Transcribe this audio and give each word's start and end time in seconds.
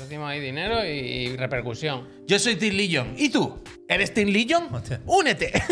Perdimos 0.00 0.28
ahí 0.28 0.40
dinero 0.40 0.84
y, 0.84 1.36
repercusión. 1.36 2.08
Yo 2.26 2.38
soy 2.38 2.56
Tim 2.56 2.74
Legion. 2.74 3.14
¿Y 3.16 3.28
tú? 3.30 3.62
¿Eres 3.88 4.12
Tim 4.12 4.28
Legion? 4.28 4.74
Hostia. 4.74 5.00
¡Únete! 5.06 5.52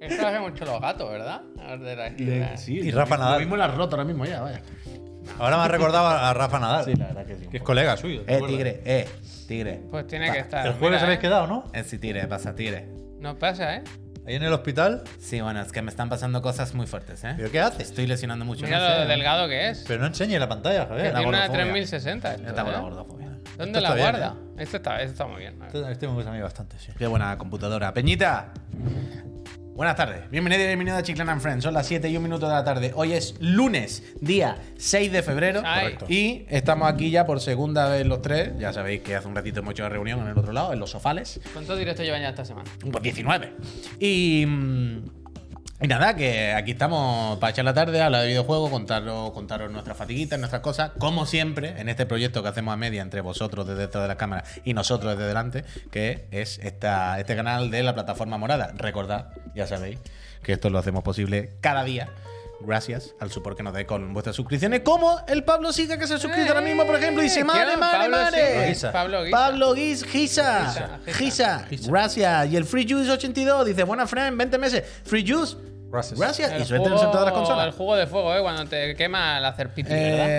Esto 0.00 0.22
lo 0.22 0.28
hacen 0.28 0.42
mucho 0.42 0.64
los 0.64 0.80
gatos, 0.80 1.10
¿verdad? 1.10 1.40
De 1.80 1.96
la- 1.96 2.10
de 2.10 2.38
la- 2.40 2.54
Y 2.68 2.90
Rafa 2.90 3.16
Nadal. 3.16 3.32
Lo 3.34 3.38
mismo 3.40 3.56
la 3.56 3.64
has 3.66 3.74
roto 3.74 3.96
ahora 3.96 4.04
mismo 4.04 4.24
ya, 4.26 4.42
vaya. 4.42 4.62
Ahora 5.38 5.56
me 5.56 5.62
ha 5.62 5.68
recordado 5.68 6.06
a 6.06 6.28
a 6.30 6.34
Rafa 6.34 6.58
Nadal. 6.60 6.84
Sí, 6.84 6.94
la 6.94 7.06
verdad 7.06 7.26
que 7.26 7.36
sí. 7.36 7.46
Que 7.48 7.56
es 7.56 7.62
colega 7.62 7.96
suyo. 7.96 8.22
¿te 8.22 8.32
Eh, 8.32 8.36
acuerdas? 8.36 8.56
tigre, 8.56 8.82
eh, 8.84 9.08
tigre. 9.48 9.80
Pues 9.90 10.06
tiene 10.06 10.30
que 10.30 10.38
estar. 10.40 10.66
El 10.66 10.74
jueves 10.74 10.98
Mira, 11.00 11.04
habéis 11.06 11.18
¿eh? 11.18 11.22
quedado, 11.22 11.46
¿no? 11.46 11.64
Eh, 11.72 11.82
sí, 11.84 11.98
tigre, 11.98 12.26
pasa, 12.28 12.54
tigre. 12.54 12.86
No 13.18 13.38
pasa, 13.38 13.76
¿eh? 13.76 13.82
Ahí 14.26 14.36
en 14.36 14.42
el 14.42 14.52
hospital. 14.52 15.02
Sí, 15.20 15.40
bueno, 15.40 15.60
es 15.60 15.70
que 15.70 15.82
me 15.82 15.90
están 15.90 16.08
pasando 16.08 16.40
cosas 16.40 16.74
muy 16.74 16.86
fuertes, 16.86 17.22
¿eh? 17.24 17.34
¿Pero 17.36 17.50
qué 17.50 17.60
haces? 17.60 17.90
Estoy 17.90 18.06
lesionando 18.06 18.44
mucho. 18.44 18.64
Mira 18.64 18.78
no 18.80 18.88
sé. 18.94 19.00
lo 19.02 19.06
delgado 19.08 19.48
que 19.48 19.68
es. 19.68 19.84
Pero 19.86 20.00
no 20.00 20.06
enseñe 20.06 20.38
la 20.38 20.48
pantalla, 20.48 20.86
Javier. 20.86 21.12
la 21.12 21.18
Tiene 21.18 21.28
una 21.28 21.38
gordofobia. 21.46 21.62
3060. 21.64 22.30
esto, 22.34 22.42
Ya 22.46 22.54
tengo 22.54 22.70
la 22.70 22.78
¿eh? 22.78 22.80
gordofobia. 22.80 23.26
¿Dónde 23.26 23.44
Esto 23.64 23.66
la 23.72 23.78
está 23.80 23.94
bien, 23.94 24.10
guarda? 24.10 24.34
Esto 24.58 24.76
está, 24.78 24.96
esto 25.00 25.12
está 25.12 25.26
muy 25.26 25.40
bien. 25.40 25.58
Este, 25.66 25.92
este 25.92 26.08
me 26.08 26.14
gusta 26.14 26.30
a 26.30 26.34
mí 26.34 26.40
bastante, 26.40 26.78
sí. 26.78 26.92
Qué 26.96 27.06
buena 27.06 27.36
computadora. 27.36 27.92
Peñita. 27.92 28.52
Buenas 29.74 29.96
tardes. 29.96 30.30
Bienvenido 30.30 30.62
y 30.62 30.66
bienvenido 30.68 30.96
a 30.96 31.02
Chiclana 31.02 31.32
and 31.32 31.40
Friends. 31.40 31.64
Son 31.64 31.74
las 31.74 31.84
7 31.88 32.08
y 32.08 32.16
un 32.16 32.22
minuto 32.22 32.46
de 32.46 32.52
la 32.52 32.62
tarde. 32.62 32.92
Hoy 32.94 33.12
es 33.12 33.34
lunes, 33.40 34.04
día 34.20 34.56
6 34.76 35.10
de 35.10 35.20
febrero. 35.20 35.62
Correcto. 35.62 36.06
Y 36.08 36.46
estamos 36.48 36.88
aquí 36.88 37.10
ya 37.10 37.26
por 37.26 37.40
segunda 37.40 37.88
vez 37.88 38.06
los 38.06 38.22
tres. 38.22 38.52
Ya 38.56 38.72
sabéis 38.72 39.02
que 39.02 39.16
hace 39.16 39.26
un 39.26 39.34
ratito 39.34 39.58
hemos 39.58 39.72
hecho 39.72 39.82
la 39.82 39.88
reunión 39.88 40.20
en 40.20 40.28
el 40.28 40.38
otro 40.38 40.52
lado, 40.52 40.72
en 40.72 40.78
los 40.78 40.90
sofales. 40.90 41.40
¿Cuántos 41.52 41.76
directos 41.76 42.06
llevan 42.06 42.22
ya 42.22 42.28
esta 42.28 42.44
semana? 42.44 42.70
Pues 42.88 43.02
19. 43.02 43.52
Y. 43.98 44.46
mm, 44.46 45.23
Y 45.80 45.88
nada, 45.88 46.14
que 46.14 46.52
aquí 46.52 46.70
estamos 46.70 47.38
para 47.38 47.50
echar 47.50 47.64
la 47.64 47.74
tarde, 47.74 48.00
hablar 48.00 48.22
de 48.22 48.28
videojuegos, 48.28 48.70
contaros, 48.70 49.32
contaros 49.32 49.70
nuestras 49.72 49.96
fatiguitas, 49.96 50.38
nuestras 50.38 50.62
cosas, 50.62 50.92
como 50.98 51.26
siempre, 51.26 51.80
en 51.80 51.88
este 51.88 52.06
proyecto 52.06 52.42
que 52.42 52.48
hacemos 52.48 52.72
a 52.72 52.76
media 52.76 53.02
entre 53.02 53.20
vosotros 53.20 53.66
desde 53.66 53.80
detrás 53.80 54.04
de 54.04 54.08
la 54.08 54.16
cámara 54.16 54.44
y 54.64 54.72
nosotros 54.72 55.12
desde 55.12 55.26
delante, 55.26 55.64
que 55.90 56.26
es 56.30 56.58
esta, 56.62 57.18
este 57.18 57.34
canal 57.34 57.70
de 57.70 57.82
la 57.82 57.92
plataforma 57.92 58.38
morada. 58.38 58.72
Recordad, 58.76 59.32
ya 59.54 59.66
sabéis, 59.66 59.98
que 60.42 60.52
esto 60.52 60.70
lo 60.70 60.78
hacemos 60.78 61.02
posible 61.02 61.50
cada 61.60 61.82
día. 61.82 62.08
Gracias 62.60 63.14
al 63.20 63.30
support 63.30 63.56
que 63.56 63.62
nos 63.62 63.74
dais 63.74 63.86
con 63.86 64.14
vuestras 64.14 64.36
suscripciones, 64.36 64.80
como 64.80 65.20
el 65.26 65.44
Pablo 65.44 65.72
Siga 65.72 65.98
que 65.98 66.06
se 66.06 66.14
ha 66.14 66.18
suscrito 66.18 66.48
ahora 66.48 66.62
mismo, 66.62 66.86
por 66.86 66.96
ejemplo, 66.96 67.20
y 67.20 67.24
dice: 67.26 67.44
¿Quién? 67.44 67.78
¡Mare, 67.78 68.08
mare, 68.08 68.76
Pablo. 68.90 69.18
Pablo. 69.30 69.74
Gisa, 69.74 70.06
Gisa. 70.06 71.00
Gisa. 71.12 71.66
Gracias. 71.88 72.50
Y 72.50 72.56
el 72.56 72.64
Free 72.64 72.86
Juice 72.88 73.10
82 73.10 73.66
dice: 73.66 73.82
Buena 73.82 74.06
friend, 74.06 74.38
20 74.38 74.56
meses. 74.56 74.82
Free 75.04 75.28
Juice. 75.28 75.56
Gracias. 75.94 76.18
Gracias. 76.20 76.50
Y 76.52 76.54
El 76.56 76.64
suerte 76.66 76.88
en 76.88 76.94
todas 76.96 77.14
las 77.14 77.26
El 77.28 77.32
consolas. 77.32 77.74
juego 77.74 77.96
de 77.96 78.06
fuego, 78.06 78.34
¿eh? 78.34 78.40
Cuando 78.42 78.64
te 78.66 78.94
quema 78.96 79.38
el 79.38 79.44
hacer 79.44 79.70
piti, 79.70 79.90
Eh, 79.92 80.10
¿verdad? 80.10 80.30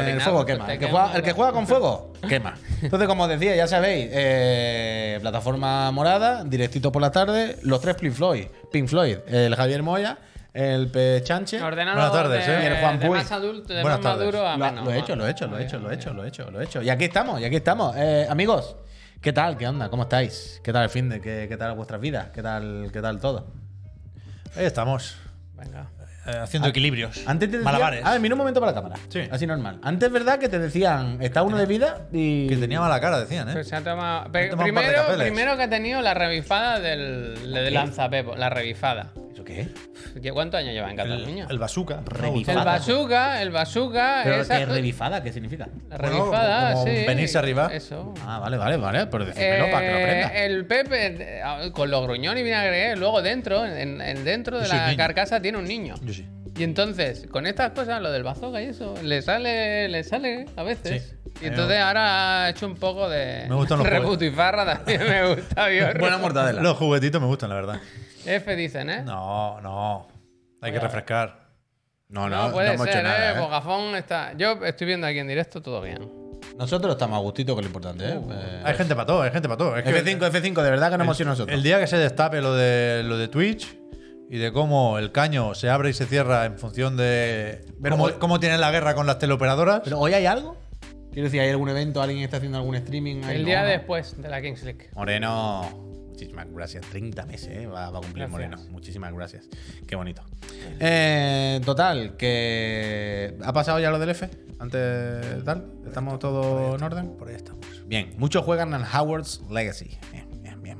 El 0.00 0.02
orinar, 0.04 0.20
fuego 0.22 0.44
pues 0.44 0.52
quema. 0.54 0.72
El 0.72 0.78
que, 0.78 0.86
quema, 0.86 0.98
juega, 1.00 1.16
el 1.16 1.22
que 1.22 1.32
juega 1.32 1.52
con 1.52 1.66
fuego, 1.66 2.12
quema. 2.28 2.54
Entonces, 2.82 3.08
como 3.08 3.22
os 3.24 3.28
decía, 3.28 3.54
ya 3.54 3.66
sabéis, 3.68 4.08
eh, 4.12 5.18
plataforma 5.20 5.90
morada, 5.92 6.44
directito 6.44 6.90
por 6.90 7.02
la 7.02 7.10
tarde, 7.10 7.56
los 7.62 7.80
tres 7.80 7.94
Pink 7.96 8.12
Floyd. 8.12 8.46
Pink 8.72 8.88
Floyd, 8.88 9.18
el 9.28 9.54
Javier 9.54 9.82
Moya, 9.82 10.18
el 10.52 10.88
Pechanche. 10.90 11.60
Ordenalo 11.60 11.96
Buenas 11.96 12.12
tardes, 12.12 12.46
de, 12.46 12.54
¿eh? 12.54 12.60
Y 12.62 12.66
el 12.66 12.76
Juan 12.80 12.98
de 13.00 13.06
Puy. 13.06 13.18
más 13.18 13.32
adulto, 13.32 13.72
de 13.74 13.82
Buenas 13.82 13.98
más 14.00 14.04
tardes. 14.12 14.18
maduro 14.26 14.46
a 14.48 14.56
Lo, 14.56 14.64
menos. 14.64 14.84
lo 14.84 14.92
he 14.92 14.98
hecho, 14.98 15.16
lo 15.16 15.26
he 15.26 15.30
hecho, 15.30 15.46
lo 15.48 15.58
he 15.58 15.62
hecho, 15.64 15.78
lo 15.78 15.90
he 15.90 15.94
hecho, 15.94 16.12
lo 16.12 16.24
he 16.24 16.28
hecho, 16.28 16.50
lo 16.50 16.60
he 16.60 16.64
hecho. 16.64 16.82
Y 16.82 16.90
aquí 16.90 17.04
estamos, 17.04 17.40
y 17.40 17.44
aquí 17.44 17.56
estamos. 17.56 17.94
Eh, 17.96 18.26
amigos, 18.30 18.76
¿qué 19.20 19.32
tal? 19.32 19.56
¿Qué 19.56 19.66
onda? 19.66 19.88
¿Cómo 19.90 20.04
estáis? 20.04 20.60
¿Qué 20.62 20.72
tal 20.72 20.84
el 20.84 20.90
fin 20.90 21.08
de? 21.08 21.20
¿Qué, 21.20 21.46
qué 21.48 21.56
tal 21.56 21.74
vuestras 21.74 22.00
vidas? 22.00 22.28
¿Qué 22.32 22.42
tal, 22.42 22.90
qué 22.92 23.00
tal 23.02 23.18
todo? 23.20 23.63
Ahí 24.56 24.64
estamos. 24.66 25.16
Venga. 25.54 25.86
eh, 26.26 26.38
haciendo 26.42 26.68
equilibrios. 26.68 27.22
Antes 27.26 27.50
te 27.50 27.58
decían, 27.58 27.64
Malabares. 27.64 28.04
A 28.04 28.12
ver, 28.12 28.20
mira 28.20 28.34
un 28.34 28.38
momento 28.38 28.60
para 28.60 28.72
la 28.72 28.76
cámara. 28.80 28.96
Sí. 29.08 29.20
Así 29.30 29.46
normal. 29.46 29.78
Antes, 29.82 30.10
¿verdad? 30.10 30.38
Que 30.38 30.48
te 30.48 30.58
decían, 30.58 31.18
está 31.20 31.42
uno 31.42 31.56
de 31.58 31.66
vida 31.66 32.06
y. 32.12 32.46
Que 32.48 32.56
tenía 32.56 32.80
mala 32.80 33.00
cara, 33.00 33.20
decían, 33.20 33.48
Pues 33.52 33.66
¿eh? 33.66 33.70
se 33.70 33.76
ha 33.76 33.80
tomado- 33.82 34.28
de 34.30 34.56
primero, 34.56 35.02
primero 35.18 35.56
que 35.56 35.62
ha 35.64 35.68
tenido 35.70 36.00
la 36.00 36.14
revifada 36.14 36.80
del, 36.80 37.52
de 37.52 37.70
lanzapepo, 37.70 38.36
la 38.36 38.48
revifada. 38.48 39.12
¿Eso 39.44 39.68
qué? 40.14 40.20
¿Qué- 40.22 40.32
¿Cuántos 40.32 40.58
años 40.60 40.72
lleva 40.72 40.90
en 40.90 40.96
Cataluña? 40.96 41.44
El, 41.44 41.50
el 41.52 41.58
bazooka. 41.58 42.02
Revifada. 42.06 42.58
El 42.60 42.64
bazooka, 42.64 43.42
el 43.42 43.50
bazooka, 43.50 44.20
¿Pero 44.24 44.36
esa- 44.36 44.58
qué 44.58 44.66
revifada? 44.66 45.22
¿Qué 45.22 45.32
significa? 45.32 45.68
la 45.90 45.96
Bueno, 45.96 46.18
revifada, 46.20 46.72
como 46.72 46.84
sí. 46.86 46.90
venirse 47.06 47.38
arriba. 47.38 47.70
Eso. 47.72 48.14
Ah, 48.24 48.38
vale, 48.38 48.56
vale, 48.56 48.76
vale. 48.76 49.06
Pero 49.06 49.24
decídmelo 49.26 49.70
para 49.70 49.80
que 49.86 49.92
lo 49.92 49.98
aprenda. 49.98 50.34
Eh, 50.34 50.46
el 50.46 50.66
Pepe, 50.66 51.16
eh, 51.18 51.72
con 51.72 51.90
los 51.90 52.02
gruñones 52.04 52.40
y 52.40 52.44
vinagre, 52.44 52.92
eh, 52.92 52.96
luego 52.96 53.22
dentro, 53.22 53.64
en, 53.66 54.00
en- 54.00 54.24
dentro 54.24 54.60
de 54.60 54.68
la 54.68 54.86
niño. 54.86 54.96
carcasa 54.96 55.40
tiene 55.40 55.58
un 55.58 55.64
niño. 55.66 55.94
Yo 56.02 56.12
sí. 56.12 56.26
Y 56.56 56.62
entonces, 56.62 57.26
con 57.30 57.46
estas 57.46 57.72
cosas, 57.72 58.00
lo 58.00 58.12
del 58.12 58.22
bazooka 58.22 58.62
y 58.62 58.66
eso, 58.66 58.94
le 59.02 59.22
sale, 59.22 59.88
le 59.88 60.04
sale 60.04 60.46
a 60.56 60.62
veces. 60.62 61.02
Sí. 61.02 61.23
Y 61.40 61.46
entonces 61.46 61.78
ahora 61.80 62.44
ha 62.44 62.50
hecho 62.50 62.66
un 62.66 62.76
poco 62.76 63.08
de 63.08 63.46
Me 63.48 63.54
gustan 63.54 63.78
los 63.78 63.86
rebutifarra 63.88 64.64
también 64.76 65.00
me 65.08 65.34
gusta, 65.34 65.66
Biorro. 65.68 66.00
Buena 66.00 66.18
mortadela. 66.18 66.62
Los 66.62 66.76
juguetitos 66.76 67.20
me 67.20 67.26
gustan, 67.26 67.48
la 67.50 67.54
verdad. 67.56 67.80
F 68.24 68.56
dicen, 68.56 68.88
¿eh? 68.90 69.02
No, 69.02 69.60
no. 69.60 70.08
Hay 70.62 70.72
que 70.72 70.80
refrescar. 70.80 71.44
No, 72.08 72.28
No, 72.28 72.46
no, 72.48 72.52
puede 72.52 72.68
no 72.68 72.74
hemos 72.74 72.86
ser, 72.86 72.96
hecho 72.96 73.02
nada. 73.02 73.32
¿eh? 73.32 73.36
¿eh? 73.36 73.40
Bogafón 73.40 73.96
está. 73.96 74.32
Yo 74.36 74.64
estoy 74.64 74.86
viendo 74.86 75.06
aquí 75.06 75.18
en 75.18 75.28
directo 75.28 75.60
todo 75.60 75.80
bien. 75.82 76.08
Nosotros 76.56 76.92
estamos 76.92 77.16
a 77.16 77.20
gustito, 77.20 77.54
que 77.56 77.60
es 77.60 77.64
lo 77.64 77.68
importante, 77.68 78.04
¿eh? 78.04 78.20
Eh, 78.30 78.62
Hay 78.64 78.74
gente 78.74 78.94
para 78.94 79.06
todo, 79.06 79.22
hay 79.22 79.30
gente 79.32 79.48
para 79.48 79.58
todo. 79.58 79.76
Es 79.76 79.82
que 79.82 79.90
F5, 80.04 80.30
F5, 80.30 80.62
de 80.62 80.70
verdad 80.70 80.90
que 80.90 80.98
no 80.98 81.04
hemos 81.04 81.16
sido 81.16 81.30
nosotros. 81.30 81.54
El 81.54 81.62
día 81.64 81.80
que 81.80 81.86
se 81.88 81.96
destape 81.96 82.40
lo 82.40 82.54
de, 82.54 83.02
lo 83.04 83.18
de 83.18 83.26
Twitch 83.28 83.76
y 84.30 84.38
de 84.38 84.52
cómo 84.52 84.98
el 84.98 85.10
caño 85.10 85.54
se 85.54 85.68
abre 85.68 85.90
y 85.90 85.92
se 85.94 86.06
cierra 86.06 86.44
en 86.44 86.56
función 86.58 86.96
de 86.96 87.64
Pero 87.82 87.94
cómo, 87.96 88.04
hoy- 88.04 88.12
cómo 88.20 88.38
tienen 88.40 88.60
la 88.60 88.70
guerra 88.70 88.94
con 88.94 89.06
las 89.06 89.18
teleoperadoras. 89.18 89.80
¿Pero 89.82 89.98
hoy 89.98 90.14
hay 90.14 90.26
algo? 90.26 90.56
Quiero 91.14 91.26
decir, 91.26 91.40
¿hay 91.40 91.50
algún 91.50 91.68
evento? 91.68 92.02
¿Alguien 92.02 92.24
está 92.24 92.38
haciendo 92.38 92.58
algún 92.58 92.74
streaming? 92.74 93.22
El 93.22 93.42
no, 93.42 93.46
día 93.46 93.62
¿no? 93.62 93.68
después 93.68 94.20
de 94.20 94.28
la 94.28 94.42
Kings 94.42 94.64
League. 94.64 94.88
Moreno, 94.96 95.62
muchísimas 96.08 96.52
gracias. 96.52 96.84
30 96.90 97.26
meses, 97.26 97.50
¿eh? 97.52 97.66
Va, 97.68 97.88
va 97.90 97.98
a 97.98 98.00
cumplir 98.00 98.26
Gracias. 98.26 98.30
Moreno. 98.32 98.56
Muchísimas 98.72 99.14
gracias. 99.14 99.48
Qué 99.86 99.94
bonito. 99.94 100.24
Eh, 100.80 101.60
total, 101.64 102.16
que. 102.16 103.36
¿Ha 103.44 103.52
pasado 103.52 103.78
ya 103.78 103.92
lo 103.92 104.00
del 104.00 104.10
F? 104.10 104.28
Antes 104.58 105.44
tal. 105.44 105.70
¿Estamos 105.86 106.18
todos 106.18 106.74
en 106.74 106.82
orden? 106.82 107.16
Por 107.16 107.28
ahí 107.28 107.36
estamos. 107.36 107.64
Bien, 107.86 108.12
muchos 108.18 108.44
juegan 108.44 108.74
en 108.74 108.82
Howard's 108.82 109.40
Legacy. 109.48 109.96
Bien, 110.10 110.23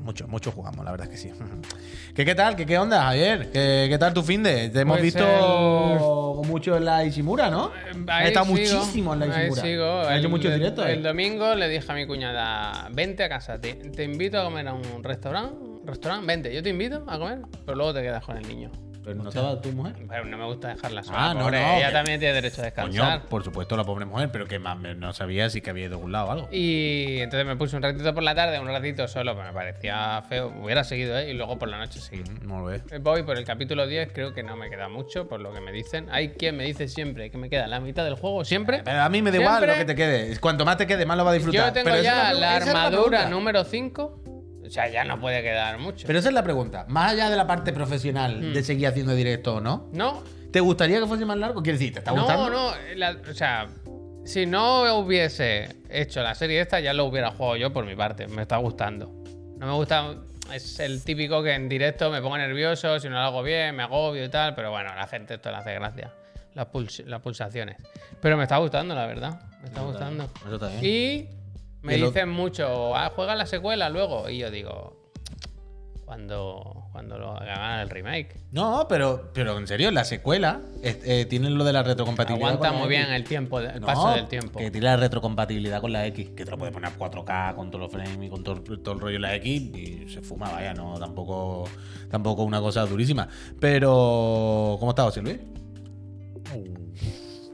Muchos, 0.05 0.27
muchos 0.29 0.53
jugamos, 0.53 0.85
la 0.85 0.91
verdad 0.91 1.07
es 1.11 1.11
que 1.11 1.17
sí. 1.17 1.33
¿Qué, 2.15 2.23
qué 2.25 2.35
tal? 2.35 2.55
¿Qué, 2.55 2.65
qué 2.67 2.77
onda, 2.77 3.01
Javier? 3.05 3.49
¿Qué, 3.51 3.87
qué 3.89 3.97
tal 3.97 4.13
tu 4.13 4.21
fin 4.21 4.43
de? 4.43 4.69
Te 4.69 4.81
hemos 4.81 4.99
Pues 4.99 5.13
visto 5.15 6.41
mucho 6.45 6.77
en 6.77 6.85
la 6.85 7.03
Ishimura, 7.03 7.49
¿no? 7.49 7.71
Ahí 8.07 8.25
He 8.25 8.27
estado 8.27 8.45
sigo, 8.45 8.57
muchísimo 8.79 9.13
en 9.13 9.19
la 9.21 9.25
ahí 9.25 9.31
Ishimura. 9.41 9.61
sigo. 9.63 10.01
He 10.03 10.17
hecho 10.17 10.25
El- 10.27 10.29
muchos 10.29 10.51
el- 10.51 10.59
directos. 10.59 10.85
El 10.87 10.99
eh. 10.99 11.01
domingo 11.01 11.55
le 11.55 11.67
dije 11.67 11.91
a 11.91 11.95
mi 11.95 12.05
cuñada, 12.05 12.87
vente 12.93 13.23
a 13.23 13.29
casa, 13.29 13.59
te, 13.59 13.73
te 13.73 14.03
invito 14.03 14.39
a 14.39 14.43
comer 14.43 14.67
a 14.67 14.73
un 14.73 15.03
restaurante. 15.03 15.55
Restaurante, 15.85 16.25
vente, 16.27 16.53
yo 16.53 16.61
te 16.63 16.69
invito 16.69 17.03
a 17.07 17.17
comer, 17.19 17.39
pero 17.65 17.75
luego 17.75 17.93
te 17.95 18.01
quedas 18.03 18.23
con 18.23 18.37
el 18.37 18.47
niño. 18.47 18.71
Pero 19.05 19.21
no 19.23 19.29
estaba 19.29 19.61
tu 19.61 19.71
mujer. 19.71 19.93
Pero 20.09 20.25
no 20.25 20.37
me 20.37 20.45
gusta 20.45 20.69
dejarla 20.69 21.03
sola. 21.03 21.17
Ah, 21.29 21.33
no, 21.33 21.41
pobre, 21.41 21.61
no, 21.61 21.77
Ella 21.77 21.87
que- 21.87 21.93
también 21.93 22.19
tiene 22.19 22.33
derecho 22.33 22.61
a 22.61 22.65
descansar. 22.65 23.19
Coño, 23.19 23.29
por 23.29 23.43
supuesto, 23.43 23.77
la 23.77 23.83
pobre 23.83 24.05
mujer, 24.05 24.29
pero 24.31 24.47
que 24.47 24.59
más 24.59 24.77
no 24.79 25.13
sabía 25.13 25.49
si 25.49 25.61
que 25.61 25.69
había 25.69 25.85
ido 25.85 25.93
a 25.93 25.97
algún 25.97 26.11
lado 26.11 26.25
o 26.27 26.31
algo. 26.31 26.47
Y 26.51 27.19
entonces 27.19 27.45
me 27.45 27.55
puse 27.55 27.75
un 27.75 27.83
ratito 27.83 28.13
por 28.13 28.23
la 28.23 28.33
tarde, 28.35 28.59
un 28.59 28.67
ratito 28.67 29.07
solo, 29.07 29.35
pero 29.35 29.47
me 29.47 29.53
parecía 29.53 30.21
feo. 30.27 30.51
Hubiera 30.61 30.83
seguido, 30.83 31.17
¿eh? 31.17 31.29
Y 31.29 31.33
luego 31.33 31.57
por 31.59 31.69
la 31.69 31.77
noche 31.77 31.99
seguí. 31.99 32.23
No 32.43 32.59
lo 32.61 32.65
ve. 32.65 32.81
Voy 32.99 33.23
por 33.23 33.37
el 33.37 33.45
capítulo 33.45 33.85
10, 33.87 34.11
creo 34.11 34.33
que 34.33 34.43
no 34.43 34.55
me 34.55 34.69
queda 34.69 34.89
mucho, 34.89 35.27
por 35.27 35.39
lo 35.39 35.53
que 35.53 35.61
me 35.61 35.71
dicen. 35.71 36.07
Hay 36.11 36.29
quien 36.29 36.57
me 36.57 36.63
dice 36.63 36.87
siempre 36.87 37.29
que 37.29 37.37
me 37.37 37.49
queda 37.49 37.67
la 37.67 37.79
mitad 37.79 38.03
del 38.03 38.15
juego, 38.15 38.43
siempre. 38.43 38.81
Pero 38.83 39.01
a 39.01 39.09
mí 39.09 39.21
me 39.21 39.31
da 39.31 39.37
igual 39.37 39.65
lo 39.65 39.73
que 39.75 39.85
te 39.85 39.95
quede. 39.95 40.39
Cuanto 40.39 40.65
más 40.65 40.77
te 40.77 40.87
quede, 40.87 41.05
más 41.05 41.17
lo 41.17 41.25
va 41.25 41.31
a 41.31 41.33
disfrutar. 41.35 41.67
Yo 41.67 41.73
tengo 41.73 41.89
Pero 41.91 42.01
ya 42.01 42.33
la, 42.33 42.55
armadura 42.55 43.29
número 43.29 43.63
5. 43.63 44.23
O 44.67 44.71
sea, 44.71 44.87
ya 44.89 45.03
no 45.03 45.19
puede 45.19 45.41
quedar 45.41 45.77
mucho. 45.79 46.07
Pero 46.07 46.19
esa 46.19 46.29
es 46.29 46.33
la 46.33 46.43
pregunta. 46.43 46.85
Más 46.89 47.11
allá 47.13 47.29
de 47.29 47.35
la 47.37 47.47
parte 47.47 47.71
profesional 47.73 48.39
Hmm. 48.41 48.53
de 48.53 48.63
seguir 48.63 48.87
haciendo 48.87 49.13
directo 49.15 49.55
o 49.55 49.61
no, 49.61 49.89
no, 49.93 50.23
¿te 50.51 50.59
gustaría 50.59 50.99
que 50.99 51.05
fuese 51.07 51.25
más 51.25 51.37
largo? 51.37 51.61
Quiero 51.63 51.77
decir, 51.77 51.93
¿te 51.93 51.99
está 51.99 52.11
no, 52.11 52.21
gustando? 52.21 52.49
no. 52.49 52.71
la- 52.95 53.17
o 53.29 53.33
sea, 53.33 53.67
si 54.25 54.45
no 54.45 54.97
hubiese 54.99 55.69
hecho 55.89 56.21
la 56.23 56.33
serie 56.35 56.59
esta, 56.61 56.79
ya 56.79 56.93
lo 56.93 57.05
hubiera 57.05 57.31
jugado 57.31 57.57
yo 57.57 57.71
por 57.73 57.85
mi 57.85 57.95
parte. 57.95 58.27
Me 58.27 58.41
está 58.43 58.57
gustando. 58.57 59.11
No 59.57 59.67
me 59.67 59.73
gusta. 59.73 60.15
Es 60.53 60.79
el 60.79 61.03
típico 61.03 61.41
que 61.41 61.53
en 61.53 61.67
directo 61.69 62.11
me 62.11 62.21
pongo 62.21 62.37
nervioso, 62.37 62.99
si 62.99 63.07
no 63.09 63.15
lo 63.15 63.21
hago 63.21 63.41
bien, 63.43 63.75
me 63.75 63.83
agobio 63.83 64.23
y 64.25 64.29
tal. 64.29 64.53
Pero 64.55 64.69
bueno, 64.71 64.91
a 64.91 64.95
la 64.95 65.07
gente 65.07 65.35
esto 65.35 65.49
le 65.49 65.57
hace 65.57 65.73
gracia. 65.73 66.11
Las, 66.53 66.67
puls- 66.67 67.03
las 67.05 67.19
pulsaciones. 67.21 67.77
Pero 68.21 68.37
me 68.37 68.43
está 68.43 68.57
gustando, 68.57 68.93
la 68.95 69.05
verdad. 69.07 69.41
Me 69.61 69.67
está 69.67 69.81
gustando. 69.81 70.29
Eso 70.45 70.53
está 70.55 70.67
bien. 70.69 70.79
Y 70.83 71.29
me 71.85 71.97
dicen 71.97 72.29
mucho, 72.29 72.95
ah, 72.95 73.11
juega 73.15 73.35
la 73.35 73.45
secuela 73.45 73.89
luego. 73.89 74.29
Y 74.29 74.39
yo 74.39 74.49
digo, 74.49 75.05
cuando, 76.05 76.87
cuando 76.91 77.17
lo 77.17 77.31
hagan 77.31 77.79
el 77.81 77.89
remake. 77.89 78.37
No, 78.51 78.85
pero, 78.87 79.31
pero 79.33 79.57
en 79.57 79.67
serio, 79.67 79.91
la 79.91 80.03
secuela 80.03 80.61
eh, 80.81 80.99
eh, 81.03 81.25
tiene 81.25 81.49
lo 81.49 81.63
de 81.63 81.73
la 81.73 81.83
retrocompatibilidad. 81.83 82.53
Aguanta 82.53 82.77
muy 82.77 82.87
bien 82.87 83.11
el 83.11 83.23
tiempo, 83.23 83.59
el 83.59 83.79
No, 83.79 83.87
paso 83.87 84.09
del 84.11 84.27
tiempo. 84.27 84.59
Que 84.59 84.71
tiene 84.71 84.85
la 84.85 84.97
retrocompatibilidad 84.97 85.81
con 85.81 85.91
la 85.91 86.05
X, 86.07 86.29
que 86.35 86.45
te 86.45 86.51
lo 86.51 86.57
puedes 86.57 86.73
poner 86.73 86.91
a 86.91 86.97
4K 86.97 87.55
con 87.55 87.69
todos 87.69 87.81
los 87.81 87.91
frames 87.91 88.17
y 88.21 88.29
con 88.29 88.43
todo, 88.43 88.61
todo 88.61 88.93
el 88.95 88.99
rollo 88.99 89.15
en 89.15 89.21
la 89.21 89.35
X 89.35 89.61
y 89.75 90.09
se 90.09 90.21
fuma, 90.21 90.51
vaya, 90.51 90.73
no, 90.73 90.97
tampoco, 90.99 91.67
tampoco 92.09 92.43
una 92.43 92.61
cosa 92.61 92.85
durísima. 92.85 93.27
Pero, 93.59 94.77
¿cómo 94.79 94.91
está 94.91 95.03
José 95.03 95.21
Luis? 95.21 95.39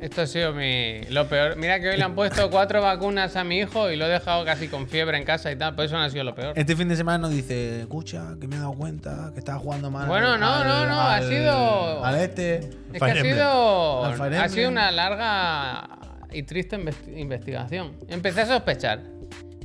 Esto 0.01 0.21
ha 0.21 0.25
sido 0.27 0.51
mi, 0.51 1.01
lo 1.11 1.27
peor. 1.27 1.55
Mira 1.57 1.79
que 1.79 1.89
hoy 1.89 1.97
le 1.97 2.03
han 2.03 2.15
puesto 2.15 2.49
cuatro 2.49 2.81
vacunas 2.81 3.35
a 3.35 3.43
mi 3.43 3.59
hijo 3.59 3.91
y 3.91 3.95
lo 3.95 4.07
he 4.07 4.09
dejado 4.09 4.43
casi 4.43 4.67
con 4.67 4.87
fiebre 4.87 5.15
en 5.15 5.23
casa 5.23 5.51
y 5.51 5.55
tal, 5.55 5.75
pues 5.75 5.87
eso 5.91 5.97
no 5.97 6.03
ha 6.03 6.09
sido 6.09 6.23
lo 6.23 6.33
peor. 6.33 6.53
Este 6.57 6.75
fin 6.75 6.89
de 6.89 6.95
semana 6.95 7.19
nos 7.19 7.29
dice, 7.31 7.81
escucha, 7.81 8.35
que 8.41 8.47
me 8.47 8.55
he 8.55 8.59
dado 8.59 8.73
cuenta 8.73 9.29
que 9.33 9.37
estaba 9.39 9.59
jugando 9.59 9.91
mal. 9.91 10.07
Bueno, 10.07 10.39
no, 10.39 10.63
no, 10.63 10.85
no, 10.87 10.99
ha 11.01 11.21
sido- 11.21 12.03
Al 12.03 12.15
este. 12.19 12.55
Es 12.93 12.99
que 12.99 13.11
ha 13.11 13.21
sido, 13.21 14.05
ha 14.05 14.49
sido 14.49 14.69
una 14.69 14.89
larga 14.89 15.87
y 16.31 16.41
triste 16.43 16.77
investi- 16.79 17.15
investigación. 17.17 17.91
Empecé 18.07 18.41
a 18.41 18.45
sospechar. 18.47 19.01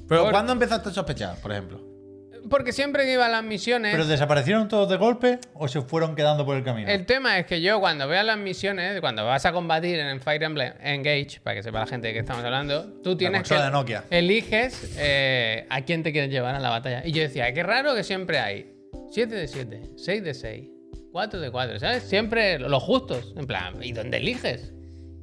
Pero 0.06 0.24
Por- 0.24 0.32
¿cuándo 0.32 0.52
empezaste 0.52 0.90
a 0.90 0.92
sospechar, 0.92 1.36
por 1.40 1.50
ejemplo? 1.52 1.80
Porque 2.48 2.72
siempre 2.72 3.04
que 3.04 3.12
iba 3.12 3.26
a 3.26 3.28
las 3.28 3.44
misiones. 3.44 3.92
¿Pero 3.92 4.06
desaparecieron 4.06 4.68
todos 4.68 4.88
de 4.88 4.96
golpe 4.96 5.38
o 5.54 5.68
se 5.68 5.80
fueron 5.82 6.14
quedando 6.14 6.44
por 6.44 6.56
el 6.56 6.64
camino? 6.64 6.88
El 6.88 7.06
tema 7.06 7.38
es 7.38 7.46
que 7.46 7.60
yo 7.60 7.80
cuando 7.80 8.06
veo 8.08 8.22
las 8.22 8.38
misiones, 8.38 9.00
cuando 9.00 9.24
vas 9.24 9.46
a 9.46 9.52
combatir 9.52 9.98
en 9.98 10.20
Fire 10.20 10.42
Emblem 10.42 10.72
Engage, 10.80 11.40
para 11.42 11.56
que 11.56 11.62
sepa 11.62 11.80
la 11.80 11.86
gente 11.86 12.08
de 12.08 12.14
qué 12.14 12.20
estamos 12.20 12.44
hablando, 12.44 12.84
tú 13.02 13.16
tienes 13.16 13.42
que 13.42 13.48
consola 13.48 13.66
de 13.66 13.70
Nokia. 13.70 14.04
eliges 14.10 14.94
eh, 14.98 15.66
a 15.68 15.82
quién 15.82 16.02
te 16.02 16.12
quieres 16.12 16.30
llevar 16.30 16.54
a 16.54 16.60
la 16.60 16.70
batalla. 16.70 17.02
Y 17.04 17.12
yo 17.12 17.22
decía, 17.22 17.52
qué 17.52 17.62
raro 17.62 17.94
que 17.94 18.04
siempre 18.04 18.38
hay 18.38 18.72
7 19.10 19.34
de 19.34 19.48
7, 19.48 19.82
6 19.96 20.24
de 20.24 20.34
6, 20.34 20.68
4 21.12 21.40
de 21.40 21.50
4, 21.50 21.78
¿sabes? 21.80 22.02
Siempre 22.02 22.58
los 22.58 22.82
justos, 22.82 23.34
en 23.36 23.46
plan, 23.46 23.82
¿y 23.82 23.92
dónde 23.92 24.18
eliges? 24.18 24.72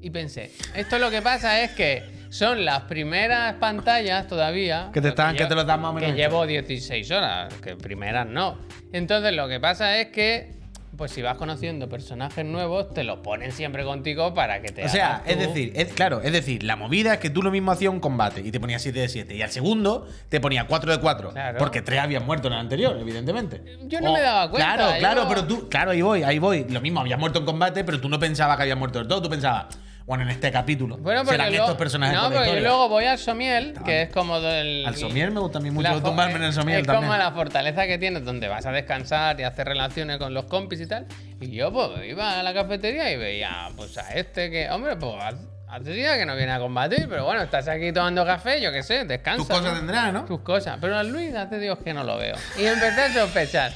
Y 0.03 0.09
pensé, 0.09 0.51
esto 0.75 0.99
lo 0.99 1.09
que 1.09 1.21
pasa 1.21 1.61
es 1.61 1.71
que 1.71 2.03
son 2.29 2.65
las 2.65 2.81
primeras 2.81 3.53
pantallas 3.55 4.27
todavía. 4.27 4.89
Que 4.93 4.99
te 5.01 5.07
están- 5.09 5.35
que 5.35 5.45
te 5.45 5.55
lo 5.55 5.63
dan 5.63 5.81
más 5.81 5.91
o 5.91 5.93
menos 5.93 6.11
Que 6.11 6.15
llevo 6.17 6.45
16 6.45 7.09
horas, 7.11 7.53
que 7.55 7.75
primeras 7.77 8.27
no. 8.27 8.57
Entonces 8.91 9.33
lo 9.33 9.47
que 9.47 9.59
pasa 9.61 9.97
es 9.99 10.07
que, 10.07 10.51
pues 10.97 11.11
si 11.11 11.21
vas 11.21 11.37
conociendo 11.37 11.87
personajes 11.89 12.43
nuevos, 12.45 12.93
te 12.93 13.03
los 13.03 13.19
ponen 13.19 13.51
siempre 13.51 13.83
contigo 13.83 14.33
para 14.33 14.61
que 14.61 14.71
te 14.73 14.83
O 14.85 14.89
sea, 14.89 15.23
es 15.25 15.37
decir, 15.39 15.71
es- 15.75 15.93
claro, 15.93 16.21
es 16.21 16.31
decir, 16.33 16.63
la 16.63 16.75
movida 16.75 17.13
es 17.13 17.19
que 17.19 17.29
tú 17.29 17.41
lo 17.41 17.49
mismo 17.49 17.71
hacías 17.71 17.91
un 17.93 17.99
combate 17.99 18.41
y 18.41 18.51
te 18.51 18.59
ponía 18.59 18.77
7 18.79 18.99
de 18.99 19.09
7 19.09 19.35
y 19.35 19.41
al 19.41 19.49
segundo 19.51 20.07
te 20.29 20.39
ponía 20.41 20.65
4 20.67 20.91
de 20.91 20.99
4. 20.99 21.31
Claro. 21.31 21.57
Porque 21.59 21.81
3 21.81 21.99
habían 22.01 22.25
muerto 22.25 22.47
en 22.49 22.53
el 22.55 22.59
anterior, 22.59 22.97
evidentemente. 22.99 23.61
Yo 23.85 24.01
no 24.01 24.11
me 24.11 24.21
daba 24.21 24.49
cuenta, 24.49 24.75
Claro, 24.75 24.99
claro, 24.99 25.21
yo- 25.23 25.29
pero 25.29 25.45
tú, 25.45 25.69
claro, 25.69 25.91
ahí 25.91 26.01
voy, 26.01 26.23
ahí 26.23 26.39
voy. 26.39 26.65
Lo 26.69 26.81
mismo, 26.81 26.99
habías 26.99 27.17
muerto 27.19 27.39
en 27.39 27.45
combate, 27.45 27.83
pero 27.83 27.99
tú 28.01 28.09
no 28.09 28.19
pensabas 28.19 28.57
que 28.57 28.63
habías 28.63 28.77
muerto 28.77 28.99
del 28.99 29.07
todo. 29.07 29.21
Tú 29.21 29.29
pensabas, 29.29 29.67
bueno, 30.05 30.23
en 30.23 30.29
este 30.31 30.51
capítulo 30.51 30.97
Bueno, 30.97 31.23
serán 31.25 31.49
luego, 31.49 31.63
estos 31.63 31.77
personajes 31.77 32.17
no, 32.17 32.29
porque 32.29 32.55
yo 32.55 32.59
luego 32.59 32.89
voy 32.89 33.05
al 33.05 33.17
Somiel, 33.17 33.73
que 33.85 34.03
es 34.03 34.09
como 34.09 34.41
del. 34.41 34.85
Al 34.85 34.95
Somiel 34.95 35.31
me 35.31 35.39
gusta 35.39 35.59
a 35.59 35.61
mí 35.61 35.71
mucho 35.71 36.01
tumbarme 36.01 36.35
en 36.35 36.43
el 36.43 36.53
Somiel 36.53 36.81
Es 36.81 36.85
también. 36.87 37.09
como 37.09 37.17
la 37.17 37.31
fortaleza 37.31 37.87
que 37.87 37.97
tienes 37.97 38.25
donde 38.25 38.47
vas 38.47 38.65
a 38.65 38.71
descansar 38.71 39.39
y 39.39 39.43
hacer 39.43 39.67
relaciones 39.67 40.17
con 40.17 40.33
los 40.33 40.45
compis 40.45 40.81
y 40.81 40.87
tal. 40.87 41.05
Y 41.39 41.51
yo, 41.51 41.71
pues, 41.71 41.89
iba 42.07 42.39
a 42.39 42.43
la 42.43 42.53
cafetería 42.53 43.11
y 43.11 43.17
veía, 43.17 43.69
pues, 43.75 43.97
a 43.97 44.09
este 44.13 44.49
que, 44.51 44.69
hombre, 44.69 44.95
pues, 44.97 45.15
hace 45.67 45.91
días 45.91 46.17
que 46.17 46.25
no 46.25 46.35
viene 46.35 46.51
a 46.51 46.59
combatir, 46.59 47.07
pero 47.09 47.25
bueno, 47.25 47.41
estás 47.41 47.67
aquí 47.67 47.91
tomando 47.91 48.25
café, 48.25 48.61
yo 48.61 48.71
qué 48.71 48.83
sé, 48.83 49.05
descansa. 49.05 49.47
Tus 49.47 49.47
cosas 49.47 49.73
¿no? 49.73 49.77
tendrás, 49.79 50.13
¿no? 50.13 50.25
Tus 50.25 50.41
cosas. 50.41 50.77
Pero 50.79 50.97
al 50.97 51.09
Luis 51.09 51.33
hace 51.33 51.59
Dios 51.59 51.79
que 51.83 51.93
no 51.93 52.03
lo 52.03 52.17
veo. 52.17 52.35
Y 52.57 52.65
empecé 52.65 53.01
a 53.01 53.13
sospechar. 53.13 53.71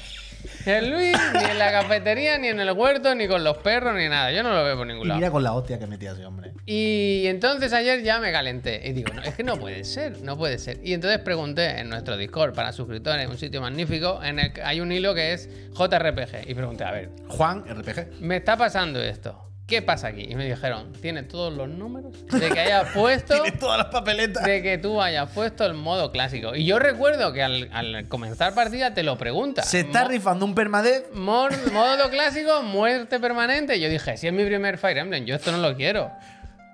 El 0.67 0.89
Luis, 0.91 1.15
ni 1.33 1.43
en 1.51 1.57
la 1.59 1.71
cafetería, 1.71 2.37
ni 2.37 2.47
en 2.49 2.59
el 2.59 2.71
huerto, 2.71 3.15
ni 3.15 3.27
con 3.27 3.43
los 3.43 3.57
perros, 3.57 3.95
ni 3.95 4.07
nada. 4.09 4.31
Yo 4.31 4.43
no 4.43 4.51
lo 4.53 4.63
veo 4.63 4.77
por 4.77 4.85
ningún 4.87 5.05
Y 5.05 5.07
lado. 5.07 5.19
mira 5.19 5.31
con 5.31 5.43
la 5.43 5.53
hostia 5.53 5.79
que 5.79 5.87
metía 5.87 6.11
ese 6.11 6.25
hombre. 6.25 6.51
Y 6.65 7.23
entonces 7.27 7.71
ayer 7.73 8.03
ya 8.03 8.19
me 8.19 8.31
calenté 8.31 8.81
y 8.87 8.91
digo, 8.93 9.13
no, 9.13 9.21
es 9.23 9.33
que 9.35 9.43
no 9.43 9.57
puede 9.57 9.83
ser, 9.85 10.21
no 10.21 10.37
puede 10.37 10.57
ser. 10.57 10.79
Y 10.83 10.93
entonces 10.93 11.19
pregunté 11.19 11.79
en 11.79 11.89
nuestro 11.89 12.17
Discord 12.17 12.53
para 12.53 12.71
suscriptores, 12.73 13.27
un 13.27 13.37
sitio 13.37 13.61
magnífico, 13.61 14.21
en 14.23 14.39
el 14.39 14.53
que 14.53 14.61
hay 14.61 14.81
un 14.81 14.91
hilo 14.91 15.13
que 15.15 15.33
es 15.33 15.49
JRPG. 15.73 16.49
Y 16.49 16.53
pregunté, 16.53 16.83
a 16.83 16.91
ver, 16.91 17.09
Juan, 17.29 17.63
RPG. 17.65 18.19
me 18.21 18.35
está 18.37 18.57
pasando 18.57 19.01
esto. 19.01 19.43
¿Qué 19.67 19.81
pasa 19.81 20.07
aquí? 20.07 20.25
Y 20.29 20.35
me 20.35 20.45
dijeron, 20.45 20.93
tiene 21.01 21.23
todos 21.23 21.51
los 21.53 21.67
números 21.67 22.13
de 22.31 22.49
que 22.49 22.59
hayas 22.59 22.89
puesto 22.93 23.33
Tiene 23.43 23.57
todas 23.57 23.77
las 23.77 23.87
papeletas. 23.87 24.45
de 24.45 24.63
que 24.63 24.77
tú 24.77 25.01
hayas 25.01 25.29
puesto 25.31 25.65
el 25.65 25.73
modo 25.73 26.09
clásico. 26.13 26.55
Y 26.55 26.63
yo 26.65 26.79
recuerdo 26.79 27.33
que 27.33 27.43
al, 27.43 27.69
al 27.73 28.07
comenzar 28.07 28.53
partida 28.55 28.93
te 28.93 29.03
lo 29.03 29.17
pregunta. 29.17 29.63
Se 29.63 29.81
está 29.81 30.03
Mo- 30.03 30.07
rifando 30.09 30.45
un 30.45 30.55
permadez. 30.55 31.03
Modo 31.13 32.09
clásico, 32.09 32.63
muerte 32.63 33.19
permanente. 33.19 33.75
Y 33.75 33.81
yo 33.81 33.89
dije, 33.89 34.15
si 34.15 34.27
es 34.27 34.33
mi 34.33 34.45
primer 34.45 34.77
Fire 34.77 34.97
Emblem, 34.99 35.25
yo 35.25 35.35
esto 35.35 35.51
no 35.51 35.57
lo 35.57 35.75
quiero. 35.75 36.11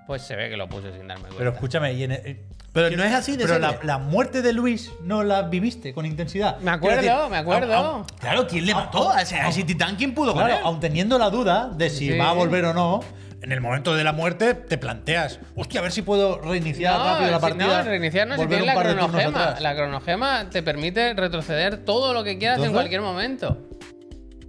Pues 0.06 0.22
se 0.22 0.36
ve 0.36 0.48
que 0.48 0.56
lo 0.56 0.68
puse 0.68 0.92
sin 0.92 1.08
darme 1.08 1.22
cuenta. 1.24 1.38
Pero 1.38 1.50
escúchame, 1.50 1.92
y 1.94 2.04
en 2.04 2.12
el- 2.12 2.38
Pero 2.74 2.94
no 2.96 3.04
es 3.04 3.12
así 3.14 3.36
de 3.36 3.46
Pero 3.46 3.58
la, 3.60 3.78
la 3.84 3.98
muerte 3.98 4.42
de 4.42 4.52
Luis 4.52 4.90
no 5.00 5.22
la 5.22 5.42
viviste 5.42 5.94
con 5.94 6.04
intensidad. 6.04 6.58
Me 6.58 6.72
acuerdo, 6.72 7.00
decir, 7.00 7.30
me 7.30 7.36
acuerdo. 7.38 7.72
aun- 7.72 7.86
aun- 8.00 8.06
Claro, 8.18 8.46
¿quién 8.48 8.66
le 8.66 8.74
mató? 8.74 9.10
A 9.12 9.22
ese, 9.22 9.36
a 9.36 9.48
ese 9.48 9.62
titán, 9.62 9.94
¿quién 9.96 10.12
pudo 10.12 10.32
con 10.34 10.42
Claro, 10.42 10.56
él? 10.56 10.60
aun 10.64 10.80
teniendo 10.80 11.16
la 11.18 11.30
duda 11.30 11.70
de 11.72 11.88
si 11.88 12.10
Sí. 12.10 12.18
va 12.18 12.30
a 12.30 12.32
volver 12.32 12.64
o 12.64 12.74
no, 12.74 13.00
en 13.42 13.52
el 13.52 13.60
momento 13.60 13.94
de 13.94 14.02
la 14.02 14.12
muerte 14.12 14.54
te 14.54 14.76
planteas, 14.76 15.38
hostia, 15.54 15.78
a 15.80 15.82
ver 15.84 15.92
si 15.92 16.02
puedo 16.02 16.40
reiniciar 16.40 16.98
rápido 16.98 17.30
la 17.30 17.36
si- 17.36 17.42
partida. 17.42 17.78
no, 17.78 17.88
reiniciar 17.88 18.26
no, 18.26 18.34
si 18.34 18.38
volver 18.38 18.48
tienes 18.58 18.62
un 18.62 18.66
la 18.66 18.74
par 18.74 18.86
de 18.88 18.94
turnos 19.00 19.22
cronogema. 19.22 19.60
La 19.60 19.74
cronogema 19.76 20.50
te 20.50 20.62
permite 20.64 21.14
retroceder 21.14 21.84
todo 21.84 22.12
lo 22.12 22.24
que 22.24 22.38
quieras 22.38 22.56
en 22.58 22.64
Entonces- 22.64 22.74
cualquier 22.80 23.02
momento. 23.02 23.68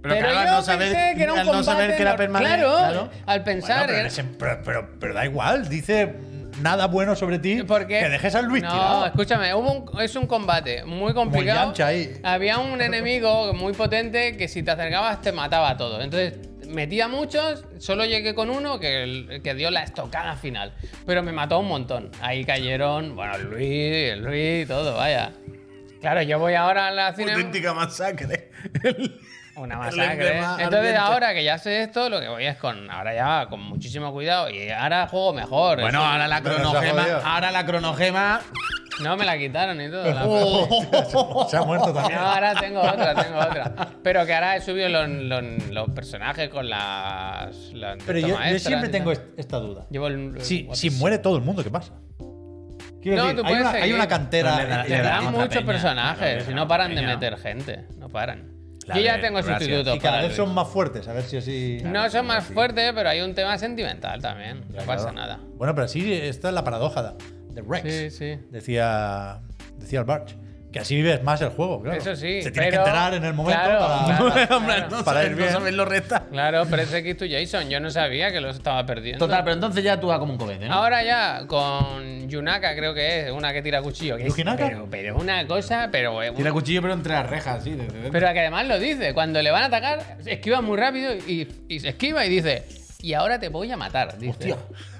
Pero, 0.02 0.16
claro, 0.18 0.38
al 0.38 0.46
yo 0.46 0.52
no 0.52 0.62
saber, 0.62 0.92
pensé 0.92 1.14
que 1.16 1.22
era 1.22 1.32
un 1.32 1.38
al 1.40 1.46
no 1.46 1.62
saber 1.62 1.66
combate 1.86 1.96
que 1.96 2.02
era 2.02 2.16
permanente. 2.16 2.56
Claro, 2.58 2.76
claro. 2.78 3.00
al 3.26 3.40
Bueno, 3.40 3.44
pensar. 3.44 3.80
pero, 3.82 3.92
era- 3.92 4.00
en 4.00 4.06
ese- 4.06 4.24
pero- 4.24 4.62
pero- 4.64 4.90
pero 5.00 5.14
da 5.14 5.24
igual, 5.24 5.68
dice 5.68 6.14
nada 6.60 6.86
bueno 6.86 7.14
sobre 7.16 7.38
ti 7.38 7.62
Porque 7.62 7.98
que 8.00 8.08
dejes 8.08 8.34
al 8.34 8.46
Luis 8.46 8.62
no, 8.62 8.70
tirado. 8.70 9.06
escúchame, 9.06 9.54
hubo 9.54 9.72
un- 9.72 10.00
es 10.00 10.14
un 10.16 10.26
combate 10.26 10.84
muy 10.84 11.12
complicado. 11.14 11.66
Yamcha 11.66 11.86
ahí. 11.88 12.12
Había 12.22 12.58
un 12.58 12.80
enemigo 12.80 13.52
muy 13.54 13.72
potente 13.72 14.36
que 14.36 14.48
si 14.48 14.62
te 14.62 14.70
acercabas 14.70 15.20
te 15.20 15.32
mataba 15.32 15.70
a 15.70 15.76
todos. 15.76 16.02
Entonces 16.02 16.34
metía 16.68 17.06
muchos, 17.08 17.64
solo 17.78 18.04
llegué 18.04 18.34
con 18.34 18.50
uno 18.50 18.80
que, 18.80 19.40
que 19.44 19.54
dio 19.54 19.70
la 19.70 19.82
estocada 19.84 20.34
final. 20.36 20.72
Pero 21.06 21.22
me 21.22 21.32
mató 21.32 21.58
un 21.60 21.68
montón. 21.68 22.10
Ahí 22.20 22.44
cayeron, 22.44 23.14
bueno, 23.14 23.38
Luis, 23.38 24.12
el 24.12 24.22
Luis, 24.22 24.66
todo, 24.66 24.96
vaya. 24.96 25.32
Claro, 26.06 26.22
yo 26.22 26.38
voy 26.38 26.54
ahora 26.54 26.86
a 26.86 26.90
la 26.92 27.12
cine. 27.14 27.32
Auténtica 27.32 27.74
masacre. 27.74 28.52
Una 29.56 29.76
masacre. 29.76 30.12
emblema 30.12 30.56
Entonces 30.60 30.94
ahora 30.96 31.34
que 31.34 31.42
ya 31.42 31.58
sé 31.58 31.82
esto, 31.82 32.08
lo 32.08 32.20
que 32.20 32.28
voy 32.28 32.46
es 32.46 32.56
con. 32.58 32.88
Ahora 32.88 33.12
ya 33.12 33.46
con 33.50 33.58
muchísimo 33.60 34.12
cuidado. 34.12 34.48
Y 34.48 34.70
ahora 34.70 35.08
juego 35.08 35.32
mejor. 35.32 35.80
Bueno, 35.80 35.98
Eso- 35.98 36.06
ahora 36.08 36.28
la 36.28 36.40
cronogema. 36.42 37.06
Ahora 37.24 37.50
la 37.50 37.66
cronogema. 37.66 38.40
No 39.02 39.16
me 39.16 39.24
la 39.24 39.36
quitaron 39.36 39.80
y 39.80 39.90
todo. 39.90 40.04
la- 40.04 41.48
Se 41.50 41.56
ha 41.56 41.62
muerto 41.62 41.92
también. 41.92 42.20
No, 42.20 42.24
ahora 42.24 42.54
tengo 42.54 42.80
otra, 42.82 43.14
tengo 43.20 43.38
otra. 43.40 43.72
Pero 44.04 44.24
que 44.26 44.32
ahora 44.32 44.54
he 44.54 44.60
subido 44.60 44.88
los, 44.88 45.08
los- 45.08 45.66
los 45.72 45.90
personajes 45.90 46.48
con 46.50 46.70
las. 46.70 47.52
las 47.72 47.98
Pero 48.06 48.20
yo, 48.20 48.38
siempre 48.60 48.90
tengo 48.90 49.10
esta 49.10 49.56
duda. 49.58 49.86
Llevo 49.90 50.06
el. 50.06 50.40
Si, 50.40 50.68
el- 50.70 50.76
si 50.76 50.90
muere 50.90 51.18
todo 51.18 51.34
el 51.36 51.42
mundo, 51.42 51.64
¿qué 51.64 51.70
pasa? 51.70 51.94
Quiero 53.06 53.22
No, 53.22 53.28
decir, 53.28 53.40
tú 53.40 53.46
hay 53.46 53.52
puedes 53.54 53.68
una, 53.68 53.82
hay 53.84 53.92
una 53.92 54.08
cantera. 54.08 54.56
Le 54.62 54.68
da- 54.68 54.84
le 54.84 55.00
dan 55.00 55.24
muchos 55.32 55.48
peña. 55.48 55.66
personajes. 55.66 56.44
Si 56.44 56.52
no 56.54 56.66
paran 56.66 56.92
de 56.92 57.02
meter 57.02 57.36
gente. 57.38 57.84
No 57.98 58.08
paran. 58.08 58.50
La 58.88 58.96
Yo 58.96 59.00
ya 59.00 59.16
de- 59.16 59.22
tengo 59.22 59.34
gracias. 59.36 59.58
sustitutos 59.58 59.96
y 59.96 59.98
cada 60.00 60.16
para 60.16 60.26
vez 60.28 60.36
son 60.36 60.52
más 60.54 60.66
fuertes, 60.68 61.06
a 61.06 61.12
ver 61.12 61.22
si 61.22 61.36
así. 61.36 61.78
No 61.84 62.10
son 62.10 62.26
más 62.26 62.44
fuertes, 62.46 62.92
pero 62.96 63.08
hay 63.08 63.20
un 63.20 63.32
tema 63.34 63.56
sentimental 63.58 64.20
también. 64.20 64.64
No 64.74 64.82
pasa 64.82 65.12
nada. 65.12 65.38
Bueno, 65.56 65.72
pero 65.74 65.84
así 65.84 66.12
esta 66.12 66.48
es 66.48 66.54
la 66.54 66.64
paradoja 66.64 67.14
de 67.50 67.62
Rex. 67.62 67.82
Sí, 67.92 68.10
sí. 68.10 68.40
Decía, 68.50 69.38
decía 69.78 70.00
el 70.00 70.04
Barch. 70.04 70.36
Que 70.76 70.82
así 70.82 70.96
vives 70.96 71.22
más 71.22 71.40
el 71.42 71.48
juego, 71.48 71.82
claro. 71.82 71.98
Eso 71.98 72.14
sí, 72.16 72.42
Se 72.42 72.50
tiene 72.50 72.70
que 72.70 72.76
enterar 72.76 73.14
en 73.14 73.24
el 73.24 73.32
momento 73.34 73.60
Claro, 73.62 73.78
para. 73.80 74.58
claro. 74.60 74.88
No 74.90 75.04
Para 75.04 75.20
sabes- 75.20 75.24
ir 75.26 75.30
no 75.32 75.36
bien. 75.38 75.52
sabes 75.52 75.74
lo 75.74 75.84
resta. 75.84 76.20
Claro, 76.30 76.64
pero 76.70 76.82
es 76.82 76.92
X 76.92 77.16
to 77.16 77.24
Jason. 77.28 77.68
Yo 77.70 77.80
no 77.80 77.90
sabía 77.90 78.30
que 78.30 78.40
los 78.40 78.56
estaba 78.56 78.84
perdiendo. 78.84 79.24
Total, 79.24 79.42
pero 79.42 79.54
entonces 79.54 79.82
ya 79.82 79.98
tú 79.98 80.08
vas 80.08 80.18
como 80.18 80.32
un 80.32 80.38
cobete, 80.38 80.66
¿no? 80.68 80.74
Ahora 80.74 81.02
ya 81.02 81.46
con 81.46 82.28
Yunaka 82.28 82.74
creo 82.76 82.92
que 82.94 83.26
es 83.26 83.30
una 83.32 83.52
que 83.52 83.62
tira 83.62 83.80
cuchillo. 83.82 84.16
Que 84.16 84.30
pero, 84.56 84.86
pero 84.90 85.16
es 85.16 85.22
una 85.22 85.46
cosa, 85.46 85.88
pero 85.90 86.22
es 86.22 86.34
Tira 86.34 86.52
cuchillo, 86.52 86.82
pero 86.82 86.94
entre 86.94 87.12
las 87.14 87.28
rejas, 87.28 87.64
sí. 87.64 87.70
desde 87.70 87.92
dentro. 87.92 88.12
Pero 88.12 88.32
que 88.32 88.40
además 88.40 88.66
lo 88.66 88.78
dice, 88.78 89.14
cuando 89.14 89.40
le 89.42 89.50
van 89.50 89.62
a 89.62 89.66
atacar, 89.66 90.18
esquiva 90.26 90.60
muy 90.60 90.76
rápido 90.76 91.14
y, 91.14 91.48
y 91.68 91.80
se 91.80 91.88
esquiva 91.88 92.24
y 92.26 92.28
dice, 92.28 92.64
y 93.00 93.14
ahora 93.14 93.38
te 93.38 93.48
voy 93.48 93.70
a 93.72 93.76
matar. 93.76 94.18
Dice. 94.18 94.30
Hostia. 94.52 94.56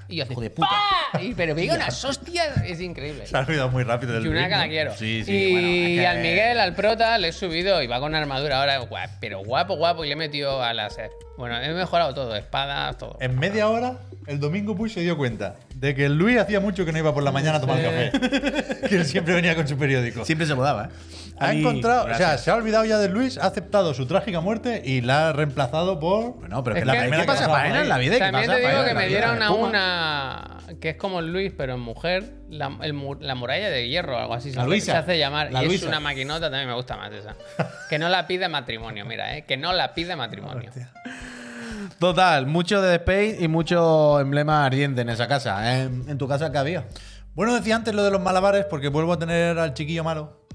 Y 0.09 0.21
hace, 0.21 0.33
Hijo 0.33 0.41
de 0.41 0.49
puta. 0.49 0.69
¡pa! 1.11 1.21
Y, 1.21 1.33
pero 1.33 1.53
pega 1.55 1.75
unas 1.75 2.03
hostias, 2.05 2.63
es 2.63 2.79
increíble. 2.79 3.27
Se 3.27 3.35
ha 3.35 3.41
olvidado 3.41 3.69
muy 3.69 3.83
rápido 3.83 4.13
del 4.13 4.23
Yunaka 4.23 4.57
la 4.57 4.67
quiero. 4.67 4.95
Sí, 4.95 5.23
sí, 5.25 5.31
y 5.31 5.51
bueno, 5.51 5.67
es 5.67 5.99
que- 5.99 6.07
al 6.07 6.17
Miguel, 6.19 6.59
al 6.59 6.75
prota, 6.75 7.17
le 7.17 7.29
he 7.29 7.33
subido 7.33 7.81
y 7.83 7.87
va 7.87 7.99
con 7.99 8.15
armadura 8.15 8.59
ahora, 8.59 8.77
guap, 8.79 9.09
pero 9.19 9.39
guapo, 9.43 9.75
guapo, 9.75 10.05
y 10.05 10.07
le 10.07 10.13
he 10.13 10.17
metido 10.17 10.63
a 10.63 10.73
las... 10.73 10.97
Bueno, 11.37 11.61
he 11.61 11.73
mejorado 11.73 12.13
todo, 12.13 12.35
espadas, 12.35 12.97
todo. 12.97 13.17
En 13.19 13.37
media 13.37 13.67
hora, 13.69 13.97
el 14.27 14.39
domingo 14.39 14.75
Puy 14.75 14.89
se 14.89 15.01
dio 15.01 15.17
cuenta 15.17 15.55
de 15.75 15.93
que 15.93 16.05
el 16.05 16.17
Luis 16.17 16.37
hacía 16.39 16.59
mucho 16.59 16.85
que 16.85 16.91
no 16.91 16.97
iba 16.97 17.13
por 17.13 17.23
la 17.23 17.31
mañana 17.31 17.57
a 17.57 17.61
tomar 17.61 17.81
café. 17.81 18.11
que 18.89 18.95
él 18.95 19.05
siempre 19.05 19.33
venía 19.35 19.55
con 19.55 19.67
su 19.67 19.77
periódico. 19.77 20.25
Siempre 20.25 20.47
se 20.47 20.55
mudaba, 20.55 20.85
¿eh? 20.85 21.26
Ha 21.39 21.53
encontrado, 21.53 22.05
o 22.11 22.15
sea, 22.15 22.37
se 22.37 22.49
ha 22.51 22.55
olvidado 22.55 22.85
ya 22.85 22.97
de 22.97 23.09
Luis, 23.09 23.37
ha 23.37 23.45
aceptado 23.47 23.93
su 23.93 24.05
trágica 24.07 24.39
muerte 24.41 24.81
y 24.83 25.01
la 25.01 25.29
ha 25.29 25.33
reemplazado 25.33 25.99
por. 25.99 26.33
Bueno, 26.39 26.63
pero 26.63 26.75
es 26.75 26.81
Es 26.81 26.83
que 26.83 26.85
la 26.87 26.93
que- 26.93 26.99
primera 27.01 27.21
¿Qué 27.23 27.27
pasa 27.27 27.47
pasa 27.47 27.59
faena 27.59 27.81
en 27.81 27.89
la 27.89 27.97
vida. 27.97 28.13
¿qué 28.13 28.19
También 28.19 28.47
pasa 28.47 28.59
te 28.59 28.67
digo 28.69 28.83
que 28.85 28.93
me 28.93 29.07
dieron 29.07 29.41
a 29.43 29.51
una 29.51 30.57
que 30.81 30.89
es 30.89 30.95
como 30.97 31.21
Luis, 31.21 31.53
pero 31.55 31.75
en 31.75 31.79
mujer, 31.79 32.33
la, 32.49 32.71
el 32.81 32.93
la 33.21 33.35
muralla 33.35 33.69
de 33.69 33.87
hierro 33.87 34.15
o 34.17 34.19
algo 34.19 34.33
así. 34.33 34.49
se 34.51 34.55
La 34.57 34.63
hace- 34.63 34.69
Luisa. 34.69 34.91
Se 34.93 34.97
hace 34.97 35.17
llamar. 35.19 35.51
La 35.51 35.63
y 35.63 35.73
es 35.73 35.83
una 35.83 35.99
maquinota, 35.99 36.49
también 36.49 36.67
me 36.67 36.73
gusta 36.75 36.97
más 36.97 37.11
esa. 37.11 37.35
que 37.89 37.97
no 37.99 38.09
la 38.09 38.27
pide 38.27 38.47
matrimonio, 38.49 39.05
mira, 39.05 39.37
¿eh? 39.37 39.45
Que 39.45 39.57
no 39.57 39.73
la 39.73 39.93
pide 39.93 40.15
matrimonio. 40.15 40.71
Total, 41.99 42.45
mucho 42.45 42.81
de 42.81 42.95
Space 42.95 43.37
y 43.39 43.47
mucho 43.47 44.19
emblema 44.19 44.65
ardiente 44.65 45.01
en 45.01 45.09
esa 45.09 45.27
casa. 45.27 45.79
¿En, 45.81 46.05
en 46.09 46.17
tu 46.17 46.27
casa 46.27 46.51
qué 46.51 46.57
había? 46.57 46.85
Bueno, 47.33 47.53
decía 47.55 47.75
antes 47.75 47.93
lo 47.95 48.03
de 48.03 48.11
los 48.11 48.21
malabares 48.21 48.65
porque 48.65 48.89
vuelvo 48.89 49.13
a 49.13 49.19
tener 49.19 49.57
al 49.57 49.73
chiquillo 49.73 50.03
malo, 50.03 50.46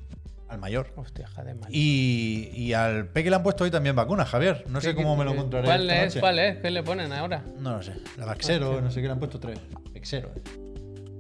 al 0.53 0.59
mayor. 0.59 0.93
Hostia, 0.97 1.27
joder. 1.35 1.57
Y, 1.71 2.51
y 2.55 2.73
al 2.75 3.07
peque 3.09 3.31
le 3.31 3.37
han 3.37 3.43
puesto 3.43 3.65
hoy 3.65 3.71
también 3.71 3.97
vacunas, 3.97 4.29
Javier. 4.29 4.65
No 4.69 4.81
sé 4.81 4.95
cómo 4.95 5.17
me 5.17 5.25
lo 5.25 5.33
encontraré. 5.33 5.65
¿Cuál 5.67 5.83
esta 5.83 5.97
es? 6.03 6.07
noche. 6.07 6.21
¿Cuál 6.21 6.39
es? 6.39 6.57
¿Qué 6.59 6.71
le 6.71 6.83
ponen 6.83 7.13
ahora? 7.13 7.43
No 7.59 7.77
lo 7.77 7.83
sé. 7.83 7.95
La 8.19 8.27
Vaxero, 8.27 8.81
no 8.81 8.91
sé 8.91 9.01
qué 9.01 9.07
le 9.07 9.13
han 9.13 9.19
puesto 9.19 9.41
tres. 9.41 9.59
Vaxero. 9.95 10.31
eh. 10.37 10.43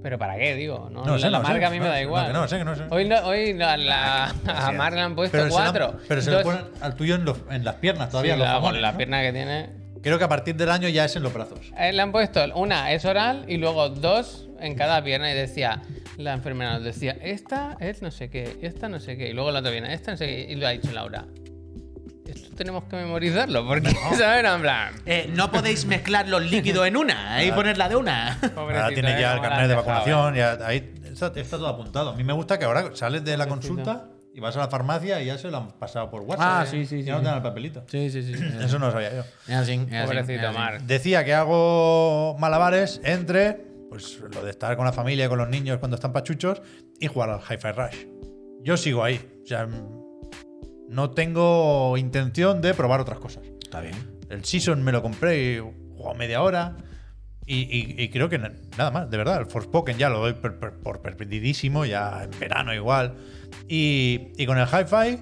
¿Pero 0.02 0.18
para 0.18 0.36
qué, 0.36 0.56
digo? 0.56 0.88
No, 0.92 1.04
No 1.04 1.12
la, 1.12 1.18
sé, 1.20 1.30
la 1.30 1.38
no 1.38 1.44
marca 1.44 1.60
sé. 1.60 1.64
a 1.66 1.70
mí 1.70 1.78
me 1.80 1.86
da 1.86 2.02
igual. 2.02 2.32
no 2.32 2.48
sé, 2.48 2.58
que 2.58 2.64
no 2.64 2.74
sé. 2.74 2.82
Hoy, 2.90 3.08
hoy 3.24 3.54
no, 3.54 3.66
a 3.68 3.76
la, 3.76 4.34
a 4.48 4.72
Mark 4.72 4.96
le 4.96 5.00
han 5.00 5.14
puesto 5.14 5.30
Pero 5.38 5.44
se, 5.44 5.50
la- 5.56 5.62
cuatro. 5.72 5.98
pero 6.08 6.20
se 6.20 6.30
lo 6.32 6.42
ponen 6.42 6.64
al 6.80 6.94
tuyo 6.96 7.14
en, 7.14 7.24
los- 7.24 7.38
en 7.50 7.64
las 7.64 7.76
piernas 7.76 8.10
todavía, 8.10 8.32
Sí, 8.34 8.38
los 8.40 8.48
la, 8.48 8.54
jamones, 8.54 8.82
la 8.82 8.96
pierna 8.96 9.22
que 9.22 9.32
tiene. 9.32 9.70
Creo 10.02 10.18
que 10.18 10.24
a 10.24 10.28
partir 10.28 10.56
del 10.56 10.70
año 10.72 10.88
ya 10.88 11.04
es 11.04 11.14
en 11.14 11.22
los 11.22 11.32
brazos. 11.32 11.60
Él 11.78 11.94
le 11.96 12.02
han 12.02 12.10
puesto 12.10 12.40
una 12.56 12.90
es 12.92 13.04
oral 13.04 13.44
y 13.46 13.58
luego 13.58 13.88
dos 13.90 14.48
en 14.62 14.74
cada 14.74 15.02
pierna 15.02 15.30
y 15.30 15.34
decía, 15.34 15.82
la 16.16 16.32
enfermera 16.34 16.74
nos 16.74 16.84
decía, 16.84 17.16
esta 17.20 17.76
es 17.80 18.02
no 18.02 18.10
sé 18.10 18.30
qué, 18.30 18.58
esta 18.62 18.88
no 18.88 19.00
sé 19.00 19.16
qué, 19.16 19.28
y 19.28 19.32
luego 19.32 19.50
la 19.50 19.60
otra 19.60 19.70
viene, 19.70 19.92
esta 19.92 20.12
no 20.12 20.16
sé 20.16 20.26
qué, 20.26 20.52
y 20.52 20.54
lo 20.54 20.66
ha 20.66 20.70
dicho 20.70 20.90
Laura. 20.92 21.26
Esto 22.26 22.54
tenemos 22.56 22.84
que 22.84 22.96
memorizarlo, 22.96 23.66
porque, 23.66 23.90
¿sabes? 24.16 24.44
En 24.44 24.60
plan, 24.60 24.94
Eh, 25.04 25.30
no 25.34 25.50
podéis 25.50 25.84
mezclar 25.86 26.28
los 26.28 26.42
líquidos 26.42 26.86
en 26.86 26.96
una 26.96 27.44
y 27.44 27.52
ponerla 27.52 27.88
de 27.88 27.96
una. 27.96 28.38
Ahora 28.56 28.88
tiene 28.88 29.16
¿eh? 29.16 29.20
ya 29.20 29.34
el 29.34 29.40
carnet 29.40 29.68
de 29.68 29.74
vacunación, 29.74 30.34
ya 30.34 30.58
ahí 30.64 30.94
está, 31.04 31.32
está 31.34 31.56
todo 31.58 31.68
apuntado. 31.68 32.10
A 32.10 32.16
mí 32.16 32.24
me 32.24 32.32
gusta 32.32 32.58
que 32.58 32.64
ahora 32.64 32.90
sales 32.94 33.24
de 33.24 33.36
la 33.36 33.46
consulta 33.48 34.08
y 34.34 34.40
vas 34.40 34.56
a 34.56 34.60
la 34.60 34.68
farmacia 34.68 35.20
y 35.20 35.26
ya 35.26 35.36
se 35.36 35.50
lo 35.50 35.58
han 35.58 35.72
pasado 35.72 36.08
por 36.10 36.22
WhatsApp. 36.22 36.46
Ah, 36.48 36.64
¿eh? 36.64 36.68
sí, 36.70 36.86
sí, 36.86 37.02
Ya 37.02 37.04
sí, 37.04 37.10
no 37.10 37.18
te 37.18 37.24
dan 37.26 37.36
el 37.36 37.42
papelito. 37.42 37.84
Sí, 37.88 38.08
sí, 38.10 38.22
sí. 38.22 38.32
Eso 38.62 38.78
no 38.78 38.86
lo 38.86 38.92
sabía 38.92 39.12
yo. 39.14 39.24
Es 39.48 39.54
así, 39.54 39.72
es 39.74 39.94
así, 39.94 40.06
Pobrecito 40.06 40.40
es 40.40 40.48
así. 40.48 40.56
Mark. 40.58 40.82
Decía 40.84 41.24
que 41.24 41.34
hago 41.34 42.36
malabares 42.38 43.00
entre 43.04 43.71
pues 43.92 44.18
lo 44.34 44.42
de 44.42 44.50
estar 44.50 44.74
con 44.74 44.86
la 44.86 44.92
familia, 44.92 45.28
con 45.28 45.36
los 45.36 45.50
niños 45.50 45.76
cuando 45.76 45.96
están 45.96 46.14
pachuchos 46.14 46.62
y 46.98 47.08
jugar 47.08 47.28
al 47.28 47.40
Hi-Fi 47.40 47.72
Rush. 47.72 48.06
Yo 48.64 48.78
sigo 48.78 49.04
ahí. 49.04 49.20
O 49.42 49.46
sea, 49.46 49.68
no 50.88 51.10
tengo 51.10 51.98
intención 51.98 52.62
de 52.62 52.72
probar 52.72 53.00
otras 53.00 53.18
cosas. 53.18 53.44
Está 53.62 53.82
bien. 53.82 53.94
El 54.30 54.46
Season 54.46 54.82
me 54.82 54.92
lo 54.92 55.02
compré 55.02 55.56
y 55.56 55.58
jugó 55.58 56.14
media 56.14 56.40
hora. 56.42 56.78
Y, 57.44 57.56
y- 57.64 58.02
y 58.02 58.08
creo 58.08 58.30
que 58.30 58.38
na- 58.38 58.54
nada 58.78 58.90
más, 58.90 59.10
de 59.10 59.16
verdad. 59.18 59.40
El 59.40 59.46
Forspoken 59.46 59.98
ya 59.98 60.08
lo 60.08 60.20
doy 60.20 60.32
per- 60.32 60.58
per- 60.58 60.78
por 60.78 61.02
perdidísimo, 61.02 61.84
ya 61.84 62.24
en 62.24 62.30
verano 62.40 62.72
igual. 62.72 63.16
Y, 63.68 64.28
y 64.38 64.46
con 64.46 64.56
el 64.56 64.66
Hi-Fi, 64.66 65.18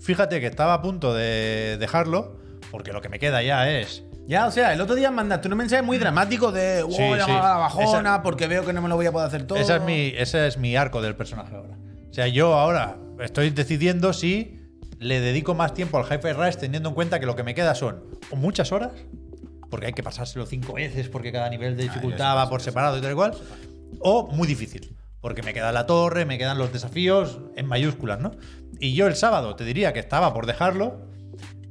fíjate 0.00 0.38
que 0.40 0.46
estaba 0.46 0.74
a 0.74 0.82
punto 0.82 1.12
de 1.12 1.76
dejarlo, 1.78 2.38
porque 2.70 2.92
lo 2.92 3.00
que 3.00 3.08
me 3.08 3.18
queda 3.18 3.42
ya 3.42 3.68
es. 3.68 4.04
Ya, 4.26 4.46
o 4.46 4.50
sea, 4.50 4.72
el 4.72 4.80
otro 4.80 4.94
día 4.94 5.10
mandaste 5.10 5.48
un 5.48 5.56
mensaje 5.56 5.82
muy 5.82 5.98
dramático 5.98 6.52
de, 6.52 6.82
wow, 6.82 6.92
Sí, 6.92 7.02
la 7.10 7.56
bajona 7.58 7.84
Esa- 7.84 8.22
porque 8.22 8.46
veo 8.46 8.64
que 8.64 8.72
no 8.72 8.80
me 8.80 8.88
lo 8.88 8.96
voy 8.96 9.06
a 9.06 9.12
poder 9.12 9.26
hacer 9.26 9.46
todo. 9.46 9.58
Esa 9.58 9.76
es 9.76 9.82
mi, 9.82 10.12
ese 10.16 10.46
es 10.46 10.58
mi 10.58 10.76
arco 10.76 11.02
del 11.02 11.16
personaje 11.16 11.54
ahora. 11.54 11.76
O 12.08 12.12
sea, 12.14 12.28
yo 12.28 12.54
ahora 12.54 12.96
estoy 13.20 13.50
decidiendo 13.50 14.12
si 14.12 14.60
le 14.98 15.20
dedico 15.20 15.54
más 15.54 15.74
tiempo 15.74 15.98
al 15.98 16.04
Hi-Fi 16.04 16.32
Rush 16.32 16.56
teniendo 16.56 16.90
en 16.90 16.94
cuenta 16.94 17.18
que 17.18 17.26
lo 17.26 17.34
que 17.34 17.42
me 17.42 17.54
queda 17.54 17.74
son 17.74 18.04
o 18.30 18.36
muchas 18.36 18.70
horas, 18.70 18.92
porque 19.70 19.86
hay 19.86 19.92
que 19.92 20.02
pasárselo 20.02 20.46
cinco 20.46 20.74
veces 20.74 21.08
porque 21.08 21.32
cada 21.32 21.48
nivel 21.48 21.76
de 21.76 21.84
dificultad 21.84 22.36
va 22.36 22.48
por 22.48 22.60
separado 22.62 22.98
y 22.98 23.00
tal 23.00 23.12
y 23.12 23.14
cual, 23.14 23.34
o 24.00 24.28
muy 24.30 24.46
difícil, 24.46 24.96
porque 25.20 25.42
me 25.42 25.52
queda 25.54 25.72
la 25.72 25.86
torre, 25.86 26.24
me 26.24 26.38
quedan 26.38 26.58
los 26.58 26.72
desafíos 26.72 27.40
en 27.56 27.66
mayúsculas, 27.66 28.20
¿no? 28.20 28.30
Y 28.78 28.94
yo 28.94 29.06
el 29.06 29.16
sábado 29.16 29.56
te 29.56 29.64
diría 29.64 29.92
que 29.92 29.98
estaba 30.00 30.32
por 30.32 30.46
dejarlo, 30.46 31.08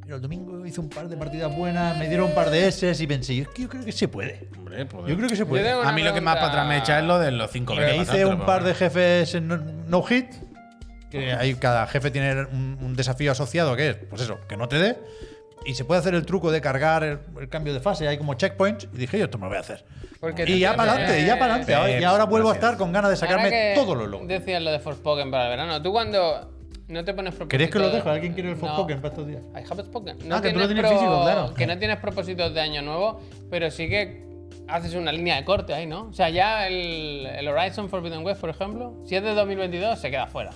pero 0.02 0.16
el 0.18 0.22
domingo 0.22 0.66
hice 0.66 0.80
un 0.80 0.90
par 0.90 1.08
de 1.08 1.16
partidas 1.18 1.56
buenas, 1.56 1.98
me 1.98 2.08
dieron 2.08 2.30
un 2.30 2.36
par 2.36 2.50
de 2.50 2.68
S 2.68 2.96
y 3.00 3.08
pensé, 3.08 3.36
yo, 3.36 3.44
es 3.44 3.50
que 3.50 3.62
yo 3.64 3.70
creo 3.70 3.86
que 3.86 3.92
se 3.92 4.08
puede. 4.08 4.50
Hombre, 4.58 4.86
pues- 4.86 5.08
Yo 5.08 5.16
creo 5.16 5.30
que 5.30 5.36
se 5.36 5.46
puede. 5.46 5.70
A 5.72 5.92
mí 5.92 6.04
lo 6.04 6.14
que 6.14 6.22
más 6.22 6.36
para 6.36 6.48
atrás 6.48 6.68
me 6.68 6.78
echa 6.78 7.00
es 7.00 7.06
lo 7.06 7.20
de 7.20 7.32
los 7.32 7.50
cinco 7.52 7.74
Y 7.74 7.78
veces 7.80 7.96
me 7.98 8.04
hice 8.04 8.26
un 8.26 8.46
par 8.46 8.64
de 8.64 8.74
jefes 8.74 9.36
en 9.36 9.48
no, 9.48 9.58
no 9.58 10.02
hit. 10.04 10.28
Que 11.10 11.34
ahí 11.34 11.56
cada 11.56 11.88
jefe 11.88 12.10
tiene 12.10 12.46
un, 12.46 12.78
un 12.82 12.96
desafío 12.96 13.34
asociado 13.34 13.76
que 13.76 13.90
es, 13.90 13.96
pues 14.10 14.22
eso, 14.22 14.40
que 14.48 14.56
no 14.56 14.68
te 14.70 14.78
dé. 14.78 14.98
Y 15.66 15.76
se 15.76 15.86
puede 15.86 16.00
hacer 16.00 16.16
el 16.16 16.26
truco 16.26 16.52
de 16.52 16.60
cargar 16.62 17.04
el, 17.04 17.20
el 17.40 17.48
cambio 17.50 17.74
de 17.74 17.82
fase. 17.82 18.08
Hay 18.08 18.18
como 18.18 18.34
checkpoints. 18.34 18.88
Y 18.94 18.98
dije, 18.98 19.20
yo 19.20 19.26
esto 19.26 19.38
me 19.38 19.44
lo 19.44 19.50
voy 19.50 19.58
a 19.58 19.60
hacer. 19.60 19.86
Porque 20.20 20.44
y 20.50 20.60
ya 20.60 20.76
para 20.76 20.94
adelante, 20.94 21.26
ya 21.26 21.38
para 21.38 21.56
adelante. 21.56 22.00
Y 22.02 22.04
ahora 22.04 22.24
vuelvo 22.24 22.48
a 22.50 22.54
gracias. 22.54 22.72
estar 22.72 22.78
con 22.80 22.92
ganas 22.92 23.12
de 23.12 23.18
sacarme 23.18 23.74
todos 23.76 23.96
los 23.98 24.08
logros. 24.08 24.28
Decías 24.28 24.62
lo 24.62 24.72
de 24.72 24.80
Forspoken 24.80 25.30
para 25.30 25.44
el 25.46 25.50
verano. 25.52 25.82
Tú 25.82 25.92
cuando 25.92 26.61
no 26.92 27.04
te 27.04 27.14
pones 27.14 27.34
propósitos. 27.34 27.50
¿Queréis 27.50 27.72
que 27.72 27.80
lo 27.80 27.90
dejo? 27.90 28.10
¿Alguien 28.10 28.34
quiere 28.34 28.50
el 28.50 28.56
No. 28.56 28.62
Forspoken 28.62 29.02
para 29.02 29.10
estos 29.14 29.28
días? 29.28 29.42
I 29.56 29.64
have 29.72 29.84
spoken. 29.84 30.18
Ah, 30.32 30.42
que 30.42 30.52
tú 30.52 30.60
lo 30.60 30.68
tienes 30.68 30.84
tienes 30.86 30.92
físico, 30.92 31.22
claro. 31.24 31.54
Que 31.54 31.68
no 31.68 31.78
tienes 31.78 31.98
propósitos 31.98 32.54
de 32.54 32.62
año 32.62 32.82
nuevo, 32.82 33.22
pero 33.50 33.72
sí 33.72 33.88
que 33.90 34.24
haces 34.68 34.94
una 34.94 35.12
línea 35.12 35.36
de 35.38 35.46
corte 35.46 35.74
ahí, 35.74 35.88
¿no? 35.88 36.08
O 36.10 36.14
sea, 36.14 36.30
ya 36.30 36.68
el, 36.68 37.26
el 37.26 37.48
Horizon 37.48 37.90
Forbidden 37.90 38.26
West, 38.26 38.42
por 38.42 38.50
ejemplo, 38.50 38.94
si 39.06 39.16
es 39.16 39.24
de 39.24 39.34
2022, 39.34 40.00
se 40.00 40.12
queda 40.12 40.28
fuera. 40.28 40.52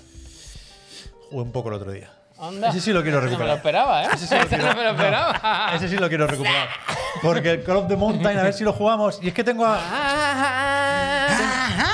Jugué 1.30 1.42
un 1.44 1.51
poco 1.51 1.70
el 1.70 1.75
otro 1.75 1.92
día. 1.92 2.10
Onda. 2.38 2.70
Ese 2.70 2.82
sí 2.82 2.92
lo 2.92 3.01
quiero 3.01 3.22
No 3.22 3.25
me 3.25 3.32
lo 3.32 3.38
recuperar. 3.38 3.58
esperaba, 3.58 4.04
¿eh? 4.04 4.08
Ese 4.13 4.58
no 4.68 4.75
me 4.75 4.84
lo 4.84 4.89
esperaba. 4.92 5.72
Ese 5.74 5.88
sí 5.88 5.96
lo 5.98 6.10
quiero 6.10 6.27
recuperar. 6.27 6.68
Porque 7.22 7.51
el 7.51 7.63
Call 7.63 7.77
of 7.77 7.88
the 7.88 7.96
Mountain, 7.96 8.38
a 8.38 8.44
ver 8.44 8.54
si 8.54 8.65
lo 8.65 8.74
jugamos. 8.74 9.20
Y 9.24 9.30
es 9.30 9.34
que 9.34 9.44
tengo. 9.44 9.65
a- 9.65 9.80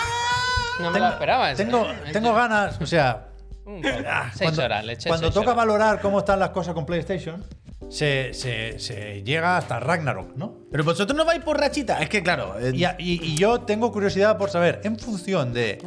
No 0.80 0.90
me 0.90 1.00
lo 1.00 1.10
esperaba. 1.10 1.52
ese. 1.52 1.64
Tengo, 1.64 1.86
tengo 2.12 2.34
ganas. 2.34 2.82
O 2.82 2.88
sea, 2.88 3.28
Un 3.66 3.82
poco. 3.82 3.94
Seis 4.34 4.42
cuando, 4.42 4.64
horas, 4.64 4.86
le 4.86 4.94
eché 4.94 5.10
cuando 5.10 5.28
seis 5.28 5.34
toca 5.34 5.52
horas. 5.52 5.58
valorar 5.58 6.02
cómo 6.02 6.20
están 6.20 6.40
las 6.40 6.50
cosas 6.50 6.74
con 6.74 6.86
PlayStation, 6.86 7.44
se, 7.90 8.34
se- 8.34 8.80
se 8.80 9.22
llega 9.24 9.58
hasta 9.58 9.80
Ragnarok, 9.80 10.36
¿no? 10.36 10.56
Pero 10.72 10.84
vosotros 10.84 11.16
no 11.18 11.26
vais 11.26 11.44
por 11.44 11.60
rachita. 11.60 12.02
Es 12.02 12.10
que, 12.10 12.24
claro. 12.24 12.56
eh, 12.60 12.72
Y, 12.74 12.84
a- 12.86 12.96
y- 12.98 13.22
y 13.24 13.36
yo 13.38 13.62
tengo 13.62 13.92
curiosidad 13.92 14.38
por 14.38 14.50
saber, 14.50 14.82
en 14.84 14.98
función 14.98 15.54
de 15.54 15.78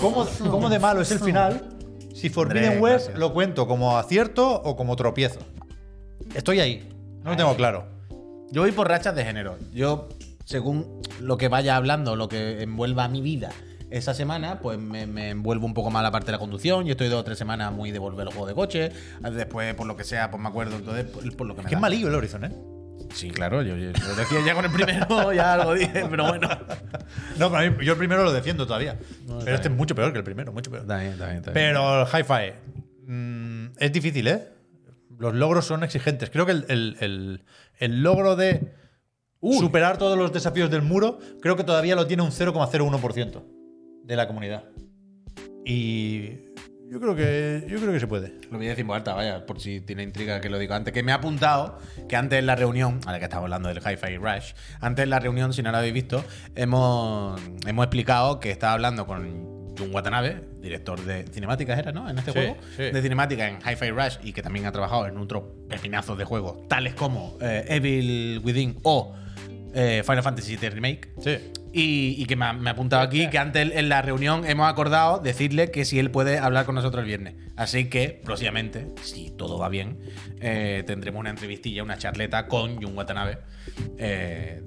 cómo, 0.00 0.26
cómo 0.50 0.68
de 0.68 0.78
malo 0.78 1.00
es 1.00 1.10
el 1.10 1.20
final, 1.20 1.68
si 2.14 2.28
Forbidden 2.28 2.80
West 2.82 3.10
lo 3.16 3.32
cuento 3.32 3.66
como 3.66 3.96
acierto 3.96 4.54
o 4.62 4.76
como 4.76 4.96
tropiezo. 4.96 5.40
Estoy 6.34 6.60
ahí, 6.60 6.88
no 7.24 7.30
lo 7.30 7.36
tengo 7.36 7.56
claro. 7.56 7.86
Yo 8.52 8.62
voy 8.62 8.72
por 8.72 8.88
rachas 8.88 9.14
de 9.14 9.24
género. 9.24 9.56
Yo, 9.72 10.08
según 10.44 11.00
lo 11.20 11.38
que 11.38 11.48
vaya 11.48 11.76
hablando, 11.76 12.16
lo 12.16 12.28
que 12.28 12.62
envuelva 12.62 13.08
mi 13.08 13.20
vida 13.20 13.50
esa 13.90 14.14
semana, 14.14 14.60
pues 14.60 14.78
me, 14.78 15.06
me 15.06 15.30
envuelvo 15.30 15.66
un 15.66 15.74
poco 15.74 15.90
más 15.90 16.02
la 16.02 16.10
parte 16.10 16.26
de 16.26 16.32
la 16.32 16.38
conducción. 16.38 16.84
Yo 16.86 16.92
estoy 16.92 17.08
dos 17.08 17.20
o 17.20 17.24
tres 17.24 17.38
semanas 17.38 17.72
muy 17.72 17.90
de 17.90 17.98
volver 17.98 18.26
al 18.26 18.32
juego 18.32 18.46
de 18.46 18.54
coche. 18.54 18.92
Después, 19.32 19.74
por 19.74 19.86
lo 19.86 19.96
que 19.96 20.04
sea, 20.04 20.30
pues 20.30 20.42
me 20.42 20.48
acuerdo. 20.48 20.76
Entonces, 20.76 21.04
por, 21.06 21.36
por 21.36 21.46
lo 21.46 21.54
que 21.56 21.62
me 21.62 21.68
Qué 21.68 21.74
da. 21.74 21.80
malillo 21.80 22.08
el 22.08 22.14
Horizon, 22.14 22.44
¿eh? 22.44 22.52
Sí, 23.14 23.30
claro. 23.30 23.62
Yo, 23.62 23.76
yo- 23.76 23.90
yo 23.92 24.14
decía 24.14 24.38
ya 24.46 24.54
con 24.54 24.64
el 24.64 24.70
primero, 24.70 25.32
ya 25.32 25.54
algo 25.54 25.74
dije, 25.74 26.04
pero 26.08 26.28
bueno. 26.28 26.48
No, 27.38 27.50
para 27.50 27.68
mí, 27.68 27.84
yo 27.84 27.92
el 27.92 27.98
primero 27.98 28.22
lo 28.22 28.32
defiendo 28.32 28.66
todavía. 28.66 28.96
pero 29.26 29.38
este 29.40 29.68
bien. 29.68 29.72
es 29.72 29.78
mucho 29.78 29.94
peor 29.94 30.12
que 30.12 30.18
el 30.18 30.24
primero, 30.24 30.52
mucho 30.52 30.70
peor. 30.70 30.82
Está 30.82 30.98
bien, 30.98 31.12
está 31.12 31.24
bien, 31.26 31.36
está 31.38 31.50
bien. 31.50 31.66
Pero 31.72 32.02
el 32.02 32.06
hi-fi 32.06 32.52
mm, 33.10 33.66
es 33.78 33.92
difícil, 33.92 34.26
¿eh? 34.28 34.48
Los 35.18 35.34
logros 35.34 35.64
son 35.66 35.82
exigentes. 35.82 36.30
Creo 36.30 36.46
que 36.46 36.52
el, 36.52 36.64
el- 36.68 36.96
el- 37.00 37.44
el 37.78 38.02
logro 38.02 38.36
de 38.36 38.72
superar 39.58 39.96
todos 39.98 40.16
los 40.18 40.32
desafíos 40.32 40.70
del 40.70 40.82
muro, 40.82 41.18
creo 41.40 41.56
que 41.56 41.64
todavía 41.64 41.94
lo 41.96 42.06
tiene 42.06 42.22
un 42.22 42.30
0,01% 42.30 43.42
de 44.04 44.16
la 44.16 44.26
comunidad. 44.26 44.64
Y 45.64 46.30
yo 46.90 46.98
creo 47.00 47.14
que 47.14 47.64
yo 47.68 47.78
creo 47.78 47.92
que 47.92 48.00
se 48.00 48.06
puede. 48.06 48.32
Lo 48.50 48.56
voy 48.58 48.66
a 48.66 48.70
decir 48.70 48.84
en 48.84 48.90
alta, 48.90 49.14
vaya, 49.14 49.46
por 49.46 49.60
si 49.60 49.80
tiene 49.80 50.02
intriga 50.02 50.40
que 50.40 50.48
lo 50.48 50.58
digo 50.58 50.74
antes. 50.74 50.92
Que 50.92 51.02
me 51.02 51.12
ha 51.12 51.16
apuntado 51.16 51.78
que 52.08 52.16
antes 52.16 52.38
en 52.38 52.46
la 52.46 52.56
reunión, 52.56 53.00
ahora 53.06 53.18
que 53.18 53.24
estamos 53.24 53.44
hablando 53.44 53.68
del 53.68 53.78
Hi-Fi 53.78 54.16
Rush, 54.16 54.52
antes 54.80 55.02
en 55.04 55.10
la 55.10 55.20
reunión, 55.20 55.52
si 55.52 55.62
no 55.62 55.70
lo 55.70 55.78
habéis 55.78 55.94
visto, 55.94 56.24
hemos, 56.56 57.40
hemos 57.66 57.84
explicado 57.84 58.40
que 58.40 58.50
estaba 58.50 58.72
hablando 58.72 59.06
con 59.06 59.74
Jun 59.78 59.94
Watanabe, 59.94 60.42
director 60.60 61.00
de 61.04 61.24
cinemáticas, 61.24 61.78
era, 61.78 61.92
¿no? 61.92 62.08
En 62.10 62.18
este 62.18 62.32
Sí, 62.32 62.38
juego. 62.38 62.56
sí. 62.76 62.82
De 62.90 63.00
cinemática 63.02 63.48
en 63.48 63.58
Hi-Fi 63.58 63.90
Rush 63.90 64.16
y 64.24 64.32
que 64.32 64.42
también 64.42 64.66
ha 64.66 64.72
trabajado 64.72 65.06
en 65.06 65.16
otros 65.18 65.44
pepinazos 65.68 66.18
de 66.18 66.24
juegos, 66.24 66.66
tales 66.68 66.94
como 66.94 67.36
eh, 67.40 67.64
Evil 67.68 68.40
Within 68.44 68.76
o 68.82 69.14
eh, 69.72 70.02
Final 70.04 70.22
Fantasy 70.24 70.56
VII 70.56 70.70
Remake. 70.70 71.12
Sí. 71.22 71.38
Y, 71.72 72.16
y 72.18 72.26
que 72.26 72.34
me 72.34 72.46
ha, 72.46 72.52
me 72.52 72.68
ha 72.68 72.72
apuntado 72.72 73.02
aquí 73.02 73.28
que 73.30 73.38
antes 73.38 73.70
en 73.74 73.88
la 73.88 74.02
reunión 74.02 74.44
hemos 74.44 74.68
acordado 74.68 75.20
decirle 75.20 75.70
que 75.70 75.84
si 75.84 76.00
él 76.00 76.10
puede 76.10 76.38
hablar 76.38 76.66
con 76.66 76.74
nosotros 76.74 77.02
el 77.02 77.06
viernes. 77.06 77.34
Así 77.56 77.84
que 77.88 78.20
próximamente, 78.24 78.88
si 79.02 79.30
todo 79.30 79.56
va 79.58 79.68
bien, 79.68 79.98
eh, 80.40 80.82
tendremos 80.86 81.20
una 81.20 81.30
entrevistilla, 81.30 81.82
una 81.84 81.96
charleta 81.96 82.48
con 82.48 82.82
Jun 82.82 82.96
Watanabe, 82.96 83.38
eh, 83.98 84.62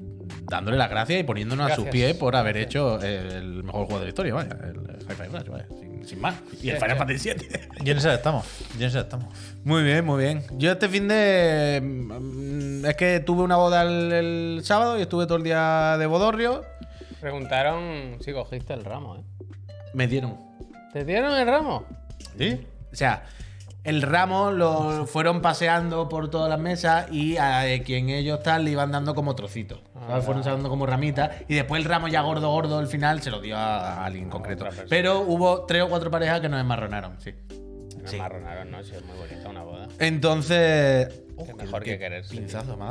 dándole 0.49 0.77
las 0.77 0.89
gracias 0.89 1.19
y 1.19 1.23
poniéndonos 1.23 1.71
a 1.71 1.75
sus 1.75 1.87
pies 1.89 2.15
por 2.15 2.35
haber 2.37 2.55
hecho 2.57 3.01
el 3.01 3.63
mejor 3.63 3.85
juego 3.85 3.99
de 3.99 4.05
la 4.05 4.09
historia, 4.09 4.33
vaya, 4.35 4.57
el 4.63 4.77
Hi-Fi 5.05 5.23
Rush, 5.37 5.47
vaya, 5.49 5.65
sin, 5.79 6.07
sin 6.07 6.21
más. 6.21 6.35
Y 6.61 6.69
el 6.69 6.77
Final. 6.77 6.97
Fantasy 6.97 7.29
VII. 7.33 7.47
Y 7.83 7.89
en 7.91 7.97
esa 7.97 8.13
estamos. 8.13 8.45
Y 8.77 8.81
en 8.83 8.87
esa 8.87 9.01
estamos. 9.01 9.27
Muy 9.65 9.83
bien, 9.83 10.05
muy 10.05 10.23
bien. 10.23 10.41
Yo 10.57 10.71
este 10.71 10.87
fin 10.87 11.07
de. 11.09 11.81
mm, 11.83 12.85
Es 12.85 12.95
que 12.95 13.19
tuve 13.19 13.41
una 13.43 13.57
boda 13.57 13.81
el, 13.83 14.11
el 14.13 14.61
sábado 14.63 14.97
y 14.97 15.01
estuve 15.01 15.25
todo 15.25 15.37
el 15.37 15.43
día 15.43 15.97
de 15.97 16.05
bodorrio. 16.05 16.63
Preguntaron 17.23 18.17
si 18.19 18.33
cogiste 18.33 18.73
el 18.73 18.83
ramo, 18.83 19.15
¿eh? 19.15 19.21
Me 19.93 20.07
dieron. 20.07 20.37
¿Te 20.91 21.05
dieron 21.05 21.33
el 21.33 21.47
ramo? 21.47 21.85
¿Sí? 22.37 22.67
O 22.91 22.95
sea, 22.97 23.23
el 23.85 24.01
ramo 24.01 24.51
lo 24.51 25.05
fueron 25.05 25.41
paseando 25.41 26.09
por 26.09 26.29
todas 26.29 26.49
las 26.49 26.59
mesas 26.59 27.09
y 27.13 27.37
a 27.37 27.63
quien 27.85 28.09
ellos 28.09 28.43
tal 28.43 28.65
le 28.65 28.71
iban 28.71 28.91
dando 28.91 29.15
como 29.15 29.35
trocitos. 29.35 29.79
¿sabes? 30.05 30.25
Fueron 30.25 30.43
dando 30.43 30.67
como 30.67 30.85
ramitas 30.85 31.31
y 31.47 31.55
después 31.55 31.81
el 31.81 31.87
ramo 31.87 32.09
ya 32.09 32.19
gordo, 32.19 32.51
gordo, 32.51 32.77
al 32.77 32.87
final 32.87 33.21
se 33.21 33.31
lo 33.31 33.39
dio 33.39 33.55
a, 33.55 34.03
alguien 34.03 34.25
en 34.25 34.29
concreto. 34.29 34.67
Pero 34.89 35.21
hubo 35.21 35.63
tres 35.65 35.83
o 35.83 35.87
cuatro 35.87 36.11
parejas 36.11 36.41
que 36.41 36.49
nos 36.49 36.59
enmarronaron, 36.59 37.21
sí. 37.21 37.33
Me 38.01 38.09
Sí. 38.09 38.17
amarronaron, 38.17 38.69
¿no? 38.69 38.83
Sí, 38.83 38.95
es 38.95 39.05
muy 39.05 39.17
bonita 39.17 39.47
una 39.47 39.63
boda. 39.63 39.87
Entonces. 39.97 41.21
Qué 41.45 41.53
mejor 41.53 41.83
que 41.83 41.97
quererse. 41.97 42.35
Pinzazo 42.35 42.75
me 42.75 42.83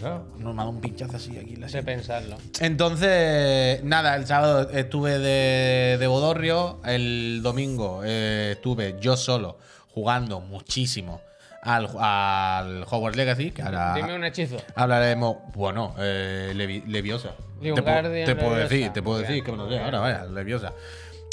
ha 0.00 0.08
dado. 0.08 0.26
No, 0.38 0.52
me 0.52 0.60
ha 0.62 0.64
dado 0.64 0.70
un 0.70 0.80
pinchazo 0.80 1.16
así 1.16 1.36
aquí 1.38 1.56
la 1.56 1.66
Sé 1.68 1.72
sien. 1.72 1.84
pensarlo. 1.84 2.36
Entonces, 2.60 3.82
nada, 3.84 4.16
el 4.16 4.26
sábado 4.26 4.68
estuve 4.70 5.18
de, 5.18 5.96
de 5.98 6.06
Bodorrio, 6.06 6.80
el 6.84 7.40
domingo 7.42 8.02
eh, 8.04 8.52
estuve 8.52 8.96
yo 9.00 9.16
solo 9.16 9.58
jugando 9.94 10.40
muchísimo 10.40 11.20
al, 11.62 11.88
al 11.98 12.84
Hogwarts 12.90 13.16
Legacy, 13.16 13.50
que 13.52 13.62
ahora 13.62 13.94
Dime 13.94 14.14
un 14.14 14.24
hechizo. 14.24 14.56
hablaremos, 14.74 15.36
bueno, 15.54 15.94
eh, 15.98 16.52
Levi- 16.56 16.84
Leviosa. 16.86 17.30
Te, 17.62 17.72
te 17.72 17.82
puedo 17.82 18.02
Leviosa. 18.02 18.58
decir, 18.68 18.90
te 18.92 19.02
puedo 19.02 19.18
decir 19.20 19.44
que 19.44 19.52
me 19.52 19.58
lo 19.58 19.68
sé 19.68 19.78
ahora, 19.78 20.00
vaya, 20.00 20.24
Leviosa. 20.24 20.72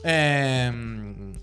Eh, 0.03 0.72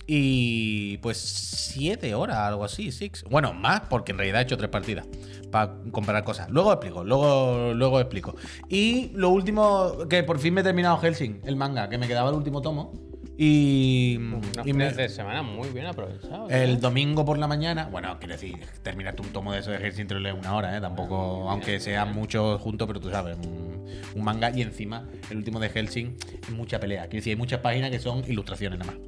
y 0.06 0.98
pues 0.98 1.18
siete 1.18 2.14
horas, 2.14 2.36
algo 2.38 2.64
así, 2.64 2.92
six. 2.92 3.24
Bueno, 3.24 3.52
más, 3.52 3.82
porque 3.88 4.12
en 4.12 4.18
realidad 4.18 4.40
he 4.40 4.44
hecho 4.44 4.56
tres 4.56 4.70
partidas 4.70 5.06
para 5.50 5.74
comparar 5.90 6.24
cosas. 6.24 6.48
Luego 6.50 6.72
explico, 6.72 7.04
luego, 7.04 7.72
luego 7.74 8.00
explico. 8.00 8.34
Y 8.68 9.10
lo 9.14 9.30
último, 9.30 10.06
que 10.08 10.22
por 10.22 10.38
fin 10.38 10.54
me 10.54 10.60
he 10.60 10.64
terminado 10.64 10.98
Helsing, 10.98 11.40
el 11.44 11.56
manga, 11.56 11.88
que 11.88 11.98
me 11.98 12.06
quedaba 12.06 12.30
el 12.30 12.36
último 12.36 12.62
tomo. 12.62 12.92
Y, 13.38 14.16
Unos 14.16 14.66
y 14.66 14.72
me- 14.72 14.90
de 14.92 15.08
semana 15.10 15.42
muy 15.42 15.68
bien 15.68 15.86
aprovechados. 15.86 16.50
el 16.50 16.70
¿eh? 16.70 16.76
domingo 16.76 17.24
por 17.24 17.36
la 17.38 17.46
mañana, 17.46 17.86
bueno, 17.90 18.16
quiero 18.18 18.32
decir, 18.34 18.56
terminarte 18.82 19.20
un 19.22 19.28
tomo 19.28 19.52
de 19.52 19.60
eso 19.60 19.70
de 19.72 19.78
lo 20.14 20.20
lees 20.20 20.34
una 20.38 20.54
hora, 20.54 20.76
¿eh? 20.76 20.80
Tampoco, 20.80 21.50
aunque 21.50 21.78
sean 21.80 22.14
muchos 22.14 22.60
juntos, 22.62 22.86
pero 22.86 22.98
tú 22.98 23.10
sabes, 23.10 23.36
un, 23.36 23.84
un 24.14 24.24
manga 24.24 24.50
y 24.56 24.62
encima 24.62 25.06
el 25.30 25.36
último 25.36 25.60
de 25.60 25.68
Helsing 25.68 26.16
es 26.44 26.50
mucha 26.50 26.80
pelea. 26.80 27.02
Quiero 27.02 27.16
decir, 27.16 27.32
hay 27.32 27.36
muchas 27.36 27.60
páginas 27.60 27.90
que 27.90 27.98
son 27.98 28.24
ilustraciones 28.26 28.78
nada 28.78 28.92
más. 28.92 29.00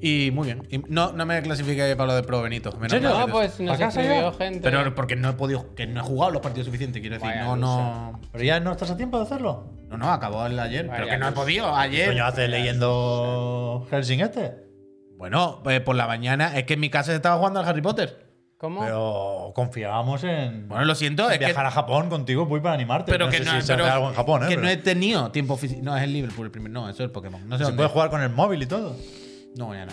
Y 0.00 0.30
muy 0.30 0.46
bien. 0.46 0.66
Y 0.70 0.78
no, 0.92 1.12
no 1.12 1.24
me 1.24 1.40
clasifique 1.42 1.96
para 1.96 2.08
lo 2.08 2.14
de 2.16 2.22
Pro 2.22 2.42
Benito. 2.42 2.70
menos 2.78 2.92
mal 3.00 3.02
No, 3.02 3.26
que- 3.26 3.32
pues 3.32 3.56
gente. 3.56 4.60
Pero 4.62 4.94
porque 4.94 5.16
no 5.16 5.30
he 5.30 5.32
podido, 5.32 5.74
que 5.74 5.86
no 5.86 6.00
he 6.00 6.02
jugado 6.04 6.32
los 6.32 6.42
partidos 6.42 6.66
suficientes, 6.66 7.00
quiero 7.00 7.16
decir. 7.16 7.28
Vaya 7.30 7.44
no, 7.44 7.56
no, 7.56 8.20
¿Pero 8.32 8.44
ya 8.44 8.60
no 8.60 8.72
estás 8.72 8.90
a 8.90 8.96
tiempo 8.96 9.16
de 9.18 9.24
hacerlo? 9.24 9.72
no, 9.88 9.96
no, 9.96 10.12
acabó 10.12 10.44
el 10.46 10.58
ayer. 10.58 10.86
Vaya 10.86 10.96
pero 10.98 11.10
que 11.10 11.18
no 11.18 11.28
he 11.28 11.32
podido. 11.32 11.74
Ayer. 11.74 12.08
Coño, 12.08 12.24
haces 12.26 12.50
leyendo 12.50 13.86
Helsing 13.90 14.20
este. 14.20 14.54
Bueno, 15.16 15.60
pues 15.64 15.80
por 15.80 15.96
la 15.96 16.06
mañana 16.06 16.56
es 16.58 16.64
que 16.64 16.74
en 16.74 16.80
mi 16.80 16.90
casa 16.90 17.12
se 17.12 17.16
estaba 17.16 17.36
jugando 17.38 17.60
al 17.60 17.66
Harry 17.66 17.80
Potter. 17.82 18.26
¿Cómo? 18.58 18.80
Pero 18.80 19.52
confiábamos 19.54 20.24
en, 20.24 20.66
Bueno, 20.68 20.84
lo 20.86 20.94
siento, 20.94 21.26
en 21.26 21.32
es 21.32 21.38
que 21.38 21.44
viajar 21.46 21.66
a 21.66 21.70
Japón 21.70 22.08
contigo, 22.08 22.46
voy 22.46 22.60
para 22.60 22.74
animarte. 22.74 23.12
Pero 23.12 23.26
no 23.26 23.30
que 23.30 23.38
sé 23.38 23.44
no, 23.44 23.52
si 23.52 23.62
se 23.66 23.72
pero 23.74 23.84
hace 23.84 23.92
algo 23.94 24.08
en 24.08 24.14
Japón, 24.14 24.42
¿eh? 24.44 24.48
que 24.48 24.54
Pero 24.54 24.62
no 24.62 24.68
he 24.70 24.76
tenido 24.78 25.30
tiempo 25.30 25.56
físico. 25.58 25.80
No, 25.82 25.96
es 25.96 26.02
el 26.02 26.12
Liverpool 26.14 26.46
el 26.46 26.50
primer. 26.52 26.70
No, 26.72 26.84
eso 26.88 27.02
es 27.02 27.06
el 27.06 27.10
Pokémon. 27.10 27.46
No 27.48 27.56
sé 27.56 27.64
Se 27.64 27.64
dónde. 27.64 27.76
puede 27.76 27.88
jugar 27.90 28.08
con 28.10 28.22
el 28.22 28.30
móvil 28.30 28.62
y 28.62 28.66
todo. 28.66 28.96
No, 29.56 29.74
ya 29.74 29.86
no. 29.86 29.92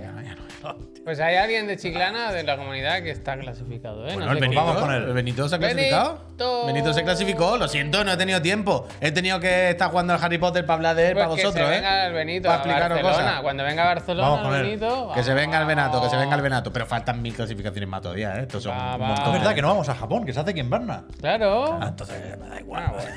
Ya 0.00 0.10
no, 0.10 0.20
ya 0.20 0.34
no. 0.34 0.76
Pues 1.06 1.20
hay 1.20 1.36
alguien 1.36 1.68
de 1.68 1.76
Chiclana 1.76 2.32
de 2.32 2.42
la 2.42 2.56
comunidad 2.56 3.00
que 3.00 3.12
está 3.12 3.38
clasificado, 3.38 4.00
¿eh? 4.08 4.14
Bueno, 4.14 4.26
no 4.26 4.32
el 4.32 4.38
sé 4.38 4.40
Benito, 4.40 4.64
vamos 4.64 4.82
con 4.82 4.92
él. 4.92 5.04
¿El 5.04 5.12
Benito 5.12 5.48
se 5.48 5.54
ha 5.54 5.58
clasificado? 5.60 6.18
Benito. 6.26 6.66
Benito 6.66 6.92
se 6.92 7.04
clasificó. 7.04 7.56
Lo 7.56 7.68
siento, 7.68 8.02
no 8.02 8.10
he 8.10 8.16
tenido 8.16 8.42
tiempo. 8.42 8.88
He 9.00 9.12
tenido 9.12 9.38
que 9.38 9.70
estar 9.70 9.88
jugando 9.90 10.14
al 10.14 10.24
Harry 10.24 10.38
Potter 10.38 10.66
para 10.66 10.74
hablar 10.74 10.96
de 10.96 11.06
él 11.10 11.12
Pues 11.14 11.24
para 11.26 11.36
que 11.36 11.42
vosotros, 11.44 11.64
se 11.68 11.72
¿eh? 11.72 11.76
venga 11.76 12.06
el 12.08 12.12
Benito 12.14 12.48
Para 12.48 12.54
a 12.54 12.58
explicaros 12.64 13.02
Barcelona. 13.02 13.24
cosas. 13.28 13.42
Cuando 13.42 13.62
venga 13.62 13.82
a 13.82 13.86
Barcelona, 13.94 14.28
Vamos 14.28 14.46
con 14.46 14.54
él. 14.56 14.62
Benito. 14.62 15.10
Que 15.14 15.22
se 15.22 15.34
venga 15.34 15.60
el 15.60 15.66
Venato, 15.66 16.02
que 16.02 16.08
se 16.08 16.16
venga 16.16 16.24
el 16.24 16.30
vamos. 16.30 16.42
Venato. 16.42 16.72
Pero 16.72 16.86
faltan 16.86 17.22
mil 17.22 17.34
clasificaciones 17.34 17.88
más 17.88 18.02
todavía, 18.02 18.36
¿eh? 18.38 18.42
Estos 18.42 18.64
son 18.64 18.72
Va, 18.76 18.96
un 18.96 19.02
va. 19.02 19.06
montón. 19.06 19.26
Es 19.26 19.32
verdad 19.40 19.54
que 19.54 19.62
no 19.62 19.68
vamos 19.68 19.88
a 19.88 19.94
Japón, 19.94 20.26
que 20.26 20.32
se 20.32 20.40
hace 20.40 20.50
aquí 20.50 20.58
en 20.60 20.70
Berna. 20.70 21.04
Claro. 21.20 21.78
Ah, 21.80 21.86
entonces 21.90 22.36
me 22.40 22.48
da 22.48 22.58
igual. 22.60 22.82
Ah, 22.88 22.92
bueno. 22.92 23.10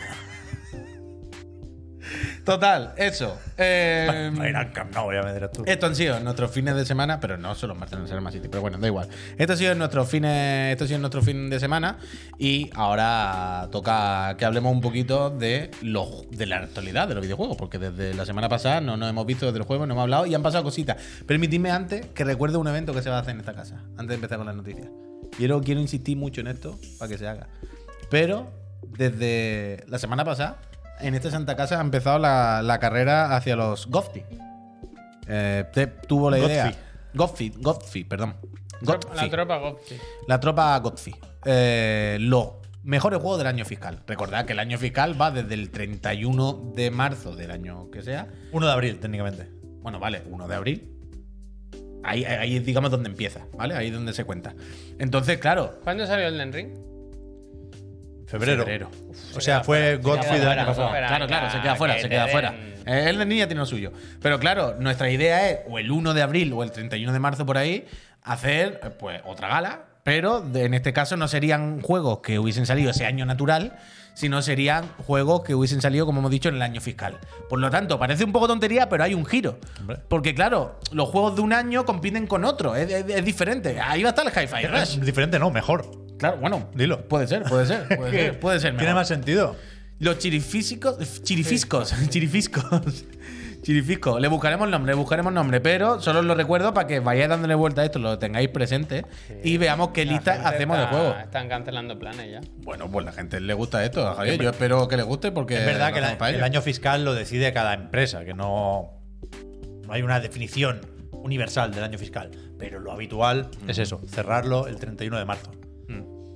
Total, 2.44 2.94
eso. 2.98 3.38
Eh, 3.58 4.32
Va 4.40 4.44
a 4.44 4.50
ir 4.50 4.56
al 4.56 4.72
Camp 4.72 4.94
Nou, 4.94 5.12
ya 5.14 5.22
me 5.22 5.34
dirás 5.34 5.52
tú. 5.52 5.64
Estos 5.66 5.90
han 5.90 5.96
sido 5.96 6.20
nuestros 6.20 6.52
fines 6.52 6.76
de 6.76 6.86
semana, 6.86 7.20
pero 7.20 7.38
no 7.38 7.56
solo 7.56 7.76
martes 7.76 7.98
en 7.98 8.04
el 8.04 8.08
Cinema 8.08 8.32
City, 8.32 8.48
pero 8.50 8.62
bueno, 8.62 8.78
da 8.78 8.88
igual. 8.88 9.08
Estos 9.38 9.56
han 9.56 9.58
sido 9.58 9.76
nuestros 9.76 10.10
fines, 10.10 10.72
estos 10.72 10.86
han 10.86 10.88
sido 10.88 11.00
nuestros 11.00 11.26
fines 11.26 11.50
de 11.50 11.60
semana 11.60 11.98
y 12.38 12.70
ahora 12.74 13.68
toca 13.72 14.36
que 14.38 14.46
hablemos 14.46 14.72
un 14.72 14.82
poquito 14.82 15.30
de 15.30 15.72
los 15.82 16.30
de 16.32 16.46
la 16.46 16.58
actualidad 16.58 17.08
de 17.08 17.16
los 17.16 17.24
videojuegos, 17.24 17.58
porque 17.58 17.80
desde 17.80 18.14
la 18.14 18.26
semana 18.26 18.50
pasada 18.50 18.82
no 18.82 18.98
nos 18.98 19.10
hemos 19.10 19.26
visto 19.26 19.46
desde 19.46 19.60
el 19.60 19.66
juego, 19.66 19.86
no 19.86 19.94
hemos 19.94 20.04
hablado 20.04 20.26
y 20.26 20.36
han 20.36 20.44
pasado 20.44 20.64
cositas. 20.64 20.98
Permitidme 21.26 21.72
antes 21.72 22.08
que 22.08 22.24
recuerde 22.24 22.58
un 22.58 22.68
evento 22.68 22.94
que 22.94 23.02
se 23.02 23.10
va 23.10 23.18
a 23.18 23.20
hacer 23.22 23.34
en 23.34 23.40
esta 23.40 23.54
casa, 23.54 23.84
antes 23.92 24.10
de 24.10 24.16
empezar 24.16 24.38
con 24.38 24.48
las 24.48 24.56
noticias. 24.56 24.88
Quiero, 25.38 25.62
quiero 25.62 25.80
insistir 25.80 26.18
mucho 26.18 26.42
en 26.42 26.48
esto 26.48 26.80
para 26.98 27.10
que 27.10 27.18
se 27.18 27.28
haga. 27.28 27.48
Pero 28.10 28.52
desde 28.98 29.84
la 29.88 30.00
semana 30.00 30.26
pasada, 30.26 30.62
en 31.02 31.16
esta 31.16 31.32
Santa 31.32 31.56
Casa 31.56 31.78
ha 31.78 31.82
empezado 31.82 32.20
la, 32.20 32.62
la 32.64 32.80
carrera 32.80 33.36
hacia 33.36 33.56
los 33.56 33.88
Gofti. 33.88 34.24
Eh, 35.28 35.66
tuvo 36.08 36.30
la 36.30 36.40
idea. 36.40 36.74
Perdón. 38.04 38.36
Godfrey. 38.82 39.16
La 39.16 39.30
tropa 39.30 39.58
Gopsi. 39.58 39.96
La 40.28 40.40
tropa 40.40 40.80
Godfrey. 40.80 41.16
Eh, 41.46 42.18
los 42.20 42.54
mejores 42.84 43.20
juegos 43.20 43.38
del 43.38 43.48
año 43.48 43.66
fiscal. 43.66 44.00
Recordad 44.08 44.46
que 44.46 44.54
el 44.54 44.60
año 44.60 44.78
fiscal 44.78 45.20
va 45.20 45.32
desde 45.32 45.54
el 45.54 45.70
31 45.70 46.72
de 46.76 46.92
marzo 46.92 47.36
del 47.36 47.52
año 47.52 47.90
que 47.92 48.02
sea. 48.02 48.28
1 48.52 48.66
de 48.66 48.72
abril, 48.72 49.00
técnicamente. 49.00 49.50
Bueno, 49.82 50.00
vale, 50.00 50.24
1 50.30 50.48
de 50.48 50.56
abril. 50.56 50.96
Ahí, 52.04 52.24
ahí 52.24 52.56
es, 52.56 52.66
digamos, 52.66 52.92
donde 52.92 53.10
empieza, 53.10 53.46
¿vale? 53.58 53.76
Ahí 53.76 53.88
es 53.88 53.94
donde 53.94 54.14
se 54.14 54.24
cuenta. 54.24 54.56
Entonces, 54.98 55.38
claro, 55.38 55.80
¿Cuándo 55.84 56.08
salió 56.08 56.28
el 56.28 56.38
Den 56.38 56.54
Ring? 56.54 56.89
Febrero. 58.30 58.64
febrero. 58.64 58.92
O 59.36 59.42
sea, 59.42 59.64
fue 59.64 59.98
Godfrey 59.98 60.40
del 60.40 60.50
año 60.50 60.66
pasado. 60.68 60.90
Claro, 60.92 61.28
claro, 61.28 61.50
se 61.52 61.62
queda 61.62 61.76
fuera, 61.76 61.96
que 61.96 62.02
se 62.04 62.10
queda 62.10 62.24
den- 62.26 62.32
fuera. 62.32 62.54
Eh, 62.86 63.10
El 63.10 63.18
de 63.18 63.26
niña 63.26 63.48
tiene 63.48 63.60
lo 63.60 63.66
suyo. 63.66 63.92
Pero 64.22 64.40
claro, 64.40 64.76
nuestra 64.80 65.10
idea 65.10 65.50
es, 65.50 65.60
o 65.68 65.80
el 65.80 65.92
1 65.92 66.14
de 66.14 66.22
abril 66.22 66.54
o 66.54 66.64
el 66.64 66.72
31 66.72 67.12
de 67.14 67.20
marzo 67.20 67.46
por 67.46 67.58
ahí, 67.58 67.86
hacer 68.24 68.80
eh, 68.84 68.90
pues 68.98 69.22
otra 69.26 69.48
gala. 69.48 69.82
Pero 70.04 70.42
de- 70.42 70.66
en 70.66 70.74
este 70.74 70.94
caso 70.94 71.18
no 71.18 71.28
serían 71.28 71.82
juegos 71.82 72.20
que 72.20 72.40
hubiesen 72.40 72.66
salido 72.66 72.92
ese 72.92 73.06
año 73.06 73.26
natural, 73.26 73.78
sino 74.14 74.42
serían 74.42 74.88
juegos 75.06 75.44
que 75.44 75.54
hubiesen 75.56 75.82
salido, 75.82 76.06
como 76.06 76.20
hemos 76.20 76.32
dicho, 76.32 76.50
en 76.50 76.56
el 76.56 76.62
año 76.62 76.82
fiscal. 76.82 77.18
Por 77.50 77.60
lo 77.60 77.70
tanto, 77.70 78.00
parece 78.00 78.24
un 78.26 78.32
poco 78.32 78.48
tontería, 78.48 78.90
pero 78.90 79.04
hay 79.04 79.14
un 79.14 79.26
giro. 79.26 79.60
Hombre. 79.80 79.98
Porque 80.08 80.34
claro, 80.36 80.80
los 80.92 81.10
juegos 81.10 81.36
de 81.36 81.42
un 81.42 81.54
año 81.54 81.86
compiten 81.86 82.28
con 82.28 82.44
otros, 82.44 82.78
es, 82.78 82.92
es- 82.92 83.06
es 83.10 83.26
diferente. 83.26 83.80
Ahí 83.80 84.04
va 84.04 84.10
a 84.10 84.14
estar 84.16 84.26
el 84.26 84.32
Hi-Fi 84.34 84.68
Rush. 84.68 84.82
Es 85.00 85.06
diferente, 85.06 85.38
no, 85.40 85.52
mejor. 85.52 85.90
Claro, 86.20 86.38
bueno, 86.38 86.70
Dilo. 86.76 87.08
Puede 87.08 87.28
ser, 87.28 87.44
puede 87.44 87.66
ser, 87.66 87.88
puede 87.98 88.12
ser, 88.30 88.40
puede 88.40 88.60
ser. 88.60 88.72
Tiene 88.72 88.84
mejor. 88.86 88.96
más 89.02 89.08
sentido. 89.08 89.56
Los 90.00 90.18
chirifísicos. 90.20 91.24
Chirifiscos. 91.24 91.94
Chirifiscos. 92.10 93.06
Chirifiscos. 93.62 94.22
Le 94.22 94.30
buscaremos 94.30 94.70
nombre, 94.70 94.94
le 94.94 94.96
buscaremos 94.98 95.34
nombre. 95.34 95.60
Pero 95.60 96.00
solo 96.00 96.20
os 96.20 96.26
lo 96.26 96.34
recuerdo 96.36 96.74
para 96.74 96.88
que 96.88 97.02
vayáis 97.02 97.28
dándole 97.28 97.56
vuelta 97.56 97.82
a 97.82 97.86
esto, 97.86 98.00
lo 98.00 98.18
tengáis 98.18 98.48
presente 98.50 99.06
y 99.44 99.58
veamos 99.58 99.90
qué 99.90 100.06
La 100.06 100.14
lista 100.14 100.48
hacemos 100.48 100.78
de 100.78 100.86
juego. 100.86 101.16
Están 101.20 101.50
cancelando 101.50 102.00
planes 102.00 102.32
ya. 102.32 102.40
Bueno, 102.64 102.90
pues 102.90 103.06
la 103.06 103.12
gente 103.12 103.42
le 103.42 103.54
gusta 103.54 103.84
esto, 103.84 104.08
a 104.08 104.16
Javier. 104.16 104.42
Yo 104.42 104.50
espero 104.52 104.88
que 104.88 104.96
le 104.96 105.04
guste 105.04 105.32
porque. 105.34 105.58
Es 105.58 105.66
verdad 105.66 105.92
que 105.94 106.00
la- 106.00 106.30
el 106.30 106.44
año 106.44 106.62
fiscal 106.62 107.04
lo 107.04 107.14
decide 107.14 107.52
cada 107.52 107.74
empresa, 107.74 108.24
que 108.24 108.34
no, 108.34 108.92
no 109.86 109.94
hay 109.94 110.02
una 110.04 110.22
definición 110.22 110.80
universal 111.12 111.74
del 111.74 111.84
año 111.84 111.98
fiscal. 111.98 112.32
Pero 112.58 112.80
lo 112.80 112.94
habitual 112.94 113.50
es 113.68 113.78
eso, 113.78 114.00
cerrarlo 114.08 114.68
el 114.68 114.78
31 114.78 115.18
de 115.18 115.26
marzo. 115.26 115.52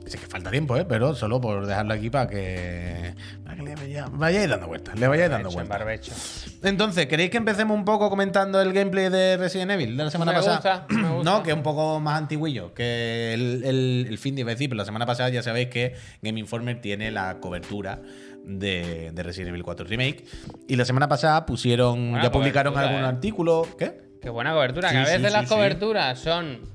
Sé 0.06 0.18
que 0.18 0.28
falta 0.28 0.52
tiempo, 0.52 0.76
¿eh? 0.76 0.86
Pero 0.86 1.16
solo 1.16 1.40
por 1.40 1.66
dejarlo 1.66 1.94
aquí 1.94 2.10
para 2.10 2.28
que. 2.30 3.14
Para 3.44 3.56
que 3.56 3.64
le 3.64 3.76
vaya- 3.76 4.08
vayáis 4.12 4.50
dando 4.50 4.68
vueltas. 4.68 5.00
Le 5.00 5.08
vayáis 5.08 5.30
dando 5.32 5.50
vueltas. 5.50 5.80
barbecho. 5.80 6.12
Entonces, 6.62 7.06
¿queréis 7.08 7.30
que 7.30 7.38
empecemos 7.38 7.78
un 7.78 7.86
poco 7.86 8.10
comentando 8.10 8.60
el 8.62 8.74
gameplay 8.74 9.10
de 9.10 9.38
Resident 9.38 9.72
Evil 9.72 9.96
de 9.96 10.04
la 10.04 10.12
semana 10.12 10.32
Me 10.34 10.38
pasada? 10.40 10.56
gusta, 10.58 10.86
me 11.02 11.10
gusta. 11.16 11.32
No, 11.32 11.42
que 11.44 11.52
es 11.52 11.56
un 11.56 11.64
poco 11.64 12.00
más 12.02 12.18
antiguillo 12.18 12.74
que 12.74 13.34
el, 13.34 13.64
el, 13.64 14.06
el 14.10 14.18
fin 14.18 14.36
de 14.36 14.42
iba 14.42 14.52
a 14.52 14.56
decir, 14.56 14.70
pero 14.70 14.78
la 14.80 14.86
semana 14.86 15.06
pasada 15.06 15.30
ya 15.30 15.42
sabéis 15.42 15.70
que 15.70 15.96
Game 16.22 16.40
Informer 16.40 16.82
tiene 16.82 17.10
la 17.10 17.40
cobertura 17.40 18.02
de, 18.44 19.12
de 19.14 19.24
Resident 19.24 19.50
Evil 19.50 19.64
4 19.64 19.86
Remake. 19.86 20.26
Y 20.68 20.76
la 20.76 20.84
semana 20.86 21.08
pasada 21.08 21.46
pusieron, 21.46 22.10
Buena 22.12 22.24
ya 22.24 22.32
publicaron 22.32 22.78
algún 22.78 23.02
¿eh? 23.04 23.06
artículo. 23.06 23.66
¿Qué? 23.80 24.02
Qué 24.22 24.30
buena 24.30 24.54
cobertura. 24.54 24.90
Sí, 24.90 24.96
que 24.96 25.00
a 25.02 25.04
veces 25.06 25.28
sí, 25.28 25.34
las 25.34 25.50
coberturas 25.50 26.20
son. 26.20 26.73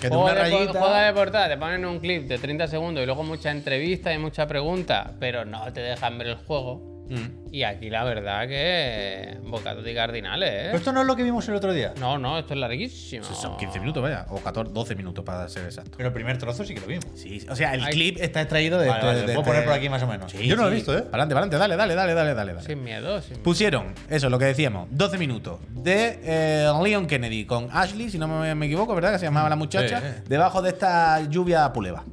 Que 0.00 0.10
de 0.10 0.16
una 0.16 0.34
de, 0.34 0.40
rayita- 0.42 0.78
juego 0.78 0.94
de 0.94 1.12
portada, 1.12 1.48
te 1.48 1.56
ponen 1.56 1.84
un 1.86 1.98
clip 2.00 2.26
de 2.28 2.38
30 2.38 2.66
segundos 2.68 3.02
y 3.02 3.06
luego 3.06 3.22
mucha 3.22 3.50
entrevista 3.50 4.12
y 4.12 4.18
mucha 4.18 4.46
pregunta, 4.46 5.12
pero 5.18 5.44
no 5.44 5.72
te 5.72 5.80
dejan 5.80 6.18
ver 6.18 6.28
el 6.28 6.34
juego. 6.36 6.95
Mm. 7.08 7.54
Y 7.54 7.62
aquí 7.62 7.88
la 7.88 8.02
verdad 8.04 8.48
que 8.48 9.38
bocados 9.44 9.86
y 9.86 9.94
cardinales, 9.94 10.50
Pero 10.50 10.74
¿eh? 10.74 10.76
esto 10.76 10.92
no 10.92 11.00
es 11.02 11.06
lo 11.06 11.14
que 11.16 11.22
vimos 11.22 11.48
el 11.48 11.54
otro 11.54 11.72
día. 11.72 11.94
No, 12.00 12.18
no, 12.18 12.38
esto 12.38 12.52
es 12.54 12.60
larguísimo. 12.60 13.24
Son 13.24 13.56
15 13.56 13.78
minutos, 13.80 14.02
vaya. 14.02 14.26
O 14.30 14.38
14, 14.40 14.72
12 14.72 14.94
minutos 14.96 15.24
para 15.24 15.48
ser 15.48 15.64
exacto. 15.64 15.92
Pero 15.96 16.08
el 16.08 16.12
primer 16.12 16.36
trozo 16.38 16.64
sí 16.64 16.74
que 16.74 16.80
lo 16.80 16.86
vimos. 16.86 17.04
Sí, 17.14 17.46
o 17.48 17.54
sea, 17.56 17.74
el 17.74 17.84
clip 17.86 18.18
está 18.20 18.40
extraído 18.40 18.78
de. 18.78 18.88
Vale, 18.88 18.98
este- 18.98 19.06
vale, 19.06 19.18
de 19.20 19.24
puedo 19.26 19.38
este- 19.40 19.50
poner 19.50 19.64
por 19.64 19.72
aquí 19.74 19.88
más 19.88 20.02
o 20.02 20.06
menos. 20.06 20.32
Sí, 20.32 20.46
Yo 20.46 20.56
no 20.56 20.62
lo 20.64 20.68
he 20.70 20.74
visto, 20.74 20.92
¿eh? 20.96 21.02
Para 21.02 21.22
adelante, 21.22 21.34
para 21.34 21.44
adelante, 21.46 21.56
dale, 21.56 21.76
dale, 21.76 21.94
dale, 21.94 22.14
dale, 22.14 22.34
dale. 22.34 22.52
dale. 22.54 22.66
Sin 22.66 22.82
miedo, 22.82 23.20
sin 23.22 23.30
miedo. 23.32 23.42
Pusieron, 23.44 23.94
eso, 24.10 24.28
lo 24.28 24.38
que 24.38 24.46
decíamos, 24.46 24.88
12 24.90 25.16
minutos 25.18 25.60
de 25.70 26.18
eh, 26.24 26.72
Leon 26.82 27.06
Kennedy 27.06 27.44
con 27.46 27.68
Ashley, 27.72 28.10
si 28.10 28.18
no 28.18 28.26
me, 28.28 28.54
me 28.54 28.66
equivoco, 28.66 28.94
¿verdad? 28.94 29.12
Que 29.12 29.18
se 29.20 29.26
llamaba 29.26 29.48
la 29.48 29.56
muchacha, 29.56 30.00
Sí, 30.00 30.22
debajo 30.28 30.60
de 30.60 30.70
esta 30.70 31.20
lluvia 31.22 31.72
puleva. 31.72 32.04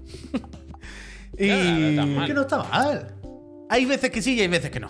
y 1.37 1.47
Claro, 1.95 2.05
no 2.05 2.25
que 2.27 2.33
no 2.33 2.41
está 2.41 2.57
mal. 2.59 3.07
Hay 3.73 3.85
veces 3.85 4.11
que 4.11 4.21
sí 4.21 4.35
y 4.35 4.41
hay 4.41 4.47
veces 4.47 4.69
que 4.69 4.79
no. 4.79 4.87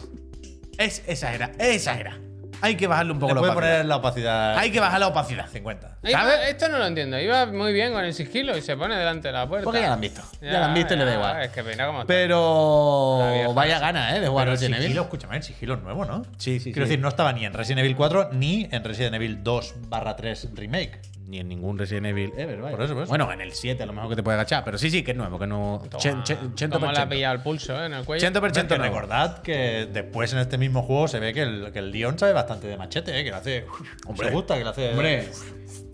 Es 0.77 1.03
exagera, 1.07 1.51
es 1.57 1.75
exagera. 1.77 2.17
Hay 2.61 2.75
que 2.77 2.87
bajarle 2.87 3.11
un 3.11 3.19
poco 3.19 3.33
Le 3.33 3.35
la 3.35 3.39
puede 3.41 3.51
opacidad. 3.51 3.71
poner 3.73 3.85
la 3.87 3.95
opacidad 3.97 4.57
Hay 4.57 4.71
que 4.71 4.79
bajar 4.79 4.99
la 4.99 5.07
opacidad. 5.07 5.47
50. 5.51 5.97
Iba- 6.03 6.19
¿sabes? 6.19 6.39
esto 6.49 6.69
no 6.69 6.77
lo 6.79 6.85
entiendo. 6.85 7.19
Iba 7.19 7.45
muy 7.47 7.73
bien 7.73 7.91
con 7.91 8.05
el 8.05 8.13
sigilo 8.13 8.57
y 8.57 8.61
se 8.61 8.77
pone 8.77 8.95
delante 8.95 9.27
de 9.27 9.33
la 9.33 9.47
puerta. 9.47 9.65
Porque 9.65 9.81
ya 9.81 9.87
lo 9.87 9.93
han 9.93 10.01
visto. 10.01 10.21
Ya, 10.41 10.59
lo 10.59 10.65
han 10.65 10.73
visto 10.73 10.93
y 10.93 10.97
le 10.97 11.03
da 11.03 11.11
ya, 11.11 11.17
igual. 11.17 11.41
Es 11.43 11.49
que 11.51 11.63
mira 11.63 11.87
cómo 11.87 12.01
está. 12.03 12.13
La 12.13 12.19
Pero 12.19 13.31
vieja. 13.33 13.47
vaya 13.53 13.79
gana, 13.79 14.15
¿eh? 14.15 14.21
De 14.21 14.27
jugar 14.29 14.45
Pero 14.45 14.51
el 14.53 14.57
Resident 14.57 14.75
Evil. 14.75 14.87
sigilo, 14.87 15.01
escúchame, 15.03 15.37
el 15.37 15.43
sigilo 15.43 15.73
es 15.75 15.81
nuevo, 15.81 16.05
¿no? 16.05 16.23
Sí, 16.37 16.59
sí, 16.61 16.71
Quiero 16.71 16.85
sí. 16.85 16.91
decir, 16.91 16.99
no 17.01 17.09
estaba 17.09 17.33
ni 17.33 17.45
en 17.45 17.53
Resident 17.53 17.79
Evil 17.79 17.95
4 17.97 18.29
ni 18.31 18.67
en 18.71 18.83
Resident 18.83 19.15
Evil 19.15 19.43
2 19.43 19.75
3 20.17 20.49
Remake. 20.55 21.01
Ni 21.25 21.39
en 21.39 21.47
ningún 21.47 21.77
Resident 21.77 22.07
Evil 22.07 22.33
ever, 22.37 22.59
vaya. 22.61 22.75
Por 22.75 22.85
eso, 22.85 22.93
por 22.93 23.03
eso. 23.03 23.09
Bueno, 23.09 23.31
en 23.31 23.41
el 23.41 23.53
7 23.53 23.81
a 23.81 23.85
lo 23.85 23.93
mejor 23.93 24.09
que 24.09 24.15
te 24.17 24.23
puede 24.23 24.35
agachar, 24.35 24.63
pero 24.65 24.77
sí, 24.77 24.89
sí, 24.89 25.03
que 25.03 25.11
es 25.11 25.17
nuevo, 25.17 25.39
que 25.39 25.47
no. 25.47 25.81
Cómo 26.71 26.91
le 26.91 26.99
ha 26.99 27.09
pillado 27.09 27.35
el 27.35 27.41
pulso 27.41 27.81
¿eh? 27.81 27.85
en 27.85 27.93
el 27.93 28.05
cuello. 28.05 28.21
Chento 28.21 28.41
por 28.41 28.51
Que 28.51 28.59
chento 28.59 28.77
nuevo. 28.77 28.93
recordad 28.93 29.41
que 29.41 29.87
después 29.91 30.33
en 30.33 30.39
este 30.39 30.57
mismo 30.57 30.83
juego 30.83 31.07
se 31.07 31.19
ve 31.19 31.33
que 31.33 31.43
el, 31.43 31.71
que 31.71 31.79
el 31.79 31.91
Leon 31.91 32.19
sabe 32.19 32.33
bastante 32.33 32.67
de 32.67 32.77
machete, 32.77 33.17
¿eh? 33.17 33.23
que 33.23 33.29
le 33.29 33.35
hace. 33.37 33.65
Hombre. 34.05 34.27
se 34.27 34.33
gusta, 34.33 34.57
que 34.57 34.63
le 34.63 34.69
hace. 34.69 34.89
Hombre, 34.91 35.29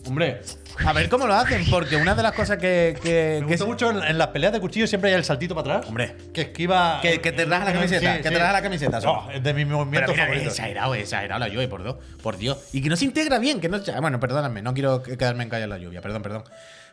hombre. 0.10 0.42
A 0.86 0.94
ver 0.94 1.10
cómo 1.10 1.28
lo 1.28 1.34
hacen, 1.34 1.66
porque 1.70 1.96
una 1.96 2.16
de 2.16 2.24
las 2.24 2.32
cosas 2.34 2.58
que. 2.58 2.98
que, 3.02 3.38
Me 3.42 3.48
que 3.48 3.54
gusta 3.54 3.66
mucho 3.66 3.90
en, 3.92 4.04
en 4.04 4.18
las 4.18 4.28
peleas 4.28 4.52
de 4.54 4.60
cuchillo 4.60 4.88
siempre 4.88 5.10
hay 5.12 5.16
el 5.16 5.24
saltito 5.24 5.56
para 5.56 5.76
atrás. 5.78 5.88
Hombre. 5.90 6.16
Que 6.34 6.42
esquiva. 6.42 7.00
Que- 7.02 7.22
que 7.22 7.32
te 7.32 7.46
raja 7.46 7.66
la 7.66 7.74
camiseta, 7.74 8.18
que 8.22 8.30
te 8.30 8.38
raja 8.40 8.54
la 8.54 8.62
camiseta, 8.62 9.02
solo. 9.02 9.30
Es 9.32 9.44
de 9.44 9.54
mis 9.54 9.68
movimientos 9.68 10.12
mira, 10.14 10.26
favoritos. 10.26 10.54
exagerado, 10.54 10.96
exagerado 10.96 11.40
la 11.40 11.48
lluvia, 11.48 11.70
por 11.70 11.84
Dios. 11.84 11.96
Por 12.22 12.38
Dios. 12.38 12.58
Y 12.74 12.82
que 12.82 12.90
no 12.90 12.96
se 12.96 13.06
integra 13.06 13.40
bien, 13.40 13.60
que 13.60 13.70
no. 13.70 13.80
Bueno, 14.02 14.20
perdóname, 14.20 14.62
no 14.62 14.74
quiero 14.74 15.02
quedarme 15.04 15.44
en 15.44 15.50
calle 15.50 15.64
en 15.64 15.70
la 15.70 15.78
lluvia, 15.78 16.02
perdón, 16.02 16.22
perdón. 16.22 16.44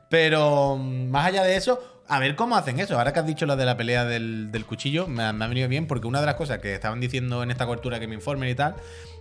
Pero 0.09 0.77
mm, 0.77 1.09
más 1.09 1.27
allá 1.27 1.43
de 1.43 1.57
eso, 1.57 2.03
a 2.09 2.19
ver 2.21 2.37
cómo 2.37 2.57
hacen 2.57 2.79
eso. 2.81 2.97
Ahora 2.99 3.13
que 3.13 3.21
has 3.21 3.27
dicho 3.27 3.47
lo 3.47 3.57
de 3.57 3.65
la 3.65 3.77
pelea 3.77 4.05
del, 4.05 4.51
del 4.53 4.65
cuchillo, 4.65 5.07
me 5.07 5.25
ha, 5.25 5.33
me 5.33 5.45
ha 5.45 5.49
venido 5.49 5.69
bien 5.69 5.87
porque 5.87 6.07
una 6.07 6.21
de 6.21 6.27
las 6.27 6.37
cosas 6.37 6.59
que 6.59 6.75
estaban 6.75 7.01
diciendo 7.01 7.43
en 7.43 7.51
esta 7.51 7.67
cobertura 7.67 7.99
que 8.01 8.07
me 8.07 8.15
informen 8.15 8.49
y 8.49 8.55
tal, 8.55 8.77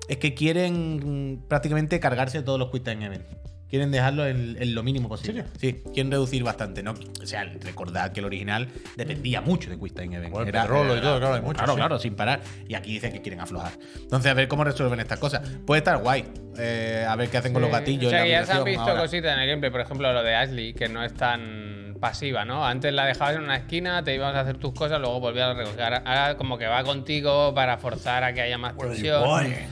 es 0.08 0.18
que 0.18 0.34
quieren 0.36 1.34
mm, 1.38 1.48
prácticamente 1.48 2.00
cargarse 2.00 2.42
todos 2.44 2.60
los 2.60 2.70
Quick 2.72 2.84
Time 2.84 3.06
Events. 3.06 3.26
Quieren 3.70 3.92
dejarlo 3.92 4.26
en, 4.28 4.56
en 4.60 4.76
lo 4.76 4.84
mínimo 4.84 5.10
posible. 5.10 5.42
¿En 5.42 5.60
Sí, 5.60 5.82
quieren 5.94 6.12
reducir 6.12 6.44
bastante. 6.44 6.84
¿no? 6.84 6.92
O 7.22 7.26
sea, 7.26 7.44
recordad 7.62 8.12
que 8.12 8.20
el 8.20 8.26
original 8.28 8.68
dependía 8.96 9.42
mucho 9.42 9.70
de 9.70 9.78
Quick 9.80 9.94
Time 9.96 10.16
Event. 10.18 10.36
El 10.38 10.46
petróleo 10.52 10.98
y 10.98 11.02
todo, 11.02 11.20
claro, 11.20 11.34
hay 11.36 11.42
mucho, 11.42 11.58
Claro, 11.58 11.74
sí. 11.74 11.78
claro, 11.78 12.00
sin 12.00 12.16
parar. 12.16 12.42
Y 12.68 12.76
aquí 12.76 12.94
dicen 12.94 13.12
que 13.12 13.22
quieren 13.22 13.42
aflojar. 13.42 13.72
Entonces, 14.02 14.32
a 14.32 14.34
ver 14.36 14.48
cómo 14.48 14.64
resuelven 14.64 15.00
estas 15.00 15.20
cosas. 15.20 15.42
Puede 15.66 15.80
estar 15.80 15.98
guay. 15.98 16.26
eh, 16.58 17.06
a 17.08 17.16
ver 17.16 17.28
qué 17.30 17.38
hacen 17.38 17.52
con 17.54 17.62
los 17.62 17.72
gatillos. 17.72 18.08
O 18.08 18.10
sea, 18.12 18.20
en 18.20 18.26
que 18.28 18.32
la 18.32 18.40
ya 18.42 18.46
se 18.46 18.52
han 18.54 18.64
visto 18.64 18.82
ahora. 18.82 19.02
cositas 19.02 19.34
en 19.34 19.40
el 19.42 19.48
gameplay. 19.50 19.72
Por 19.72 19.82
ejemplo, 19.82 20.14
lo 20.14 20.24
de 20.24 20.36
Ashley, 20.36 20.74
que 20.74 20.88
no 20.88 21.04
es 21.04 21.14
tan 21.14 21.85
pasiva, 22.06 22.46
¿no? 22.46 22.64
Antes 22.68 22.94
la 22.94 23.06
dejabas 23.06 23.36
en 23.36 23.42
una 23.42 23.56
esquina, 23.58 24.04
te 24.04 24.14
ibas 24.14 24.36
a 24.36 24.42
hacer 24.42 24.58
tus 24.58 24.74
cosas, 24.74 25.00
luego 25.00 25.20
volvías 25.20 25.50
a 25.50 25.54
recoger. 25.56 25.82
Ahora- 25.82 26.04
Ahora 26.06 26.38
como 26.38 26.56
que 26.60 26.68
va 26.68 26.84
contigo 26.84 27.52
para 27.56 27.78
forzar 27.80 28.24
a 28.24 28.32
que 28.32 28.42
haya 28.42 28.60
más 28.60 28.78
tensión. 28.78 29.24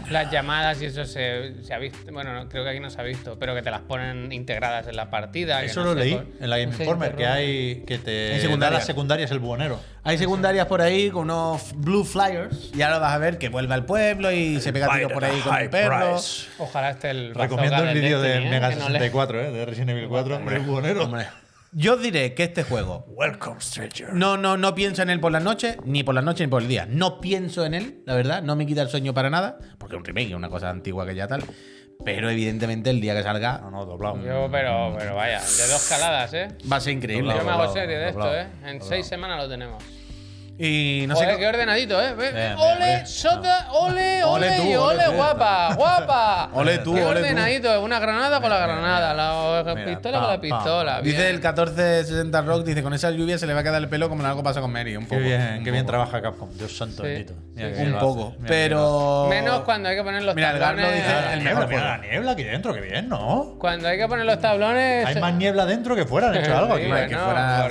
Las 0.09 0.31
llamadas 0.31 0.81
y 0.81 0.85
eso 0.85 1.05
se, 1.05 1.63
se 1.63 1.73
ha 1.73 1.77
visto. 1.77 1.99
Bueno, 2.11 2.33
no, 2.33 2.49
creo 2.49 2.63
que 2.63 2.71
aquí 2.71 2.79
no 2.79 2.89
se 2.89 2.99
ha 2.99 3.03
visto, 3.03 3.37
pero 3.37 3.53
que 3.53 3.61
te 3.61 3.69
las 3.69 3.81
ponen 3.81 4.31
integradas 4.31 4.87
en 4.87 4.95
la 4.95 5.11
partida. 5.11 5.63
Eso 5.63 5.83
no 5.83 5.93
lo 5.93 6.01
sé, 6.01 6.05
leí 6.07 6.13
en 6.41 6.49
la 6.49 6.57
Game 6.57 6.71
no 6.71 6.79
Informer, 6.79 7.15
que 7.15 7.27
hay 7.27 7.83
que 7.85 7.99
te 7.99 8.39
secundarias. 8.41 8.79
las 8.79 8.85
secundarias 8.87 9.29
el 9.29 9.37
buhonero. 9.39 9.79
Hay 10.03 10.17
secundarias 10.17 10.65
por 10.65 10.81
ahí 10.81 11.11
con 11.11 11.25
unos 11.29 11.73
blue 11.75 12.03
flyers. 12.03 12.71
Y 12.75 12.81
ahora 12.81 12.97
vas 12.97 13.13
a 13.13 13.17
ver 13.19 13.37
que 13.37 13.49
vuelve 13.49 13.73
al 13.75 13.85
pueblo 13.85 14.31
y 14.31 14.59
se 14.59 14.73
pega 14.73 14.87
tiro 14.91 15.09
por 15.09 15.23
ahí 15.23 15.39
con 15.41 15.55
el 15.55 15.69
perro. 15.69 16.17
Ojalá 16.57 16.89
esté 16.89 17.11
el 17.11 17.35
Recomiendo 17.35 17.77
el 17.77 17.85
del 17.85 18.01
vídeo 18.01 18.19
de 18.21 18.27
Destiny, 18.29 18.47
¿eh? 18.47 18.49
Mega 18.49 18.69
Que 18.69 18.75
no 18.77 18.81
le- 18.89 18.99
64, 18.99 19.39
¿eh? 19.41 19.51
de 19.51 19.65
Resident 19.65 19.89
Evil 19.91 20.07
4, 20.09 20.37
el 20.49 20.59
buhonero. 20.61 21.03
Hombre. 21.03 21.27
Yo 21.75 21.95
os 21.95 22.01
diré 22.03 22.35
que 22.35 22.43
este 22.43 22.61
juego 22.63 23.03
Welcome, 23.07 23.59
stranger. 23.59 24.13
No, 24.13 24.37
no, 24.37 24.57
no 24.57 24.75
pienso 24.75 25.01
en 25.01 25.09
él 25.09 25.19
por 25.19 25.31
las 25.31 25.41
noches, 25.41 25.77
ni 25.85 26.03
por 26.03 26.13
las 26.13 26.23
noches 26.23 26.45
ni 26.47 26.51
por 26.51 26.61
el 26.61 26.67
día. 26.67 26.85
No 26.87 27.19
pienso 27.19 27.65
en 27.65 27.73
él, 27.73 28.03
la 28.05 28.13
verdad, 28.13 28.43
no 28.43 28.55
me 28.55 28.67
quita 28.67 28.83
el 28.83 28.89
sueño 28.89 29.13
para 29.13 29.31
nada, 29.31 29.57
porque 29.79 29.95
es 29.95 29.99
un 29.99 30.05
remake, 30.05 30.29
es 30.29 30.35
una 30.35 30.49
cosa 30.49 30.69
antigua 30.69 31.05
que 31.07 31.15
ya 31.15 31.27
tal. 31.27 31.43
Pero 32.05 32.29
evidentemente 32.29 32.89
el 32.89 32.99
día 33.01 33.15
que 33.15 33.23
salga 33.23 33.59
No, 33.59 33.71
no, 33.71 33.85
doblado. 33.85 34.17
Yo, 34.17 34.49
pero, 34.51 34.95
pero 34.99 35.15
vaya, 35.15 35.39
de 35.39 35.67
dos 35.67 35.87
caladas, 35.89 36.33
¿eh? 36.33 36.49
va 36.71 36.75
a 36.75 36.79
ser 36.79 36.93
increíble. 36.93 37.29
Yo 37.29 37.37
me 37.37 37.43
Doblado, 37.43 37.63
hago 37.63 37.73
serie 37.73 37.97
de 37.97 38.09
esto, 38.09 38.19
doblado, 38.19 38.41
¿eh? 38.41 38.47
En 38.65 38.81
seis 38.81 39.07
semanas 39.07 39.43
lo 39.43 39.49
tenemos. 39.49 39.83
Y 40.55 41.05
no 41.07 41.15
Joder, 41.15 41.31
sé. 41.31 41.37
qué 41.39 41.47
ordenadito, 41.47 41.99
¿eh? 41.99 42.13
Bien, 42.15 42.53
ole, 42.57 42.75
bien, 42.77 42.79
bien. 42.97 43.07
Sota, 43.07 43.69
ole, 43.71 44.23
Ole 44.23 44.45
ole, 44.49 44.57
tú, 44.57 44.63
y 44.69 44.75
ole 44.75 45.07
guapa, 45.07 45.73
guapa. 45.75 46.49
Ole 46.53 46.77
tú, 46.77 46.93
Qué 46.93 47.03
ole 47.03 47.21
tú. 47.21 47.25
ordenadito, 47.25 47.81
una 47.81 47.97
granada 47.99 48.39
con 48.39 48.51
la 48.51 48.59
granada, 48.59 49.13
la 49.15 49.73
Mira, 49.73 49.85
pistola 49.85 50.19
con 50.19 50.27
la 50.29 50.39
pistola. 50.39 51.01
bien. 51.01 51.15
Dice 51.15 51.27
el 51.31 51.35
1460 51.37 52.41
Rock, 52.43 52.63
dice, 52.65 52.83
con 52.83 52.93
esa 52.93 53.09
lluvia 53.09 53.39
se 53.39 53.47
le 53.47 53.53
va 53.55 53.61
a 53.61 53.63
quedar 53.63 53.81
el 53.81 53.89
pelo 53.89 54.09
como 54.09 54.23
algo 54.27 54.43
pasa 54.43 54.61
con 54.61 54.71
Mary. 54.71 54.95
Un 54.95 55.05
Qué 55.05 55.09
poco. 55.15 55.21
bien, 55.21 55.55
un 55.57 55.63
qué 55.63 55.71
bien 55.71 55.85
trabaja 55.87 56.21
Capcom. 56.21 56.49
Dios 56.55 56.77
santo 56.77 57.01
Sí. 57.01 57.09
bendito. 57.09 57.33
Mira 57.55 57.67
Sí, 57.69 57.73
qué 57.73 57.75
sí. 57.75 57.81
bien 57.81 57.93
Un 57.95 57.99
poco. 57.99 58.21
hace. 58.27 58.29
Mira 58.37 58.41
qué 58.43 58.47
Pero. 58.53 59.27
Menos 59.31 59.59
cuando 59.61 59.89
hay 59.89 59.95
que 59.95 60.03
poner 60.03 60.23
los 60.23 60.35
Mira, 60.35 60.51
el 60.51 60.59
Garlo 60.59 60.81
tablones. 60.83 61.03
dice 61.03 61.07
bien 61.07 61.19
lo 61.23 61.27
hace. 61.27 61.33
el 61.33 61.43
La 61.43 61.43
mejor 61.49 61.63
niebla, 61.63 61.67
mira 61.67 61.81
juego. 61.81 62.03
la 62.03 62.09
niebla 62.11 62.31
aquí 62.31 62.43
dentro, 62.43 62.73
qué 62.75 62.81
bien, 62.81 63.09
¿no? 63.09 63.55
Cuando 63.57 63.87
hay 63.87 63.97
que 63.97 64.07
poner 64.07 64.25
los 64.25 64.39
tablones. 64.39 65.05
Hay 65.07 65.15
más 65.15 65.33
niebla 65.33 65.65
dentro 65.65 65.95
que 65.95 66.05
fuera, 66.05 66.29
han 66.29 66.35
hecho 66.35 66.55
algo 66.57 66.75
aquí. 66.75 66.83
Que 66.85 67.17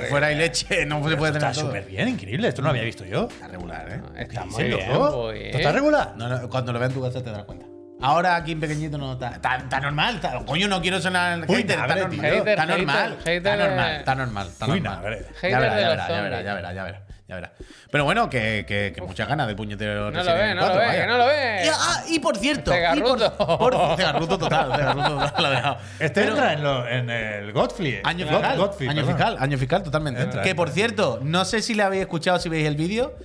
fuera, 0.09 0.31
y 0.33 0.35
leche 0.35 0.85
no 0.85 0.97
se 1.07 1.15
puede 1.15 1.31
Está 1.31 1.39
tener 1.39 1.55
todo. 1.55 1.65
súper 1.67 1.85
bien, 1.85 2.09
increíble. 2.09 2.49
Esto 2.49 2.61
no 2.61 2.67
lo 2.67 2.72
había 2.73 2.85
visto 2.85 3.05
yo. 3.05 3.27
Está 3.29 3.47
regular, 3.47 3.87
¿eh? 3.89 4.01
Está 4.23 4.41
¿En 4.41 4.47
muy 4.49 4.55
serio, 4.55 4.77
bien, 4.77 4.89
bro? 4.91 5.21
pues. 5.23 5.41
¿Esto 5.45 5.57
está 5.57 5.71
regular? 5.71 6.13
No, 6.17 6.27
no, 6.29 6.49
cuando 6.49 6.73
lo 6.73 6.79
veas 6.79 6.91
en 6.91 6.95
tu 6.95 7.01
casa 7.03 7.23
te 7.23 7.29
darás 7.31 7.45
cuenta. 7.45 7.65
Ahora 8.01 8.35
aquí 8.35 8.51
en 8.51 8.59
pequeñito 8.59 8.97
no 8.97 9.13
está. 9.13 9.29
Está, 9.29 9.55
está 9.57 9.79
normal. 9.79 10.15
está- 10.15 10.43
coño, 10.45 10.67
no 10.67 10.81
quiero 10.81 10.99
sonar 10.99 11.39
Uy, 11.47 11.57
hater. 11.57 11.79
Está 11.79 11.95
normal. 11.95 12.25
está 12.47 12.65
normal. 12.65 13.17
hater, 13.23 13.37
está 13.37 13.55
normal. 13.55 13.95
Está 13.95 14.15
normal. 14.15 14.47
Está 14.47 14.67
normal. 14.67 15.01
verás, 15.01 15.19
de 15.41 15.49
ya 15.49 15.59
verás, 15.59 15.77
ya 15.79 16.21
verás, 16.21 16.43
ya 16.43 16.53
verás, 16.53 16.75
ya 16.75 16.83
verás, 16.83 17.01
ya 17.33 17.35
verás. 17.35 17.51
Pero 17.91 18.03
bueno, 18.05 18.29
que, 18.29 18.65
que, 18.67 18.91
que 18.95 19.01
muchas 19.01 19.27
ganas 19.27 19.47
del 19.47 19.55
puñetero. 19.55 20.11
No 20.11 20.23
Resident 20.23 20.25
lo 20.27 20.33
ve, 20.35 20.43
Evil 20.43 20.55
no 20.55 20.61
lo 20.61 20.67
4, 20.67 20.79
ve, 20.79 20.85
vaya. 20.87 21.01
que 21.01 21.07
no 21.07 21.17
lo 21.17 21.25
ve. 21.25 21.61
Y, 21.65 21.67
ah, 21.73 22.03
y 22.09 22.19
por 22.19 22.37
cierto. 22.37 22.71
y 22.71 22.73
Cegarruto. 22.75 23.37
Por, 23.37 23.57
por, 23.57 23.95
cegarruto 23.97 24.37
total, 24.37 24.71
cegarruto 24.75 25.09
total, 25.09 25.33
lo 25.43 25.47
he 25.51 25.55
dejado. 25.55 25.77
Este 25.99 26.21
Pero- 26.21 26.33
entra 26.33 26.53
en, 26.53 26.63
lo- 26.63 26.87
en 26.87 27.09
el 27.09 27.51
Godfrey. 27.53 27.99
Año 28.03 28.25
God- 28.25 28.31
fiscal, 28.33 28.57
Godfrey, 28.57 28.89
año 28.89 28.95
perdón. 29.01 29.15
fiscal, 29.15 29.37
año 29.39 29.57
fiscal 29.57 29.83
totalmente. 29.83 30.21
Entra, 30.21 30.41
que 30.43 30.55
por 30.55 30.69
cierto, 30.69 31.19
no 31.23 31.45
sé 31.45 31.61
si 31.61 31.73
le 31.73 31.83
habéis 31.83 32.01
escuchado, 32.03 32.39
si 32.39 32.49
veis 32.49 32.67
el 32.67 32.75
vídeo, 32.75 33.15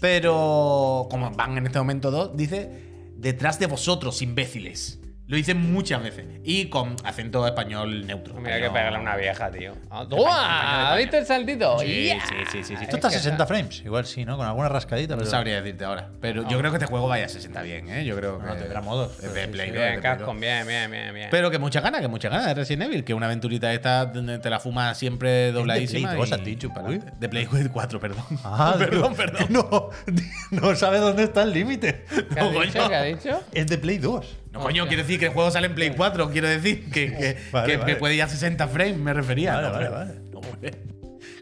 pero 0.00 1.06
como 1.10 1.30
van 1.32 1.58
en 1.58 1.66
este 1.66 1.78
momento 1.78 2.10
dos, 2.10 2.36
dice 2.36 2.70
detrás 3.16 3.58
de 3.58 3.66
vosotros, 3.66 4.22
imbéciles. 4.22 4.98
Lo 5.28 5.36
dicen 5.36 5.72
muchas 5.72 6.00
veces. 6.02 6.24
Y 6.44 6.66
con 6.66 6.94
acento 7.02 7.44
español 7.46 8.06
neutro. 8.06 8.34
Mira 8.34 8.58
que 8.58 8.66
Español- 8.66 8.72
pegarle 8.74 8.98
a 8.98 9.00
una 9.00 9.16
vieja, 9.16 9.50
tío. 9.50 9.72
Ah, 9.90 10.06
¡Toma! 10.08 10.30
español. 10.30 10.98
¿Viste 10.98 11.18
el 11.18 11.26
saltito? 11.26 11.78
Sí, 11.80 11.86
Yeah. 12.04 12.20
sí, 12.28 12.34
sí, 12.52 12.58
sí, 12.58 12.64
sí. 12.64 12.72
Esto 12.74 12.84
Es 12.84 12.94
está 12.94 13.08
a 13.08 13.10
que 13.10 13.16
60 13.16 13.34
esa- 13.42 13.46
frames. 13.46 13.82
Igual 13.84 14.06
sí, 14.06 14.24
¿no? 14.24 14.36
Con 14.36 14.46
alguna 14.46 14.68
rascadita. 14.68 15.14
No 15.14 15.18
Pero... 15.18 15.30
sabría 15.30 15.60
decirte 15.60 15.84
ahora. 15.84 16.10
Pero 16.20 16.48
yo 16.48 16.58
creo 16.58 16.70
que 16.70 16.76
este 16.76 16.86
juego 16.86 17.08
vaya 17.08 17.24
a 17.26 17.28
60 17.28 17.60
bien, 17.62 17.88
¿eh? 17.88 18.04
Yo 18.04 18.14
creo 18.16 18.38
que. 18.38 18.46
No, 18.46 18.54
tendrá 18.54 18.80
modos, 18.82 19.14
Es 19.14 19.16
pero 19.22 19.32
de 19.32 19.44
sí, 19.46 19.50
Play 19.50 19.66
sí. 19.70 19.74
2, 19.74 19.82
es 19.82 19.84
de 19.84 19.90
Bien, 19.90 20.00
Play 20.00 20.10
2. 20.12 20.18
Capcom, 20.18 20.40
bien, 20.40 20.66
bien, 20.66 20.90
bien, 20.92 21.14
bien. 21.14 21.28
Pero 21.32 21.50
que 21.50 21.58
mucha 21.58 21.80
ganas, 21.80 22.00
que 22.00 22.08
mucha 22.08 22.28
ganas 22.28 22.46
de 22.46 22.54
Resident 22.54 22.82
Evil, 22.84 23.02
que 23.02 23.12
una 23.14 23.26
aventurita 23.26 23.72
esta 23.72 24.12
te 24.12 24.48
la 24.50 24.60
fuma 24.60 24.94
siempre 24.94 25.50
dobladísima. 25.50 26.10
Play 26.10 26.20
2 26.20 26.28
y- 26.30 26.34
has 26.34 26.44
dicho, 26.44 26.68
para. 26.72 26.88
De 26.88 27.28
Play 27.28 27.46
4, 27.46 27.98
perdón. 27.98 28.24
Ah, 28.44 28.74
perdón, 28.78 29.14
perdón. 29.16 29.46
No, 29.50 29.90
no 30.52 30.76
sabe 30.76 30.98
dónde 30.98 31.24
está 31.24 31.42
el 31.42 31.52
límite. 31.52 32.04
¿Qué 32.32 32.38
ha 32.40 32.44
no, 32.44 32.60
dicho? 32.60 32.88
¿Qué 32.88 32.94
ha 32.94 33.02
dicho? 33.02 33.42
Es 33.52 33.66
de 33.66 33.76
Play 33.78 33.98
2. 33.98 34.36
No, 34.56 34.62
coño, 34.64 34.86
quiero 34.88 35.02
decir 35.02 35.18
que 35.18 35.26
el 35.26 35.32
juego 35.32 35.50
sale 35.50 35.66
en 35.68 35.74
Play 35.74 35.90
4, 35.96 36.30
quiero 36.30 36.48
decir 36.48 36.90
que, 36.90 37.12
que, 37.16 37.36
Vale, 37.52 37.66
que 37.72 37.76
vale. 37.78 37.92
me 37.94 37.98
puede 37.98 38.14
ir 38.14 38.22
a 38.22 38.28
60 38.28 38.66
frames, 38.68 38.96
me 38.98 39.12
refería. 39.14 39.54
Vale, 39.54 39.66
no, 39.68 39.72
vale, 39.72 39.88
vale. 39.88 40.14
No, 40.32 40.38
hombre. 40.40 40.70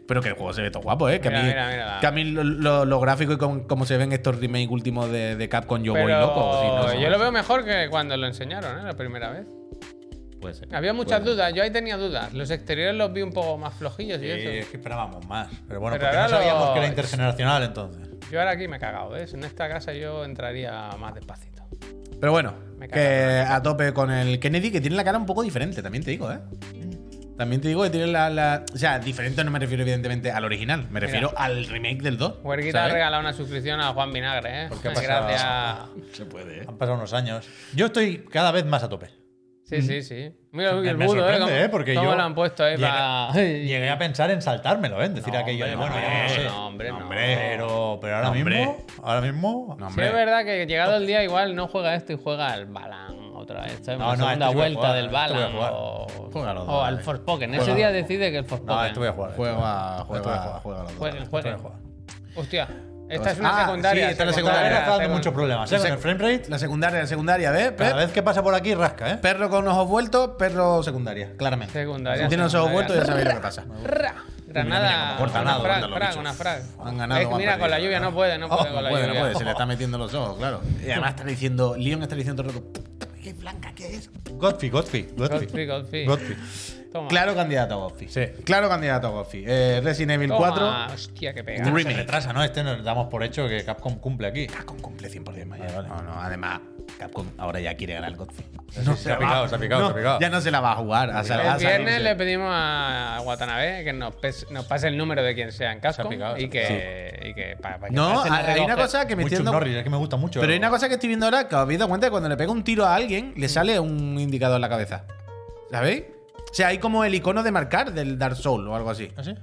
Pero 0.07 0.21
que 0.21 0.29
el 0.29 0.35
juego 0.35 0.53
se 0.53 0.61
ve 0.61 0.69
todo 0.69 0.83
guapo, 0.83 1.09
¿eh? 1.09 1.19
Que 1.19 1.29
Mira, 1.29 1.39
a 1.39 1.43
mí, 1.43 1.49
mira, 1.49 1.69
mira 1.71 1.97
que 1.99 2.05
a 2.07 2.11
mí 2.11 2.23
lo, 2.25 2.43
lo- 2.43 2.85
lo 2.85 2.99
gráfico 2.99 3.33
y 3.33 3.37
cómo 3.37 3.85
se 3.87 3.97
ven 3.97 4.11
estos 4.11 4.39
remakes 4.39 4.69
últimos 4.69 5.11
de, 5.11 5.35
de 5.35 5.49
Capcom, 5.49 5.81
yo 5.81 5.93
voy 5.93 6.03
Pero 6.03 6.19
loco. 6.19 6.85
no 6.85 6.93
yo 7.01 7.09
lo 7.09 7.17
veo 7.17 7.31
mejor 7.31 7.65
que 7.65 7.87
cuando 7.89 8.15
lo 8.15 8.27
enseñaron, 8.27 8.79
¿eh? 8.79 8.83
La 8.83 8.93
primera 8.93 9.31
vez. 9.31 9.47
Puede 10.39 10.53
ser. 10.53 10.75
Había 10.75 10.93
muchas 10.93 11.21
Puede 11.21 11.33
dudas, 11.33 11.53
yo 11.55 11.63
ahí 11.63 11.71
tenía 11.71 11.97
dudas. 11.97 12.31
Los 12.33 12.51
exteriores 12.51 12.93
los 12.95 13.11
vi 13.13 13.23
un 13.23 13.31
poco 13.31 13.57
más 13.57 13.73
flojillos 13.73 14.19
y 14.21 14.25
Sí, 14.25 14.29
es 14.29 14.67
que 14.67 14.77
esperábamos 14.77 15.25
más. 15.25 15.47
Pero 15.67 15.79
bueno, 15.79 15.97
Pero 15.97 16.05
porque 16.11 16.17
no 16.17 16.23
ahora 16.23 16.29
sabíamos 16.37 16.67
lo- 16.67 16.73
que 16.73 16.79
era 16.81 16.87
intergeneracional 16.87 17.63
entonces. 17.63 18.07
Yo 18.31 18.39
ahora 18.39 18.51
aquí 18.51 18.67
me 18.67 18.77
he 18.77 18.79
cagado, 18.79 19.09
¿ves? 19.09 19.33
En 19.33 19.43
esta 19.43 19.67
casa 19.67 19.91
yo 19.93 20.23
entraría 20.23 20.89
más 20.99 21.15
despacito. 21.15 21.63
Pero 22.25 22.31
bueno, 22.31 22.55
Me 22.79 22.87
que 22.87 23.45
a 23.47 23.61
tope 23.61 23.93
con 23.93 24.09
el 24.09 24.39
Kennedy, 24.39 24.71
que 24.71 24.81
tiene 24.81 24.95
la 24.95 25.03
cara 25.03 25.15
un 25.15 25.27
poco 25.27 25.43
diferente, 25.43 25.83
también 25.83 26.03
te 26.03 26.09
digo, 26.09 26.31
¿eh? 26.31 26.39
También 27.37 27.61
te 27.61 27.67
digo 27.67 27.83
que 27.83 27.91
tiene 27.91 28.07
la, 28.07 28.31
la- 28.31 28.65
O 28.73 28.77
sea, 28.79 28.97
diferente 28.97 29.43
no 29.43 29.51
me 29.51 29.59
refiero 29.59 29.83
evidentemente 29.83 30.31
al 30.31 30.43
original, 30.43 30.87
me 30.89 30.99
refiero 30.99 31.31
al 31.37 31.67
remake 31.67 32.01
del 32.01 32.17
2. 32.17 32.39
Huerguita 32.41 32.85
ha 32.85 32.87
regalado 32.87 33.21
una 33.21 33.33
suscripción 33.33 33.79
a 33.79 33.93
Juan 33.93 34.11
Vinagre, 34.11 34.63
¿eh? 34.63 34.69
pasado? 34.69 35.01
Gracias. 35.27 35.77
Se 36.13 36.25
puede, 36.25 36.61
¿eh? 36.61 36.65
Han 36.67 36.79
pasado 36.79 36.97
unos 36.97 37.13
años. 37.13 37.45
Yo 37.75 37.85
estoy 37.85 38.25
cada 38.31 38.51
vez 38.51 38.65
más 38.65 38.81
a 38.81 38.89
tope. 38.89 39.11
Sí, 39.67 39.81
sí, 39.81 40.03
sí. 40.03 40.31
Mira 40.51 40.73
Me- 40.73 40.89
el 40.91 40.95
me 40.97 41.05
budo, 41.07 41.15
¿eh? 41.17 41.19
sorprende, 41.21 41.45
¿Cómo, 41.45 41.57
¿eh? 41.65 41.69
Porque 41.69 41.95
cómo 41.95 42.09
yo 42.11 42.15
lo 42.15 42.21
han 42.21 42.35
puesto 42.35 42.63
ahí 42.63 42.75
llegué- 42.77 42.87
para. 42.87 43.31
Llegué 43.33 43.89
a 43.89 43.97
pensar 43.97 44.29
en 44.29 44.41
saltármelo, 44.43 45.01
¿eh? 45.01 45.05
En 45.07 45.15
decir 45.15 45.33
No, 45.33 45.39
aquello 45.39 45.65
de, 45.65 45.73
hombre, 45.73 45.89
bueno, 45.89 46.07
no, 46.07 46.13
ya 46.13 46.23
no 46.23 46.29
sé. 46.29 46.43
no, 46.45 46.67
hombre, 46.67 46.91
no. 46.91 47.09
Pero, 47.09 47.97
pero 47.99 48.15
ahora 48.15 48.29
hombre. 48.29 48.43
mismo, 48.59 48.77
ahora 49.03 49.21
mismo, 49.21 49.75
Sí, 49.79 49.83
hombre. 49.83 50.07
es 50.07 50.13
verdad 50.13 50.43
que 50.45 50.65
llegado 50.67 50.97
el 50.97 51.07
día 51.07 51.23
igual 51.23 51.55
no 51.55 51.67
juega 51.67 51.95
esto 51.95 52.13
y 52.13 52.19
juega 52.23 52.53
al 52.53 52.67
Balan 52.67 53.15
otra 53.33 53.61
vez. 53.63 53.79
¿sabes? 53.81 53.99
No, 53.99 54.11
no, 54.15 54.15
segunda 54.17 54.45
este 54.45 54.55
vuelta 54.55 54.79
jugar, 54.79 54.95
del 54.95 55.05
este 55.05 55.13
Balan 55.15 55.51
o, 55.55 56.07
Juega 56.31 56.53
los 56.53 56.67
o 56.67 56.83
al 56.83 56.93
vale. 56.93 57.03
Forspoken. 57.03 57.49
Juega. 57.49 57.63
Ese 57.63 57.75
día 57.75 57.91
decide 57.91 58.31
que 58.31 58.37
el 58.37 58.45
Forspoken. 58.45 58.75
no, 58.75 58.85
esto 58.85 58.99
voy 58.99 59.09
a 59.09 59.13
jugar. 59.13 59.31
Juega, 59.35 59.57
juega, 60.05 60.59
juega 60.61 60.83
los 60.83 60.89
dos. 60.91 60.97
Jueguen, 60.99 61.23
Esto 61.23 61.31
voy 61.31 61.39
a 61.39 61.41
jueguen. 61.43 61.59
jugar. 61.59 61.77
Hostia, 62.35 62.67
esta 63.09 63.31
es 63.31 63.39
una 63.39 63.49
Ah, 63.57 63.65
secundaria. 63.65 64.05
sí, 64.07 64.11
esta 64.11 64.23
es 64.23 64.27
la 64.29 64.33
Cada 64.33 64.33
secundaria. 64.53 64.79
está 64.79 64.97
dando 64.97 65.09
muchos 65.15 65.33
problemas, 65.33 65.71
¿eh? 65.71 65.77
Con 65.77 65.87
el 65.87 65.97
frame 65.97 66.19
rate. 66.19 66.49
La 66.49 66.59
secundaria, 66.59 66.99
la 66.99 67.07
secundaria, 67.07 67.51
¿ves? 67.51 67.71
Cada 67.77 67.93
¿Ves? 67.95 68.05
vez 68.07 68.11
que 68.13 68.23
pasa 68.23 68.41
por 68.43 68.55
aquí, 68.55 68.73
rasca, 68.73 69.11
¿eh? 69.11 69.17
Perro 69.17 69.49
con 69.49 69.67
ojos 69.67 69.87
vueltos, 69.87 70.31
perro 70.37 70.81
secundaria, 70.83 71.33
claramente. 71.37 71.73
Secundaria, 71.73 72.23
Si 72.23 72.29
tiene 72.29 72.43
los 72.43 72.53
ojos 72.55 72.71
vueltos, 72.71 72.95
ya 72.97 73.05
sabéis 73.05 73.25
lo 73.27 73.33
que 73.35 73.39
pasa. 73.41 73.65
Ra, 73.83 74.15
Granada. 74.47 75.17
corta 75.17 75.41
una 75.41 75.51
nada, 75.57 75.89
frag, 75.89 76.17
una 76.17 76.33
frag. 76.33 76.63
Han 76.83 76.97
ganado, 76.97 77.21
Es 77.21 77.27
que 77.27 77.35
mira, 77.35 77.59
con 77.59 77.69
la 77.69 77.79
lluvia 77.79 77.99
no 77.99 78.13
puede, 78.13 78.37
no 78.37 78.47
puede 78.47 78.69
No 78.69 78.73
con 78.75 78.83
la 78.83 78.89
puede, 78.89 79.03
no 79.03 79.07
lluvia. 79.09 79.21
puede, 79.21 79.35
se 79.35 79.43
le 79.43 79.51
está 79.51 79.65
metiendo 79.65 79.97
los 79.97 80.13
ojos, 80.13 80.37
claro. 80.37 80.61
Y 80.85 80.91
además 80.91 81.09
está 81.11 81.23
diciendo, 81.25 81.75
Leon 81.77 82.01
está 82.03 82.15
diciendo 82.15 82.43
todo 82.43 82.57
el 82.57 82.63
rato, 82.63 82.81
qué 83.21 83.33
blanca 83.33 83.73
que 83.73 83.95
es. 83.95 84.09
Godfrey, 84.31 84.69
Godfrey, 84.69 85.09
Godfrey, 85.17 85.65
Godfrey. 85.67 86.05
Godfrey. 86.05 86.37
Toma. 86.95 87.09
Claro 87.09 87.35
candidato 87.35 87.73
a 87.73 87.77
Godfrey. 87.77 88.07
Sí. 88.07 88.25
Claro 88.45 88.69
candidato 88.69 89.07
a 89.07 89.09
Godfrey. 89.09 89.43
Eh, 89.45 89.81
Resident 89.83 90.11
Evil 90.13 90.29
Toma. 90.29 90.49
4. 90.87 90.93
Hostia, 90.95 91.33
qué 91.33 91.43
pega. 91.43 91.65
Remake. 91.65 91.83
Se 91.91 91.93
retrasa, 91.93 92.31
¿no? 92.31 92.41
Este 92.41 92.63
nos 92.63 92.81
damos 92.85 93.07
por 93.09 93.21
hecho 93.23 93.49
que 93.49 93.65
Capcom 93.65 93.97
cumple 93.99 94.27
aquí. 94.27 94.47
Capcom 94.47 94.77
cumple 94.79 95.09
100% 95.09 95.45
mañana. 95.45 95.73
Vale, 95.73 95.89
vale. 95.89 95.89
No, 95.89 96.01
no, 96.13 96.21
además, 96.21 96.61
Capcom 96.97 97.27
ahora 97.37 97.59
ya 97.59 97.75
quiere 97.75 97.95
ganar 97.95 98.11
el 98.11 98.15
Godfrey. 98.15 98.47
Sí, 98.69 98.81
se 98.97 99.11
ha 99.11 99.17
picado, 99.19 99.47
se 99.47 99.55
ha 99.55 99.59
picado, 99.59 99.81
no, 99.81 99.87
se 99.87 99.93
ha 99.93 99.97
picado. 99.97 100.19
Ya 100.21 100.29
no 100.29 100.39
se 100.41 100.51
la 100.51 100.59
va 100.61 100.71
a 100.71 100.75
jugar. 100.77 101.09
a 101.11 101.23
sal- 101.25 101.41
a 101.41 101.53
El 101.55 101.59
viernes 101.59 102.01
le 102.01 102.15
pedimos 102.15 102.47
a 102.49 103.19
Watanabe 103.25 103.83
que 103.83 103.91
nos, 103.93 104.15
pes- 104.15 104.49
nos 104.51 104.65
pase 104.65 104.87
el 104.87 104.97
número 104.97 105.21
de 105.21 105.35
quien 105.35 105.51
sea 105.51 105.71
en 105.73 105.81
casco 105.81 106.03
Se 106.03 106.07
ha 106.07 106.09
picado, 106.11 106.37
y 106.37 106.49
que, 106.49 107.19
y 107.25 107.33
que 107.33 107.57
pa- 107.61 107.77
pa 107.77 107.87
que 107.87 107.93
No, 107.93 108.21
hay 108.23 108.59
una 108.61 108.75
cosa 108.77 109.05
que 109.05 109.15
me 109.17 109.23
estoy 109.23 109.37
dando- 109.39 109.51
Norris, 109.51 109.75
es 109.77 109.83
que 109.83 109.89
me 109.89 109.97
gusta 109.97 110.15
mucho. 110.15 110.39
Pero 110.39 110.51
hay 110.53 110.59
una 110.59 110.69
cosa 110.69 110.87
que 110.87 110.93
estoy 110.95 111.07
viendo 111.09 111.25
ahora 111.25 111.47
que 111.49 111.55
os 111.55 111.61
habéis 111.61 111.77
dado 111.79 111.89
cuenta 111.89 112.07
que 112.07 112.11
cuando 112.11 112.29
le 112.29 112.37
pega 112.37 112.51
un 112.53 112.63
tiro 112.63 112.85
a 112.85 112.95
alguien, 112.95 113.33
le 113.35 113.49
sale 113.49 113.79
un 113.79 114.17
indicador 114.19 114.55
en 114.55 114.61
la 114.61 114.69
cabeza. 114.69 115.03
¿Sabéis? 115.71 116.03
O 116.55 116.57
sea, 116.57 116.67
hay 116.67 116.77
como 116.77 117.03
el 117.03 117.13
icono 117.13 117.43
de 117.43 117.51
marcar 117.51 117.91
del 117.91 118.17
Dark 118.17 118.37
Soul 118.37 118.65
o 118.69 118.75
algo 118.77 118.89
así. 118.89 119.11
¿Ah, 119.17 119.23
sí? 119.25 119.35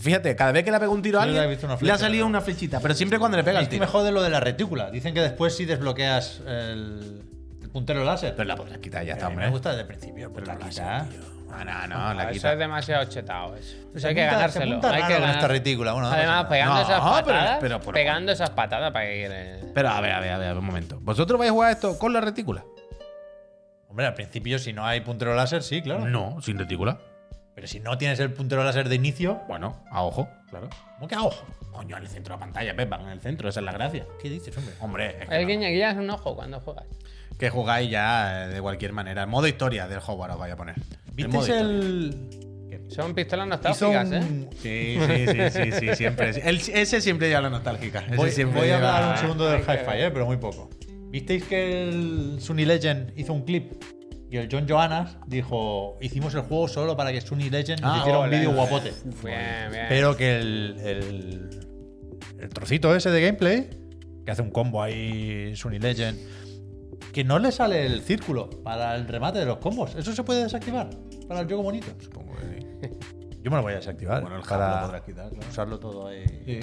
Fíjate, 0.00 0.36
cada 0.36 0.52
vez 0.52 0.64
que 0.64 0.70
le 0.70 0.78
pega 0.78 0.90
un 0.92 1.00
tiro 1.00 1.18
a 1.18 1.22
alguien, 1.22 1.58
le 1.80 1.92
ha 1.92 1.96
salido 1.96 2.24
¿no? 2.24 2.28
una 2.28 2.42
flechita, 2.42 2.78
pero 2.80 2.92
siempre 2.92 3.18
cuando 3.18 3.38
le 3.38 3.42
pega 3.44 3.58
el 3.60 3.62
Es 3.62 3.68
que 3.70 3.76
tiro. 3.76 3.86
me 3.86 3.90
jode 3.90 4.12
lo 4.12 4.20
de 4.22 4.28
la 4.28 4.38
retícula. 4.40 4.90
Dicen 4.90 5.14
que 5.14 5.20
después 5.22 5.56
si 5.56 5.64
desbloqueas 5.64 6.42
el, 6.46 7.22
el 7.62 7.70
puntero 7.70 8.04
láser. 8.04 8.34
Pero 8.36 8.46
la 8.46 8.54
podrás 8.56 8.76
quitar 8.80 9.00
ya 9.02 9.14
Pero 9.14 9.16
está, 9.16 9.28
hombre. 9.28 9.46
me 9.46 9.50
gusta 9.50 9.70
desde 9.70 9.80
el 9.80 9.86
principio. 9.88 10.30
Pero 10.30 10.44
la 10.46 10.54
láser, 10.56 10.68
quita. 10.84 11.06
tío. 11.10 11.20
Ah, 11.50 11.64
no, 11.64 11.86
no, 11.86 11.96
Ah, 12.08 12.12
la 12.14 12.22
eso 12.24 12.32
quita. 12.34 12.52
es 12.52 12.58
demasiado 12.58 13.04
chetado 13.06 13.56
eso. 13.56 13.74
Eso 13.94 14.08
hay 14.08 14.14
que 14.14 14.24
apunta- 14.28 14.28
se 14.52 14.58
ganárselo. 14.58 14.76
apunta 14.76 14.94
hay 14.94 15.02
que 15.04 15.12
ganar. 15.14 15.34
esta 15.36 15.48
retícula. 15.48 15.92
Bueno, 15.94 16.08
no 16.10 16.14
Además, 16.14 16.44
pegando 16.50 16.74
No, 16.74 16.80
esas 16.82 17.00
pero- 17.00 17.10
patadas, 17.14 17.58
pero 17.62 17.80
por- 17.80 17.94
pegando 17.94 18.32
esas 18.32 18.50
patadas 18.50 18.92
para 18.92 19.06
que... 19.06 19.26
le- 19.30 19.72
Pero 19.72 19.88
a 19.88 20.00
ver, 20.02 20.12
a 20.12 20.20
ver, 20.20 20.32
a 20.32 20.38
ver, 20.38 20.54
un 20.58 20.66
momento. 20.66 20.98
¿Vosotros 21.00 21.38
vais 21.38 21.48
a 21.50 21.54
jugar 21.54 21.72
esto 21.72 21.98
con 21.98 22.12
la 22.12 22.20
retícula? 22.20 22.62
Hombre, 23.98 24.06
al 24.06 24.14
principio, 24.14 24.60
si 24.60 24.72
no 24.72 24.86
hay 24.86 25.00
puntero 25.00 25.34
láser, 25.34 25.60
sí, 25.64 25.82
claro. 25.82 26.06
No, 26.06 26.40
sin 26.40 26.56
retícula. 26.56 27.00
Pero 27.56 27.66
si 27.66 27.80
no 27.80 27.98
tienes 27.98 28.20
el 28.20 28.32
puntero 28.32 28.62
láser 28.62 28.88
de 28.88 28.94
inicio, 28.94 29.40
Bueno, 29.48 29.82
a 29.90 30.04
ojo, 30.04 30.28
claro. 30.50 30.68
¿cómo 30.94 31.08
que 31.08 31.16
a 31.16 31.22
ojo? 31.24 31.44
Coño, 31.72 31.96
en 31.96 32.04
el 32.04 32.08
centro 32.08 32.34
de 32.34 32.38
la 32.38 32.46
pantalla, 32.46 32.76
Pep, 32.76 32.88
van 32.88 33.00
en 33.00 33.08
el 33.08 33.20
centro, 33.20 33.48
esa 33.48 33.58
es 33.58 33.66
la 33.66 33.72
gracia. 33.72 34.06
¿Qué 34.22 34.30
dices, 34.30 34.56
hombre? 34.56 34.74
Hombre, 34.78 35.16
es 35.22 35.28
que, 35.28 35.34
El 35.34 35.42
no. 35.42 35.48
guiña 35.48 35.68
guiña 35.70 35.90
es 35.90 35.96
un 35.96 36.08
ojo 36.10 36.36
cuando 36.36 36.60
juegas. 36.60 36.84
que 37.40 37.50
jugáis 37.50 37.90
ya 37.90 38.44
eh, 38.44 38.48
de 38.50 38.60
cualquier 38.62 38.92
manera. 38.92 39.22
El 39.24 39.28
modo 39.28 39.48
historia 39.48 39.88
del 39.88 39.98
Hogwarts 39.98 40.34
os 40.34 40.40
vaya 40.40 40.54
a 40.54 40.56
poner. 40.56 40.76
¿Visteis 41.14 41.48
el. 41.48 42.30
Son 42.90 43.14
pistolas 43.16 43.48
nostálgicas, 43.48 44.12
¿eh? 44.12 44.22
Sí, 44.62 44.96
sí, 45.04 45.26
sí, 45.26 45.50
sí, 45.50 45.72
sí, 45.72 45.96
siempre. 45.96 46.30
El- 46.48 46.60
ese 46.72 47.00
siempre 47.00 47.26
lleva 47.28 47.40
la 47.40 47.50
nostálgica. 47.50 47.98
Ese 48.06 48.14
Voy, 48.14 48.30
siempre 48.30 48.60
voy 48.60 48.70
a 48.70 48.76
lleva- 48.76 48.96
hablar 48.96 49.12
un 49.14 49.18
segundo 49.18 49.48
del 49.50 49.60
hi-fi, 49.62 50.02
eh, 50.02 50.10
pero 50.12 50.24
muy 50.24 50.36
poco. 50.36 50.70
¿Visteis 51.10 51.44
que 51.44 51.88
el 51.88 52.38
Sunny 52.40 52.64
Legend 52.64 53.12
hizo 53.18 53.32
un 53.32 53.42
clip? 53.42 53.72
Y 54.30 54.36
el 54.36 54.48
John 54.52 54.66
Johannes 54.68 55.16
dijo: 55.26 55.96
Hicimos 56.00 56.34
el 56.34 56.42
juego 56.42 56.68
solo 56.68 56.96
para 56.96 57.12
que 57.12 57.20
Sunny 57.20 57.48
Legend 57.48 57.80
nos 57.80 57.94
Ah, 57.94 57.98
hiciera 58.00 58.18
un 58.18 58.30
vídeo 58.30 58.52
guapote. 58.52 58.92
Bien, 59.24 59.70
bien. 59.70 59.86
Pero 59.88 60.16
que 60.16 60.38
el, 60.38 60.76
el, 60.84 61.50
el 62.38 62.48
trocito 62.50 62.94
ese 62.94 63.10
de 63.10 63.22
gameplay, 63.22 63.70
que 64.26 64.30
hace 64.30 64.42
un 64.42 64.50
combo 64.50 64.82
ahí, 64.82 65.56
Sunny 65.56 65.78
Legend, 65.78 66.18
que 67.12 67.24
no 67.24 67.38
le 67.38 67.52
sale 67.52 67.86
el 67.86 68.02
círculo 68.02 68.50
para 68.62 68.94
el 68.96 69.08
remate 69.08 69.38
de 69.38 69.46
los 69.46 69.58
combos. 69.58 69.94
¿Eso 69.94 70.12
se 70.12 70.22
puede 70.22 70.42
desactivar 70.42 70.90
para 71.26 71.40
el 71.40 71.46
juego 71.46 71.62
bonito? 71.62 71.86
Supongo 71.98 72.34
que 72.36 72.60
sí. 72.60 72.88
Yo 73.42 73.50
me 73.50 73.56
lo 73.56 73.62
voy 73.62 73.72
a 73.72 73.76
desactivar. 73.76 74.20
Bueno, 74.20 74.36
el 74.36 74.42
para 74.42 74.80
lo 74.82 74.86
podrás 74.88 75.02
quitar, 75.02 75.30
claro. 75.30 75.46
usarlo 75.48 75.78
todo 75.78 76.08
ahí. 76.08 76.24
Sí. 76.44 76.60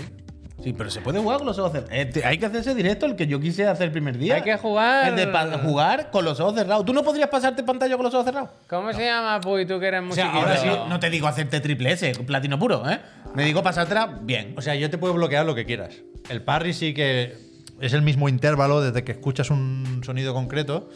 Sí, 0.63 0.73
pero 0.73 0.89
se 0.89 1.01
puede 1.01 1.19
jugar 1.19 1.37
con 1.37 1.47
los 1.47 1.59
ojos 1.59 1.73
cerrados. 1.73 1.91
Eh, 1.93 2.23
hay 2.25 2.37
que 2.37 2.45
hacer 2.45 2.61
ese 2.61 2.73
directo, 2.73 3.05
el 3.05 3.15
que 3.15 3.27
yo 3.27 3.39
quise 3.39 3.67
hacer 3.67 3.87
el 3.87 3.91
primer 3.91 4.17
día. 4.17 4.35
Hay 4.35 4.41
que 4.41 4.57
jugar- 4.57 5.09
El 5.09 5.15
de 5.15 5.57
jugar 5.59 6.09
con 6.11 6.25
los 6.25 6.39
ojos 6.39 6.55
cerrados. 6.55 6.85
¿Tú 6.85 6.93
no 6.93 7.03
podrías 7.03 7.29
pasarte 7.29 7.61
pantalla 7.63 7.95
con 7.95 8.05
los 8.05 8.13
ojos 8.13 8.25
cerrados? 8.25 8.49
¿Cómo 8.69 8.91
se 8.93 9.03
llama, 9.05 9.39
Puy? 9.41 9.65
Tú 9.65 9.79
que 9.79 9.87
eres 9.87 10.01
O 10.09 10.13
sea, 10.13 10.25
musiquito. 10.25 10.37
ahora 10.47 10.57
sí, 10.57 10.67
no 10.89 10.99
te 10.99 11.09
digo 11.09 11.27
hacerte 11.27 11.59
triple 11.59 11.91
S, 11.91 12.11
platino 12.25 12.57
puro, 12.57 12.89
¿eh? 12.89 12.99
Me 13.35 13.43
digo 13.43 13.61
pasártela 13.61 14.17
bien. 14.21 14.53
O 14.57 14.61
sea, 14.61 14.75
yo 14.75 14.89
te 14.89 14.97
puedo 14.97 15.13
bloquear 15.13 15.45
lo 15.45 15.53
que 15.55 15.65
quieras. 15.65 15.93
El 16.29 16.41
parry 16.41 16.73
sí 16.73 16.93
que 16.93 17.35
es 17.81 17.93
el 17.93 18.01
mismo 18.01 18.29
intervalo 18.29 18.81
desde 18.81 19.03
que 19.03 19.11
escuchas 19.11 19.49
un 19.49 20.01
sonido 20.05 20.33
concreto. 20.33 20.89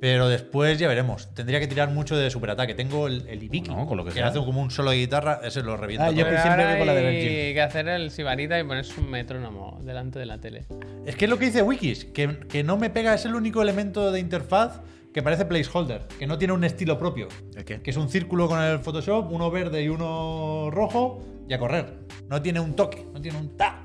Pero 0.00 0.28
después 0.28 0.78
ya 0.78 0.88
veremos. 0.88 1.32
Tendría 1.34 1.60
que 1.60 1.66
tirar 1.66 1.90
mucho 1.90 2.16
de 2.16 2.30
superataque. 2.30 2.74
Tengo 2.74 3.06
el, 3.06 3.28
el 3.28 3.42
Ibiki, 3.42 3.68
No, 3.70 3.86
con 3.86 3.98
lo 3.98 4.04
que 4.04 4.10
que 4.10 4.14
sea. 4.16 4.28
hace 4.28 4.38
como 4.38 4.62
un 4.62 4.70
solo 4.70 4.92
de 4.92 4.96
guitarra. 4.96 5.40
Ese 5.44 5.62
lo 5.62 5.76
revienta 5.76 6.06
Ah, 6.06 6.08
todo. 6.08 6.18
yo 6.18 6.24
Pero 6.24 6.40
siempre 6.40 6.62
ahora 6.62 6.74
voy 6.74 6.78
con 6.78 6.86
la 6.86 6.94
de 6.94 7.06
hay 7.06 7.16
Virgin. 7.16 7.54
que 7.54 7.60
hacer 7.62 7.88
el 7.88 8.10
sibarita 8.10 8.58
y 8.58 8.64
ponerse 8.64 8.98
un 8.98 9.10
metrónomo 9.10 9.78
delante 9.82 10.18
de 10.18 10.24
la 10.26 10.38
tele. 10.40 10.64
Es 11.04 11.16
que 11.16 11.26
es 11.26 11.30
lo 11.30 11.38
que 11.38 11.46
dice 11.46 11.60
Wikis, 11.62 12.06
que, 12.06 12.38
que 12.48 12.64
no 12.64 12.78
me 12.78 12.88
pega, 12.88 13.12
es 13.14 13.26
el 13.26 13.34
único 13.34 13.60
elemento 13.60 14.10
de 14.10 14.20
interfaz 14.20 14.80
que 15.12 15.22
parece 15.22 15.44
placeholder, 15.44 16.06
que 16.18 16.26
no 16.26 16.38
tiene 16.38 16.54
un 16.54 16.64
estilo 16.64 16.98
propio. 16.98 17.28
¿El 17.54 17.64
qué? 17.66 17.82
Que 17.82 17.90
es 17.90 17.96
un 17.98 18.08
círculo 18.08 18.48
con 18.48 18.62
el 18.62 18.78
Photoshop, 18.78 19.30
uno 19.30 19.50
verde 19.50 19.82
y 19.82 19.88
uno 19.88 20.70
rojo, 20.70 21.22
y 21.48 21.52
a 21.52 21.58
correr. 21.58 21.98
No 22.28 22.40
tiene 22.40 22.60
un 22.60 22.74
toque, 22.74 23.06
no 23.12 23.20
tiene 23.20 23.36
un 23.36 23.56
ta. 23.56 23.82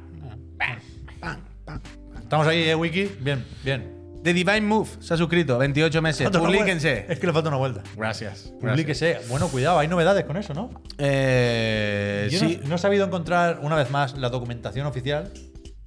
Pam, 0.57 1.39
pam. 1.65 1.81
Estamos 2.21 2.47
ahí, 2.47 2.69
eh, 2.69 2.75
Wiki. 2.75 3.09
Bien, 3.19 3.43
bien. 3.63 4.04
The 4.25 4.33
Divine 4.33 4.61
Move 4.61 4.89
se 4.99 5.13
ha 5.13 5.17
suscrito, 5.17 5.57
28 5.59 6.01
meses. 6.01 6.29
Publíquense. 6.31 7.05
Es 7.07 7.19
que 7.19 7.27
le 7.27 7.33
falta 7.33 7.49
una 7.49 7.57
vuelta. 7.59 7.83
Gracias. 7.95 8.51
Publíquese. 8.59 9.19
Bueno, 9.29 9.47
cuidado, 9.49 9.77
hay 9.79 9.87
novedades 9.87 10.25
con 10.25 10.35
eso, 10.35 10.53
¿no? 10.55 10.69
Eh, 10.97 12.27
Yo 12.31 12.39
sí. 12.39 12.59
no, 12.63 12.69
no 12.69 12.75
he 12.75 12.77
sabido 12.79 13.05
encontrar, 13.05 13.59
una 13.61 13.75
vez 13.75 13.91
más, 13.91 14.17
la 14.17 14.29
documentación 14.29 14.87
oficial, 14.87 15.31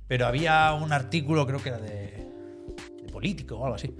pero 0.06 0.26
había 0.26 0.72
un 0.74 0.92
artículo, 0.92 1.46
creo 1.46 1.60
que 1.62 1.68
era 1.70 1.78
de, 1.78 1.88
de 3.02 3.12
político 3.12 3.56
o 3.56 3.64
algo 3.64 3.74
así, 3.74 3.94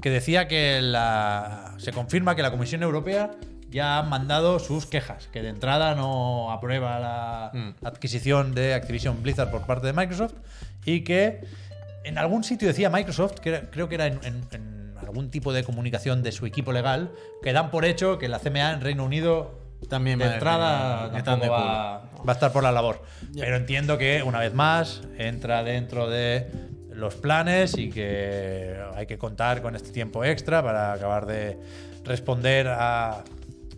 que 0.00 0.08
decía 0.10 0.48
que 0.48 0.80
la, 0.80 1.74
se 1.78 1.92
confirma 1.92 2.34
que 2.34 2.42
la 2.42 2.50
Comisión 2.50 2.82
Europea 2.82 3.32
ya 3.70 3.98
ha 3.98 4.02
mandado 4.02 4.58
sus 4.58 4.86
quejas, 4.86 5.28
que 5.32 5.42
de 5.42 5.48
entrada 5.50 5.94
no 5.94 6.50
aprueba 6.52 6.98
la 6.98 7.50
Mm. 7.52 7.74
adquisición 7.86 8.54
de 8.54 8.72
Activision 8.74 9.22
Blizzard 9.22 9.50
por 9.50 9.66
parte 9.66 9.86
de 9.86 9.92
Microsoft 9.92 10.34
y 10.86 11.04
que 11.04 11.40
en 12.04 12.18
algún 12.18 12.44
sitio 12.44 12.68
decía 12.68 12.90
Microsoft, 12.90 13.34
que 13.40 13.48
era- 13.50 13.70
creo 13.70 13.88
que 13.88 13.94
era 13.96 14.06
en, 14.06 14.18
en- 14.24 14.44
en 14.52 14.94
algún 15.00 15.30
tipo 15.30 15.52
de 15.52 15.64
comunicación 15.64 16.22
de 16.22 16.32
su 16.32 16.46
equipo 16.46 16.72
legal, 16.72 17.10
que 17.42 17.52
dan 17.52 17.70
por 17.70 17.84
hecho 17.84 18.18
que 18.18 18.28
la 18.28 18.38
CMA 18.38 18.72
en 18.72 18.80
Reino 18.80 19.04
Unido 19.04 19.58
También 19.88 20.18
de 20.18 20.26
entrada 20.34 21.08
de 21.08 21.18
va 22.26 22.32
a 22.32 22.32
estar 22.32 22.52
por 22.52 22.62
la 22.62 22.70
labor. 22.72 23.02
Pero 23.34 23.56
entiendo 23.56 23.98
que, 23.98 24.22
una 24.22 24.38
vez 24.38 24.54
más, 24.54 25.02
entra 25.18 25.64
dentro 25.64 26.08
de 26.08 26.46
los 26.90 27.14
planes 27.16 27.76
y 27.76 27.90
que 27.90 28.76
hay 28.94 29.06
que 29.06 29.18
contar 29.18 29.60
con 29.62 29.74
este 29.74 29.90
tiempo 29.90 30.24
extra 30.24 30.62
para 30.62 30.92
acabar 30.92 31.26
de 31.26 31.58
responder 32.04 32.68
a 32.68 33.24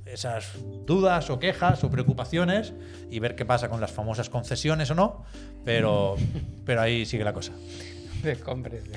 esas 0.04 0.52
dudas 0.84 1.30
o 1.30 1.38
quejas 1.38 1.82
o 1.84 1.90
preocupaciones 1.90 2.74
y 3.10 3.18
ver 3.20 3.34
qué 3.34 3.44
pasa 3.46 3.68
con 3.70 3.80
las 3.80 3.90
famosas 3.90 4.28
concesiones 4.28 4.90
o 4.90 4.94
no. 4.94 5.24
Pero, 5.64 6.16
pero 6.66 6.82
ahí 6.82 7.06
sigue 7.06 7.24
la 7.24 7.32
cosa. 7.32 7.52
Descómprese. 8.24 8.90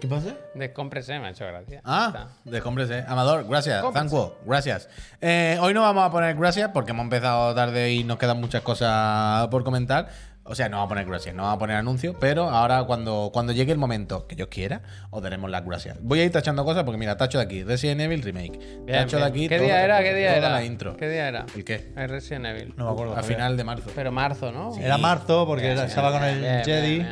¿Qué 0.00 0.06
pasa? 0.06 0.36
Descómprese, 0.54 1.18
me 1.18 1.26
ha 1.26 1.30
hecho 1.30 1.44
gracia. 1.46 1.80
Ah, 1.84 2.28
descómprese. 2.44 3.04
Amador, 3.08 3.44
gracias. 3.48 3.82
You, 3.82 4.32
gracias. 4.46 4.88
Eh, 5.20 5.58
hoy 5.60 5.74
no 5.74 5.82
vamos 5.82 6.04
a 6.06 6.10
poner 6.12 6.36
gracias 6.36 6.70
porque 6.72 6.92
hemos 6.92 7.02
empezado 7.02 7.52
tarde 7.56 7.92
y 7.92 8.04
nos 8.04 8.16
quedan 8.18 8.40
muchas 8.40 8.62
cosas 8.62 9.48
por 9.48 9.64
comentar. 9.64 10.08
O 10.44 10.54
sea, 10.54 10.68
no 10.68 10.76
vamos 10.76 10.86
a 10.86 10.88
poner 10.90 11.06
gracias, 11.06 11.34
no 11.34 11.42
vamos 11.42 11.56
a 11.56 11.58
poner 11.58 11.76
anuncios, 11.76 12.16
pero 12.18 12.48
ahora 12.48 12.84
cuando, 12.84 13.30
cuando 13.34 13.52
llegue 13.52 13.72
el 13.72 13.76
momento 13.78 14.26
que 14.28 14.34
Dios 14.36 14.48
quiera, 14.48 14.80
os 15.10 15.20
daremos 15.22 15.50
las 15.50 15.62
gracias. 15.66 15.98
Voy 16.00 16.20
a 16.20 16.24
ir 16.24 16.32
tachando 16.32 16.64
cosas 16.64 16.84
porque 16.84 16.96
mira, 16.96 17.16
tacho 17.18 17.36
de 17.38 17.44
aquí, 17.44 17.64
Resident 17.64 18.00
Evil 18.00 18.22
Remake. 18.22 18.52
Bien, 18.86 19.00
tacho 19.00 19.18
de 19.18 19.24
aquí. 19.24 19.46
¿Qué 19.48 19.56
todo- 19.56 19.66
día 19.66 19.82
era? 19.82 19.98
¿Qué 20.02 20.14
día 20.14 20.28
toda 20.36 20.38
era? 20.38 20.50
la 20.50 20.64
intro. 20.64 20.96
¿Qué 20.96 21.08
día 21.08 21.28
era? 21.28 21.44
¿El 21.54 21.64
qué? 21.64 21.92
El 21.96 22.08
Resident 22.08 22.46
Evil. 22.46 22.72
No 22.78 22.86
me 22.86 22.92
acuerdo. 22.92 23.16
A 23.16 23.22
final 23.24 23.56
de 23.58 23.64
marzo. 23.64 23.90
Pero 23.94 24.10
marzo, 24.12 24.50
¿no? 24.52 24.74
Era 24.78 24.96
marzo 24.96 25.44
porque 25.46 25.64
Bien, 25.72 25.84
estaba 25.84 26.12
con 26.12 26.22
el 26.24 26.64
Jedi. 26.64 27.04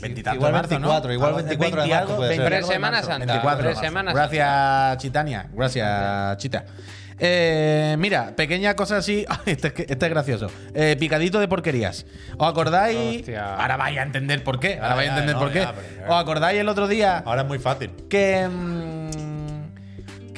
Veintitantos 0.00 0.36
Igual 0.36 0.52
de 0.52 0.58
marzo, 0.58 0.68
24, 0.70 1.08
¿no? 1.08 1.14
igual 1.14 1.28
Algo 1.28 1.42
de 1.42 1.48
24 1.56 1.82
de 1.82 1.88
20 1.88 1.94
marzo 2.04 2.16
puede 2.16 2.28
ser. 2.28 2.38
20 2.38 2.46
Pre- 2.48 2.56
algo 2.56 2.68
de 2.68 2.74
Semana. 2.74 3.02
Santa, 3.02 3.18
24 3.26 3.68
de 3.68 4.12
Gracias, 4.14 4.96
Chitania. 4.98 5.46
Gracias, 5.52 6.36
Chita. 6.38 6.64
Eh, 7.20 7.96
mira, 7.98 8.30
pequeña 8.36 8.74
cosa 8.76 8.98
así. 8.98 9.24
Ay, 9.28 9.38
Este, 9.46 9.68
es 9.68 9.72
que- 9.74 9.86
este 9.88 10.06
es 10.06 10.10
gracioso. 10.10 10.46
Eh, 10.74 10.96
picadito 11.00 11.40
de 11.40 11.48
porquerías. 11.48 12.06
¿Os 12.36 12.48
acordáis? 12.48 13.18
Hostia. 13.20 13.56
Ahora 13.56 13.76
vais 13.76 13.98
a 13.98 14.02
entender 14.02 14.44
por 14.44 14.60
qué. 14.60 14.74
Ahora 14.76 14.90
Ya, 14.90 14.94
vais 14.94 15.08
a 15.08 15.12
ya, 15.12 15.18
entender 15.18 15.34
no, 15.34 15.40
por 15.42 15.52
qué. 15.52 15.60
ya, 15.60 15.72
pero 15.74 15.86
ya. 16.06 16.14
¿Os 16.14 16.22
acordáis 16.22 16.60
el 16.60 16.68
otro 16.68 16.86
día 16.86 17.18
Ahora 17.18 17.42
es 17.42 17.48
muy 17.48 17.58
fácil. 17.58 17.90
que. 18.08 18.46
mm, 18.48 18.97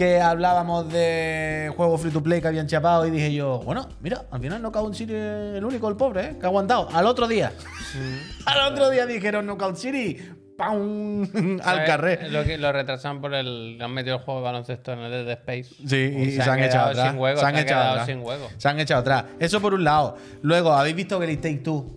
que 0.01 0.19
hablábamos 0.19 0.91
de 0.91 1.71
juegos 1.77 2.01
free 2.01 2.11
to 2.11 2.23
play 2.23 2.41
que 2.41 2.49
habían 2.49 2.67
chapado 2.67 3.07
y 3.07 3.11
dije 3.11 3.35
yo, 3.35 3.59
bueno, 3.59 3.87
mira, 4.01 4.25
al 4.31 4.41
final 4.41 4.63
Knockout 4.63 4.95
City 4.95 5.13
es 5.13 5.57
el 5.57 5.63
único, 5.63 5.91
el 5.91 5.97
pobre, 5.97 6.25
¿eh? 6.25 6.37
que 6.41 6.47
ha 6.47 6.49
aguantado. 6.49 6.89
Al 6.91 7.05
otro 7.05 7.29
día, 7.29 7.53
al 8.47 8.73
otro 8.73 8.89
día 8.89 9.05
dijeron 9.05 9.45
Knockout 9.45 9.77
City, 9.77 10.17
¡pam! 10.57 11.61
al 11.63 11.85
carré. 11.85 12.31
Lo, 12.31 12.43
que, 12.45 12.57
lo 12.57 12.73
retrasan 12.73 13.21
por 13.21 13.35
el. 13.35 13.77
Han 13.79 13.93
metido 13.93 14.17
el 14.17 14.23
juego 14.23 14.41
de 14.41 14.45
baloncesto 14.45 14.95
en 14.95 15.01
el 15.01 15.11
Dead 15.27 15.29
Space. 15.33 15.65
Sí, 15.87 15.97
y 15.97 16.31
se, 16.31 16.43
han, 16.45 16.61
echado 16.61 16.93
atrás. 16.93 17.11
sin 17.11 17.21
huevo. 17.21 17.39
se 17.39 17.45
han 17.45 17.57
echado 17.57 17.67
quedado 17.67 17.91
atrás. 17.91 18.07
sin 18.07 18.21
huevo. 18.23 18.49
Se 18.57 18.69
han 18.71 18.81
echado 18.81 19.01
atrás. 19.03 19.25
Eso 19.39 19.61
por 19.61 19.75
un 19.75 19.85
lado. 19.85 20.17
Luego, 20.41 20.73
¿habéis 20.73 20.97
visto 20.97 21.21
que 21.21 21.31
el 21.31 21.39
Take 21.43 21.59
Two 21.59 21.93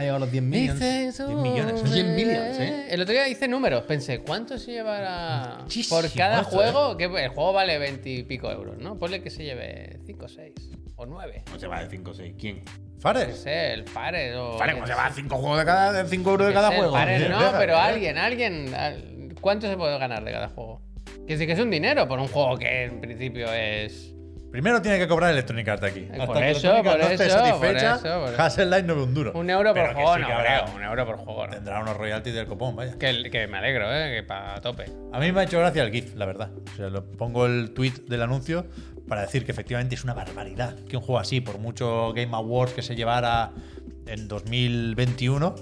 ha 0.00 0.02
llegado 0.02 0.16
a 0.16 0.20
los 0.20 0.30
10 0.32 0.42
millones? 0.44 0.80
10 0.80 1.20
millones, 1.28 1.92
10 1.92 2.06
millones, 2.06 2.58
¿eh? 2.58 2.86
El 2.90 3.02
otro 3.02 3.12
día 3.12 3.28
hice 3.28 3.46
números. 3.48 3.82
Pensé, 3.84 4.18
¿cuánto 4.20 4.58
se 4.58 4.72
llevará 4.72 5.58
Muchísimo 5.62 6.00
por 6.00 6.12
cada 6.12 6.42
juego? 6.44 6.96
Que 6.96 7.04
el 7.04 7.28
juego 7.28 7.52
vale 7.52 7.78
20 7.78 8.08
y 8.10 8.22
pico 8.24 8.50
euros, 8.50 8.78
¿no? 8.78 8.98
Ponle 8.98 9.22
que 9.22 9.30
se 9.30 9.44
lleve 9.44 10.00
5 10.06 10.24
o 10.24 10.28
6 10.28 10.52
o 10.96 11.06
9. 11.06 11.44
No 11.52 11.58
se 11.58 11.66
va 11.66 11.82
de 11.82 11.90
5 11.90 12.10
o 12.10 12.14
6. 12.14 12.34
¿Quién? 12.38 12.62
No 12.64 13.00
Fares. 13.00 13.38
sé, 13.38 13.72
el 13.72 13.88
Fares 13.88 14.34
o. 14.36 14.58
Vale, 14.58 14.74
¿cómo 14.74 14.86
se 14.86 14.94
va? 14.94 15.10
5 15.10 15.36
juegos 15.36 15.58
de 15.58 15.64
cada, 15.64 15.92
de 16.02 16.08
5 16.08 16.30
euros 16.30 16.46
de 16.48 16.52
cada 16.52 16.70
sé, 16.70 16.76
juego. 16.76 16.92
Fares 16.92 17.28
no, 17.30 17.38
Deja, 17.38 17.58
pero 17.58 17.72
deja. 17.74 17.86
alguien, 17.86 18.18
alguien. 18.18 18.74
al- 18.74 19.34
¿Cuánto 19.40 19.66
se 19.68 19.76
puede 19.76 19.98
ganar 19.98 20.22
de 20.24 20.32
cada 20.32 20.48
juego? 20.48 20.82
Que 21.26 21.38
sí 21.38 21.46
que 21.46 21.52
es 21.52 21.58
un 21.60 21.70
dinero 21.70 22.06
por 22.08 22.18
un 22.18 22.28
juego 22.28 22.56
que 22.58 22.84
en 22.84 23.00
principio 23.00 23.50
es. 23.52 24.14
Primero 24.50 24.82
tiene 24.82 24.98
que 24.98 25.06
cobrar 25.06 25.30
Electronic 25.30 25.68
Arts 25.68 25.84
aquí. 25.84 26.00
Eh, 26.00 26.08
Hasta 26.12 26.26
por 26.26 26.36
que 26.38 26.50
eso, 26.50 26.74
por 26.82 26.84
no 26.98 27.06
esté 27.06 27.26
eso, 27.26 27.38
por 27.38 27.46
eso, 27.76 28.00
por 28.20 28.32
eso. 28.32 28.42
Hassellight 28.42 28.84
no 28.84 28.96
ve 28.96 29.02
un 29.02 29.14
duro. 29.14 29.32
Un 29.34 29.48
euro 29.48 29.72
por 29.72 29.82
Pero 29.82 29.94
juego, 29.94 30.14
sí 30.16 30.20
no, 30.22 30.26
habrá-. 30.28 30.64
Un 30.74 30.82
euro 30.82 31.06
por 31.06 31.16
juego, 31.18 31.46
¿no? 31.46 31.52
Tendrá 31.52 31.80
unos 31.80 31.96
royalties 31.96 32.34
del 32.34 32.46
copón, 32.46 32.74
vaya. 32.74 32.98
Que, 32.98 33.30
que 33.30 33.46
me 33.46 33.58
alegro, 33.58 33.86
¿eh? 33.94 34.16
Que 34.16 34.22
para 34.24 34.60
tope. 34.60 34.86
A 35.12 35.20
mí 35.20 35.30
me 35.30 35.40
ha 35.40 35.44
hecho 35.44 35.58
gracia 35.60 35.84
el 35.84 35.92
GIF, 35.92 36.16
la 36.16 36.26
verdad. 36.26 36.50
O 36.72 36.76
sea, 36.76 36.88
lo 36.88 37.04
pongo 37.04 37.46
el 37.46 37.72
tweet 37.74 37.92
del 38.08 38.22
anuncio 38.22 38.66
para 39.08 39.22
decir 39.22 39.44
que 39.44 39.52
efectivamente 39.52 39.94
es 39.94 40.02
una 40.04 40.14
barbaridad 40.14 40.74
que 40.88 40.96
un 40.96 41.02
juego 41.02 41.18
así, 41.20 41.40
por 41.40 41.58
mucho 41.58 42.12
Game 42.12 42.34
Awards 42.34 42.72
que 42.72 42.82
se 42.82 42.96
llevara 42.96 43.52
en 44.06 44.26
2021, 44.26 45.54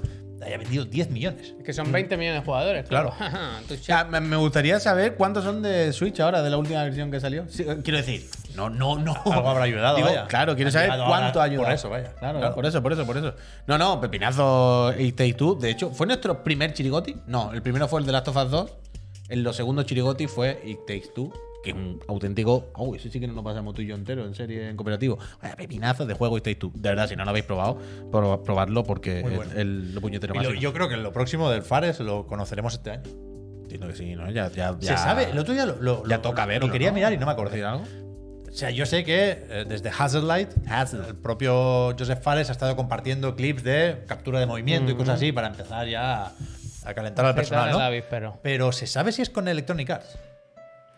haya 0.42 0.56
vendido 0.58 0.84
10 0.84 1.10
millones. 1.10 1.54
Es 1.58 1.64
que 1.64 1.72
son 1.72 1.90
20 1.92 2.16
millones 2.16 2.40
de 2.40 2.44
jugadores, 2.46 2.86
claro. 2.88 3.12
Tú, 3.68 3.74
O 3.74 3.76
sea, 3.76 4.04
me 4.04 4.36
gustaría 4.36 4.80
saber 4.80 5.14
cuántos 5.14 5.44
son 5.44 5.62
de 5.62 5.92
Switch 5.92 6.20
ahora, 6.20 6.42
de 6.42 6.50
la 6.50 6.56
última 6.56 6.82
versión 6.84 7.10
que 7.10 7.20
salió. 7.20 7.46
Sí, 7.48 7.64
quiero 7.82 7.98
decir, 7.98 8.24
no, 8.68 8.96
no, 8.98 8.98
no. 9.24 9.32
Algo 9.32 9.48
habrá 9.48 9.64
ayudado, 9.64 9.96
Digo, 9.96 10.08
vaya. 10.08 10.26
Claro, 10.26 10.56
quiero 10.56 10.70
saber 10.70 10.90
cuánto 11.06 11.40
ha 11.40 11.44
ayudado. 11.44 11.64
por 11.66 11.72
eso, 11.74 11.88
vaya. 11.90 12.12
Claro, 12.18 12.38
Claro. 12.40 12.54
por 12.54 12.66
eso, 12.66 12.82
por 12.82 12.92
eso, 12.92 13.06
por 13.06 13.16
eso. 13.16 13.34
No, 13.66 13.78
no, 13.78 14.00
pepinazo 14.00 14.92
It 14.98 15.16
Takes 15.16 15.34
Two. 15.34 15.54
De 15.56 15.70
hecho, 15.70 15.90
¿fue 15.90 16.06
nuestro 16.06 16.42
primer 16.42 16.72
chirigoti? 16.74 17.16
No, 17.26 17.52
el 17.52 17.62
primero 17.62 17.88
fue 17.88 18.00
el 18.00 18.06
de 18.06 18.12
Last 18.12 18.28
of 18.28 18.36
Us 18.36 18.50
2. 18.50 18.72
En 19.30 19.42
los 19.42 19.56
segundos 19.56 19.86
chirigoti 19.86 20.26
fue 20.26 20.60
It 20.64 20.80
Takes 20.86 21.08
Two, 21.14 21.30
que 21.62 21.70
es 21.70 21.76
un 21.76 22.00
auténtico. 22.08 22.66
Uy, 22.78 22.96
eso 22.96 23.08
sí 23.10 23.20
que 23.20 23.26
no 23.28 23.34
lo 23.34 23.42
pasamos 23.44 23.74
tú 23.74 23.82
y 23.82 23.86
yo 23.86 23.94
entero, 23.94 24.24
en 24.24 24.34
serie, 24.34 24.68
en 24.70 24.76
cooperativo. 24.76 25.18
Vaya, 25.42 25.54
pepinazo 25.54 26.06
de 26.06 26.14
juego 26.14 26.38
It 26.38 26.44
Takes 26.44 26.56
Two. 26.60 26.72
De 26.74 26.88
verdad, 26.88 27.08
si 27.08 27.14
no 27.16 27.24
lo 27.24 27.30
habéis 27.30 27.44
probado, 27.44 27.78
proba- 28.10 28.42
probadlo 28.42 28.84
porque 28.84 29.20
es 29.20 29.54
el, 29.56 29.94
lo 29.94 30.00
puñetero 30.00 30.32
Y 30.34 30.38
lo- 30.38 30.42
máximo. 30.44 30.60
yo 30.62 30.72
creo 30.72 30.88
que 30.88 30.96
lo 30.96 31.12
próximo 31.12 31.50
del 31.50 31.62
Fares 31.62 32.00
lo 32.00 32.26
conoceremos 32.26 32.72
este 32.74 32.90
año. 32.92 33.02
Entiendo 33.62 33.86
que 33.88 33.96
sí, 33.96 34.14
¿no? 34.16 34.30
Ya, 34.30 34.50
ya, 34.50 34.72
Se 34.80 34.86
ya- 34.86 34.96
sabe, 34.96 35.24
el 35.30 35.38
otro 35.38 35.52
día 35.52 35.66
lo, 35.66 35.76
lo- 35.76 36.02
Ya 36.08 36.16
lo- 36.16 36.22
toca 36.22 36.42
lo 36.42 36.48
verlo. 36.48 36.72
quería 36.72 36.88
¿no? 36.88 36.94
mirar 36.94 37.12
y 37.12 37.18
no 37.18 37.26
me 37.26 37.34
¿Por 37.34 37.48
acordé. 37.48 37.62
algo? 37.66 37.84
O 38.48 38.52
sea, 38.52 38.70
yo 38.70 38.86
sé 38.86 39.04
que 39.04 39.46
eh, 39.48 39.64
desde 39.68 39.90
Hassellight, 39.90 40.50
el 41.08 41.16
propio 41.16 41.94
Joseph 41.98 42.22
Fares 42.22 42.48
ha 42.48 42.52
estado 42.52 42.74
compartiendo 42.76 43.36
clips 43.36 43.62
de 43.62 44.04
captura 44.06 44.40
de 44.40 44.46
movimiento 44.46 44.90
y 44.90 44.94
cosas 44.94 45.16
así 45.16 45.32
para 45.32 45.48
empezar 45.48 45.86
ya 45.86 46.26
a, 46.26 46.32
a 46.84 46.94
calentar 46.94 47.24
al 47.26 47.34
¿Qué 47.34 47.40
personal, 47.40 47.70
¿no? 47.72 47.78
Pero 48.42 48.72
¿se 48.72 48.86
sabe 48.86 49.12
si 49.12 49.22
es 49.22 49.30
con 49.30 49.48
Electronic 49.48 49.90
Arts? 49.90 50.18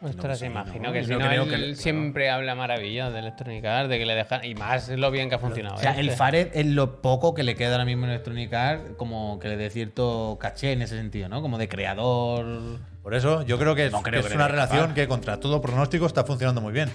Ostras, 0.03 0.39
sé, 0.39 0.47
imagino 0.47 0.85
no, 0.89 0.93
que 0.93 1.01
yo 1.03 1.07
si 1.09 1.13
no, 1.13 1.19
creo 1.29 1.43
él 1.45 1.51
que- 1.51 1.57
claro. 1.57 1.75
siempre 1.75 2.31
habla 2.31 2.55
maravillas 2.55 3.13
de 3.13 3.19
Electronic 3.19 3.65
Arts, 3.67 3.91
de 3.91 3.99
que 3.99 4.07
le 4.07 4.15
dejan. 4.15 4.45
Y 4.45 4.55
más 4.55 4.89
lo 4.89 5.11
bien 5.11 5.29
que 5.29 5.35
ha 5.35 5.39
funcionado. 5.39 5.77
O 5.77 5.79
sea, 5.79 5.93
el 5.99 6.07
este. 6.07 6.17
Faret 6.17 6.51
es 6.55 6.67
lo 6.67 7.03
poco 7.03 7.35
que 7.35 7.43
le 7.43 7.55
queda 7.55 7.73
ahora 7.73 7.85
mismo 7.85 8.05
en 8.07 8.11
Electronic 8.13 8.53
Arts, 8.55 8.91
como 8.97 9.39
que 9.39 9.49
le 9.49 9.57
dé 9.59 9.69
cierto 9.71 10.39
caché 10.41 10.73
en 10.73 10.83
ese 10.83 10.97
sentido, 10.97 11.29
¿no? 11.29 11.43
Como 11.43 11.59
de 11.59 11.69
creador. 11.69 12.79
Por 13.03 13.15
eso 13.15 13.43
yo 13.43 13.59
creo 13.59 13.75
que, 13.75 13.91
No 13.91 13.99
es- 13.99 14.03
creo 14.05 14.21
que 14.21 14.21
que 14.21 14.27
es 14.27 14.31
le 14.31 14.37
una 14.37 14.49
relación 14.49 14.81
parar. 14.81 14.95
que 14.95 15.09
contra 15.09 15.39
todo 15.41 15.61
pronóstico 15.61 16.07
está 16.07 16.25
funcionando 16.25 16.61
muy 16.61 16.73
bien. 16.73 16.91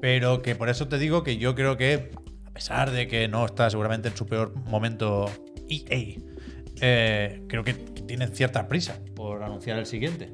Pero 0.00 0.40
que 0.40 0.54
por 0.54 0.68
eso 0.70 0.88
te 0.88 0.98
digo 0.98 1.22
que 1.22 1.36
yo 1.36 1.54
creo 1.54 1.76
que, 1.76 2.10
a 2.46 2.50
pesar 2.52 2.90
de 2.90 3.06
que 3.06 3.28
no 3.28 3.44
está 3.44 3.68
seguramente 3.68 4.08
en 4.08 4.16
su 4.16 4.26
peor 4.26 4.54
momento 4.56 5.30
EA, 5.68 6.16
eh, 6.80 7.42
creo 7.48 7.64
que 7.64 7.74
tienen 7.74 8.34
cierta 8.34 8.66
prisa 8.68 8.96
por 9.14 9.42
anunciar 9.42 9.78
el 9.78 9.86
siguiente. 9.86 10.32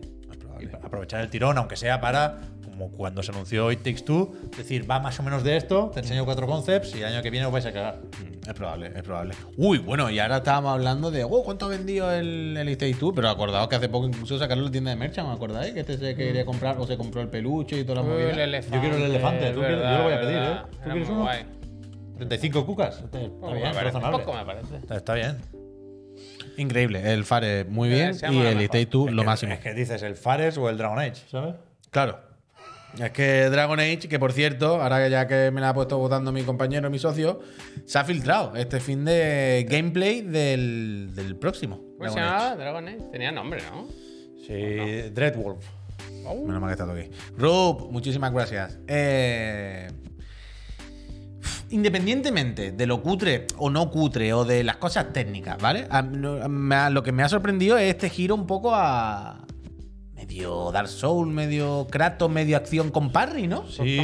Aprovechar 0.74 1.20
el 1.20 1.30
tirón, 1.30 1.56
aunque 1.58 1.76
sea 1.76 2.00
para, 2.00 2.38
como 2.64 2.90
cuando 2.90 3.22
se 3.22 3.32
anunció 3.32 3.70
It 3.72 3.82
Takes 3.82 4.02
Two, 4.02 4.32
decir, 4.56 4.90
va 4.90 5.00
más 5.00 5.18
o 5.20 5.22
menos 5.22 5.42
de 5.44 5.56
esto, 5.56 5.90
te 5.94 6.00
enseño 6.00 6.24
cuatro 6.24 6.46
concepts 6.46 6.94
y 6.94 6.98
el 6.98 7.06
año 7.06 7.22
que 7.22 7.30
viene 7.30 7.46
os 7.46 7.52
vais 7.52 7.66
a 7.66 7.72
cagar. 7.72 7.98
Es 8.46 8.54
probable, 8.54 8.92
es 8.94 9.02
probable. 9.02 9.34
Uy, 9.56 9.78
bueno, 9.78 10.08
y 10.08 10.18
ahora 10.20 10.36
estábamos 10.36 10.72
hablando 10.72 11.10
de, 11.10 11.24
oh, 11.24 11.42
¿cuánto 11.42 11.66
ha 11.66 11.68
vendido 11.68 12.12
el, 12.12 12.56
el 12.56 12.68
Stay 12.68 12.92
2? 12.92 13.12
Pero 13.14 13.28
acordaos 13.28 13.66
que 13.68 13.74
hace 13.76 13.88
poco 13.88 14.06
incluso 14.06 14.38
sacaron 14.38 14.64
la 14.64 14.70
tienda 14.70 14.90
de 14.90 14.96
Merchant, 14.96 15.28
¿me 15.28 15.34
acordáis? 15.34 15.74
Que 15.74 15.80
este 15.80 15.98
se 15.98 16.14
quería 16.14 16.44
comprar 16.44 16.76
o 16.78 16.86
se 16.86 16.96
compró 16.96 17.20
el 17.22 17.28
peluche 17.28 17.76
y 17.76 17.80
el 17.80 17.86
movidas. 17.86 18.38
elefante. 18.38 18.76
Yo 18.76 18.80
quiero 18.80 18.96
el 18.96 19.02
elefante, 19.02 19.50
tú 19.50 19.58
quieres- 19.60 19.78
yo 19.80 19.96
lo 19.98 20.02
voy 20.04 20.12
a 20.12 20.20
pedir, 20.20 20.36
¿eh? 20.36 20.56
¿Tú 20.84 20.90
quieres 20.90 21.08
uno? 21.08 21.22
guay. 21.22 21.44
35 22.18 22.64
cucas. 22.66 23.00
Está, 23.02 23.18
bien, 23.18 23.32
me 23.40 23.60
parece, 23.60 23.82
razonable. 23.82 24.18
poco 24.24 24.38
me 24.38 24.44
parece. 24.46 24.76
Está, 24.76 24.96
está 24.96 25.14
bien. 25.14 25.36
Increíble, 26.56 27.12
el 27.12 27.24
Fare 27.24 27.64
muy 27.64 27.88
bien 27.88 28.12
y 28.30 28.40
el 28.42 28.68
2 28.68 29.08
Es 29.08 29.14
lo 29.14 29.22
que- 29.22 29.26
máximo. 29.26 29.52
Es 29.52 29.60
que 29.60 29.74
dices 29.74 30.02
el 30.02 30.16
Fares 30.16 30.56
o 30.58 30.68
el 30.70 30.78
Dragon 30.78 30.98
Age, 30.98 31.22
¿sabes? 31.30 31.54
Claro. 31.90 32.20
Es 32.98 33.10
que 33.10 33.50
Dragon 33.50 33.78
Age, 33.78 34.08
que 34.08 34.18
por 34.18 34.32
cierto, 34.32 34.80
ahora 34.80 35.04
que 35.04 35.10
ya 35.10 35.26
que 35.26 35.50
me 35.50 35.60
la 35.60 35.68
ha 35.70 35.74
puesto 35.74 35.98
votando 35.98 36.32
mi 36.32 36.42
compañero, 36.44 36.88
mi 36.88 36.98
socio, 36.98 37.40
se 37.84 37.98
ha 37.98 38.04
filtrado 38.04 38.56
este 38.56 38.80
fin 38.80 39.04
de 39.04 39.66
gameplay 39.68 40.22
del, 40.22 41.10
del 41.14 41.36
próximo. 41.36 41.80
¿Cómo 41.98 42.08
se 42.10 42.14
Dragon 42.18 42.18
Age. 42.18 42.38
llamaba? 42.44 42.56
Dragon 42.56 42.88
Age. 42.88 42.98
Tenía 43.12 43.32
nombre, 43.32 43.60
¿no? 43.70 43.86
Sí, 44.46 45.10
Dreadwolf. 45.12 45.62
Menos 46.46 46.60
mal 46.60 46.68
que 46.68 46.72
está 46.72 46.84
todo 46.84 46.94
aquí. 46.96 47.10
Rub, 47.36 47.90
muchísimas 47.92 48.32
gracias. 48.32 48.78
Eh, 48.88 49.88
Independientemente 51.70 52.72
de 52.72 52.86
lo 52.86 53.02
cutre 53.02 53.46
o 53.58 53.70
no 53.70 53.90
cutre 53.90 54.32
o 54.32 54.44
de 54.44 54.64
las 54.64 54.76
cosas 54.76 55.12
técnicas, 55.12 55.58
¿vale? 55.60 55.86
A- 55.90 56.02
no- 56.02 56.48
me 56.48 56.74
ha- 56.74 56.90
lo 56.90 57.02
que 57.02 57.12
me 57.12 57.22
ha 57.22 57.28
sorprendido 57.28 57.76
es 57.78 57.90
este 57.90 58.10
giro 58.10 58.34
un 58.34 58.46
poco 58.46 58.74
a. 58.74 59.42
medio 60.14 60.72
Dark 60.72 60.88
Souls, 60.88 61.32
medio 61.32 61.86
Kratos, 61.90 62.30
medio 62.30 62.56
acción 62.56 62.90
con 62.90 63.10
parry, 63.12 63.46
¿no? 63.46 63.66
Sí, 63.68 63.96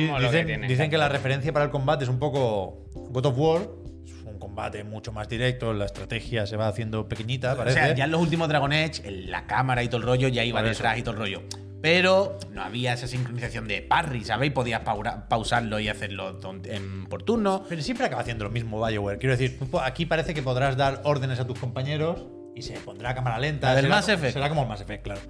que 0.46 0.58
dicen, 0.68 0.90
que 0.90 0.98
la 0.98 1.08
referencia 1.08 1.52
para 1.52 1.64
el 1.64 1.70
combate 1.70 2.04
es 2.04 2.10
un 2.10 2.18
poco 2.18 2.84
God 2.92 3.26
of 3.26 3.38
War. 3.38 3.62
Es 4.04 4.12
un 4.26 4.38
combate 4.38 4.84
mucho 4.84 5.10
más 5.12 5.28
directo, 5.28 5.72
la 5.72 5.86
estrategia 5.86 6.46
se 6.46 6.56
va 6.56 6.68
haciendo 6.68 7.08
pequeñita, 7.08 7.54
O 7.54 7.56
parece. 7.56 7.78
sea, 7.78 7.94
ya 7.94 8.04
en 8.04 8.10
los 8.12 8.20
últimos 8.20 8.48
Dragon 8.48 8.72
Edge, 8.72 9.00
en 9.06 9.30
la 9.30 9.46
cámara 9.46 9.82
y 9.82 9.88
todo 9.88 9.96
el 9.98 10.02
rollo 10.06 10.28
ya 10.28 10.44
iba 10.44 10.62
detrás 10.62 10.98
y 10.98 11.02
todo 11.02 11.12
el 11.12 11.18
rollo. 11.18 11.42
Pero 11.82 12.38
no 12.52 12.62
había 12.62 12.92
esa 12.92 13.08
sincronización 13.08 13.66
de 13.66 13.82
parry, 13.82 14.24
¿sabéis? 14.24 14.52
Podías 14.52 14.80
paura- 14.82 15.28
pausarlo 15.28 15.80
y 15.80 15.88
hacerlo 15.88 16.38
en- 16.64 17.06
por 17.06 17.24
turno. 17.24 17.64
Pero 17.68 17.82
siempre 17.82 18.06
acaba 18.06 18.22
haciendo 18.22 18.44
lo 18.44 18.50
mismo 18.50 18.80
BioWare. 18.86 19.18
Quiero 19.18 19.36
decir, 19.36 19.58
aquí 19.82 20.06
parece 20.06 20.32
que 20.32 20.42
podrás 20.42 20.76
dar 20.76 21.00
órdenes 21.04 21.40
a 21.40 21.46
tus 21.46 21.58
compañeros 21.58 22.24
y 22.54 22.62
se 22.62 22.74
pondrá 22.74 23.10
a 23.10 23.14
cámara 23.16 23.38
lenta. 23.40 23.74
Será 23.74 23.88
Mass 23.88 24.04
como- 24.06 24.14
Effect. 24.18 24.32
Será 24.34 24.48
como 24.48 24.62
el 24.62 24.68
Mass 24.68 24.80
Effect, 24.80 25.02
claro. 25.02 25.20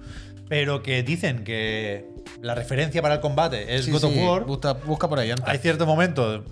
Pero 0.47 0.83
que 0.83 1.01
dicen 1.01 1.43
que 1.43 2.05
la 2.41 2.53
referencia 2.53 3.01
para 3.01 3.15
el 3.15 3.19
combate 3.21 3.75
es 3.75 3.85
Sí, 3.85 3.91
God 3.91 4.03
of 4.03 4.13
sí, 4.13 4.19
War. 4.23 4.43
Busca, 4.45 4.73
busca 4.73 5.09
por 5.09 5.17
ahí, 5.19 5.31
anda. 5.31 5.45
Hay 5.49 5.57
cierto 5.57 5.87
momento 5.87 6.43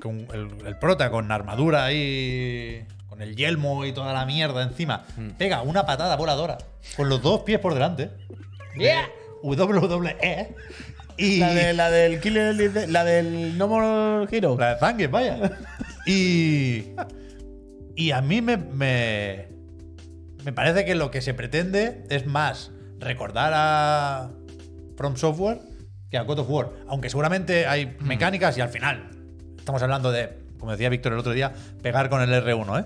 que 0.00 0.08
un- 0.08 0.26
el, 0.34 0.66
el 0.66 0.78
prota 0.78 1.10
con 1.10 1.30
armadura 1.30 1.84
ahí, 1.84 2.84
con 3.08 3.22
el 3.22 3.36
yelmo 3.36 3.84
y 3.84 3.92
toda 3.92 4.12
la 4.12 4.26
mierda 4.26 4.62
encima, 4.64 5.04
Mm. 5.16 5.28
pega 5.38 5.62
una 5.62 5.86
patada 5.86 6.16
voladora 6.16 6.58
con 6.96 7.08
los 7.08 7.22
dos 7.22 7.42
pies 7.42 7.60
por 7.60 7.74
delante. 7.74 8.10
¡Yeah! 8.76 9.06
WWE. 9.54 10.54
Y 11.18 11.38
La, 11.38 11.54
de, 11.54 11.72
la 11.72 11.90
del 11.90 12.20
Killer, 12.20 12.88
la 12.88 13.04
del 13.04 13.56
No 13.56 13.68
More 13.68 14.26
Hero. 14.30 14.56
la 14.58 14.74
de 14.74 14.80
Zangief, 14.80 15.10
vaya. 15.10 15.58
Y 16.06 16.92
Y 17.94 18.10
a 18.10 18.20
mí 18.20 18.42
me, 18.42 18.58
me, 18.58 19.48
me 20.44 20.52
parece 20.52 20.84
que 20.84 20.94
lo 20.94 21.10
que 21.10 21.22
se 21.22 21.32
pretende 21.32 22.04
es 22.10 22.26
más 22.26 22.70
recordar 22.98 23.52
a 23.54 24.30
From 24.96 25.16
Software 25.16 25.60
que 26.10 26.18
a 26.18 26.22
God 26.22 26.40
of 26.40 26.50
War. 26.50 26.72
Aunque 26.88 27.08
seguramente 27.08 27.66
hay 27.66 27.96
mecánicas 28.00 28.56
y 28.58 28.60
al 28.60 28.68
final 28.68 29.10
estamos 29.58 29.82
hablando 29.82 30.12
de, 30.12 30.28
como 30.58 30.72
decía 30.72 30.88
Víctor 30.90 31.14
el 31.14 31.18
otro 31.18 31.32
día, 31.32 31.52
pegar 31.82 32.08
con 32.10 32.20
el 32.20 32.30
R1, 32.44 32.80
¿eh? 32.80 32.84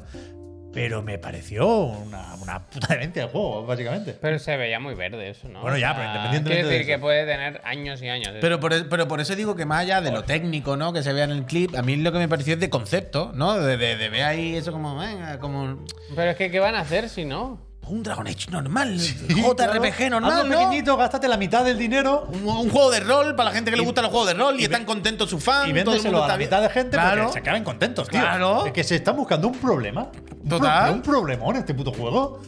Pero 0.72 1.02
me 1.02 1.18
pareció 1.18 1.66
una, 1.68 2.34
una 2.40 2.66
puta 2.66 2.94
demencia 2.94 3.24
el 3.24 3.28
juego, 3.30 3.66
básicamente. 3.66 4.16
Pero 4.20 4.38
se 4.38 4.56
veía 4.56 4.78
muy 4.78 4.94
verde 4.94 5.30
eso, 5.30 5.48
¿no? 5.48 5.62
Bueno, 5.62 5.76
ya, 5.78 5.94
pero 5.94 6.06
independientemente 6.06 6.50
Quiero 6.54 6.68
de 6.68 6.74
decir 6.74 6.86
que 6.86 6.92
eso. 6.94 7.00
puede 7.00 7.26
tener 7.26 7.60
años 7.64 8.00
y 8.02 8.08
años. 8.08 8.34
Pero 8.40 8.60
por, 8.60 8.72
e, 8.72 8.84
pero 8.84 9.08
por 9.08 9.20
eso 9.20 9.34
digo 9.34 9.56
que 9.56 9.66
más 9.66 9.80
allá 9.80 10.00
de 10.00 10.12
lo 10.12 10.22
técnico, 10.22 10.76
¿no? 10.76 10.92
Que 10.92 11.02
se 11.02 11.12
vea 11.12 11.24
en 11.24 11.32
el 11.32 11.44
clip, 11.44 11.74
a 11.74 11.82
mí 11.82 11.96
lo 11.96 12.12
que 12.12 12.18
me 12.18 12.28
pareció 12.28 12.54
es 12.54 12.60
de 12.60 12.70
concepto, 12.70 13.32
¿no? 13.34 13.58
De, 13.58 13.76
de, 13.76 13.96
de 13.96 14.08
ver 14.08 14.22
ahí 14.22 14.54
eso 14.54 14.70
como, 14.70 14.96
venga, 14.96 15.38
como 15.40 15.84
Pero 16.14 16.30
es 16.30 16.36
que, 16.36 16.50
¿qué 16.52 16.60
van 16.60 16.76
a 16.76 16.80
hacer 16.80 17.08
si 17.08 17.24
no? 17.24 17.69
Un 17.90 18.02
Dragon 18.02 18.26
Age 18.26 18.50
normal, 18.50 18.98
JRPG 18.98 20.10
normal, 20.10 20.48
¿no? 20.48 20.56
pequeñito, 20.58 20.96
gástate 20.96 21.28
la 21.28 21.36
mitad 21.36 21.64
del 21.64 21.76
dinero 21.78 22.28
Un, 22.32 22.46
un 22.46 22.70
juego 22.70 22.90
de 22.90 23.00
rol 23.00 23.34
para 23.34 23.50
la 23.50 23.54
gente 23.54 23.70
que 23.70 23.76
le 23.76 23.84
gusta 23.84 24.00
los 24.02 24.10
juegos 24.10 24.28
de 24.28 24.34
rol 24.34 24.56
y, 24.58 24.62
y 24.62 24.64
están 24.64 24.84
contentos 24.84 25.28
sus 25.30 25.42
fans. 25.42 25.68
y 25.68 25.72
todo 25.72 25.78
el 25.78 25.84
mundo 25.84 25.90
véndeselo 25.92 26.18
a 26.18 26.20
está 26.26 26.32
la 26.34 26.38
mitad 26.38 26.62
de 26.62 26.68
gente 26.70 26.90
Claro. 26.96 27.22
porque 27.24 27.32
se 27.34 27.38
acaben 27.40 27.64
contentos, 27.64 28.08
tío. 28.08 28.20
Claro. 28.20 28.66
Es 28.66 28.72
que 28.72 28.84
se 28.84 28.96
están 28.96 29.16
buscando 29.16 29.48
un 29.48 29.54
problema. 29.58 30.08
Un 30.42 30.48
pro- 30.48 30.58
Total. 30.58 30.92
un 30.94 31.02
problemón 31.02 31.56
este 31.56 31.74
puto 31.74 31.92
juego. 31.92 32.40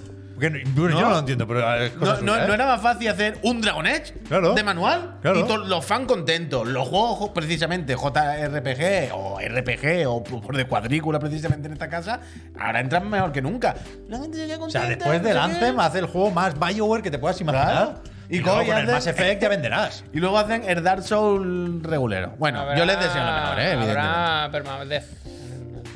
Porque 0.51 0.65
no- 0.65 0.71
bueno, 0.83 0.99
yo 0.99 1.05
no 1.07 1.11
lo 1.11 1.19
entiendo, 1.21 1.47
pero 1.47 1.75
es 1.77 1.93
cosa 1.93 2.15
No, 2.17 2.21
no- 2.23 2.33
suya, 2.33 2.45
¿eh? 2.45 2.49
no 2.49 2.55
era 2.55 2.67
más 2.67 2.81
fácil 2.83 3.09
hacer 3.09 3.39
un 3.43 3.61
Dragon 3.61 3.87
Edge 3.87 4.13
Claro. 4.29 4.55
de 4.55 4.63
manual 4.65 5.19
Claro. 5.23 5.39
y 5.41 5.43
todos 5.45 5.69
los 5.69 5.85
fans 5.85 6.07
contentos. 6.07 6.67
Los 6.67 6.89
juegos 6.89 7.31
precisamente 7.31 7.95
JRPG 7.95 9.13
o 9.15 9.39
RPG 9.41 10.07
o 10.09 10.23
por 10.25 10.57
de 10.57 10.67
cuadrícula 10.67 11.19
precisamente 11.19 11.67
en 11.69 11.75
esta 11.75 11.89
casa, 11.89 12.21
ahora 12.59 12.81
entran 12.81 13.09
mejor 13.09 13.31
que 13.33 13.41
nunca. 13.43 13.75
La 14.09 14.19
gente 14.19 14.37
se 14.39 14.47
queda 14.47 14.59
O 14.65 14.71
sea, 14.71 14.83
después 14.87 15.23
no 15.23 15.29
del 15.29 15.37
sé 15.37 15.43
qué. 15.49 15.55
Anthem 15.55 15.81
hace 15.81 15.99
el 16.01 16.07
juego 16.07 16.31
más 16.31 16.59
Bioware 16.59 17.03
que 17.03 17.11
te 17.11 17.19
puedas 17.19 17.41
imaginar. 17.41 17.71
Claro. 17.73 17.95
Y, 18.29 18.37
Y 18.37 18.41
luego 18.41 18.59
coge 18.59 18.67
y 18.67 18.71
con 18.71 18.79
el 18.79 18.85
hace- 18.85 18.93
Mass 18.95 19.07
Effect 19.09 19.43
ya 19.43 19.49
venderás. 19.49 20.05
Y 20.13 20.19
luego 20.19 20.39
hacen 20.39 20.63
el 20.67 20.83
Dark 20.83 21.03
Soul 21.03 21.83
regulero. 21.85 22.35
Bueno, 22.39 22.61
Habrá- 22.61 22.77
yo 22.79 22.85
les 22.87 22.99
deseo 22.99 23.23
lo 23.25 23.33
mejor, 23.33 23.59
¿eh? 23.61 23.73
evidentemente. 23.73 24.01
Habrá 24.01 24.49
permadeath 24.51 25.05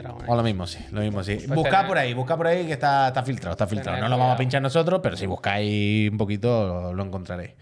Age. 0.04 0.24
O 0.26 0.36
lo 0.36 0.42
mismo, 0.42 0.66
sí, 0.66 0.78
lo 0.92 1.00
mismo, 1.00 1.22
sí. 1.22 1.36
Pues 1.46 1.50
buscad 1.56 1.86
por 1.86 1.98
ahí, 1.98 2.14
buscad 2.14 2.36
por 2.36 2.46
ahí 2.46 2.66
que 2.66 2.72
está, 2.72 3.08
está 3.08 3.22
filtrado, 3.22 3.52
está 3.52 3.66
filtrado. 3.66 3.98
No 4.00 4.08
lo 4.08 4.18
vamos 4.18 4.34
a 4.34 4.38
pinchar 4.38 4.60
nosotros, 4.62 5.00
pero 5.02 5.16
si 5.16 5.26
buscáis 5.26 6.10
un 6.10 6.18
poquito 6.18 6.66
lo, 6.66 6.92
lo 6.94 7.02
encontraréis. 7.04 7.52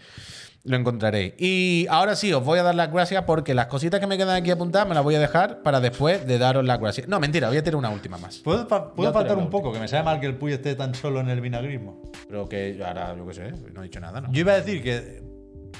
Lo 0.67 0.77
encontraréis. 0.79 1.35
Y 1.37 1.87
ahora 1.91 2.17
sí, 2.17 2.33
os 2.33 2.43
voy 2.43 2.59
a 2.59 2.63
dar 2.63 2.75
las 2.75 2.91
gracias 2.91 3.25
porque 3.25 3.53
las 3.53 3.67
cositas 3.67 4.01
que 4.01 4.07
me 4.07 4.17
quedan 4.17 4.35
aquí 4.37 4.51
apuntadas 4.51 4.89
me 4.89 4.95
las 4.95 5.05
voy 5.05 5.15
a 5.15 5.19
dejar 5.21 5.61
para 5.63 5.79
después 5.79 6.27
de 6.27 6.39
daros 6.39 6.65
las 6.65 6.81
gracias. 6.81 7.07
No, 7.07 7.21
mentira, 7.21 7.49
voy 7.49 7.59
a 7.59 7.63
tirar 7.63 7.77
una 7.77 7.91
última 7.91 8.17
más. 8.17 8.39
¿Puedo, 8.39 8.67
faltar 8.67 9.37
un 9.37 9.51
poco? 9.51 9.75
Que 9.75 9.79
me 9.79 9.89
sabe 9.89 10.05
mal 10.05 10.21
que 10.21 10.27
el 10.27 10.37
Puy 10.37 10.55
esté 10.55 10.75
tan 10.75 10.95
solo 10.95 11.21
en 11.21 11.29
el 11.29 11.43
vinagrismo. 11.43 12.01
Pero 12.27 12.49
que 12.49 12.81
ahora, 12.83 13.15
yo 13.15 13.27
qué 13.27 13.35
sé, 13.35 13.53
no 13.75 13.83
he 13.83 13.85
dicho 13.85 14.01
nada, 14.01 14.23
¿no? 14.23 14.33
Yo 14.33 14.41
iba 14.41 14.53
a 14.53 14.57
decir 14.57 14.83
que 14.83 15.23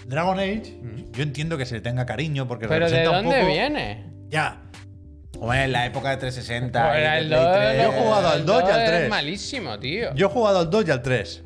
Dragon 0.07 0.39
Age, 0.39 0.79
yo 1.13 1.23
entiendo 1.23 1.57
que 1.57 1.65
se 1.65 1.77
le 1.77 1.81
tenga 1.81 2.05
cariño 2.05 2.47
porque 2.47 2.69
Pero 2.69 2.85
¿de 2.85 2.91
representa 2.91 3.19
un 3.21 3.25
dónde 3.25 3.41
poco- 3.41 3.53
viene? 3.53 4.13
Ya, 4.29 4.64
En 5.53 5.73
la 5.73 5.87
época 5.87 6.11
de 6.11 6.17
360. 6.19 6.89
Pues 6.89 6.95
de 7.03 7.19
el 7.19 7.27
Play 7.29 7.41
2 7.41 7.53
3. 7.55 7.77
Yo 7.83 7.83
he 7.83 8.03
jugado 8.03 8.29
al 8.29 8.39
el 8.41 8.47
2 8.47 8.63
y 8.67 8.71
al 8.73 8.81
es 8.81 8.89
3. 8.89 9.11
malísimo, 9.11 9.79
tío. 9.79 10.15
yo 10.15 10.27
he 10.27 10.31
jugado 10.31 10.59
al 10.61 10.71
2 10.71 10.89
y 10.89 10.91
al 10.91 11.03
3. 11.03 11.45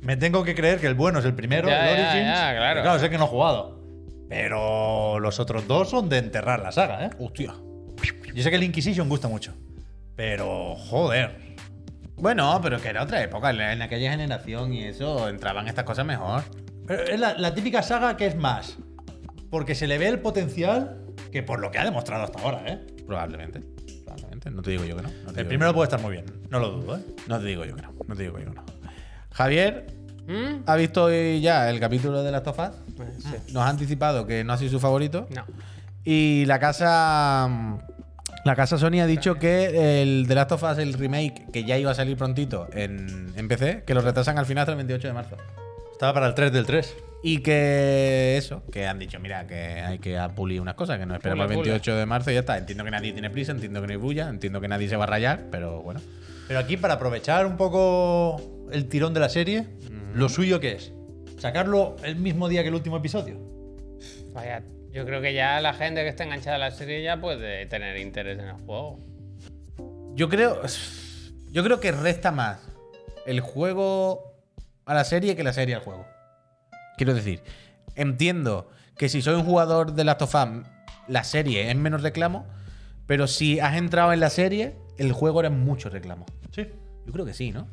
Me 0.00 0.16
tengo 0.16 0.44
que 0.44 0.54
creer 0.54 0.78
que 0.80 0.86
el 0.86 0.94
bueno 0.94 1.18
es 1.18 1.24
el 1.24 1.34
primero, 1.34 1.68
Ya, 1.68 1.90
el 1.90 1.94
Origins. 1.94 2.26
ya, 2.38 2.54
claro. 2.56 2.82
Claro, 2.82 2.98
sé 2.98 3.10
que 3.10 3.18
no 3.18 3.24
he 3.24 3.28
jugado. 3.28 3.78
Pero 4.28 5.18
los 5.20 5.40
otros 5.40 5.66
dos 5.66 5.90
son 5.90 6.08
de 6.08 6.18
enterrar 6.18 6.60
la 6.60 6.70
saga, 6.72 7.06
¿eh? 7.06 7.10
Hostia. 7.18 7.54
Yo 8.34 8.42
sé 8.42 8.50
que 8.50 8.56
el 8.56 8.62
Inquisition 8.62 9.08
gusta 9.08 9.26
mucho. 9.28 9.54
Pero, 10.14 10.74
joder. 10.76 11.56
Bueno, 12.16 12.60
pero 12.62 12.80
que 12.80 12.88
era 12.88 13.02
otra 13.02 13.22
época. 13.22 13.50
En 13.50 13.60
en 13.60 13.82
aquella 13.82 14.10
generación 14.10 14.72
y 14.72 14.84
eso 14.84 15.28
entraban 15.28 15.66
estas 15.68 15.84
cosas 15.84 16.04
mejor. 16.04 16.42
Pero 16.86 17.04
es 17.04 17.18
la, 17.18 17.34
la 17.34 17.54
típica 17.54 17.82
saga 17.82 18.16
que 18.16 18.26
es 18.26 18.36
más. 18.36 18.76
Porque 19.50 19.74
se 19.74 19.86
le 19.86 19.98
ve 19.98 20.08
el 20.08 20.20
potencial 20.20 20.98
que 21.32 21.42
por 21.42 21.58
lo 21.60 21.70
que 21.70 21.78
ha 21.78 21.84
demostrado 21.84 22.24
hasta 22.24 22.40
ahora, 22.40 22.62
¿eh? 22.66 22.80
Probablemente. 23.08 23.62
Probablemente. 24.04 24.50
No 24.50 24.62
te 24.62 24.70
digo 24.70 24.84
yo 24.84 24.96
que 24.96 25.02
no. 25.02 25.08
no 25.24 25.32
te 25.32 25.40
El 25.40 25.46
primero 25.46 25.72
puede 25.72 25.84
estar 25.84 26.00
muy 26.00 26.12
bien, 26.12 26.26
no 26.50 26.60
lo 26.60 26.70
dudo, 26.72 26.98
¿eh? 26.98 27.00
no. 27.26 27.36
No 27.36 27.40
te 27.40 27.46
digo 27.46 27.64
yo 27.64 27.74
que 27.74 27.82
no. 27.82 27.94
No 28.06 28.14
te 28.14 28.22
digo 28.22 28.38
yo 28.38 28.50
que 28.50 28.54
no. 28.54 28.64
Javier, 29.32 29.86
¿Mm? 30.26 30.62
¿ha 30.66 30.76
visto 30.76 31.04
hoy 31.04 31.40
ya 31.40 31.70
el 31.70 31.80
capítulo 31.80 32.22
de 32.22 32.30
las 32.30 32.42
tofas? 32.42 32.72
Pues 32.96 33.08
sí. 33.18 33.52
Nos 33.54 33.62
ha 33.62 33.68
anticipado 33.70 34.26
que 34.26 34.44
no 34.44 34.52
ha 34.52 34.58
sido 34.58 34.72
su 34.72 34.78
favorito. 34.78 35.26
No. 35.34 35.44
Y 36.04 36.44
la 36.44 36.58
casa. 36.60 37.78
La 38.44 38.54
casa 38.54 38.78
Sony 38.78 39.00
ha 39.00 39.06
dicho 39.06 39.34
que 39.34 40.02
el 40.02 40.26
The 40.28 40.34
Last 40.34 40.52
of 40.52 40.62
Us, 40.62 40.78
el 40.78 40.92
remake, 40.94 41.50
que 41.50 41.64
ya 41.64 41.76
iba 41.76 41.90
a 41.90 41.94
salir 41.94 42.16
prontito 42.16 42.68
en, 42.72 43.32
en 43.36 43.48
PC, 43.48 43.84
que 43.84 43.94
lo 43.94 44.00
retrasan 44.00 44.38
al 44.38 44.46
final 44.46 44.62
hasta 44.62 44.72
el 44.72 44.76
28 44.76 45.08
de 45.08 45.14
marzo. 45.14 45.36
Estaba 45.92 46.12
para 46.14 46.26
el 46.28 46.34
3 46.34 46.52
del 46.52 46.64
3. 46.64 46.94
Y 47.22 47.38
que 47.42 48.36
eso, 48.36 48.62
que 48.70 48.86
han 48.86 48.98
dicho, 48.98 49.18
mira, 49.18 49.46
que 49.46 49.56
hay 49.56 49.98
que 49.98 50.18
pulir 50.36 50.60
unas 50.60 50.74
cosas, 50.74 50.98
que 50.98 51.06
no 51.06 51.14
esperamos 51.14 51.50
el 51.50 51.56
pule. 51.56 51.70
28 51.70 51.96
de 51.96 52.06
marzo 52.06 52.30
y 52.30 52.34
ya 52.34 52.40
está. 52.40 52.58
Entiendo 52.58 52.84
que 52.84 52.90
nadie 52.90 53.12
tiene 53.12 53.28
prisa, 53.30 53.52
entiendo 53.52 53.80
que 53.80 53.88
no 53.88 53.92
hay 53.92 53.98
bulla, 53.98 54.28
entiendo 54.28 54.60
que 54.60 54.68
nadie 54.68 54.88
se 54.88 54.96
va 54.96 55.04
a 55.04 55.08
rayar, 55.08 55.46
pero 55.50 55.82
bueno. 55.82 56.00
Pero 56.46 56.60
aquí, 56.60 56.76
para 56.76 56.94
aprovechar 56.94 57.44
un 57.46 57.56
poco 57.56 58.68
el 58.70 58.88
tirón 58.88 59.14
de 59.14 59.20
la 59.20 59.28
serie, 59.28 59.66
lo 60.14 60.28
suyo 60.28 60.60
que 60.60 60.72
es 60.72 60.92
sacarlo 61.38 61.96
el 62.04 62.16
mismo 62.16 62.48
día 62.48 62.62
que 62.62 62.68
el 62.68 62.74
último 62.74 62.96
episodio. 62.96 63.38
Vaya, 64.32 64.62
yo 64.92 65.04
creo 65.04 65.20
que 65.20 65.34
ya 65.34 65.60
la 65.60 65.74
gente 65.74 66.02
que 66.02 66.08
está 66.08 66.24
enganchada 66.24 66.56
a 66.56 66.58
la 66.58 66.70
serie 66.70 67.02
ya 67.02 67.20
puede 67.20 67.66
tener 67.66 67.96
interés 67.98 68.38
en 68.38 68.46
el 68.46 68.54
juego. 68.54 68.98
Yo 70.14 70.28
creo. 70.28 70.62
Yo 71.50 71.64
creo 71.64 71.80
que 71.80 71.92
resta 71.92 72.30
más 72.30 72.60
el 73.26 73.40
juego 73.40 74.34
a 74.84 74.94
la 74.94 75.04
serie 75.04 75.34
que 75.34 75.42
la 75.42 75.52
serie 75.52 75.74
al 75.74 75.80
juego. 75.80 76.06
Quiero 76.98 77.14
decir, 77.14 77.42
entiendo 77.94 78.68
que 78.96 79.08
si 79.08 79.22
soy 79.22 79.36
un 79.36 79.44
jugador 79.44 79.92
de 79.94 80.02
Last 80.02 80.22
of 80.22 80.34
Us, 80.34 80.66
la 81.06 81.22
serie 81.22 81.70
es 81.70 81.76
menos 81.76 82.02
reclamo, 82.02 82.44
pero 83.06 83.28
si 83.28 83.60
has 83.60 83.76
entrado 83.76 84.12
en 84.12 84.18
la 84.18 84.30
serie, 84.30 84.74
el 84.98 85.12
juego 85.12 85.38
era 85.38 85.48
mucho 85.48 85.88
reclamo. 85.90 86.26
Sí. 86.50 86.66
Yo 87.06 87.12
creo 87.12 87.24
que 87.24 87.34
sí, 87.34 87.52
¿no? 87.52 87.68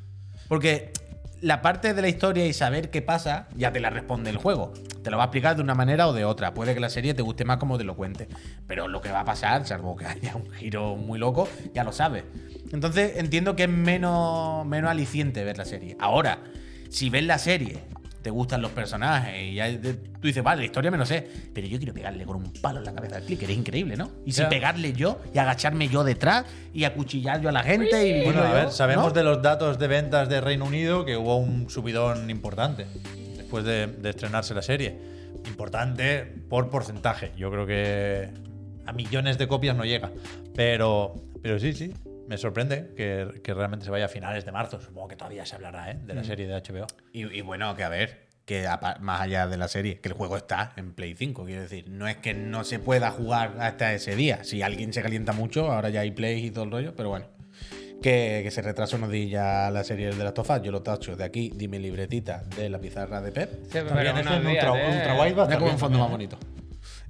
Porque 0.47 0.93
la 1.41 1.63
parte 1.63 1.95
de 1.95 2.01
la 2.03 2.07
historia 2.07 2.45
y 2.45 2.53
saber 2.53 2.91
qué 2.91 3.01
pasa 3.01 3.47
ya 3.55 3.71
te 3.71 3.79
la 3.79 3.89
responde 3.89 4.29
el 4.29 4.37
juego. 4.37 4.73
Te 5.03 5.09
lo 5.09 5.17
va 5.17 5.23
a 5.23 5.25
explicar 5.25 5.55
de 5.55 5.63
una 5.63 5.73
manera 5.73 6.07
o 6.07 6.13
de 6.13 6.23
otra. 6.23 6.53
Puede 6.53 6.75
que 6.75 6.79
la 6.79 6.89
serie 6.89 7.15
te 7.15 7.23
guste 7.23 7.45
más 7.45 7.57
como 7.57 7.79
te 7.79 7.83
lo 7.83 7.95
cuente. 7.95 8.27
Pero 8.67 8.87
lo 8.87 9.01
que 9.01 9.11
va 9.11 9.21
a 9.21 9.25
pasar, 9.25 9.65
salvo 9.65 9.95
que 9.95 10.05
haya 10.05 10.35
un 10.35 10.51
giro 10.51 10.95
muy 10.95 11.17
loco, 11.17 11.49
ya 11.73 11.83
lo 11.83 11.91
sabes. 11.91 12.25
Entonces 12.71 13.13
entiendo 13.17 13.55
que 13.55 13.63
es 13.63 13.69
menos, 13.69 14.67
menos 14.67 14.91
aliciente 14.91 15.43
ver 15.43 15.57
la 15.57 15.65
serie. 15.65 15.97
Ahora, 15.99 16.43
si 16.89 17.09
ves 17.09 17.23
la 17.23 17.39
serie, 17.39 17.83
te 18.25 18.31
gustan 18.31 18.59
los 18.59 18.71
personajes 18.71 19.39
y 19.39 19.53
ya 19.53 19.67
te- 19.79 19.93
tú 19.93 20.21
dices, 20.27 20.43
vale, 20.43 20.61
la 20.61 20.65
historia 20.65 20.89
me 20.89 20.97
lo 20.97 21.05
sé, 21.05 21.27
pero 21.53 21.67
yo 21.67 21.77
quiero 21.77 21.93
pegarle 21.93 22.25
con 22.25 22.37
un 22.37 22.51
palo 22.53 22.79
en 22.79 22.85
la 22.85 22.91
cabeza 22.95 23.17
al 23.17 23.21
clicker, 23.21 23.51
es 23.51 23.55
increíble, 23.55 23.95
¿no? 23.95 24.09
Y 24.25 24.31
si 24.31 24.41
pegarle 24.45 24.93
yo 24.93 25.21
y 25.31 25.37
agacharme 25.37 25.87
yo 25.89 26.03
detrás 26.03 26.43
y 26.73 26.85
acuchillar 26.85 27.39
yo 27.39 27.49
a 27.49 27.51
la 27.51 27.61
gente 27.61 28.07
y 28.07 28.23
Bueno, 28.23 28.41
a 28.41 28.51
ver, 28.51 28.71
sabemos 28.71 29.05
¿no? 29.05 29.11
de 29.11 29.23
los 29.23 29.43
datos 29.43 29.77
de 29.77 29.87
ventas 29.87 30.27
de 30.27 30.41
Reino 30.41 30.65
Unido 30.65 31.05
que 31.05 31.15
hubo 31.17 31.37
un 31.37 31.69
subidón 31.69 32.31
importante 32.31 32.87
después 33.37 33.63
de, 33.63 33.85
de 33.85 34.09
estrenarse 34.09 34.55
la 34.55 34.63
serie. 34.63 34.97
Importante 35.47 36.23
por 36.49 36.71
porcentaje. 36.71 37.31
Yo 37.37 37.51
creo 37.51 37.67
que 37.67 38.29
a 38.87 38.91
millones 38.91 39.37
de 39.37 39.47
copias 39.47 39.75
no 39.77 39.85
llega. 39.85 40.09
Pero, 40.55 41.13
pero 41.43 41.59
sí, 41.59 41.73
sí. 41.73 41.93
Me 42.27 42.37
sorprende 42.37 42.93
que, 42.95 43.41
que 43.43 43.53
realmente 43.53 43.85
se 43.85 43.91
vaya 43.91 44.05
a 44.05 44.09
finales 44.09 44.45
de 44.45 44.51
marzo. 44.51 44.79
Supongo 44.81 45.07
que 45.09 45.15
todavía 45.15 45.45
se 45.45 45.55
hablará 45.55 45.91
¿eh? 45.91 45.99
de 46.05 46.13
la 46.13 46.23
serie 46.23 46.47
de 46.47 46.55
HBO. 46.55 46.87
Y, 47.13 47.25
y 47.37 47.41
bueno, 47.41 47.75
que 47.75 47.83
a 47.83 47.89
ver, 47.89 48.25
que 48.45 48.67
apa- 48.67 48.97
más 48.99 49.21
allá 49.21 49.47
de 49.47 49.57
la 49.57 49.67
serie, 49.67 49.99
que 49.99 50.09
el 50.09 50.15
juego 50.15 50.37
está 50.37 50.73
en 50.75 50.93
Play 50.93 51.15
5, 51.15 51.45
quiero 51.45 51.61
decir, 51.61 51.89
no 51.89 52.07
es 52.07 52.17
que 52.17 52.33
no 52.33 52.63
se 52.63 52.79
pueda 52.79 53.11
jugar 53.11 53.55
hasta 53.59 53.93
ese 53.93 54.15
día. 54.15 54.43
Si 54.43 54.61
alguien 54.61 54.91
se 54.93 55.01
calienta 55.01 55.33
mucho, 55.33 55.71
ahora 55.71 55.89
ya 55.89 56.01
hay 56.01 56.11
Play 56.11 56.45
y 56.47 56.51
todo 56.51 56.63
el 56.65 56.71
rollo, 56.71 56.95
pero 56.95 57.09
bueno. 57.09 57.25
Que, 58.01 58.41
que 58.43 58.51
se 58.51 58.61
retrasa 58.61 58.97
unos 58.97 59.09
días 59.09 59.31
ya 59.31 59.71
la 59.71 59.83
serie 59.83 60.11
de 60.11 60.23
las 60.23 60.33
tofas, 60.33 60.61
yo 60.61 60.71
lo 60.71 60.83
tacho 60.83 61.15
de 61.15 61.23
aquí, 61.23 61.51
dime 61.55 61.79
libretita 61.79 62.43
de 62.55 62.69
la 62.69 62.77
pizarra 62.77 63.19
de 63.21 63.31
Pep. 63.31 63.51
Sí, 63.63 63.69
pero 63.71 63.87
También 63.87 64.05
días, 64.51 64.63
¿eh? 64.65 65.57
como 65.57 65.65
bien 65.65 65.73
un 65.73 65.79
fondo 65.79 65.99
más 65.99 66.11
bonito. 66.11 66.37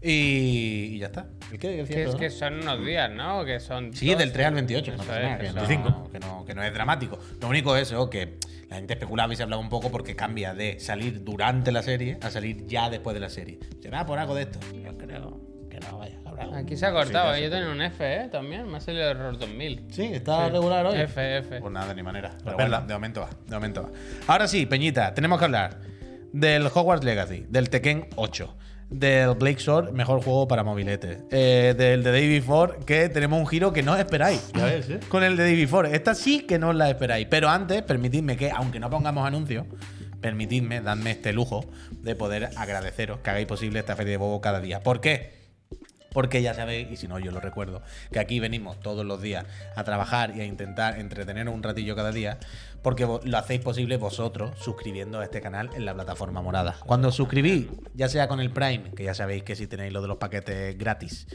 Y, 0.02 0.96
y 0.96 1.00
ya 1.00 1.08
está. 1.08 1.28
¿El 1.52 1.60
qué? 1.60 1.80
¿El 1.80 1.88
Que 1.88 1.94
cierto, 1.94 2.10
es 2.10 2.14
no? 2.16 2.20
que 2.20 2.30
son 2.30 2.54
unos 2.62 2.86
días, 2.86 3.10
¿no? 3.12 3.44
Que 3.46 3.60
son. 3.60 3.94
Sí, 3.94 4.10
dos- 4.10 4.20
del 4.20 4.32
3 4.32 4.48
al 4.48 4.54
28. 4.54 4.92
no 4.92 4.98
pasa 4.98 5.18
es, 5.18 5.24
nada, 5.24 5.38
que, 5.40 5.44
no, 5.48 5.54
son- 5.60 5.68
25. 5.68 6.10
que 6.12 6.20
no- 6.20 6.46
que 6.46 6.54
no 6.56 6.64
es 6.64 6.74
dramático. 6.74 7.20
Lo 7.42 7.48
único 7.48 7.76
es 7.76 7.84
eso, 7.84 8.10
que 8.10 8.38
la 8.70 8.76
gente 8.78 8.94
especulaba 8.94 9.34
y 9.34 9.36
se 9.36 9.44
hablaba 9.44 9.62
un 9.62 9.70
poco 9.70 9.92
porque 9.92 10.16
cambia 10.16 10.54
de 10.54 10.80
salir 10.80 11.24
durante 11.24 11.72
la 11.72 11.82
serie 11.82 12.18
a 12.22 12.30
salir 12.30 12.66
ya 12.68 12.90
después 12.90 13.14
de 13.14 13.20
la 13.20 13.30
serie. 13.30 13.60
¿Será 13.82 14.06
por 14.06 14.20
algo 14.20 14.36
de 14.36 14.44
esto? 14.44 14.60
Yo 14.74 14.98
creo 14.98 15.40
que 15.70 15.80
no, 15.80 15.98
vaya. 15.98 16.20
un- 16.20 16.26
Aquí 16.56 16.76
se 16.76 16.86
ha 16.86 16.92
cortado, 16.92 17.34
Sí, 17.34 17.40
¿eh? 17.40 17.44
yo 17.46 17.50
tenía 17.50 17.70
un 17.70 17.82
F, 17.82 18.04
¿eh? 18.14 18.28
También, 18.30 18.68
me 18.70 18.76
ha 18.78 18.80
salido 18.82 19.10
el 19.10 19.16
error 19.18 19.38
2000. 19.40 19.86
Sí, 19.90 20.04
está 20.04 20.46
Sí. 20.48 20.52
regular 20.52 20.86
hoy. 20.86 21.00
F, 21.00 21.38
F. 21.38 21.60
Pues 21.62 21.72
nada, 21.74 21.94
ni 21.94 22.04
manera. 22.04 22.36
Pero 22.44 22.58
verla. 22.58 22.80
bueno, 22.80 22.88
de 22.90 22.94
momento 22.94 23.22
va, 23.22 23.30
de 23.48 23.56
momento 23.56 23.84
va. 23.84 23.90
Ahora 24.28 24.46
sí, 24.48 24.66
Peñita, 24.66 25.14
tenemos 25.14 25.40
que 25.40 25.46
hablar 25.46 25.80
del 26.34 26.68
Hogwarts 26.68 27.06
Legacy, 27.06 27.46
del 27.48 27.70
Tekken 27.70 28.08
8. 28.18 28.54
Del 28.90 29.34
Blake 29.36 29.60
Shore, 29.60 29.92
mejor 29.92 30.24
juego 30.24 30.48
para 30.48 30.64
mobilete. 30.64 31.20
Eh, 31.32 31.74
del 31.78 32.04
de 32.04 32.12
Day 32.12 32.28
Before, 32.30 32.74
que 32.86 33.10
tenemos 33.10 33.40
un 33.40 33.48
giro 33.48 33.74
que 33.74 33.84
no 33.84 33.96
esperáis. 33.96 34.52
Ya 34.54 34.66
ves, 34.66 34.90
¿eh? 34.90 35.00
Con 35.10 35.24
el 35.24 35.38
de 35.38 35.44
Day 35.44 35.56
Before. 35.56 35.94
Esta 35.94 36.16
sí 36.16 36.42
que 36.42 36.60
no 36.60 36.74
la 36.74 36.90
esperáis. 36.90 37.28
Pero 37.30 37.50
antes, 37.50 37.82
permitidme 37.82 38.38
que, 38.38 38.52
aunque 38.52 38.80
no 38.80 38.90
pongamos 38.90 39.26
anuncios, 39.28 39.66
permitidme, 40.22 40.82
dadme 40.82 41.12
este 41.12 41.34
lujo 41.34 41.66
de 42.02 42.16
poder 42.16 42.50
agradeceros 42.56 43.20
que 43.20 43.30
hagáis 43.30 43.48
posible 43.48 43.80
esta 43.80 43.96
feria 43.96 44.12
de 44.12 44.18
bobo 44.18 44.42
cada 44.42 44.60
día. 44.60 44.82
¿Por 44.82 45.02
qué? 45.02 45.45
Porque 46.16 46.42
ya 46.42 46.54
sabéis, 46.54 46.88
y 46.90 46.96
si 46.96 47.10
no 47.10 47.20
yo 47.20 47.30
lo 47.30 47.42
recuerdo, 47.42 47.82
que 48.10 48.20
aquí 48.20 48.40
venimos 48.40 48.80
todos 48.80 49.06
los 49.06 49.22
días 49.22 49.44
a 49.76 49.84
trabajar 49.84 50.32
y 50.34 50.40
a 50.40 50.46
intentar 50.46 50.98
entreteneros 50.98 51.54
un 51.54 51.62
ratillo 51.62 51.94
cada 51.94 52.14
día, 52.14 52.38
porque 52.82 53.06
lo 53.06 53.38
hacéis 53.38 53.60
posible 53.60 53.98
vosotros 53.98 54.58
suscribiendo 54.58 55.20
a 55.20 55.26
este 55.26 55.42
canal 55.42 55.72
en 55.76 55.84
la 55.84 55.94
plataforma 55.94 56.42
morada. 56.42 56.78
Cuando 56.86 57.12
suscribís, 57.12 57.68
ya 57.96 58.08
sea 58.08 58.30
con 58.30 58.40
el 58.40 58.50
Prime, 58.50 58.92
que 58.96 59.04
ya 59.04 59.14
sabéis 59.14 59.44
que 59.44 59.58
si 59.58 59.68
tenéis 59.68 59.92
lo 59.92 60.02
de 60.02 60.08
los 60.08 60.16
paquetes 60.16 60.78
gratis, 60.78 61.28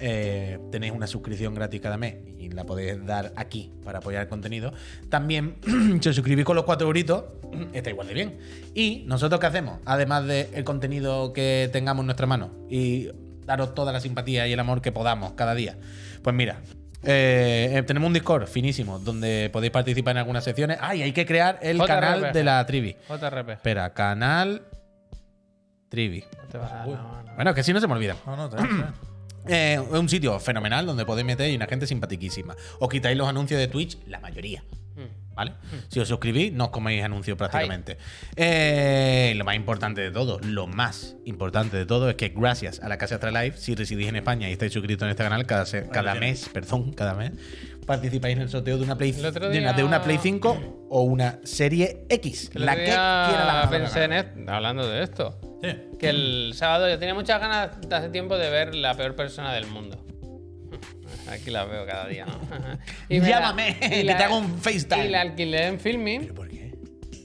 eh, 0.00 0.58
tenéis 0.70 0.92
una 0.92 1.06
suscripción 1.06 1.54
gratis 1.54 1.80
cada 1.80 1.96
mes 1.96 2.16
y 2.36 2.50
la 2.50 2.64
podéis 2.64 3.06
dar 3.06 3.32
aquí 3.36 3.72
para 3.84 4.00
apoyar 4.00 4.20
el 4.20 4.28
contenido. 4.28 4.74
También, 5.08 5.56
si 6.02 6.10
os 6.10 6.14
suscribís 6.14 6.44
con 6.44 6.56
los 6.56 6.66
4 6.66 6.86
euritos, 6.86 7.24
está 7.72 7.88
igual 7.88 8.08
de 8.08 8.12
bien. 8.12 8.38
Y 8.74 9.04
nosotros, 9.06 9.40
¿qué 9.40 9.46
hacemos? 9.46 9.78
Además 9.86 10.26
del 10.26 10.62
contenido 10.64 11.32
que 11.32 11.70
tengamos 11.72 12.02
en 12.02 12.06
nuestra 12.08 12.26
mano 12.26 12.50
y 12.68 13.08
daros 13.46 13.74
toda 13.74 13.92
la 13.92 14.00
simpatía 14.00 14.46
y 14.46 14.52
el 14.52 14.60
amor 14.60 14.82
que 14.82 14.92
podamos 14.92 15.32
cada 15.32 15.54
día. 15.54 15.78
Pues 16.22 16.34
mira, 16.34 16.60
eh, 17.02 17.72
eh, 17.72 17.82
tenemos 17.84 18.08
un 18.08 18.12
Discord 18.12 18.46
finísimo 18.48 18.98
donde 18.98 19.48
podéis 19.52 19.72
participar 19.72 20.12
en 20.12 20.18
algunas 20.18 20.44
secciones. 20.44 20.78
Ah, 20.80 20.94
y 20.94 21.02
hay 21.02 21.12
que 21.12 21.24
crear 21.24 21.58
el 21.62 21.78
canal 21.84 22.32
de 22.32 22.44
la 22.44 22.64
Trivi. 22.66 22.96
JRP. 23.08 23.50
Espera, 23.50 23.94
canal 23.94 24.62
Trivi. 25.88 26.24
No 26.52 26.62
a 26.62 26.86
la 26.86 27.02
mano. 27.02 27.32
Bueno, 27.36 27.54
que 27.54 27.62
si 27.62 27.72
no 27.72 27.80
se 27.80 27.86
me 27.86 27.94
olvida. 27.94 28.16
No, 28.26 28.36
no, 28.36 28.46
¿eh? 28.58 28.68
Eh, 29.48 29.74
es 29.74 29.98
un 29.98 30.08
sitio 30.08 30.40
fenomenal 30.40 30.86
donde 30.86 31.06
podéis 31.06 31.24
meter 31.24 31.48
y 31.48 31.54
una 31.54 31.66
gente 31.66 31.86
simpaticísima. 31.86 32.56
Os 32.80 32.88
quitáis 32.88 33.16
los 33.16 33.28
anuncios 33.28 33.60
de 33.60 33.68
Twitch, 33.68 33.96
la 34.08 34.18
mayoría. 34.18 34.64
Mm. 35.36 35.38
¿Vale? 35.38 35.52
Si 35.88 36.00
os 36.00 36.08
suscribís, 36.08 36.52
no 36.52 36.64
os 36.64 36.70
coméis 36.70 37.04
anuncios 37.04 37.36
prácticamente. 37.36 37.98
Eh, 38.36 39.34
lo 39.36 39.44
más 39.44 39.54
importante 39.54 40.00
de 40.00 40.10
todo, 40.10 40.40
lo 40.40 40.66
más 40.66 41.16
importante 41.26 41.76
de 41.76 41.84
todo 41.84 42.08
es 42.08 42.16
que 42.16 42.30
gracias 42.30 42.80
a 42.80 42.88
la 42.88 42.96
Casa 42.96 43.16
Astra 43.16 43.30
Live, 43.30 43.56
si 43.58 43.74
residís 43.74 44.08
en 44.08 44.16
España 44.16 44.48
y 44.48 44.52
estáis 44.52 44.72
suscritos 44.72 45.04
en 45.04 45.10
este 45.10 45.22
canal, 45.22 45.44
cada, 45.46 45.66
se- 45.66 45.88
cada 45.90 46.14
mes, 46.14 46.48
perdón, 46.52 46.92
cada 46.94 47.12
mes, 47.14 47.32
participáis 47.86 48.36
en 48.36 48.42
el 48.42 48.48
sorteo 48.48 48.78
de 48.78 48.84
una 48.84 48.96
Play, 48.96 49.12
otro 49.24 49.50
de, 49.50 49.58
una, 49.58 49.72
de 49.74 49.84
una 49.84 49.98
día- 49.98 50.04
Play 50.04 50.18
5 50.22 50.86
o 50.88 51.02
una 51.02 51.38
Serie 51.44 52.06
X. 52.08 52.50
La 52.54 52.74
que 52.74 52.82
día 52.84 53.24
quiera 53.28 53.44
la 53.62 53.68
pensé 53.70 54.04
en 54.04 54.48
hablando 54.48 54.88
de 54.88 55.02
esto. 55.02 55.38
Sí. 55.62 55.68
Que 55.98 56.08
el 56.08 56.52
sábado 56.54 56.88
yo 56.88 56.98
tenía 56.98 57.14
muchas 57.14 57.40
ganas 57.40 57.78
de 57.80 57.94
hace 57.94 58.08
tiempo 58.08 58.38
de 58.38 58.48
ver 58.50 58.74
la 58.74 58.94
peor 58.94 59.14
persona 59.14 59.52
del 59.52 59.66
mundo. 59.66 60.02
Aquí 61.30 61.50
la 61.50 61.64
veo 61.64 61.84
cada 61.86 62.06
día, 62.06 62.24
¿no? 62.26 62.38
Y 63.08 63.20
la- 63.20 63.28
Llámame, 63.28 63.70
y 63.80 63.88
que 63.88 64.04
la- 64.04 64.16
te 64.16 64.24
hago 64.24 64.38
un 64.38 64.58
FaceTime. 64.58 65.06
Y 65.06 65.08
la 65.08 65.20
alquilé 65.22 65.66
en 65.66 65.80
filming. 65.80 66.20
¿Pero 66.22 66.34
por 66.34 66.48
qué? 66.48 66.74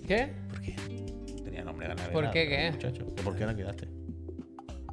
¿Qué? 0.08 0.30
¿Por 0.50 0.62
qué? 0.62 0.76
Tenía 1.44 1.64
nombre 1.64 1.88
de 1.88 1.96
¿Por 1.96 2.24
nada, 2.24 2.34
qué 2.34 2.48
qué? 2.50 2.72
Muchacho. 2.72 3.16
¿Que 3.16 3.22
¿Por 3.24 3.36
qué 3.38 3.46
la 3.46 3.56
quedaste? 3.56 3.88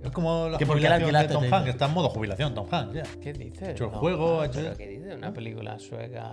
Es 0.04 0.12
como 0.12 0.48
la 0.48 0.58
¿Que 0.58 0.64
por 0.64 0.76
qué 0.78 0.88
la 0.88 1.00
jubilación 1.00 1.12
de 1.12 1.18
alquilaste, 1.18 1.34
Tom 1.34 1.54
Hanks. 1.54 1.68
Está 1.70 1.86
en 1.86 1.92
modo 1.92 2.08
jubilación 2.10 2.54
Tom 2.54 2.68
Hanks, 2.70 2.94
ya. 2.94 3.02
¿Qué 3.20 3.32
dices? 3.32 3.62
Ha 3.68 3.70
hecho 3.72 3.84
el 3.86 3.90
juego, 3.90 4.40
ha 4.42 4.46
hecho- 4.46 4.60
¿Pero 4.60 4.76
qué 4.76 4.86
dices? 4.86 5.14
Una 5.16 5.32
película 5.32 5.78
sueca 5.80 6.30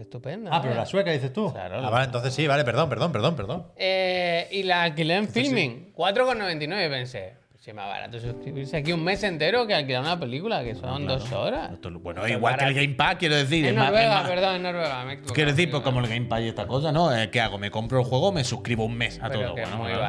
estupenda. 0.00 0.50
Ah, 0.52 0.62
pero 0.62 0.74
¿no? 0.74 0.80
la 0.80 0.86
sueca 0.86 1.10
dices 1.10 1.30
tú. 1.32 1.52
Claro, 1.52 1.80
ah, 1.84 1.90
vale, 1.90 2.06
entonces 2.06 2.32
sí, 2.32 2.46
vale, 2.46 2.64
perdón, 2.64 2.88
perdón, 2.88 3.12
perdón, 3.12 3.36
perdón. 3.36 3.66
Eh, 3.76 4.48
y 4.52 4.62
la 4.62 4.84
alquilé 4.84 5.16
en 5.16 5.28
filming. 5.28 5.92
4,99 5.94 6.88
pensé. 6.88 7.34
Si 7.62 7.70
es 7.70 7.76
más 7.76 7.86
barato 7.86 8.18
suscribirse 8.18 8.76
aquí 8.78 8.92
un 8.92 9.04
mes 9.04 9.22
entero 9.22 9.68
que 9.68 9.74
alquilar 9.76 10.02
una 10.02 10.18
película, 10.18 10.64
que 10.64 10.74
son 10.74 11.06
dos 11.06 11.30
horas. 11.30 11.70
Es 11.70 11.80
bueno, 11.80 12.20
Pero 12.22 12.34
igual 12.36 12.56
que 12.56 12.64
el. 12.64 12.74
Game 12.74 12.94
Pass, 12.94 13.14
quiero 13.20 13.36
decir. 13.36 13.64
En 13.64 13.70
es 13.70 13.76
más- 13.76 13.84
es 13.86 13.92
Noruega, 13.92 14.14
más- 14.16 14.28
perdón, 14.28 14.54
en 14.56 14.62
Noruega. 14.64 15.04
Me. 15.04 15.20
Quiero 15.20 15.50
decir, 15.52 15.70
pues 15.70 15.84
como 15.84 16.00
el 16.00 16.08
Game 16.08 16.26
Pass 16.26 16.40
y 16.40 16.48
esta 16.48 16.66
cosa, 16.66 16.90
¿no? 16.90 17.14
Eh, 17.16 17.30
¿Qué 17.30 17.40
hago? 17.40 17.58
¿Me 17.58 17.70
compro 17.70 18.00
el 18.00 18.04
juego 18.04 18.30
o 18.30 18.32
me 18.32 18.42
suscribo 18.42 18.84
un 18.84 18.96
mes 18.96 19.20
a 19.22 19.28
Pero 19.28 19.42
todo? 19.42 19.54
que 19.54 19.62
es 19.62 19.68
Bueno, 19.70 19.84
muy 19.84 19.92
claro. 19.92 20.02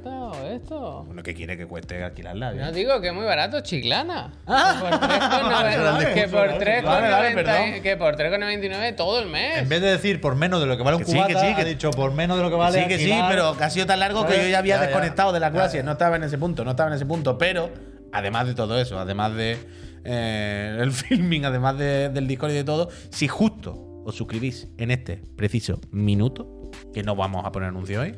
barato 0.00 0.46
esto. 0.52 1.02
Bueno, 1.04 1.22
¿qué 1.24 1.34
quiere 1.34 1.56
que 1.56 1.66
cueste 1.66 2.00
alquilarla? 2.00 2.52
No 2.52 2.70
digo 2.70 3.00
que 3.00 3.08
es 3.08 3.12
muy 3.14 3.24
barato, 3.24 3.60
chiclana. 3.60 4.30
vale, 4.46 6.14
que 6.14 6.28
por 6.28 6.48
3,90 6.58 6.82
vale, 6.84 7.10
vale, 7.10 7.28
que 7.30 7.34
perdón. 7.34 7.72
por 7.72 7.82
que 7.82 7.96
por 7.96 8.16
3,99 8.16 8.94
todo 8.94 9.18
el 9.18 9.26
mes. 9.28 9.58
En 9.58 9.68
vez 9.68 9.80
de 9.80 9.90
decir 9.90 10.20
por 10.20 10.36
menos 10.36 10.60
de 10.60 10.66
lo 10.66 10.76
que 10.76 10.84
vale 10.84 10.96
un 10.98 11.02
Que 11.02 11.10
sí, 11.10 11.16
cubata, 11.16 11.34
que 11.34 11.40
sí, 11.40 11.54
que- 11.56 11.62
ha 11.62 11.64
dicho 11.64 11.90
por 11.90 12.12
menos 12.12 12.36
de 12.36 12.44
lo 12.44 12.50
que 12.50 12.56
vale 12.56 12.82
sí, 12.82 12.86
que 12.88 12.98
sí, 12.98 13.12
pero 13.28 13.56
que 13.56 13.64
ha 13.64 13.70
sido 13.70 13.86
tan 13.86 13.98
largo 13.98 14.22
que 14.26 14.34
¿Sabes? 14.34 14.44
yo 14.44 14.50
ya 14.52 14.58
había 14.60 14.78
desconectado 14.78 15.32
de 15.32 15.40
gracias. 15.40 15.72
ya. 15.72 15.82
No 15.82 15.92
estaba 15.92 16.14
en 16.14 16.22
ese 16.22 16.38
punto, 16.38 16.64
no 16.64 16.70
estaba 16.70 16.88
en 16.90 16.94
ese 16.94 16.99
punto. 17.06 17.38
Pero, 17.38 17.70
además 18.12 18.46
de 18.46 18.54
todo 18.54 18.78
eso, 18.80 18.98
además 18.98 19.34
de 19.34 19.56
eh, 20.04 20.78
el 20.80 20.92
filming, 20.92 21.44
además 21.44 21.78
de- 21.78 22.08
del 22.08 22.26
Discord 22.26 22.50
y 22.52 22.54
de 22.54 22.64
todo, 22.64 22.88
si 23.10 23.28
justo 23.28 24.02
os 24.04 24.14
suscribís 24.14 24.68
en 24.78 24.90
este 24.90 25.22
preciso 25.36 25.80
minuto, 25.90 26.70
que 26.94 27.02
no 27.02 27.14
vamos 27.16 27.44
a 27.44 27.52
poner 27.52 27.68
anuncio 27.68 28.00
hoy, 28.00 28.14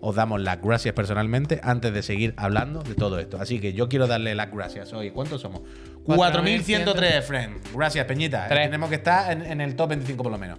os 0.00 0.14
damos 0.16 0.40
las 0.42 0.60
gracias 0.60 0.92
personalmente 0.94 1.60
antes 1.62 1.94
de 1.94 2.02
seguir 2.02 2.34
hablando 2.36 2.82
de 2.82 2.94
todo 2.96 3.18
esto. 3.20 3.38
Así 3.40 3.60
que 3.60 3.72
yo 3.72 3.88
quiero 3.88 4.06
darle 4.08 4.34
las 4.34 4.50
gracias 4.52 4.92
hoy. 4.92 5.10
¿Cuántos 5.12 5.40
somos? 5.40 5.62
4.103, 6.04 7.22
friend. 7.22 7.56
Gracias, 7.74 8.04
Peñita. 8.06 8.46
Tres. 8.48 8.66
Tenemos 8.66 8.88
que 8.88 8.96
estar 8.96 9.32
en, 9.32 9.42
en 9.42 9.60
el 9.60 9.76
top 9.76 9.90
25 9.90 10.22
por 10.22 10.32
lo 10.32 10.38
menos. 10.38 10.58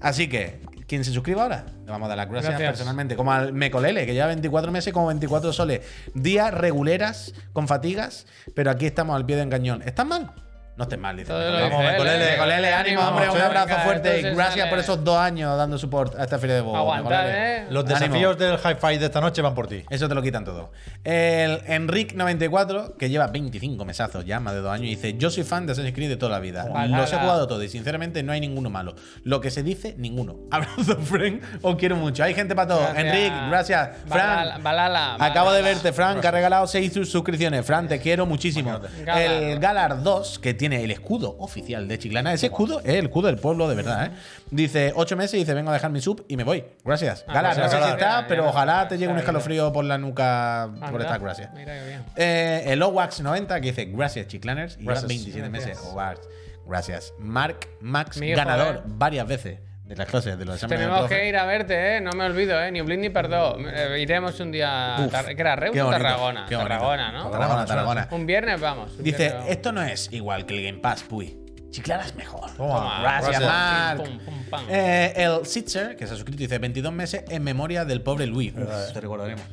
Así 0.00 0.28
que, 0.28 0.60
¿quién 0.86 1.04
se 1.04 1.12
suscriba 1.12 1.42
ahora? 1.42 1.66
Le 1.84 1.90
vamos 1.90 2.06
a 2.06 2.08
dar 2.08 2.18
las 2.18 2.28
gracias, 2.30 2.50
Gracias. 2.50 2.70
personalmente. 2.72 3.16
Como 3.16 3.32
al 3.32 3.52
Mecolele, 3.52 4.06
que 4.06 4.14
lleva 4.14 4.26
24 4.28 4.72
meses 4.72 4.92
como 4.92 5.06
24 5.08 5.52
soles. 5.52 5.80
Días 6.14 6.52
reguleras, 6.52 7.34
con 7.52 7.68
fatigas, 7.68 8.26
pero 8.54 8.70
aquí 8.70 8.86
estamos 8.86 9.16
al 9.16 9.26
pie 9.26 9.36
del 9.36 9.48
cañón. 9.48 9.82
¿Estás 9.82 10.06
mal? 10.06 10.32
No 10.76 10.84
estés 10.84 10.98
mal, 10.98 11.16
dice. 11.16 11.32
Vamos, 11.32 11.84
¿eh? 11.84 11.96
Mecolele, 12.32 12.74
ánimo, 12.74 13.02
hombre, 13.02 13.30
un 13.30 13.40
abrazo 13.40 13.76
fuerte 13.84 14.20
y 14.20 14.22
gracias 14.34 14.68
por 14.68 14.78
esos 14.80 15.04
dos 15.04 15.16
años 15.16 15.56
dando 15.56 15.78
support 15.78 16.18
a 16.18 16.24
esta 16.24 16.38
feria 16.38 16.56
de 16.56 16.62
bobo. 16.62 16.92
¿eh? 17.12 17.66
Los 17.70 17.84
desafíos 17.84 18.36
del 18.36 18.54
hi-fi 18.58 18.98
de 18.98 19.06
esta 19.06 19.20
noche 19.20 19.40
van 19.40 19.54
por 19.54 19.68
ti. 19.68 19.84
Eso 19.88 20.08
te 20.08 20.14
lo 20.16 20.22
quitan 20.22 20.44
todo. 20.44 20.72
El 21.04 21.62
Enric94, 21.64 22.96
que 22.96 23.08
lleva 23.08 23.28
25 23.28 23.84
mesazos 23.84 24.24
ya, 24.24 24.40
más 24.40 24.54
de 24.54 24.60
dos 24.60 24.72
años, 24.72 24.88
dice: 24.88 25.16
Yo 25.16 25.30
soy 25.30 25.44
fan 25.44 25.64
de 25.66 25.72
Assassin's 25.72 25.94
Creed 25.94 26.08
de 26.08 26.16
toda 26.16 26.32
la 26.32 26.40
vida. 26.40 26.66
Los 26.88 27.12
he 27.12 27.18
jugado 27.18 27.46
todos 27.46 27.62
y 27.62 27.68
sinceramente 27.68 28.24
no 28.24 28.32
hay 28.32 28.40
ninguno 28.40 28.68
malo. 28.68 28.96
Lo 29.22 29.40
que 29.40 29.52
se 29.52 29.62
dice, 29.62 29.94
ninguno. 29.96 30.36
Abrazo, 30.50 30.96
Frank. 30.96 31.40
Os 31.62 31.76
quiero 31.76 31.94
mucho. 31.94 32.24
Hay 32.24 32.34
gente 32.34 32.56
para 32.56 32.68
todo. 32.68 32.88
Enric, 32.96 33.32
gracias. 33.48 33.90
Fran. 34.08 34.60
Balala, 34.62 35.16
Acabo 35.20 35.52
de 35.52 35.62
verte, 35.62 35.92
Fran, 35.92 36.20
que 36.20 36.26
ha 36.26 36.32
regalado 36.32 36.66
6 36.66 36.92
suscripciones. 37.04 37.64
Fran, 37.64 37.86
te 37.86 38.00
quiero 38.00 38.26
muchísimo. 38.26 38.80
El 39.06 39.60
Galar 39.60 40.02
2, 40.02 40.38
que 40.40 40.54
tiene 40.54 40.63
el 40.72 40.90
escudo 40.90 41.36
oficial 41.38 41.86
de 41.88 41.98
Chiclana. 41.98 42.32
Ese 42.32 42.46
escudo 42.46 42.80
es 42.80 42.94
el 42.94 43.06
escudo 43.06 43.26
del 43.26 43.36
pueblo, 43.36 43.68
de 43.68 43.74
verdad, 43.74 44.06
¿eh? 44.06 44.10
Dice 44.50 44.92
8 44.94 45.16
meses 45.16 45.34
y 45.34 45.38
dice: 45.38 45.54
Vengo 45.54 45.70
a 45.70 45.74
dejar 45.74 45.90
mi 45.90 46.00
sub 46.00 46.24
y 46.28 46.36
me 46.36 46.44
voy. 46.44 46.64
Gracias. 46.84 47.24
Ah, 47.28 47.40
pues 47.40 47.58
no 47.58 47.68
sé 47.68 47.82
si 47.82 47.90
está, 47.90 48.26
pero 48.28 48.48
ojalá 48.48 48.88
te 48.88 48.98
llegue 48.98 49.12
un 49.12 49.18
escalofrío 49.18 49.72
por 49.72 49.84
la 49.84 49.98
nuca 49.98 50.70
por 50.90 51.00
estas 51.00 51.20
gracias. 51.20 51.52
Mira 51.54 51.74
bien. 51.84 52.04
Eh, 52.16 52.64
el 52.66 52.82
OWAX90 52.82 53.60
que 53.60 53.68
dice 53.68 53.84
gracias 53.86 54.26
Chiclaners 54.28 54.78
y 54.80 54.84
Gracias. 54.84 55.08
27 55.08 55.48
meses. 55.48 55.66
Gracias. 55.68 55.92
OWAX. 55.92 56.20
Gracias. 56.66 57.14
Mark 57.18 57.68
Max, 57.80 58.18
Mi 58.18 58.32
ganador 58.32 58.82
varias 58.86 59.26
veces 59.26 59.58
de 59.84 59.96
las 59.96 60.08
clases 60.08 60.38
de 60.38 60.44
los 60.44 60.54
exámenes. 60.56 60.86
Tenemos 60.86 61.08
que 61.08 61.28
ir 61.28 61.36
a 61.36 61.44
verte, 61.44 61.96
¿eh? 61.96 62.00
No 62.00 62.10
me 62.12 62.24
olvido, 62.24 62.58
¿eh? 62.62 62.70
Ni 62.72 62.80
Oblin 62.80 63.00
ni 63.02 63.10
perdón. 63.10 63.66
Eh, 63.68 63.98
iremos 64.00 64.38
un 64.40 64.50
día. 64.50 64.96
a 64.96 65.00
Uf, 65.04 65.12
Tar- 65.12 65.26
¿Qué 65.34 65.40
era 65.42 65.56
Reus 65.56 65.74
qué 65.74 65.82
o 65.82 65.90
Tarragona? 65.90 66.46
Tarragona, 66.46 67.12
¿no? 67.12 67.30
Tarragona, 67.30 67.66
Tarragona. 67.66 68.08
Un 68.10 68.24
viernes 68.26 68.60
vamos. 68.60 68.92
un 68.96 69.04
Dice, 69.04 69.18
viernes 69.18 69.34
vamos. 69.40 69.50
esto 69.50 69.72
no 69.72 69.82
es 69.82 70.08
igual 70.12 70.46
que 70.46 70.56
el 70.56 70.64
Game 70.64 70.78
Pass, 70.78 71.02
puy. 71.02 71.38
Chiclana 71.70 72.04
es 72.06 72.14
mejor. 72.14 72.50
Toma, 72.56 73.00
Gracias. 73.02 73.42
Mark. 73.42 74.02
Pum, 74.04 74.18
pum, 74.20 74.44
pam. 74.48 74.64
Eh, 74.70 75.12
el 75.16 75.44
Sitzer, 75.44 75.96
que 75.96 76.06
se 76.06 76.14
ha 76.14 76.16
suscrito, 76.16 76.38
dice 76.38 76.58
22 76.58 76.92
meses 76.92 77.24
en 77.28 77.42
memoria 77.42 77.84
del 77.84 78.00
pobre 78.00 78.26
Luis. 78.26 78.54
Uf, 78.56 78.92
te 78.92 79.00
recordaremos. 79.00 79.44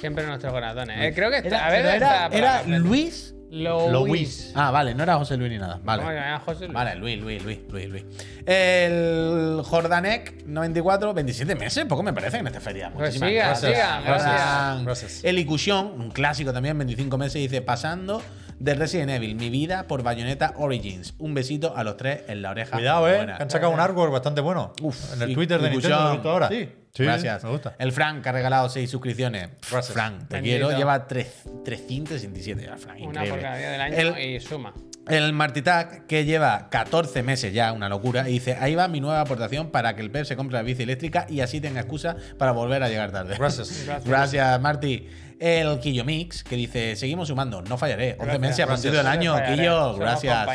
Siempre 0.00 0.24
en 0.24 0.30
nuestros 0.30 0.52
corazones. 0.52 0.96
Eh, 0.98 1.12
creo 1.14 1.30
que 1.30 1.36
está. 1.38 1.48
Era, 1.48 1.66
a 1.66 1.70
ver, 1.70 1.82
pero 1.82 1.96
era, 2.36 2.56
está 2.62 2.78
Luis. 2.78 3.34
Luis. 3.50 3.92
Luis. 3.92 4.52
Ah, 4.54 4.70
vale, 4.70 4.94
no 4.94 5.02
era 5.02 5.16
José 5.16 5.36
Luis 5.36 5.50
ni 5.50 5.58
nada. 5.58 5.80
Vale. 5.82 6.02
¿Cómo 6.02 6.12
se 6.12 6.18
llama 6.20 6.38
José 6.40 6.60
Luis? 6.64 6.72
Vale, 6.74 6.94
Luis, 6.96 7.20
Luis, 7.20 7.44
Luis, 7.44 7.58
Luis, 7.70 7.88
Luis. 7.88 8.04
El 8.44 9.62
Jordanek 9.64 10.44
94, 10.46 11.14
27 11.14 11.54
meses, 11.54 11.84
poco 11.84 12.02
me 12.02 12.12
parece 12.12 12.38
en 12.38 12.46
esta 12.46 12.60
feria. 12.60 12.90
Pues 12.92 13.20
Muchísimas 13.20 13.30
sigan, 13.30 13.46
gracias. 13.48 13.72
sigan, 13.72 14.04
gracias. 14.04 14.84
Gracias. 14.84 15.24
El 15.24 15.38
Icusión, 15.38 15.92
un 16.00 16.10
clásico 16.10 16.52
también, 16.52 16.76
25 16.78 17.18
meses, 17.18 17.34
dice 17.34 17.62
pasando 17.62 18.22
de 18.58 18.74
Resident 18.74 19.10
Evil, 19.10 19.34
mi 19.36 19.50
vida 19.50 19.86
por 19.86 20.02
Bayonetta 20.02 20.54
Origins. 20.56 21.14
Un 21.18 21.34
besito 21.34 21.76
a 21.76 21.84
los 21.84 21.96
tres 21.96 22.22
en 22.28 22.42
la 22.42 22.50
oreja. 22.50 22.76
Cuidado, 22.76 23.08
eh. 23.08 23.16
Buena. 23.16 23.36
que 23.36 23.42
Han 23.42 23.50
sacado 23.50 23.72
un 23.72 23.80
artwork 23.80 24.12
bastante 24.12 24.40
bueno. 24.40 24.72
Uf, 24.80 25.12
en 25.14 25.22
el 25.22 25.30
y- 25.30 25.34
Twitter 25.34 25.60
de 25.60 25.70
Nintendo 25.70 25.96
ahora. 26.30 26.48
Sí. 26.48 26.68
Sí, 26.94 27.02
Gracias. 27.02 27.44
Me 27.44 27.50
gusta. 27.50 27.74
El 27.78 27.92
Frank 27.92 28.22
que 28.22 28.30
ha 28.30 28.32
regalado 28.32 28.70
6 28.70 28.88
suscripciones. 28.90 29.50
Gracias. 29.70 29.92
Frank, 29.92 30.28
te 30.28 30.36
Bendito. 30.36 30.68
quiero. 30.68 30.78
Lleva 30.78 31.06
tres- 31.06 31.42
367. 31.62 32.62
ya, 32.64 32.76
Frank, 32.78 32.96
Una 33.00 33.06
increíble. 33.26 33.30
por 33.32 33.40
cada 33.42 33.56
día 33.58 33.70
del 33.70 33.80
año 33.82 33.96
El- 33.96 34.18
y 34.18 34.40
suma. 34.40 34.72
El 35.06 35.32
Martitac, 35.34 36.06
que 36.06 36.24
lleva 36.24 36.68
14 36.70 37.22
meses 37.22 37.52
ya, 37.52 37.72
una 37.72 37.88
locura, 37.88 38.28
y 38.28 38.32
dice, 38.32 38.56
ahí 38.58 38.74
va 38.74 38.88
mi 38.88 39.00
nueva 39.00 39.20
aportación 39.20 39.70
para 39.70 39.94
que 39.94 40.00
el 40.02 40.10
Pep 40.10 40.24
se 40.24 40.34
compre 40.36 40.56
la 40.56 40.62
bici 40.62 40.82
eléctrica 40.82 41.26
y 41.28 41.40
así 41.42 41.60
tenga 41.60 41.80
excusa 41.80 42.16
para 42.38 42.50
volver 42.52 42.82
a 42.82 42.88
llegar 42.88 43.12
tarde. 43.12 43.36
Gracias. 43.38 43.86
Gracias, 44.04 44.60
Marty. 44.60 45.06
El 45.38 45.78
Quillo 45.80 46.04
Mix, 46.04 46.42
que 46.42 46.56
dice, 46.56 46.96
seguimos 46.96 47.28
sumando, 47.28 47.62
no 47.62 47.76
fallaré. 47.76 48.12
11 48.12 48.24
Gracias, 48.24 48.40
meses 48.40 48.60
a 48.60 48.66
partir 48.66 48.92
del 48.92 49.06
año. 49.06 49.34
Quillo, 49.46 49.96
gracias. 49.96 50.48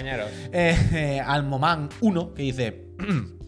Eh, 0.52 0.78
eh, 0.94 1.22
Almoman 1.26 1.90
1, 2.02 2.34
que 2.34 2.42
dice... 2.44 2.86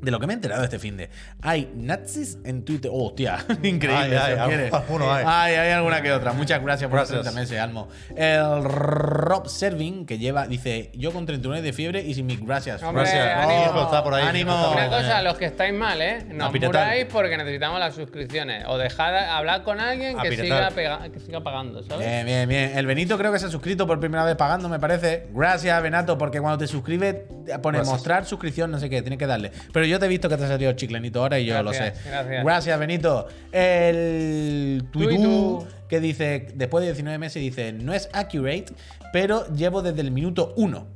De 0.00 0.10
lo 0.10 0.18
que 0.18 0.26
me 0.26 0.32
he 0.32 0.36
enterado 0.36 0.64
este 0.64 0.78
fin 0.78 0.96
de. 0.96 1.10
Hay 1.42 1.70
nazis 1.76 2.38
en 2.44 2.64
Twitter. 2.64 2.90
Oh, 2.92 3.08
hostia, 3.08 3.44
increíble. 3.62 4.18
Hay, 4.18 4.32
hay, 4.32 4.36
¿se 4.38 4.44
quiere? 4.46 4.70
alguno 4.72 5.12
hay. 5.12 5.24
Hay, 5.26 5.54
hay 5.56 5.70
alguna 5.72 6.00
que 6.02 6.10
otra. 6.12 6.32
Muchas 6.32 6.62
gracias 6.62 6.88
por 6.88 6.98
Gracias. 7.00 7.20
30 7.22 7.38
meses, 7.40 7.58
Almo. 7.60 7.88
El 8.16 8.64
Rob 8.64 9.48
Serving, 9.48 10.06
que 10.06 10.18
lleva, 10.18 10.46
dice, 10.46 10.90
yo 10.94 11.12
con 11.12 11.26
39 11.26 11.62
de 11.62 11.72
fiebre 11.72 12.00
y 12.02 12.14
sin 12.14 12.26
mis 12.26 12.40
gracias. 12.44 12.82
Hombre, 12.82 13.02
Gracias. 13.04 13.36
ánimo. 13.36 13.72
Oh, 13.80 13.84
está 13.84 14.02
por 14.02 14.14
ahí. 14.14 14.24
Ánimo. 14.26 14.72
Una 14.72 14.88
cosa, 14.88 15.22
los 15.22 15.36
que 15.36 15.46
estáis 15.46 15.74
mal, 15.74 16.00
¿eh? 16.00 16.24
Nos 16.30 16.48
A 16.48 16.52
piretar. 16.52 16.84
muráis 16.86 17.06
porque 17.06 17.36
necesitamos 17.36 17.78
las 17.80 17.94
suscripciones. 17.94 18.64
O 18.68 18.78
dejad 18.78 19.14
hablar 19.30 19.62
con 19.62 19.80
alguien 19.80 20.16
que 20.18 20.36
siga, 20.36 20.70
pega- 20.70 21.10
que 21.10 21.20
siga 21.20 21.42
pagando, 21.42 21.82
¿sabes? 21.82 22.06
Bien, 22.06 22.24
bien, 22.26 22.48
bien. 22.48 22.72
El 22.78 22.86
Benito 22.86 23.18
creo 23.18 23.32
que 23.32 23.38
se 23.38 23.46
ha 23.46 23.50
suscrito 23.50 23.86
por 23.86 24.00
primera 24.00 24.24
vez 24.24 24.36
pagando, 24.36 24.68
me 24.68 24.78
parece. 24.78 25.26
Gracias, 25.32 25.82
Benato, 25.82 26.16
porque 26.16 26.40
cuando 26.40 26.58
te 26.58 26.66
suscribes 26.66 27.16
pone 27.62 27.78
Gracias. 27.78 27.88
mostrar 27.94 28.24
suscripción, 28.26 28.70
no 28.70 28.78
sé 28.78 28.88
qué, 28.88 29.02
tienes 29.02 29.18
que 29.18 29.26
darle. 29.26 29.50
Pero 29.72 29.86
yo 29.90 29.98
te 29.98 30.06
he 30.06 30.08
visto 30.08 30.28
que 30.28 30.36
te 30.36 30.44
ha 30.44 30.48
salido 30.48 30.72
chiclenito 30.72 31.20
ahora 31.20 31.38
y 31.38 31.46
yo 31.46 31.62
lo 31.62 31.72
sé. 31.72 31.92
Gracias, 32.06 32.44
gracias. 32.44 32.78
Benito. 32.78 33.28
El 33.52 34.84
Tuitú. 34.90 35.66
que 35.88 36.00
dice, 36.00 36.48
después 36.54 36.82
de 36.82 36.88
19 36.88 37.18
meses, 37.18 37.42
dice, 37.42 37.72
no 37.72 37.92
es 37.92 38.08
accurate, 38.12 38.66
pero 39.12 39.46
llevo 39.52 39.82
desde 39.82 40.00
el 40.00 40.10
minuto 40.10 40.54
1. 40.56 40.86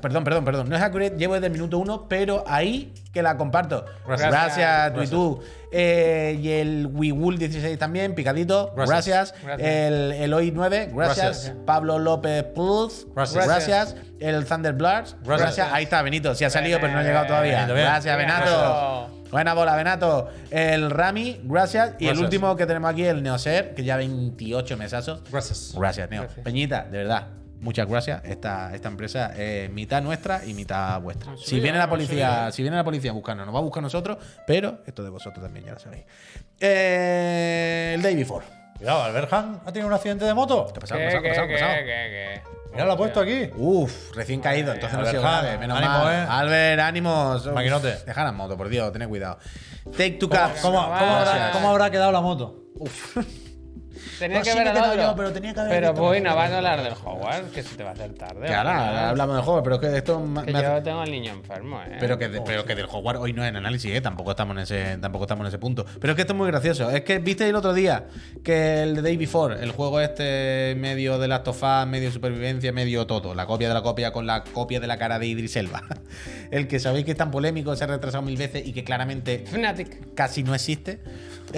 Perdón, 0.00 0.24
perdón, 0.24 0.44
perdón. 0.44 0.68
No 0.68 0.76
es 0.76 0.82
accurate, 0.82 1.16
llevo 1.16 1.34
desde 1.34 1.46
el 1.46 1.52
minuto 1.52 1.78
1, 1.78 2.08
pero 2.08 2.44
ahí 2.46 2.92
que 3.12 3.22
la 3.22 3.36
comparto. 3.36 3.84
Gracias, 4.06 4.30
Gracias. 4.30 4.94
Tuitú. 4.94 5.40
Eh, 5.72 6.38
y 6.40 6.50
el 6.50 6.92
WeWool16 6.92 7.76
también, 7.78 8.14
picadito. 8.14 8.72
Gracias. 8.76 9.32
Gracias. 9.32 9.44
Gracias. 9.44 9.68
El 9.68 10.12
Eloy 10.12 10.50
9, 10.52 10.90
gracias. 10.94 11.26
Gracias. 11.26 11.54
Pablo 11.66 11.98
López 11.98 12.44
Plus, 12.54 13.06
Gracias. 13.14 13.46
gracias. 13.46 13.96
El 14.20 14.44
Thunder 14.46 14.72
Bloods, 14.72 15.16
gracias. 15.22 15.40
Gracias. 15.56 15.68
Ahí 15.72 15.84
está, 15.84 16.02
Benito. 16.02 16.34
Sí 16.34 16.44
ha 16.44 16.50
salido, 16.50 16.78
pero 16.80 16.92
no 16.92 17.00
ha 17.00 17.02
llegado 17.02 17.26
todavía. 17.26 17.66
Benito. 17.66 17.74
Gracias, 17.74 18.16
Benato. 18.16 19.10
Buena 19.30 19.54
bola, 19.54 19.74
Benato. 19.74 20.30
El 20.50 20.90
Rami, 20.90 21.40
gracias. 21.44 21.94
Y 21.98 22.04
el 22.04 22.10
Gracias. 22.10 22.24
último 22.24 22.56
que 22.56 22.64
tenemos 22.64 22.90
aquí, 22.90 23.04
el 23.04 23.22
Neoser, 23.22 23.74
que 23.74 23.82
ya 23.82 23.96
28 23.96 24.76
mesazos. 24.76 25.22
Gracias. 25.30 25.74
Gracias, 25.76 26.08
Neo. 26.10 26.22
Gracias. 26.22 26.44
Peñita, 26.44 26.84
de 26.84 26.98
verdad. 26.98 27.26
Muchas 27.60 27.88
gracias. 27.88 28.22
Esta, 28.24 28.74
esta 28.74 28.88
empresa 28.88 29.32
es 29.36 29.70
mitad 29.70 30.02
nuestra 30.02 30.44
y 30.44 30.54
mitad 30.54 31.00
vuestra. 31.00 31.36
Si 31.36 31.58
viene 31.60 31.78
la 31.78 31.88
policía, 31.88 32.50
si 32.52 32.62
viene 32.62 32.76
la 32.76 32.84
policía 32.84 33.10
a 33.10 33.14
buscarnos, 33.14 33.46
nos 33.46 33.54
va 33.54 33.58
a 33.60 33.62
buscar 33.62 33.82
nosotros, 33.82 34.18
pero 34.46 34.80
esto 34.86 35.02
de 35.02 35.10
vosotros 35.10 35.42
también, 35.42 35.64
ya 35.66 35.72
lo 35.72 35.78
sabéis. 35.78 36.04
Eh, 36.60 37.92
el 37.94 38.02
day 38.02 38.14
before. 38.14 38.44
Cuidado, 38.76 39.04
Alberhan 39.04 39.60
ha 39.64 39.72
tenido 39.72 39.88
un 39.88 39.94
accidente 39.94 40.24
de 40.26 40.34
moto. 40.34 40.66
¿Qué 40.66 40.70
ha 40.70 40.74
¿Qué, 40.74 40.80
pasado? 40.80 41.00
¿Qué 41.00 41.06
ha 41.06 41.10
pasado? 41.10 41.22
qué, 41.22 41.22
¿Qué 41.22 41.30
ha 41.30 41.32
pasado? 41.32 41.46
qué, 41.48 41.56
¿Qué 41.56 41.62
ha 41.62 41.66
pasado? 41.66 41.84
qué, 41.84 42.42
qué? 42.44 42.72
Mira, 42.72 42.84
lo 42.84 42.92
ha 42.92 42.96
puesto 42.98 43.20
aquí. 43.20 43.50
Uf, 43.56 44.14
recién 44.14 44.40
caído, 44.40 44.74
entonces 44.74 44.98
no 44.98 45.04
ha 45.06 45.10
sido 45.10 45.26
Albert, 45.26 45.42
grave. 45.44 45.58
Menos 45.58 45.78
ánimo, 45.78 45.98
mal. 46.04 46.14
eh. 46.14 46.26
Albert, 46.28 46.80
ánimos. 46.82 47.46
Maquinote. 47.46 47.96
Deja 48.04 48.24
la 48.24 48.32
moto, 48.32 48.56
por 48.58 48.68
Dios, 48.68 48.92
tened 48.92 49.08
cuidado. 49.08 49.38
Take 49.92 50.10
two 50.12 50.28
¿Cómo, 50.28 50.40
caps. 50.42 50.60
cómo- 50.60 50.82
cómo 50.82 50.92
habrá, 50.94 51.20
Gracias. 51.24 51.50
cómo 51.52 51.70
habrá 51.70 51.90
quedado 51.90 52.12
la 52.12 52.20
moto? 52.20 52.64
Tenía 54.18 54.38
Pues 54.38 54.48
que 54.48 54.52
sí 54.54 54.58
quedado 54.64 54.90
otro. 54.92 55.02
yo, 55.02 55.16
pero 55.16 55.32
tenía 55.32 55.54
que 55.54 55.60
haber 55.60 55.72
Pero 55.80 55.94
pues 55.94 56.22
no 56.22 56.34
vas 56.36 56.50
a 56.50 56.56
hablar 56.58 56.82
del 56.82 56.92
Hogwarts, 56.92 57.52
que 57.52 57.62
se 57.62 57.76
te 57.76 57.82
va 57.84 57.90
a 57.90 57.92
hacer 57.92 58.14
tarde. 58.14 58.46
Que 58.46 58.54
ahora, 58.54 59.10
hablamos 59.10 59.36
del 59.36 59.44
juego, 59.44 59.62
pero 59.62 59.74
es 59.76 59.80
que 59.82 59.96
esto 59.96 60.18
Que 60.44 60.52
me 60.52 60.58
hace- 60.58 60.68
yo 60.76 60.82
tengo 60.82 61.00
al 61.00 61.10
niño 61.10 61.32
enfermo, 61.32 61.80
¿eh? 61.82 61.96
Pero 62.00 62.18
que, 62.18 62.28
de- 62.28 62.40
pero 62.42 62.64
que 62.64 62.74
del 62.74 62.86
Hogwarts 62.90 63.20
hoy 63.20 63.32
no 63.32 63.42
es 63.44 63.50
en 63.50 63.56
análisis, 63.56 63.94
¿eh? 63.94 64.00
Tampoco 64.00 64.30
estamos 64.30 64.56
en 64.56 64.62
ese, 64.62 64.98
tampoco 64.98 65.24
estamos 65.24 65.42
en 65.44 65.48
ese 65.48 65.58
punto. 65.58 65.84
Pero 66.00 66.12
es 66.12 66.16
que 66.16 66.22
esto 66.22 66.32
es 66.32 66.36
muy 66.36 66.46
gracioso. 66.48 66.90
Es 66.90 67.02
que 67.02 67.18
viste 67.18 67.48
el 67.48 67.56
otro 67.56 67.74
día 67.74 68.04
que 68.44 68.82
el 68.82 68.94
The 68.94 69.02
Day 69.02 69.16
Before, 69.16 69.62
el 69.62 69.72
juego 69.72 70.00
este 70.00 70.74
medio 70.78 71.18
de 71.18 71.28
Last 71.28 71.48
of 71.48 71.62
Us, 71.62 71.86
medio 71.86 72.10
supervivencia, 72.10 72.72
medio 72.72 73.06
todo. 73.06 73.34
La 73.34 73.46
copia 73.46 73.68
de 73.68 73.74
la 73.74 73.82
copia 73.82 74.12
con 74.12 74.26
la 74.26 74.44
copia 74.44 74.80
de 74.80 74.86
la 74.86 74.98
cara 74.98 75.18
de 75.18 75.26
Idris 75.26 75.56
Elba. 75.56 75.82
el 76.50 76.68
que 76.68 76.78
sabéis 76.80 77.04
que 77.04 77.10
es 77.12 77.16
tan 77.16 77.30
polémico, 77.30 77.74
se 77.76 77.84
ha 77.84 77.86
retrasado 77.86 78.22
mil 78.22 78.36
veces 78.36 78.66
y 78.66 78.72
que 78.72 78.84
claramente 78.84 79.44
Fnatic. 79.46 80.14
casi 80.14 80.42
no 80.42 80.54
existe. 80.54 81.00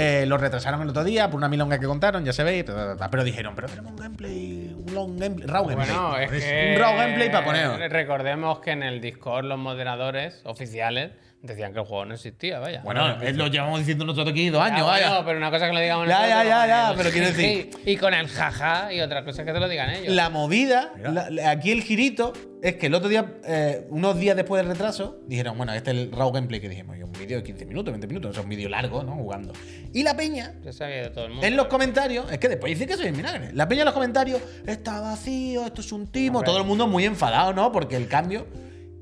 Eh, 0.00 0.26
lo 0.26 0.38
retrasaron 0.38 0.80
el 0.82 0.90
otro 0.90 1.02
día 1.02 1.28
por 1.28 1.38
una 1.38 1.48
milonga 1.48 1.80
que 1.80 1.86
contaron, 1.86 2.24
ya 2.24 2.32
sabéis. 2.32 2.62
Pero, 2.62 2.96
pero 3.10 3.24
dijeron, 3.24 3.54
pero 3.56 3.66
tenemos 3.66 3.90
un 3.90 3.96
gameplay, 3.96 4.72
un 4.72 4.94
long 4.94 5.18
gameplay, 5.18 5.48
raw 5.48 5.66
gameplay. 5.66 5.96
Bueno, 5.96 6.18
es 6.18 6.30
que. 6.30 6.72
Un 6.72 6.80
raw 6.80 6.96
gameplay 6.96 7.32
para 7.32 7.44
poner. 7.44 7.90
Recordemos 7.90 8.60
que 8.60 8.70
en 8.70 8.84
el 8.84 9.00
Discord 9.00 9.46
los 9.46 9.58
moderadores 9.58 10.40
oficiales 10.44 11.10
decían 11.42 11.72
que 11.72 11.78
el 11.78 11.84
juego 11.86 12.04
no 12.04 12.14
existía, 12.14 12.58
vaya. 12.58 12.80
Bueno, 12.82 13.20
eh, 13.22 13.32
lo 13.32 13.46
llevamos 13.46 13.78
diciendo 13.78 14.04
nosotros 14.04 14.32
aquí 14.32 14.48
dos 14.50 14.60
Ya, 14.60 14.66
años, 14.74 14.86
bueno, 14.86 15.08
vaya. 15.10 15.24
pero 15.24 15.38
una 15.38 15.50
cosa 15.50 15.68
que 15.68 15.72
lo 15.72 15.80
digamos 15.80 16.08
Ya, 16.08 16.14
nosotros, 16.14 16.44
ya, 16.44 16.44
ya, 16.44 16.66
ya, 16.66 16.94
pero 16.96 17.10
quiero 17.10 17.26
decir- 17.28 17.70
Y 17.86 17.96
con 17.96 18.12
el 18.12 18.26
jaja 18.28 18.92
y 18.92 19.00
otra 19.00 19.24
cosa 19.24 19.44
que 19.44 19.52
te 19.52 19.60
lo 19.60 19.68
digan 19.68 19.90
ellos. 19.90 20.14
La 20.14 20.30
movida, 20.30 20.92
la- 20.98 21.50
aquí 21.50 21.70
el 21.70 21.82
girito, 21.82 22.32
es 22.60 22.74
que 22.74 22.86
el 22.86 22.94
otro 22.94 23.08
día, 23.08 23.34
eh, 23.46 23.86
unos 23.90 24.18
días 24.18 24.34
después 24.34 24.60
del 24.60 24.72
retraso, 24.72 25.20
dijeron, 25.28 25.56
bueno, 25.56 25.72
este 25.74 25.92
es 25.92 25.96
el 25.98 26.10
raw 26.12 26.32
gameplay 26.32 26.60
que 26.60 26.68
dijimos, 26.68 26.96
y 26.98 27.04
un 27.04 27.12
vídeo 27.12 27.36
de 27.36 27.44
15 27.44 27.64
minutos, 27.66 27.92
20 27.92 28.08
minutos, 28.08 28.30
o 28.32 28.34
sea, 28.34 28.42
un 28.42 28.48
vídeo 28.48 28.68
largo, 28.68 29.04
¿no? 29.04 29.14
Jugando. 29.14 29.52
Y 29.94 30.02
la 30.02 30.16
peña, 30.16 30.54
Se 30.64 30.72
sabía 30.72 31.02
de 31.02 31.10
todo 31.10 31.26
el 31.26 31.30
mundo. 31.30 31.46
en 31.46 31.56
los 31.56 31.68
comentarios, 31.68 32.30
es 32.32 32.38
que 32.38 32.48
después 32.48 32.72
dice 32.72 32.86
que 32.88 32.96
soy 32.96 33.06
el 33.06 33.12
vinagre. 33.14 33.52
La 33.52 33.68
peña 33.68 33.82
en 33.82 33.86
los 33.86 33.94
comentarios, 33.94 34.40
está 34.66 35.00
vacío, 35.00 35.64
esto 35.66 35.82
es 35.82 35.92
un 35.92 36.08
timo, 36.08 36.38
Hombre. 36.38 36.46
todo 36.50 36.58
el 36.60 36.66
mundo 36.66 36.88
muy 36.88 37.04
enfadado, 37.04 37.52
¿no? 37.52 37.70
Porque 37.70 37.94
el 37.94 38.08
cambio. 38.08 38.48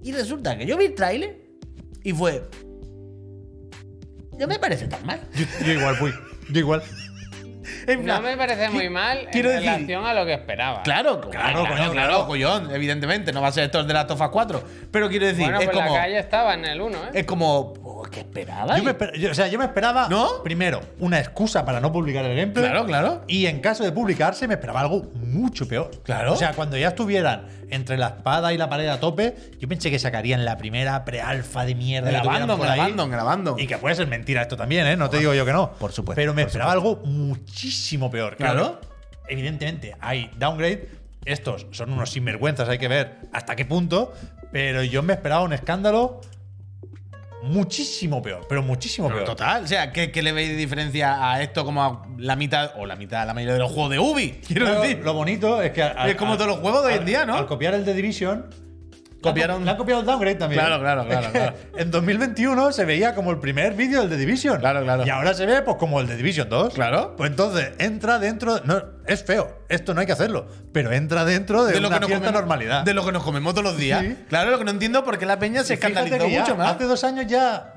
Y 0.02 0.12
resulta 0.12 0.56
que 0.58 0.66
yo 0.66 0.76
vi 0.76 0.84
el 0.84 0.94
tráiler 0.94 1.45
y 2.06 2.12
fue. 2.12 2.42
No 4.38 4.46
me 4.46 4.58
parece 4.58 4.86
tan 4.86 5.04
mal. 5.04 5.20
Yo, 5.34 5.44
yo 5.66 5.72
igual 5.72 5.96
fui. 5.96 6.12
Yo 6.50 6.60
igual. 6.60 6.82
En 7.88 8.04
No 8.04 8.20
me 8.20 8.36
parece 8.36 8.68
muy 8.70 8.88
mal 8.88 9.18
en 9.18 9.26
decir- 9.26 9.42
relación 9.44 10.04
a 10.06 10.14
lo 10.14 10.24
que 10.24 10.34
esperaba. 10.34 10.82
Claro, 10.84 11.20
claro, 11.20 11.30
Claro, 11.30 11.52
claro, 11.52 11.60
coño, 11.76 11.92
claro, 11.92 11.92
claro. 12.12 12.26
collón, 12.26 12.70
evidentemente, 12.72 13.32
no 13.32 13.40
va 13.42 13.48
a 13.48 13.52
ser 13.52 13.64
esto 13.64 13.80
el 13.80 13.88
de 13.88 13.94
las 13.94 14.06
Tofas 14.06 14.28
4. 14.30 14.62
Pero 14.92 15.08
quiero 15.08 15.26
decir, 15.26 15.42
bueno, 15.44 15.58
es 15.60 15.66
pues 15.66 15.76
como. 15.76 15.92
la 15.94 16.00
calle 16.02 16.18
estaba 16.18 16.54
en 16.54 16.64
el 16.64 16.80
1, 16.80 16.96
¿eh? 16.96 17.10
Es 17.14 17.26
como. 17.26 17.74
¿Qué 18.10 18.20
esperaba? 18.20 18.76
Yo 18.76 18.84
me 18.84 18.96
esper- 18.96 19.14
yo- 19.18 19.30
o 19.30 19.34
sea, 19.34 19.48
yo 19.48 19.58
me 19.58 19.64
esperaba, 19.64 20.08
¿No? 20.08 20.42
primero, 20.42 20.80
una 20.98 21.18
excusa 21.18 21.64
para 21.64 21.80
no 21.80 21.92
publicar 21.92 22.24
el 22.24 22.36
gameplay. 22.36 22.64
Claro, 22.64 22.86
claro. 22.86 23.24
Y 23.26 23.46
en 23.46 23.60
caso 23.60 23.84
de 23.84 23.92
publicarse, 23.92 24.46
me 24.48 24.54
esperaba 24.54 24.80
algo 24.80 25.10
mucho 25.14 25.66
peor. 25.68 25.90
Claro. 26.04 26.32
O 26.32 26.36
sea, 26.36 26.52
cuando 26.54 26.76
ya 26.76 26.88
estuvieran 26.88 27.46
entre 27.70 27.96
la 27.98 28.08
espada 28.08 28.52
y 28.52 28.58
la 28.58 28.68
pared 28.68 28.86
a 28.88 29.00
tope, 29.00 29.34
yo 29.58 29.68
pensé 29.68 29.90
que 29.90 29.98
sacarían 29.98 30.44
la 30.44 30.56
primera 30.56 31.04
pre-alfa 31.04 31.64
de 31.64 31.74
mierda. 31.74 32.10
que 32.10 32.16
tuvieran 32.18 32.46
Grabando, 32.46 32.56
por 32.58 32.68
ahí. 32.68 32.76
grabando, 32.78 33.08
grabando. 33.08 33.56
Y 33.58 33.66
que 33.66 33.78
puede 33.78 33.94
ser 33.94 34.06
mentira 34.06 34.42
esto 34.42 34.56
también, 34.56 34.86
¿eh? 34.86 34.96
No 34.96 35.10
te 35.10 35.18
digo 35.18 35.34
yo 35.34 35.44
que 35.44 35.52
no. 35.52 35.72
Por 35.72 35.92
supuesto, 35.92 36.16
Pero 36.20 36.32
me 36.34 36.42
por 36.42 36.48
esperaba 36.48 36.72
algo 36.72 36.96
muchísimo 37.04 38.10
peor. 38.10 38.36
Claro. 38.36 38.80
que, 39.26 39.32
Evidentemente, 39.34 39.96
hay 40.00 40.30
downgrade. 40.38 40.88
Estos 41.24 41.66
son 41.72 41.92
unos 41.92 42.10
sinvergüenzas, 42.10 42.68
hay 42.68 42.78
que 42.78 42.86
ver 42.86 43.16
hasta 43.32 43.56
qué 43.56 43.64
punto. 43.64 44.12
Pero 44.52 44.84
yo 44.84 45.02
me 45.02 45.12
esperaba 45.14 45.42
un 45.42 45.52
escándalo 45.52 46.20
muchísimo 47.42 48.22
peor. 48.22 48.46
Pero 48.48 48.62
muchísimo 48.62 49.08
Pero 49.08 49.18
peor. 49.24 49.26
total, 49.36 49.64
o 49.64 49.66
sea, 49.66 49.92
¿qué, 49.92 50.10
qué 50.10 50.22
le 50.22 50.32
veis 50.32 50.48
de 50.50 50.56
diferencia 50.56 51.30
a 51.32 51.42
esto 51.42 51.64
como 51.64 51.82
a 51.82 52.06
la 52.18 52.36
mitad, 52.36 52.72
o 52.76 52.86
la 52.86 52.96
mitad, 52.96 53.26
la 53.26 53.34
mayoría 53.34 53.54
de 53.54 53.60
los 53.60 53.70
juegos 53.72 53.90
de 53.90 53.98
Ubi? 53.98 54.40
Quiero 54.46 54.66
Pero 54.66 54.80
decir. 54.80 54.98
Lo 55.04 55.14
bonito 55.14 55.62
es 55.62 55.70
que. 55.72 55.82
al- 55.82 56.10
Es 56.10 56.16
como 56.16 56.32
al- 56.32 56.38
todos 56.38 56.50
los 56.50 56.60
juegos 56.60 56.82
de 56.84 56.92
hoy 56.92 56.98
en 56.98 57.04
día, 57.04 57.24
¿no? 57.26 57.34
Al 57.36 57.46
copiar 57.46 57.74
el 57.74 57.84
de 57.84 57.94
Division. 57.94 58.46
Copiaron- 59.34 59.64
Le 59.64 59.70
han 59.70 59.76
copiado 59.76 60.00
el 60.00 60.06
downgrade 60.06 60.36
también. 60.36 60.60
Claro, 60.60 60.80
claro, 60.80 61.04
claro, 61.06 61.26
que 61.32 61.32
claro. 61.38 61.56
En 61.76 61.90
2021 61.90 62.72
se 62.72 62.84
veía 62.84 63.14
como 63.14 63.30
el 63.30 63.38
primer 63.38 63.74
vídeo 63.74 64.00
del 64.00 64.10
de 64.10 64.16
Division. 64.16 64.58
Claro, 64.60 64.82
claro. 64.82 65.06
Y 65.06 65.10
ahora 65.10 65.34
se 65.34 65.46
ve 65.46 65.62
pues 65.62 65.76
como 65.76 66.00
el 66.00 66.06
de 66.06 66.16
Division 66.16 66.48
2. 66.48 66.74
Claro. 66.74 67.14
Pues 67.16 67.30
entonces 67.30 67.72
entra 67.78 68.18
dentro. 68.18 68.60
No, 68.64 68.82
es 69.06 69.22
feo. 69.24 69.58
Esto 69.68 69.94
no 69.94 70.00
hay 70.00 70.06
que 70.06 70.12
hacerlo. 70.12 70.46
Pero 70.72 70.92
entra 70.92 71.24
dentro 71.24 71.64
de, 71.64 71.78
una 71.78 71.88
cierta 71.88 72.00
comemos, 72.06 72.32
normalidad. 72.32 72.82
De 72.84 72.94
lo 72.94 73.04
que 73.04 73.12
nos 73.12 73.22
comemos 73.22 73.54
todos 73.54 73.64
los 73.64 73.76
días. 73.76 74.02
Sí. 74.02 74.16
Claro, 74.28 74.50
lo 74.50 74.58
que 74.58 74.64
no 74.64 74.70
entiendo 74.70 74.98
es 75.00 75.04
por 75.04 75.18
qué 75.18 75.26
la 75.26 75.38
peña 75.38 75.62
se 75.64 75.74
escandalizó 75.74 76.18
que 76.18 76.38
mucho 76.38 76.56
más. 76.56 76.72
Hace 76.74 76.84
dos 76.84 77.02
años 77.04 77.26
ya. 77.26 77.72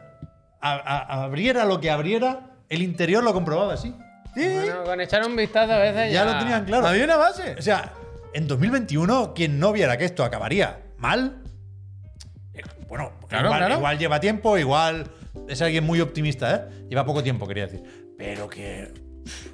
a- 0.61 0.73
a- 0.75 1.23
abriera 1.23 1.63
lo 1.65 1.79
que 1.79 1.89
abriera, 1.89 2.41
el 2.67 2.81
interior 2.81 3.23
lo 3.23 3.33
comprobaba 3.33 3.73
así. 3.75 3.95
Sí. 4.35 4.45
Bueno, 4.47 4.83
con 4.83 5.01
echar 5.01 5.25
un 5.25 5.35
vistazo 5.35 5.71
a 5.73 5.77
veces 5.79 6.11
ya 6.13 6.23
ya. 6.23 6.25
lo 6.25 6.37
tenían 6.37 6.65
claro. 6.65 6.85
Había 6.87 7.05
una 7.05 7.17
base. 7.17 7.55
O 7.57 7.61
sea, 7.61 7.93
en 8.33 8.47
2021, 8.47 9.33
quien 9.33 9.59
no 9.59 9.71
viera 9.71 9.97
que 9.97 10.05
esto 10.05 10.23
acabaría 10.23 10.77
mal, 10.99 11.41
eh, 12.53 12.61
bueno, 12.87 13.11
Claro, 13.27 13.47
igual, 13.47 13.59
claro. 13.59 13.75
igual 13.75 13.97
lleva 13.99 14.19
tiempo, 14.19 14.57
igual 14.57 15.05
es 15.47 15.61
alguien 15.61 15.83
muy 15.83 16.01
optimista, 16.01 16.55
¿eh? 16.55 16.85
Lleva 16.89 17.05
poco 17.05 17.23
tiempo, 17.23 17.47
quería 17.47 17.67
decir. 17.67 17.83
Pero 18.17 18.49
que 18.49 18.91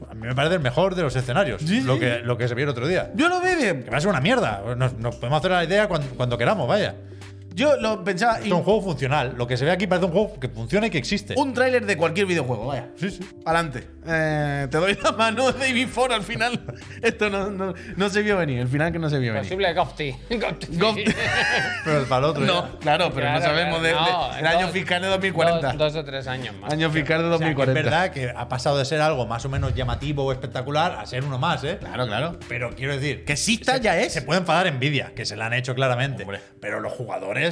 a 0.09 0.13
mí 0.13 0.27
me 0.27 0.35
parece 0.35 0.55
el 0.55 0.61
mejor 0.61 0.95
de 0.95 1.03
los 1.03 1.15
escenarios, 1.15 1.61
Sí, 1.61 1.81
lo. 1.81 1.99
Que, 1.99 2.19
lo 2.19 2.37
que 2.37 2.47
se 2.47 2.55
vio 2.55 2.63
el 2.63 2.69
otro 2.69 2.87
día. 2.87 3.11
Yo 3.15 3.27
lo 3.29 3.41
vi 3.41 3.55
de. 3.55 3.83
Que 3.83 3.89
va 3.89 3.97
a 3.97 4.01
ser 4.01 4.09
una 4.09 4.21
mierda. 4.21 4.63
Nos, 4.77 4.93
nos 4.93 5.15
podemos 5.17 5.39
hacer 5.39 5.51
la 5.51 5.63
idea 5.63 5.87
cuando, 5.87 6.07
cuando 6.15 6.37
queramos, 6.37 6.67
vaya. 6.67 6.95
Yo 7.55 7.77
lo 7.77 8.03
pensaba. 8.03 8.39
Es 8.39 8.51
un 8.51 8.63
juego 8.63 8.81
funcional. 8.81 9.33
Lo 9.37 9.47
que 9.47 9.55
se 9.55 9.63
ve 9.63 9.71
aquí 9.71 9.87
parece 9.87 10.05
un 10.07 10.11
juego 10.11 10.37
que 10.39 10.49
funciona 10.49 10.87
y 10.87 10.89
que 10.89 10.97
existe. 10.97 11.35
Un 11.37 11.53
tráiler 11.53 11.85
de 11.85 11.95
cualquier 11.95 12.25
videojuego, 12.27 12.67
vaya. 12.67 12.89
Sí, 12.97 13.09
sí. 13.09 13.21
Adelante. 13.45 13.87
Eh, 14.05 14.67
te 14.69 14.77
doy 14.77 14.97
la 15.01 15.13
mano, 15.13 15.51
David 15.53 15.87
Ford, 15.87 16.11
al 16.11 16.23
final. 16.23 16.61
Esto 17.01 17.29
no, 17.29 17.49
no, 17.49 17.73
no 17.95 18.09
se 18.09 18.21
vio 18.21 18.37
venir. 18.37 18.59
El 18.59 18.67
final 18.67 18.91
que 18.91 18.99
no 18.99 19.09
se 19.09 19.19
vio 19.19 19.31
venir. 19.31 19.47
Posible 19.47 19.73
Gofty. 19.73 20.15
Gofty. 20.77 21.03
Pero 21.85 22.03
para 22.05 22.19
el 22.19 22.23
otro. 22.31 22.41
ya. 22.45 22.51
No, 22.53 22.79
claro, 22.79 23.11
pero 23.13 23.31
no 23.31 23.37
Claro, 23.39 23.45
sabemos 23.55 23.81
de, 23.81 23.93
no, 23.93 24.29
de- 24.33 24.39
el 24.39 24.47
año 24.47 24.67
fiscal 24.69 25.01
de 25.01 25.07
2040. 25.07 25.67
Dos, 25.73 25.77
dos 25.93 25.95
o 25.95 26.05
tres 26.05 26.27
años 26.27 26.55
más. 26.59 26.71
año 26.73 26.89
fiscal 26.89 27.19
de 27.21 27.25
O 27.27 27.37
sea, 27.37 27.47
2040. 27.47 27.79
es 27.79 27.85
verdad 27.85 28.11
que 28.11 28.33
ha 28.35 28.49
pasado 28.49 28.77
de 28.77 28.85
ser 28.85 28.99
algo 29.01 29.25
más 29.25 29.45
o 29.45 29.49
menos 29.49 29.73
llamativo 29.73 30.25
o 30.25 30.31
espectacular 30.31 30.93
a 30.99 31.05
ser 31.05 31.23
uno 31.23 31.37
más, 31.39 31.63
¿eh? 31.63 31.77
Claro, 31.79 32.05
claro. 32.05 32.37
Pero 32.49 32.71
quiero 32.75 32.93
decir. 32.93 33.23
Que 33.23 33.33
exista 33.33 33.77
ya 33.77 33.97
es. 33.97 34.11
Se 34.13 34.21
puede 34.23 34.39
enfadar 34.41 34.71
Nvidia, 34.73 35.13
que 35.15 35.25
se 35.25 35.35
la 35.35 35.45
han 35.47 35.53
hecho 35.53 35.73
claramente. 35.73 36.23
Hombre. 36.23 36.39
Pero 36.59 36.79
los 36.79 36.91
jugadores. 36.91 37.44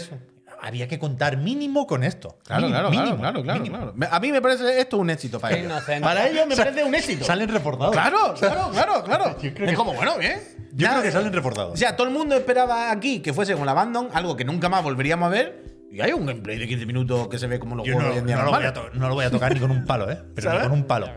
Había 0.61 0.87
que 0.87 0.97
contar 0.97 1.35
mínimo 1.35 1.85
con 1.85 2.05
esto. 2.05 2.37
Claro, 2.45 2.61
Mínimo, 2.61 2.79
claro, 2.79 2.89
mínimo, 2.89 3.17
claro, 3.17 3.43
claro, 3.43 3.59
mínimo. 3.59 3.77
claro. 3.77 3.93
Me- 3.97 4.07
A 4.09 4.19
mí 4.21 4.31
me 4.31 4.41
parece 4.41 4.79
esto 4.79 4.97
un 4.97 5.09
éxito 5.09 5.37
para 5.39 5.55
ellos. 5.57 5.65
inocente. 5.69 6.01
Para 6.01 6.27
ellos 6.29 6.47
me 6.47 6.55
parece 6.55 6.83
un 6.85 6.95
éxito. 6.95 7.25
Salen 7.25 7.49
reforzados. 7.49 7.91
Claro, 7.91 8.33
claro, 8.39 8.69
claro, 8.71 9.03
claro. 9.03 9.37
Yo 9.41 9.53
creo 9.53 9.65
Es 9.65 9.71
que- 9.71 9.75
como, 9.75 9.93
bueno, 9.93 10.17
bien. 10.17 10.39
Yo 10.71 10.85
Ya, 10.85 10.91
creo 10.91 11.03
que 11.03 11.11
salen 11.11 11.33
reforzados. 11.33 11.73
O 11.73 11.77
sea, 11.77 11.97
todo 11.97 12.07
el 12.07 12.13
mundo 12.13 12.35
esperaba 12.35 12.91
aquí 12.91 13.19
que 13.19 13.33
fuese 13.33 13.55
con 13.55 13.65
la 13.65 13.73
Abandon, 13.73 14.07
algo 14.13 14.37
que 14.37 14.45
nunca 14.45 14.69
más 14.69 14.81
volveríamos 14.83 15.27
a 15.27 15.29
ver. 15.29 15.63
Y 15.91 15.99
hay 15.99 16.13
un 16.13 16.25
gameplay 16.25 16.57
de 16.57 16.65
15 16.67 16.85
minutos 16.85 17.27
que 17.27 17.37
se 17.37 17.45
ve 17.47 17.59
como 17.59 17.75
los 17.75 17.85
Yo 17.85 17.93
juegos 17.93 18.07
no, 18.09 18.13
hoy 18.15 18.19
en 18.21 18.25
día 18.27 18.37
no 18.37 18.45
lo 18.45 18.55
a 18.55 18.89
no 18.93 19.09
lo 19.09 19.15
voy 19.15 19.25
a 19.25 19.29
tocar 19.31 19.53
ni 19.53 19.59
con 19.59 19.69
un 19.69 19.85
palo, 19.85 20.09
¿eh? 20.09 20.17
Pero 20.33 20.47
¿Sabes? 20.49 20.63
ni 20.63 20.69
con 20.69 20.79
un 20.79 20.85
palo. 20.85 21.09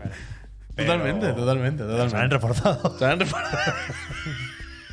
Pero- 0.75 0.91
Totalmente, 0.91 1.33
totalmente, 1.33 1.83
Salen 1.83 1.97
totalmente. 1.97 2.35
reforzados. 2.35 2.99
Salen 2.99 3.19
reforzados. 3.21 3.63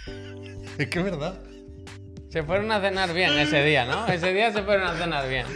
es 0.79 0.89
que 0.89 0.99
es 1.01 1.05
verdad. 1.05 1.35
Se 2.35 2.43
fueron 2.43 2.73
a 2.73 2.81
cenar 2.81 3.15
bien 3.15 3.39
ese 3.39 3.63
día, 3.63 3.85
¿no? 3.85 4.09
Ese 4.09 4.33
día 4.33 4.53
se 4.53 4.65
fueron 4.65 4.89
a 4.89 4.97
cenar 4.97 5.29
bien. 5.29 5.47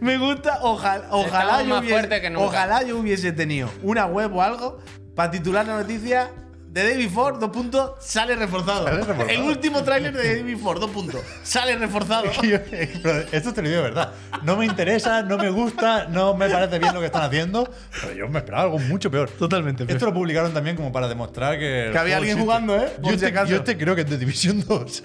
Me 0.00 0.18
gusta, 0.18 0.60
ojalá, 0.62 1.08
ojalá, 1.10 1.64
yo 1.64 1.80
hubiese, 1.80 2.20
que 2.20 2.30
nunca. 2.30 2.46
ojalá 2.46 2.82
yo 2.84 2.96
hubiese 2.96 3.32
tenido 3.32 3.68
una 3.82 4.06
web 4.06 4.32
o 4.36 4.40
algo 4.40 4.78
para 5.16 5.32
titular 5.32 5.66
la 5.66 5.78
noticia 5.78 6.30
de 6.68 6.90
David 6.90 7.10
Ford, 7.10 7.40
dos 7.40 7.50
puntos, 7.50 7.90
sale 7.98 8.36
reforzado. 8.36 8.84
Sale 8.84 8.98
reforzado. 8.98 9.28
El 9.28 9.40
último 9.40 9.82
tráiler 9.82 10.16
de 10.16 10.36
David 10.36 10.58
Ford, 10.58 10.78
dos 10.78 10.92
puntos, 10.92 11.20
sale 11.42 11.74
reforzado. 11.74 12.30
Pero 12.40 13.24
esto 13.32 13.52
te 13.52 13.60
lo 13.60 13.68
digo 13.68 13.82
de 13.82 13.88
verdad. 13.88 14.12
No 14.44 14.56
me 14.56 14.66
interesa, 14.66 15.22
no 15.22 15.36
me 15.38 15.50
gusta, 15.50 16.06
no 16.06 16.36
me 16.36 16.48
parece 16.48 16.78
bien 16.78 16.94
lo 16.94 17.00
que 17.00 17.06
están 17.06 17.22
haciendo. 17.22 17.68
Pero 18.00 18.14
yo 18.14 18.28
me 18.28 18.38
esperaba 18.38 18.62
algo 18.62 18.78
mucho 18.78 19.10
peor. 19.10 19.28
Totalmente. 19.28 19.84
Esto 19.88 20.06
lo 20.06 20.14
publicaron 20.14 20.54
también 20.54 20.76
como 20.76 20.92
para 20.92 21.08
demostrar 21.08 21.58
que. 21.58 21.88
Que 21.90 21.98
había 21.98 22.18
alguien 22.18 22.38
existe. 22.38 22.40
jugando, 22.42 22.76
¿eh? 22.76 22.92
Yo 23.02 23.08
si 23.18 23.24
este, 23.26 23.32
yo 23.48 23.56
este 23.56 23.76
creo 23.76 23.96
que 23.96 24.02
es 24.02 24.10
de 24.10 24.18
Division 24.18 24.64
2. 24.68 25.02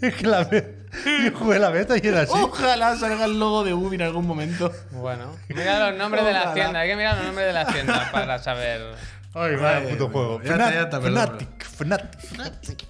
la. 0.22 0.48
Yo 0.50 1.38
jugué 1.38 1.58
la 1.58 1.70
beta 1.70 1.94
y 1.96 2.06
era 2.06 2.22
así. 2.22 2.32
Ojalá 2.34 2.96
salga 2.96 3.24
el 3.24 3.38
logo 3.38 3.62
de 3.64 3.74
Ubi 3.74 3.94
en 3.96 4.02
algún 4.02 4.26
momento. 4.26 4.72
Bueno, 4.90 5.36
mira 5.48 5.90
los 5.90 5.98
nombres 5.98 6.24
de 6.24 6.32
las 6.32 6.42
Ojalá. 6.46 6.54
tiendas. 6.54 6.82
Hay 6.82 6.88
que 6.88 6.96
mirar 6.96 7.16
los 7.16 7.26
nombres 7.26 7.46
de 7.46 7.52
las 7.52 7.72
tiendas 7.72 8.10
para 8.10 8.38
saber. 8.38 8.94
Ay, 9.32 9.54
vaya 9.54 9.76
Ay, 9.76 9.86
puto 9.92 10.08
juego. 10.08 10.42
Ya 10.42 10.52
está, 10.52 10.72
ya 10.74 10.82
está, 10.82 11.00
perdón, 11.00 11.38
Fnatic, 11.76 12.16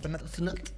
Fnatic, 0.00 0.28
Fnatic. 0.30 0.72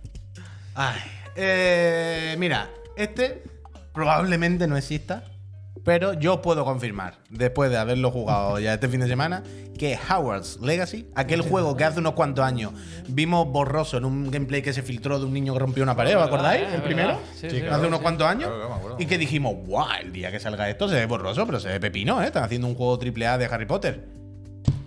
Ay. 0.75 1.01
Eh, 1.37 2.35
mira, 2.39 2.69
este 2.97 3.45
probablemente 3.93 4.67
no 4.67 4.77
exista. 4.77 5.25
Pero 5.85 6.13
yo 6.13 6.43
puedo 6.43 6.65
confirmar, 6.65 7.19
después 7.29 7.71
de 7.71 7.77
haberlo 7.77 8.11
jugado 8.11 8.59
ya 8.61 8.75
este 8.75 8.89
fin 8.89 9.01
de 9.01 9.09
semana, 9.09 9.43
que 9.77 9.99
Howard's 10.09 10.61
Legacy, 10.61 11.09
aquel 11.15 11.43
juego 11.43 11.77
que 11.77 11.85
hace 11.85 11.99
unos 11.99 12.13
cuantos 12.13 12.45
años 12.45 12.73
vimos 13.09 13.49
borroso 13.49 13.97
en 13.97 14.05
un 14.05 14.31
gameplay 14.31 14.63
que 14.63 14.73
se 14.73 14.83
filtró 14.83 15.19
de 15.19 15.27
un 15.27 15.33
niño 15.33 15.53
que 15.55 15.59
rompió 15.59 15.83
una 15.83 15.97
pared, 15.97 16.17
¿os 16.17 16.23
acordáis? 16.23 16.63
El 16.73 16.83
primero. 16.83 17.09
verdad. 17.09 17.23
Sí, 17.35 17.51
sí, 17.51 17.63
hace 17.69 17.87
unos 17.87 17.99
sí. 17.99 18.03
cuantos 18.03 18.27
años. 18.29 18.49
Claro, 18.49 18.69
me 18.69 18.75
acuerdo. 18.77 18.97
Y 19.01 19.07
que 19.07 19.19
dijimos, 19.19 19.57
guau, 19.67 19.89
el 20.01 20.13
día 20.13 20.31
que 20.31 20.39
salga 20.39 20.71
esto 20.71 20.89
se 20.89 20.95
ve 20.95 21.07
borroso, 21.07 21.45
pero 21.47 21.59
se 21.59 21.69
ve 21.69 21.81
pepino, 21.81 22.23
¿eh? 22.23 22.27
Están 22.27 22.45
haciendo 22.45 22.69
un 22.69 22.77
juego 22.77 22.99
AAA 23.03 23.39
de 23.39 23.47
Harry 23.47 23.67
Potter. 23.67 24.22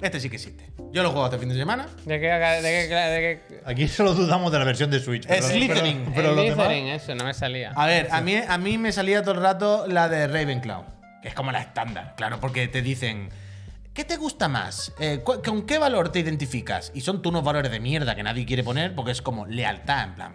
Este 0.05 0.19
sí 0.19 0.29
que 0.29 0.35
existe. 0.35 0.69
Yo 0.91 1.01
lo 1.01 1.09
juego 1.11 1.25
este 1.25 1.39
fin 1.39 1.49
de 1.49 1.55
semana. 1.55 1.87
¿De 2.05 2.19
qué? 2.19 2.27
¿De 2.27 2.87
qué? 2.87 2.95
De 2.95 3.41
qué 3.49 3.61
Aquí 3.65 3.87
solo 3.87 4.13
dudamos 4.13 4.51
de 4.51 4.59
la 4.59 4.65
versión 4.65 4.91
de 4.91 4.99
Switch. 4.99 5.25
pero- 5.27 5.41
Slytherin. 5.47 6.03
Pero, 6.13 6.15
pero 6.15 6.35
demás- 6.35 6.55
Slytherin, 6.67 6.87
eso, 6.89 7.15
no 7.15 7.23
me 7.25 7.33
salía. 7.33 7.71
A 7.75 7.87
ver, 7.87 8.07
a 8.11 8.21
mí, 8.21 8.35
a 8.35 8.57
mí 8.59 8.77
me 8.77 8.91
salía 8.91 9.23
todo 9.23 9.33
el 9.33 9.41
rato 9.41 9.87
la 9.87 10.07
de 10.07 10.27
Ravenclaw, 10.27 10.85
que 11.23 11.27
es 11.29 11.33
como 11.33 11.51
la 11.51 11.61
estándar, 11.61 12.13
claro, 12.15 12.39
porque 12.39 12.67
te 12.67 12.83
dicen, 12.83 13.29
¿qué 13.95 14.03
te 14.03 14.17
gusta 14.17 14.47
más? 14.47 14.93
Eh, 14.99 15.21
¿Con 15.23 15.65
qué 15.65 15.79
valor 15.79 16.11
te 16.11 16.19
identificas? 16.19 16.91
Y 16.93 17.01
son 17.01 17.23
tú 17.23 17.29
unos 17.29 17.43
valores 17.43 17.71
de 17.71 17.79
mierda 17.79 18.15
que 18.15 18.21
nadie 18.21 18.45
quiere 18.45 18.63
poner 18.63 18.93
porque 18.93 19.11
es 19.11 19.23
como 19.23 19.47
lealtad, 19.47 20.03
en 20.03 20.13
plan. 20.15 20.33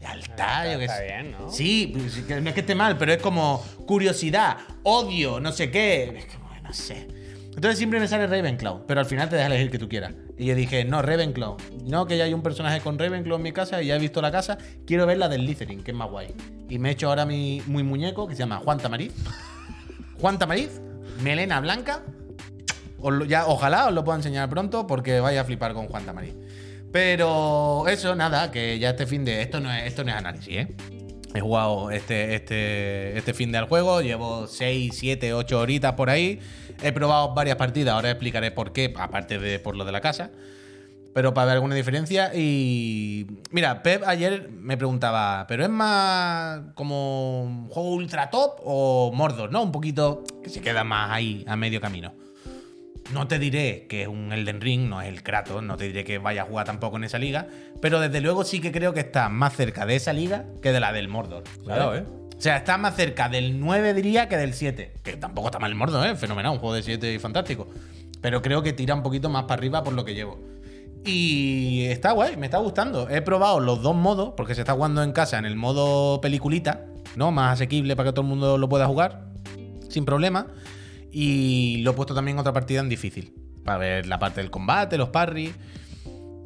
Lealtad, 0.00 0.72
yo 0.72 0.78
qué 0.78 0.84
está 0.84 0.96
sé. 0.98 1.04
bien, 1.04 1.30
¿no? 1.32 1.50
Sí, 1.50 1.92
pues, 1.96 2.16
que 2.26 2.40
no 2.40 2.48
es 2.48 2.54
que 2.54 2.60
esté 2.60 2.74
mal, 2.74 2.98
pero 2.98 3.12
es 3.12 3.22
como 3.22 3.64
curiosidad, 3.86 4.56
odio, 4.82 5.38
no 5.40 5.52
sé 5.52 5.70
qué. 5.70 6.12
Es 6.18 6.26
como, 6.34 6.50
no 6.60 6.72
sé. 6.72 7.06
Entonces 7.56 7.78
siempre 7.78 7.98
me 7.98 8.06
sale 8.06 8.26
Ravenclaw, 8.26 8.84
pero 8.86 9.00
al 9.00 9.06
final 9.06 9.30
te 9.30 9.36
deja 9.36 9.46
elegir 9.46 9.70
que 9.70 9.78
tú 9.78 9.88
quieras. 9.88 10.12
Y 10.36 10.44
yo 10.44 10.54
dije, 10.54 10.84
no, 10.84 11.00
Ravenclaw. 11.00 11.56
No, 11.86 12.06
que 12.06 12.18
ya 12.18 12.24
hay 12.24 12.34
un 12.34 12.42
personaje 12.42 12.80
con 12.80 12.98
Ravenclaw 12.98 13.38
en 13.38 13.42
mi 13.42 13.52
casa 13.52 13.82
y 13.82 13.86
ya 13.86 13.96
he 13.96 13.98
visto 13.98 14.20
la 14.20 14.30
casa. 14.30 14.58
Quiero 14.86 15.06
ver 15.06 15.16
la 15.16 15.30
del 15.30 15.46
Slytherin, 15.46 15.82
que 15.82 15.92
es 15.92 15.96
más 15.96 16.10
guay. 16.10 16.34
Y 16.68 16.78
me 16.78 16.90
he 16.90 16.92
hecho 16.92 17.08
ahora 17.08 17.24
mi, 17.24 17.62
mi 17.66 17.82
muñeco, 17.82 18.28
que 18.28 18.34
se 18.34 18.40
llama 18.40 18.58
Juan 18.58 18.76
Tamariz. 18.76 19.14
Juan 20.20 20.38
Tamariz, 20.38 20.82
melena 21.22 21.58
blanca. 21.60 22.02
Ojalá 22.98 23.86
os 23.86 23.94
lo 23.94 24.04
pueda 24.04 24.18
enseñar 24.18 24.50
pronto 24.50 24.86
porque 24.86 25.20
vaya 25.20 25.40
a 25.40 25.44
flipar 25.44 25.72
con 25.72 25.86
Juan 25.86 26.04
Tamariz. 26.04 26.34
Pero 26.92 27.88
eso, 27.88 28.14
nada, 28.14 28.50
que 28.50 28.78
ya 28.78 28.90
este 28.90 29.06
fin 29.06 29.24
de. 29.24 29.40
Esto 29.40 29.60
no 29.60 29.72
es, 29.72 29.84
esto 29.84 30.04
no 30.04 30.10
es 30.10 30.16
análisis, 30.16 30.56
¿eh? 30.56 30.76
He 31.34 31.40
jugado 31.40 31.90
este, 31.90 32.34
este, 32.34 33.18
este 33.18 33.34
fin 33.34 33.52
de 33.52 33.58
al 33.58 33.66
juego, 33.66 34.00
llevo 34.00 34.46
6, 34.46 34.94
7, 34.94 35.34
8 35.34 35.60
horitas 35.60 35.92
por 35.92 36.08
ahí. 36.08 36.40
He 36.82 36.92
probado 36.92 37.34
varias 37.34 37.56
partidas, 37.56 37.94
ahora 37.94 38.10
explicaré 38.10 38.50
por 38.50 38.72
qué, 38.72 38.92
aparte 38.96 39.38
de 39.38 39.58
por 39.58 39.76
lo 39.76 39.84
de 39.84 39.92
la 39.92 40.00
casa. 40.00 40.30
Pero 41.14 41.32
para 41.32 41.46
ver 41.46 41.54
alguna 41.54 41.74
diferencia. 41.74 42.30
Y. 42.34 43.26
Mira, 43.50 43.82
Pep 43.82 44.02
ayer 44.06 44.50
me 44.50 44.76
preguntaba, 44.76 45.46
¿pero 45.48 45.62
es 45.62 45.70
más 45.70 46.60
como 46.74 47.68
juego 47.70 47.94
ultra 47.94 48.28
top 48.28 48.60
o 48.62 49.12
Mordor? 49.14 49.50
¿No? 49.50 49.62
Un 49.62 49.72
poquito 49.72 50.24
que 50.42 50.50
se 50.50 50.60
queda 50.60 50.84
más 50.84 51.10
ahí 51.12 51.42
a 51.48 51.56
medio 51.56 51.80
camino. 51.80 52.12
No 53.12 53.28
te 53.28 53.38
diré 53.38 53.86
que 53.88 54.02
es 54.02 54.08
un 54.08 54.32
Elden 54.32 54.60
Ring, 54.60 54.90
no 54.90 55.00
es 55.00 55.08
el 55.08 55.22
Kratos, 55.22 55.62
no 55.62 55.76
te 55.76 55.84
diré 55.84 56.04
que 56.04 56.18
vaya 56.18 56.42
a 56.42 56.44
jugar 56.44 56.66
tampoco 56.66 56.96
en 56.96 57.04
esa 57.04 57.18
liga, 57.18 57.46
pero 57.80 58.00
desde 58.00 58.20
luego 58.20 58.44
sí 58.44 58.60
que 58.60 58.72
creo 58.72 58.92
que 58.92 59.00
está 59.00 59.28
más 59.28 59.54
cerca 59.54 59.86
de 59.86 59.96
esa 59.96 60.12
liga 60.12 60.44
que 60.60 60.72
de 60.72 60.80
la 60.80 60.92
del 60.92 61.08
Mordor. 61.08 61.44
Cuidado, 61.62 61.96
¿eh? 61.96 62.04
O 62.36 62.40
sea, 62.40 62.58
está 62.58 62.76
más 62.76 62.94
cerca 62.96 63.28
del 63.28 63.58
9 63.60 63.94
diría 63.94 64.28
que 64.28 64.36
del 64.36 64.52
7, 64.52 64.94
que 65.02 65.16
tampoco 65.16 65.48
está 65.48 65.58
mal 65.58 65.70
el 65.70 65.76
Mordor, 65.76 66.06
¿eh? 66.06 66.16
Fenomenal, 66.16 66.52
un 66.52 66.58
juego 66.58 66.74
de 66.74 66.82
7 66.82 67.14
y 67.14 67.18
fantástico. 67.18 67.68
Pero 68.20 68.42
creo 68.42 68.62
que 68.62 68.72
tira 68.72 68.94
un 68.94 69.02
poquito 69.02 69.30
más 69.30 69.44
para 69.44 69.54
arriba 69.54 69.82
por 69.82 69.94
lo 69.94 70.04
que 70.04 70.14
llevo. 70.14 70.38
Y 71.04 71.84
está 71.84 72.12
guay, 72.12 72.36
me 72.36 72.46
está 72.46 72.58
gustando. 72.58 73.08
He 73.08 73.22
probado 73.22 73.60
los 73.60 73.80
dos 73.80 73.94
modos, 73.94 74.34
porque 74.36 74.54
se 74.54 74.62
está 74.62 74.74
jugando 74.74 75.02
en 75.02 75.12
casa 75.12 75.38
en 75.38 75.46
el 75.46 75.56
modo 75.56 76.20
peliculita, 76.20 76.84
¿no? 77.14 77.30
Más 77.30 77.54
asequible 77.54 77.96
para 77.96 78.10
que 78.10 78.12
todo 78.12 78.22
el 78.22 78.28
mundo 78.28 78.58
lo 78.58 78.68
pueda 78.68 78.86
jugar, 78.86 79.28
sin 79.88 80.04
problema. 80.04 80.48
Y 81.12 81.78
lo 81.78 81.92
he 81.92 81.94
puesto 81.94 82.14
también 82.14 82.36
en 82.36 82.40
otra 82.40 82.52
partida 82.52 82.80
en 82.80 82.88
difícil, 82.88 83.32
para 83.64 83.78
ver 83.78 84.06
la 84.06 84.18
parte 84.18 84.42
del 84.42 84.50
combate, 84.50 84.98
los 84.98 85.08
parries. 85.08 85.54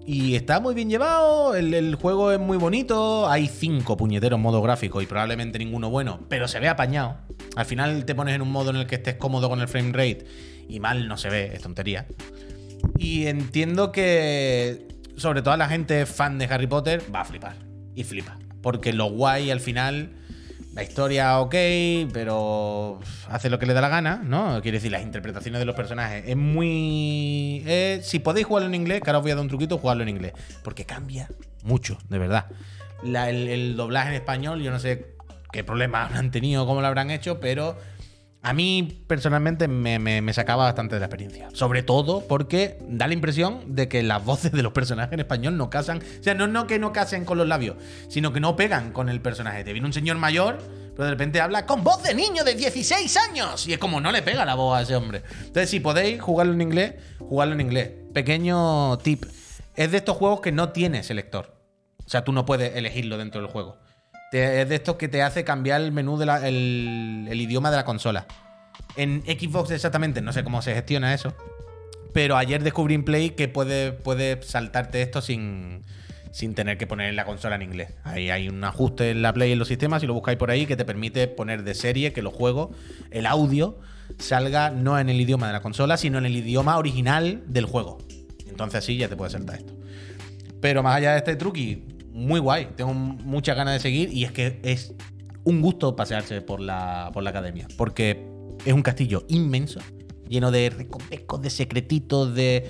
Y 0.07 0.35
está 0.35 0.61
muy 0.61 0.75
bien 0.75 0.89
llevado, 0.89 1.55
el, 1.55 1.95
juego 1.95 2.33
es 2.33 2.41
muy 2.41 2.57
bonito, 2.57 3.29
hay 3.29 3.47
cinco 3.47 3.97
puñeteros 3.97 4.41
modo 4.41 4.61
gráfico 4.63 5.03
y 5.03 5.07
probablemente 5.07 5.59
ninguno 5.59 5.91
bueno, 5.91 6.21
pero 6.29 6.49
se 6.49 6.59
ve 6.59 6.69
apañado. 6.69 7.19
Al 7.55 7.67
final 7.67 8.05
te 8.05 8.15
pones 8.15 8.35
en 8.35 8.43
un 8.43 8.51
modo 8.51 8.71
en 8.71 8.77
el 8.77 8.87
que 8.87 8.97
estés 8.97 9.17
cómodo 9.17 9.49
con 9.49 9.61
el 9.61 9.69
frame 9.69 9.93
rate 9.93 10.27
y 10.69 10.81
mal 10.81 11.07
no 11.07 11.17
se 11.17 11.29
ve, 11.29 11.51
es 11.55 11.63
tontería. 11.63 12.07
Y 12.99 13.27
entiendo 13.27 13.93
que, 13.93 14.89
sobre 15.17 15.43
todo 15.43 15.57
la 15.57 15.69
gente 15.69 16.07
fan 16.07 16.39
de 16.39 16.47
Harry 16.47 16.67
Potter, 16.67 17.03
va 17.15 17.21
a 17.21 17.25
flipar. 17.25 17.57
Y 17.95 18.05
flipa. 18.05 18.39
Porque 18.63 18.93
lo 18.93 19.11
guay 19.11 19.51
al 19.51 19.61
final, 19.61 20.13
la 20.73 20.83
historia 20.85 21.41
ok, 21.41 21.55
pero 22.13 23.01
hace 23.29 23.51
lo 23.51 23.59
que 23.59 23.67
le 23.67 23.75
da 23.75 23.81
la 23.81 23.89
gana, 23.89 24.23
¿no? 24.25 24.61
Quiere 24.63 24.79
decir, 24.79 24.93
las 24.93 25.03
interpretaciones 25.03 25.59
de 25.59 25.65
los 25.65 25.75
personajes. 25.75 26.25
Es 26.27 26.37
muy... 26.37 27.63
eh, 27.67 28.01
si 28.03 28.21
podéis 28.21 28.47
jugarlo 28.47 28.69
en 28.69 28.75
inglés, 28.75 29.01
que 29.03 29.11
ahora 29.11 29.19
os 29.19 29.23
voy 29.23 29.33
a 29.33 29.35
dar 29.35 29.43
un 29.43 29.49
truquito, 29.49 29.79
jugarlo 29.79 30.03
en 30.05 30.11
inglés. 30.11 30.33
Porque 30.63 30.85
cambia 30.85 31.29
mucho, 31.65 31.99
de 32.09 32.19
verdad. 32.19 32.47
El 33.03 33.77
doblaje 33.77 34.11
en 34.11 34.15
español, 34.15 34.63
yo 34.63 34.71
no 34.71 34.79
sé 34.79 35.15
qué 35.53 35.65
problemas 35.65 36.13
han 36.13 36.31
tenido, 36.31 36.67
cómo 36.67 36.81
lo 36.81 36.87
habrán 36.87 37.11
hecho, 37.11 37.41
pero 37.41 37.77
a 38.43 38.53
mí 38.55 39.05
personalmente 39.07 39.69
me, 39.69 39.99
me- 39.99 40.33
sacaba 40.33 40.65
bastante 40.65 40.95
de 40.97 41.01
la 41.01 41.07
experiencia. 41.07 41.49
Sobre 41.53 41.83
todo 41.83 42.27
porque 42.27 42.79
da 42.89 43.07
la 43.07 43.13
impresión 43.15 43.75
de 43.75 43.89
que 43.89 44.03
las 44.03 44.25
voces 44.25 44.53
de 44.53 44.63
los 44.63 44.73
personajes 44.73 45.13
en 45.13 45.21
español 45.21 45.57
no 45.59 45.69
casan. 45.69 45.99
O 45.99 46.23
sea, 46.23 46.35
no, 46.35 46.47
no 46.47 46.67
que 46.67 46.79
no 46.79 46.93
casen 46.93 47.25
con 47.27 47.37
los 47.37 47.47
labios, 47.47 47.77
sino 48.09 48.33
que 48.33 48.41
no 48.41 48.57
pegan 48.57 48.93
con 48.93 49.09
el 49.11 49.21
personaje. 49.21 49.63
Te 49.65 49.73
viene 49.73 49.87
un 49.87 49.93
señor 49.93 50.17
mayor, 50.17 50.59
pero 50.95 51.05
de 51.05 51.11
repente 51.11 51.41
habla 51.41 51.67
con 51.67 51.85
voz 51.85 52.03
de 52.03 52.15
niño 52.15 52.43
de 52.45 52.55
16 52.55 53.15
años. 53.29 53.67
Y 53.67 53.75
es 53.75 53.79
como 53.79 54.01
no 54.01 54.11
le 54.11 54.23
pega 54.23 54.45
la 54.47 54.55
voz 54.55 54.79
a 54.79 54.83
ese 54.83 54.97
hombre. 54.97 55.23
Entonces, 55.41 55.69
si 55.69 55.81
podéis 55.81 56.23
jugarlo 56.23 56.55
en 56.55 56.63
inglés, 56.63 56.95
jugarlo 57.19 57.55
en 57.55 57.61
inglés. 57.61 57.91
Pequeño 58.15 58.97
tip. 58.99 59.25
Es 59.77 59.91
de 59.93 59.99
estos 59.99 60.17
juegos 60.17 60.41
que 60.41 60.51
no 60.53 60.71
tiene 60.71 61.03
selector. 61.03 61.57
O 62.07 62.09
sea, 62.09 62.25
tú 62.25 62.33
no 62.33 62.45
puedes 62.47 62.75
elegirlo 62.75 63.19
dentro 63.19 63.41
del 63.43 63.51
juego. 63.51 63.77
Es 64.33 64.69
de 64.69 64.77
estos 64.77 64.97
que 64.97 65.09
te 65.09 65.23
hace 65.23 65.43
cambiar 65.43 65.81
el 65.81 65.91
menú, 65.91 66.17
de 66.17 66.25
el, 66.47 67.41
idioma 67.41 67.71
de 67.71 67.77
la 67.77 67.85
consola. 67.85 68.27
En 68.97 69.23
Xbox 69.23 69.73
exactamente, 69.73 70.21
no 70.23 70.33
sé 70.33 70.45
cómo 70.45 70.63
se 70.63 70.75
gestiona 70.75 71.13
eso. 71.15 71.35
Pero 72.13 72.37
ayer 72.37 72.63
descubrí 72.63 72.95
en 72.95 73.05
Play 73.05 73.31
que 73.31 73.49
puede, 73.49 73.93
puede 73.93 74.41
saltarte 74.43 75.03
esto 75.03 75.21
sin, 75.21 75.83
sin 76.33 76.55
tener 76.55 76.79
que 76.79 76.87
poner 76.87 77.13
la 77.15 77.25
consola 77.25 77.57
en 77.57 77.63
inglés. 77.63 77.95
Ahí 78.05 78.31
hay 78.31 78.49
un 78.49 78.63
ajuste 78.63 79.11
en 79.11 79.23
la 79.23 79.33
Play 79.33 79.53
en 79.53 79.59
los 79.59 79.69
sistemas, 79.69 80.01
si 80.01 80.07
lo 80.07 80.15
buscáis 80.15 80.39
por 80.39 80.51
ahí, 80.51 80.67
que 80.67 80.77
te 80.77 80.85
permite 80.85 81.27
poner 81.29 81.65
de 81.65 81.75
serie 81.75 82.13
que 82.13 82.23
los 82.23 82.33
juegos, 82.33 82.77
el 83.11 83.27
audio, 83.27 83.79
salga 84.19 84.71
no 84.71 84.99
en 84.99 85.09
el 85.09 85.21
idioma 85.21 85.47
de 85.49 85.53
la 85.53 85.61
consola, 85.61 85.97
sino 85.97 86.19
en 86.19 86.27
el 86.27 86.37
idioma 86.37 86.79
original 86.79 87.43
del 87.47 87.65
juego. 87.65 87.99
Entonces 88.49 88.79
así 88.79 88.97
ya 88.97 89.09
te 89.09 89.17
puede 89.17 89.31
saltar 89.31 89.59
esto. 89.59 89.75
Pero 90.61 90.83
más 90.83 90.97
allá 90.97 91.13
de 91.13 91.19
este 91.19 91.37
truqui, 91.37 91.85
muy 92.21 92.41
guay. 92.41 92.69
Tengo 92.77 92.93
muchas 92.95 93.57
ganas 93.57 93.75
de 93.75 93.81
seguir 93.81 94.13
y 94.13 94.25
es 94.25 94.33
que 94.33 94.61
es 94.63 94.95
un 95.45 95.61
gusto 95.61 95.97
pasearse 95.97 96.41
por 96.43 96.61
la, 96.61 97.11
por 97.13 97.23
la 97.23 97.31
academia. 97.31 97.67
Porque 97.77 98.27
es 98.65 98.73
un 98.73 98.83
castillo 98.83 99.25
inmenso, 99.29 99.81
lleno 100.29 100.51
de 100.51 100.71
recovecos, 100.71 101.41
de 101.43 101.51
secretitos, 101.51 102.35
de. 102.35 102.69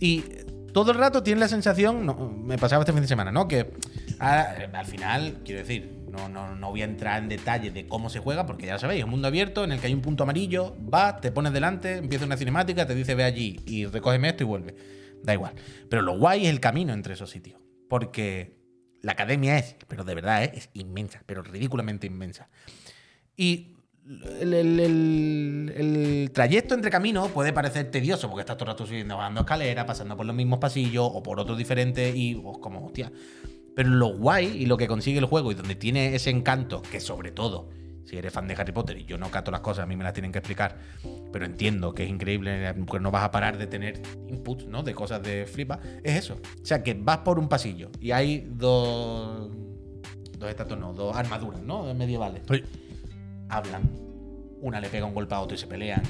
Y 0.00 0.24
todo 0.72 0.92
el 0.92 0.98
rato 0.98 1.22
tienes 1.22 1.40
la 1.40 1.48
sensación, 1.48 2.04
no, 2.04 2.14
me 2.30 2.58
pasaba 2.58 2.82
este 2.82 2.92
fin 2.92 3.02
de 3.02 3.08
semana, 3.08 3.32
¿no? 3.32 3.48
Que 3.48 3.72
a- 4.18 4.54
al 4.72 4.86
final, 4.86 5.40
quiero 5.44 5.60
decir, 5.60 6.04
no, 6.10 6.28
no, 6.28 6.54
no 6.56 6.70
voy 6.70 6.82
a 6.82 6.84
entrar 6.84 7.22
en 7.22 7.28
detalle 7.28 7.70
de 7.70 7.86
cómo 7.86 8.10
se 8.10 8.18
juega, 8.18 8.46
porque 8.46 8.66
ya 8.66 8.78
sabéis, 8.78 9.00
es 9.00 9.04
un 9.04 9.10
mundo 9.10 9.28
abierto 9.28 9.64
en 9.64 9.72
el 9.72 9.80
que 9.80 9.86
hay 9.88 9.94
un 9.94 10.02
punto 10.02 10.24
amarillo, 10.24 10.76
vas, 10.80 11.20
te 11.20 11.32
pones 11.32 11.52
delante, 11.52 11.96
empieza 11.96 12.24
una 12.26 12.36
cinemática, 12.36 12.86
te 12.86 12.94
dice 12.94 13.14
ve 13.14 13.24
allí 13.24 13.60
y 13.66 13.86
recógeme 13.86 14.28
esto 14.28 14.44
y 14.44 14.46
vuelve. 14.46 14.74
Da 15.22 15.32
igual. 15.34 15.54
Pero 15.88 16.02
lo 16.02 16.16
guay 16.18 16.44
es 16.44 16.50
el 16.50 16.60
camino 16.60 16.92
entre 16.92 17.14
esos 17.14 17.30
sitios. 17.30 17.60
Porque 17.88 18.57
la 19.02 19.12
academia 19.12 19.58
es, 19.58 19.76
pero 19.86 20.04
de 20.04 20.14
verdad 20.14 20.44
es, 20.44 20.52
es 20.54 20.70
inmensa, 20.74 21.22
pero 21.26 21.42
ridículamente 21.42 22.06
inmensa. 22.06 22.48
Y 23.36 23.76
el, 24.40 26.30
trayecto 26.32 26.74
entre 26.74 26.90
caminos 26.90 27.30
puede 27.30 27.52
parecer 27.52 27.90
tedioso 27.90 28.28
porque 28.28 28.40
estás 28.40 28.56
todo 28.56 28.64
el 28.70 28.72
rato 28.72 28.86
subiendo, 28.86 29.16
bajando 29.16 29.40
escaleras, 29.42 29.84
pasando 29.84 30.16
por 30.16 30.24
los 30.26 30.34
mismos 30.34 30.58
pasillos 30.58 31.08
o 31.12 31.22
por 31.22 31.38
otros 31.38 31.58
diferentes 31.58 32.14
y 32.16 32.34
pues, 32.34 32.58
como, 32.58 32.86
hostia. 32.86 33.12
Pero 33.76 33.90
lo 33.90 34.16
guay 34.16 34.46
y 34.46 34.66
lo 34.66 34.76
que 34.76 34.88
consigue 34.88 35.18
el 35.18 35.26
juego 35.26 35.52
y 35.52 35.54
donde 35.54 35.74
tiene 35.74 36.14
ese 36.14 36.30
encanto, 36.30 36.82
que 36.82 37.00
sobre 37.00 37.30
todo, 37.32 37.68
si 38.08 38.16
eres 38.16 38.32
fan 38.32 38.48
de 38.48 38.54
Harry 38.54 38.72
Potter 38.72 38.96
y 38.96 39.04
yo 39.04 39.18
no 39.18 39.30
cato 39.30 39.50
las 39.50 39.60
cosas, 39.60 39.82
a 39.82 39.86
mí 39.86 39.94
me 39.94 40.02
las 40.02 40.14
tienen 40.14 40.32
que 40.32 40.38
explicar, 40.38 40.78
pero 41.30 41.44
entiendo 41.44 41.92
que 41.92 42.04
es 42.04 42.08
increíble, 42.08 42.72
porque 42.86 43.00
no 43.02 43.10
vas 43.10 43.22
a 43.22 43.30
parar 43.30 43.58
de 43.58 43.66
tener 43.66 44.00
inputs, 44.28 44.66
¿no? 44.66 44.82
De 44.82 44.94
cosas 44.94 45.22
de 45.22 45.44
flipa, 45.44 45.78
es 46.02 46.16
eso. 46.16 46.34
O 46.62 46.64
sea, 46.64 46.82
que 46.82 46.94
vas 46.94 47.18
por 47.18 47.38
un 47.38 47.48
pasillo 47.50 47.90
y 48.00 48.12
hay 48.12 48.48
dos. 48.50 49.50
Dos 50.38 50.48
estatuas, 50.48 50.80
no, 50.80 50.94
dos 50.94 51.14
armaduras, 51.14 51.60
¿no? 51.60 51.92
Medievales 51.94 52.42
Sí. 52.48 52.62
hablan. 53.50 53.82
Una 54.62 54.80
le 54.80 54.88
pega 54.88 55.04
un 55.04 55.12
golpe 55.14 55.34
a 55.34 55.40
otro 55.40 55.54
y 55.54 55.58
se 55.58 55.66
pelean. 55.66 56.02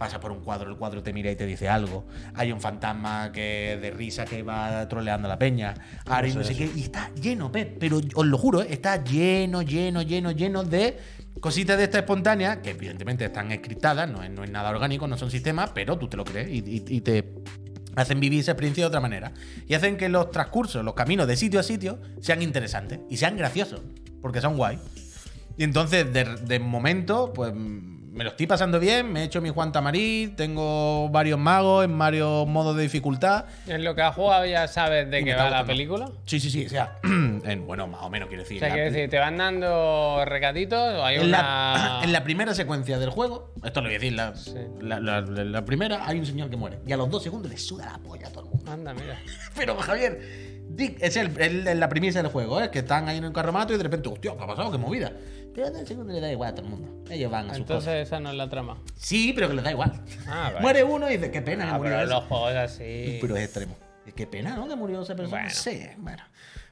Pasa 0.00 0.18
por 0.18 0.32
un 0.32 0.40
cuadro, 0.40 0.70
el 0.70 0.78
cuadro 0.78 1.02
te 1.02 1.12
mira 1.12 1.30
y 1.30 1.36
te 1.36 1.44
dice 1.44 1.68
algo. 1.68 2.06
Hay 2.32 2.50
un 2.52 2.58
fantasma 2.58 3.30
que 3.32 3.78
de 3.82 3.90
risa 3.90 4.24
que 4.24 4.42
va 4.42 4.88
troleando 4.88 5.26
a 5.26 5.28
la 5.28 5.38
peña. 5.38 5.74
Ahora 6.06 6.26
no 6.28 6.42
sé 6.42 6.56
qué. 6.56 6.70
Y 6.74 6.84
está 6.84 7.10
lleno, 7.20 7.52
Pep. 7.52 7.76
Pero 7.78 8.00
os 8.14 8.26
lo 8.26 8.38
juro, 8.38 8.62
¿eh? 8.62 8.68
está 8.70 9.04
lleno, 9.04 9.60
lleno, 9.60 10.00
lleno, 10.00 10.30
lleno 10.30 10.64
de 10.64 10.96
cositas 11.40 11.76
de 11.76 11.84
esta 11.84 11.98
espontánea 11.98 12.62
que 12.62 12.70
evidentemente 12.70 13.26
están 13.26 13.52
escritadas, 13.52 14.08
no 14.10 14.22
es, 14.22 14.30
no 14.30 14.42
es 14.42 14.50
nada 14.50 14.70
orgánico, 14.70 15.06
no 15.06 15.18
son 15.18 15.30
sistemas, 15.30 15.70
pero 15.74 15.98
tú 15.98 16.08
te 16.08 16.16
lo 16.16 16.24
crees 16.24 16.48
y, 16.48 16.58
y- 16.66 16.84
y 16.96 17.00
te 17.02 17.34
hacen 17.94 18.20
vivir 18.20 18.40
esa 18.40 18.52
experiencia 18.52 18.84
de 18.84 18.88
otra 18.88 19.00
manera. 19.00 19.32
Y 19.68 19.74
hacen 19.74 19.98
que 19.98 20.08
los 20.08 20.30
transcursos, 20.30 20.82
los 20.82 20.94
caminos 20.94 21.26
de 21.26 21.36
sitio 21.36 21.60
a 21.60 21.62
sitio 21.62 22.00
sean 22.22 22.40
interesantes 22.40 23.00
y 23.10 23.18
sean 23.18 23.36
graciosos, 23.36 23.82
porque 24.22 24.40
son 24.40 24.56
guay. 24.56 24.78
Y 25.58 25.64
entonces, 25.64 26.10
de, 26.10 26.24
de 26.24 26.58
momento, 26.58 27.34
pues 27.34 27.52
me 28.12 28.24
lo 28.24 28.30
estoy 28.30 28.46
pasando 28.46 28.80
bien. 28.80 29.12
Me 29.12 29.20
he 29.20 29.24
hecho 29.24 29.40
mi 29.40 29.50
Juan 29.50 29.70
Tamarí. 29.72 30.34
Tengo 30.36 31.08
varios 31.10 31.38
magos 31.38 31.84
en 31.84 31.96
varios 31.98 32.46
modos 32.46 32.76
de 32.76 32.82
dificultad. 32.82 33.44
En 33.66 33.84
lo 33.84 33.94
que 33.94 34.02
has 34.02 34.14
jugado 34.14 34.44
ya 34.46 34.66
sabes 34.68 35.10
de 35.10 35.22
qué 35.24 35.34
va 35.34 35.48
la 35.50 35.64
película. 35.64 36.10
Sí, 36.26 36.40
sí, 36.40 36.50
sí. 36.50 36.66
O 36.66 36.68
sea, 36.68 36.96
en- 37.04 37.66
bueno, 37.66 37.86
más 37.86 38.02
o 38.02 38.10
menos 38.10 38.28
quiero 38.28 38.42
decir. 38.42 38.56
O 38.56 38.60
sea, 38.60 38.70
quiero 38.72 38.90
decir, 38.90 39.08
¿te 39.08 39.18
van 39.18 39.36
dando 39.36 40.24
recaditos 40.24 40.78
o 40.78 41.04
hay 41.04 41.16
en, 41.16 41.26
una. 41.26 41.42
la, 41.42 42.00
en 42.04 42.12
la 42.12 42.24
primera 42.24 42.54
secuencia 42.54 42.98
del 42.98 43.10
juego, 43.10 43.52
esto 43.64 43.80
lo 43.80 43.86
voy 43.88 43.96
a 43.96 43.98
decir, 43.98 44.12
la, 44.14 44.34
Sí. 44.34 44.54
la- 44.80 45.00
la 45.00 45.64
primera 45.64 46.06
hay 46.06 46.18
un 46.18 46.26
señor 46.26 46.50
que 46.50 46.56
muere. 46.56 46.78
Y 46.86 46.92
a 46.92 46.96
los 46.96 47.08
dos 47.10 47.22
segundos 47.22 47.50
le 47.50 47.58
suda 47.58 47.86
la 47.86 47.98
polla 47.98 48.26
a 48.28 48.30
todo 48.30 48.44
el 48.44 48.50
mundo. 48.50 48.70
Anda, 48.72 48.92
mira. 48.94 49.18
Pero 49.56 49.76
Javier, 49.76 50.20
Dick, 50.68 50.96
es 51.00 51.16
el, 51.16 51.38
el- 51.40 51.78
la 51.80 51.88
premisa 51.88 52.22
del 52.22 52.30
juego, 52.32 52.60
¿eh? 52.60 52.70
que 52.70 52.80
están 52.80 53.08
ahí 53.08 53.18
en 53.18 53.24
un 53.24 53.32
carromato 53.32 53.72
y 53.72 53.76
de 53.76 53.82
repente, 53.82 54.08
hostia, 54.08 54.32
¿qué 54.36 54.42
ha 54.42 54.46
pasado? 54.46 54.70
¿Qué 54.72 54.78
movida? 54.78 55.12
Pero 55.54 55.66
en 55.66 55.76
el 55.76 55.86
segundo 55.86 56.12
le 56.12 56.20
da 56.20 56.30
igual 56.30 56.50
a 56.50 56.54
todo 56.54 56.66
el 56.66 56.70
mundo. 56.72 57.04
Ellos 57.10 57.30
van 57.30 57.44
a 57.44 57.48
cosas. 57.48 57.60
Entonces 57.60 58.06
esa 58.06 58.20
no 58.20 58.30
es 58.30 58.36
la 58.36 58.48
trama. 58.48 58.78
Sí, 58.96 59.32
pero 59.34 59.48
que 59.48 59.54
les 59.54 59.64
da 59.64 59.70
igual. 59.72 59.92
Ah, 60.28 60.44
vale. 60.54 60.60
Muere 60.60 60.84
uno 60.84 61.10
y 61.10 61.16
dice, 61.16 61.30
qué 61.30 61.42
pena 61.42 61.64
que 61.64 61.70
Ah, 61.70 61.76
murió 61.78 61.90
pero 61.92 62.02
ese". 62.04 62.12
los 62.14 62.24
juegos 62.24 62.54
así. 62.54 63.18
Pero 63.20 63.36
es 63.36 63.44
extremo. 63.44 63.76
Qué 64.14 64.26
pena, 64.26 64.56
¿no? 64.56 64.68
Que 64.68 64.76
murió 64.76 65.02
esa 65.02 65.14
persona. 65.14 65.42
Bueno. 65.42 65.54
Sí, 65.54 65.82
bueno. 65.98 66.22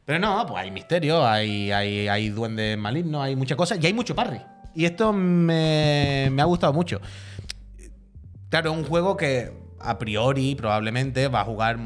Pero 0.05 0.18
no, 0.18 0.47
pues 0.47 0.62
hay 0.62 0.70
misterio, 0.70 1.26
hay, 1.26 1.70
hay, 1.70 2.09
hay 2.09 2.29
duendes 2.31 2.79
malignos, 2.79 3.22
hay 3.22 3.37
muchas 3.37 3.57
cosas 3.59 3.79
y 3.83 3.87
hay 3.87 3.93
mucho 3.93 4.14
parry. 4.14 4.41
Y 4.74 4.85
esto 4.87 5.12
me, 5.12 6.29
me 6.33 6.41
ha 6.43 6.45
gustado 6.47 6.72
mucho. 6.72 7.01
Claro, 8.49 8.70
es 8.72 8.76
un 8.79 8.85
juego 8.85 9.16
que 9.16 9.53
a 9.81 9.99
priori 9.99 10.55
probablemente 10.55 11.29
va 11.29 11.41
a 11.43 11.45
jugar. 11.45 11.79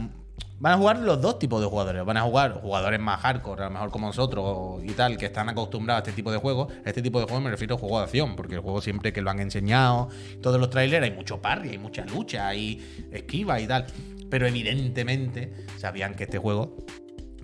Van 0.63 0.75
a 0.75 0.77
jugar 0.77 1.01
los 1.01 1.21
dos 1.21 1.41
tipos 1.41 1.61
de 1.61 1.67
jugadores. 1.67 2.05
Van 2.05 2.17
a 2.17 2.23
jugar 2.23 2.61
jugadores 2.63 3.01
más 3.01 3.21
hardcore, 3.21 3.63
a 3.63 3.65
lo 3.65 3.73
mejor 3.73 3.91
como 3.91 4.07
nosotros 4.07 4.81
y 4.85 4.93
tal, 4.93 5.19
que 5.19 5.27
están 5.27 5.49
acostumbrados 5.49 6.03
a 6.03 6.09
este 6.09 6.13
tipo 6.13 6.31
de 6.31 6.39
juegos. 6.39 6.73
Este 6.85 7.03
tipo 7.03 7.19
de 7.19 7.25
juegos 7.25 7.43
me 7.43 7.51
refiero 7.51 7.75
a 7.75 7.79
juego 7.79 7.99
de 7.99 8.05
acción, 8.05 8.37
porque 8.37 8.55
el 8.55 8.61
juego 8.61 8.81
siempre 8.81 9.13
que 9.13 9.21
lo 9.23 9.31
han 9.31 9.41
enseñado, 9.41 10.09
todos 10.41 10.61
los 10.61 10.71
trailers, 10.71 11.03
hay 11.03 11.11
mucho 11.11 11.43
parry, 11.43 11.71
hay 11.71 11.79
mucha 11.79 12.05
lucha, 12.05 12.47
hay 12.47 12.81
esquiva 13.11 13.59
y 13.59 13.67
tal. 13.67 13.87
Pero 14.31 14.47
evidentemente 14.47 15.53
sabían 15.79 16.15
que 16.15 16.23
este 16.23 16.39
juego 16.39 16.77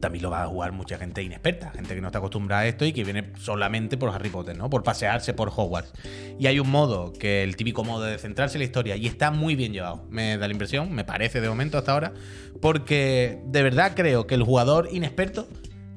también 0.00 0.22
lo 0.22 0.30
va 0.30 0.42
a 0.42 0.46
jugar 0.46 0.72
mucha 0.72 0.98
gente 0.98 1.22
inexperta, 1.22 1.70
gente 1.70 1.94
que 1.94 2.00
no 2.00 2.08
está 2.08 2.18
acostumbrada 2.18 2.62
a 2.62 2.66
esto 2.66 2.84
y 2.84 2.92
que 2.92 3.04
viene 3.04 3.32
solamente 3.38 3.96
por 3.96 4.10
Harry 4.10 4.30
Potter, 4.30 4.56
¿no? 4.56 4.70
Por 4.70 4.82
pasearse 4.82 5.34
por 5.34 5.48
Hogwarts. 5.54 5.92
Y 6.38 6.46
hay 6.46 6.60
un 6.60 6.70
modo, 6.70 7.12
que 7.12 7.42
el 7.42 7.56
típico 7.56 7.84
modo 7.84 8.04
de 8.04 8.18
centrarse 8.18 8.56
en 8.56 8.60
la 8.60 8.64
historia, 8.64 8.96
y 8.96 9.06
está 9.06 9.30
muy 9.30 9.54
bien 9.54 9.72
llevado. 9.72 10.04
Me 10.10 10.36
da 10.38 10.46
la 10.46 10.52
impresión, 10.52 10.92
me 10.92 11.04
parece 11.04 11.40
de 11.40 11.48
momento 11.48 11.78
hasta 11.78 11.92
ahora, 11.92 12.12
porque 12.60 13.40
de 13.46 13.62
verdad 13.62 13.92
creo 13.94 14.26
que 14.26 14.34
el 14.34 14.42
jugador 14.42 14.88
inexperto 14.92 15.48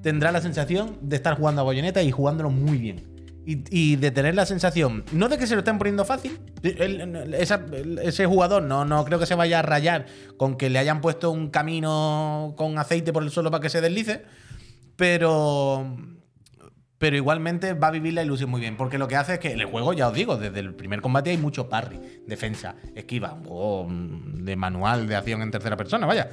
tendrá 0.02 0.32
la 0.32 0.42
sensación 0.42 0.98
de 1.02 1.16
estar 1.16 1.38
jugando 1.38 1.62
a 1.62 1.64
Bayonetta 1.64 2.02
y 2.02 2.12
jugándolo 2.12 2.50
muy 2.50 2.78
bien. 2.78 3.11
Y, 3.44 3.96
de 3.96 4.12
tener 4.12 4.36
la 4.36 4.46
sensación, 4.46 5.04
no 5.12 5.28
de 5.28 5.40
que 5.40 5.48
se 5.48 5.56
lo 5.56 5.60
estén 5.60 5.80
poniendo 5.80 6.06
fácil, 6.06 6.40
ese 6.62 8.26
jugador 8.28 8.62
no, 8.62 8.86
no 8.86 9.04
creo 9.04 9.18
que 9.18 9.26
se 9.26 9.34
vaya 9.34 9.60
a 9.60 9.62
rayar 9.64 10.06
con 10.38 10.58
que 10.58 10.70
le 10.70 10.78
hayan 10.78 11.02
puesto 11.02 11.32
un 11.32 11.50
camino 11.50 12.54
con 12.56 12.78
aceite 12.78 13.12
por 13.12 13.24
el 13.24 13.32
suelo 13.32 13.50
para 13.50 13.62
que 13.62 13.70
se 13.70 13.82
deslice, 13.82 14.22
pero, 14.96 15.98
pero 17.00 17.16
igualmente 17.16 17.74
va 17.74 17.88
a 17.88 17.92
vivir 17.92 18.14
la 18.14 18.22
ilusión 18.22 18.52
muy 18.52 18.62
bien, 18.62 18.78
porque 18.78 19.00
lo 19.00 19.08
que 19.08 19.16
hace 19.16 19.34
es 19.34 19.40
que 19.40 19.54
el 19.54 19.66
juego, 19.66 19.94
ya 19.94 20.10
os 20.10 20.14
digo, 20.14 20.38
desde 20.38 20.60
el 20.60 20.76
primer 20.76 21.02
combate 21.02 21.32
hay 21.32 21.38
mucho 21.38 21.68
parry, 21.68 22.00
defensa, 22.28 22.76
esquiva, 22.94 23.40
de 24.36 24.56
manual 24.56 25.08
de 25.08 25.16
acción 25.16 25.42
en 25.42 25.50
tercera 25.50 25.76
persona, 25.76 26.06
vaya. 26.06 26.30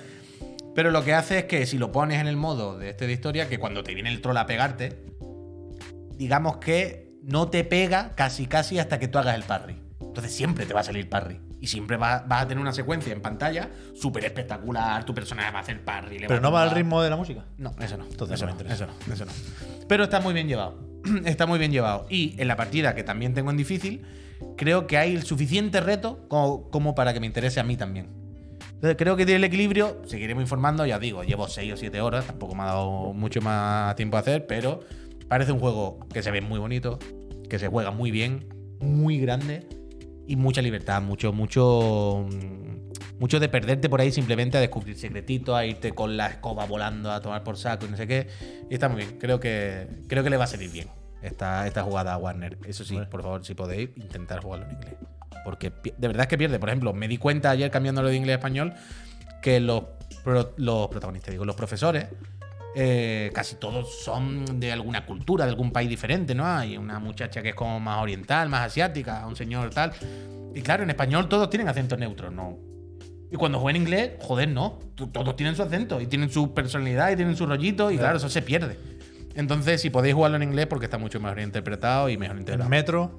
Pero 0.75 0.91
lo 0.91 1.03
que 1.03 1.15
hace 1.15 1.39
es 1.39 1.45
que 1.47 1.67
si 1.67 1.79
lo 1.79 1.91
pones 1.91 2.21
en 2.21 2.27
el 2.29 2.37
modo 2.37 2.79
de 2.79 2.91
este 2.91 3.07
de 3.07 3.15
historia, 3.15 3.49
que 3.49 3.59
cuando 3.59 3.83
te 3.83 3.95
viene 3.95 4.11
el 4.11 4.21
troll 4.21 4.37
a 4.37 4.47
pegarte, 4.47 4.97
digamos 6.19 6.59
que 6.59 7.13
no 7.23 7.49
te 7.49 7.65
pega 7.65 8.13
casi 8.15 8.47
casi 8.47 8.79
hasta 8.79 8.99
que 8.99 9.09
tú 9.09 9.19
hagas 9.19 9.35
el 9.35 9.43
parry. 9.45 9.77
Entonces 10.01 10.33
siempre 10.35 10.67
te 10.67 10.75
va 10.75 10.81
a 10.81 10.85
salir 10.85 11.09
parry. 11.09 11.41
Y 11.61 11.67
siempre 11.67 11.97
va- 11.97 12.25
vas 12.27 12.43
a 12.43 12.49
tener 12.49 12.61
una 12.63 12.73
secuencia 12.73 13.13
en 13.13 13.21
pantalla 13.21 13.69
súper 13.95 14.25
espectacular. 14.25 15.05
Tu 15.05 15.13
personaje 15.15 15.51
va 15.51 15.59
a 15.59 15.63
hacer 15.63 15.85
parry. 15.85 16.19
Pero 16.27 16.41
no 16.41 16.53
va 16.53 16.63
al 16.63 16.71
ritmo 16.71 17.03
de 17.03 17.11
la 17.11 17.17
música. 17.17 17.45
No, 17.57 17.75
eso 17.81 17.97
no. 17.97 18.05
Entonces 18.07 18.37
eso 18.37 18.47
no 18.47 18.55
me 18.55 18.73
eso 18.73 18.87
no, 18.87 19.13
eso 19.15 19.25
no. 19.25 19.33
Pero 19.89 20.05
está 20.05 20.21
muy 20.21 20.35
bien 20.35 20.47
llevado. 20.49 20.79
está 21.25 21.47
muy 21.47 21.59
bien 21.59 21.73
llevado. 21.73 22.07
Y 22.09 22.35
en 22.41 22.47
la 22.49 22.57
partida 22.57 22.95
que 22.95 23.03
también 23.03 23.35
tengo 23.35 23.51
en 23.51 23.57
difícil, 23.57 24.03
creo 24.57 24.87
que 24.87 24.99
hay 24.99 25.15
el 25.17 25.25
suficiente 25.25 25.81
reto 25.81 26.27
como, 26.29 26.71
como 26.71 26.95
para 26.95 27.13
que 27.13 27.21
me 27.21 27.27
interese 27.27 27.59
a 27.61 27.65
mí 27.65 27.77
también. 27.77 28.09
Entonces 28.75 28.97
creo 28.97 29.17
que 29.17 29.27
tiene 29.27 29.39
el 29.39 29.45
equilibrio. 29.45 30.01
Seguiremos 30.07 30.43
informando, 30.43 30.87
ya 30.87 31.01
digo, 31.01 31.25
llevo 31.25 31.49
6 31.49 31.73
o 31.73 31.77
7 31.77 32.01
horas, 32.01 32.25
tampoco 32.27 32.55
me 32.55 32.63
ha 32.63 32.67
dado 32.67 33.13
mucho 33.13 33.41
más 33.41 33.97
tiempo 33.97 34.17
a 34.17 34.21
hacer, 34.21 34.47
pero 34.47 34.81
parece 35.29 35.53
un 35.53 35.61
juego 35.61 35.99
que 36.13 36.23
se 36.23 36.31
ve 36.31 36.41
muy 36.41 36.59
bonito, 36.59 36.99
que 37.49 37.59
se 37.59 37.69
juega 37.69 37.91
muy 37.91 38.11
bien, 38.11 38.49
muy 38.81 39.19
grande 39.21 39.67
y 40.27 40.37
mucha 40.37 40.61
libertad, 40.63 41.01
mucho, 41.03 41.33
mucho, 41.33 42.27
mm, 42.31 43.19
mucho 43.21 43.41
de 43.41 43.49
perderte 43.49 43.89
por 43.89 44.01
ahí 44.01 44.13
simplemente 44.13 44.59
a 44.59 44.61
descubrir 44.61 44.97
secretitos, 44.97 45.55
a 45.57 45.65
irte 45.65 45.93
con 45.93 46.17
la 46.17 46.29
escoba 46.29 46.65
volando 46.67 47.11
a 47.11 47.21
tomar 47.21 47.43
por 47.43 47.57
saco 47.57 47.87
y 47.87 47.89
no 47.89 47.97
sé 47.97 48.07
qué. 48.07 48.29
Y 48.71 48.75
está 48.75 48.89
muy 48.89 48.99
bien. 49.05 49.19
Creo 49.19 49.41
que, 49.41 49.87
creo 50.07 50.23
que 50.23 50.31
le 50.31 50.37
va 50.37 50.45
a 50.45 50.49
salir 50.49 50.71
bien 50.71 50.89
esta, 51.23 51.67
esta 51.67 51.83
jugada 51.83 52.13
a 52.15 52.19
Warner. 52.19 52.59
Eso 52.67 52.85
sí, 52.85 52.99
por 53.11 53.23
favor, 53.23 53.45
si 53.45 53.55
podéis, 53.55 53.91
intentar 53.97 54.43
jugarlo 54.43 54.67
en 54.67 54.73
inglés. 54.73 54.95
Porque 55.45 55.73
de 55.97 56.07
verdad 56.09 56.23
es 56.23 56.29
que 56.29 56.37
pierde. 56.39 56.59
Por 56.59 56.69
ejemplo, 56.69 56.93
me 56.93 57.09
di 57.09 57.17
cuenta 57.17 57.51
ayer 57.51 57.71
cambiándolo 57.71 58.09
de 58.09 58.17
inglés 58.17 58.35
a 58.35 58.39
español 58.39 58.75
que 59.43 59.61
los, 59.61 59.85
pro- 60.23 60.53
los 60.57 60.89
protagonistas, 60.89 61.33
digo, 61.33 61.45
los 61.47 61.57
profesores 61.57 62.07
eh, 62.75 63.31
casi 63.35 63.57
todos 63.57 64.01
son 64.01 64.61
de 64.61 64.73
alguna 64.73 65.07
cultura, 65.07 65.45
de 65.45 65.51
algún 65.51 65.73
país 65.73 65.89
diferente, 65.89 66.35
¿no? 66.35 66.47
Hay 66.47 66.77
una 66.77 66.99
muchacha 66.99 67.43
que 67.43 67.51
es 67.51 67.55
como 67.55 67.81
más 67.81 68.03
oriental, 68.03 68.49
más 68.49 68.67
asiática, 68.67 69.27
un 69.27 69.37
señor 69.37 69.71
tal. 69.71 69.93
Y 70.55 70.63
claro, 70.63 70.83
en 70.83 70.91
español 70.91 71.29
todos 71.29 71.51
tienen 71.51 71.69
acento 71.69 71.97
neutro, 71.97 72.31
¿no? 72.31 72.59
Y 73.31 73.37
cuando 73.37 73.59
juegan 73.59 73.77
en 73.77 73.83
inglés, 73.83 74.13
joder, 74.21 74.49
no. 74.49 74.79
Todos 75.13 75.37
tienen 75.37 75.55
su 75.55 75.63
acento 75.63 76.01
y 76.01 76.07
tienen 76.07 76.31
su 76.31 76.55
personalidad 76.55 77.11
y 77.11 77.17
tienen 77.17 77.37
su 77.37 77.47
rollito 77.47 77.91
y 77.91 77.99
claro, 77.99 78.17
eso 78.17 78.29
se 78.29 78.43
pierde. 78.43 78.79
Entonces, 79.35 79.81
si 79.81 79.91
podéis 79.91 80.15
jugarlo 80.15 80.37
en 80.37 80.43
inglés, 80.43 80.67
porque 80.67 80.87
está 80.87 80.99
mucho 80.99 81.21
mejor 81.21 81.41
interpretado 81.41 82.09
y 82.09 82.17
mejor 82.17 82.37
En 82.37 82.41
integrado. 82.41 82.69
Metro 82.71 83.19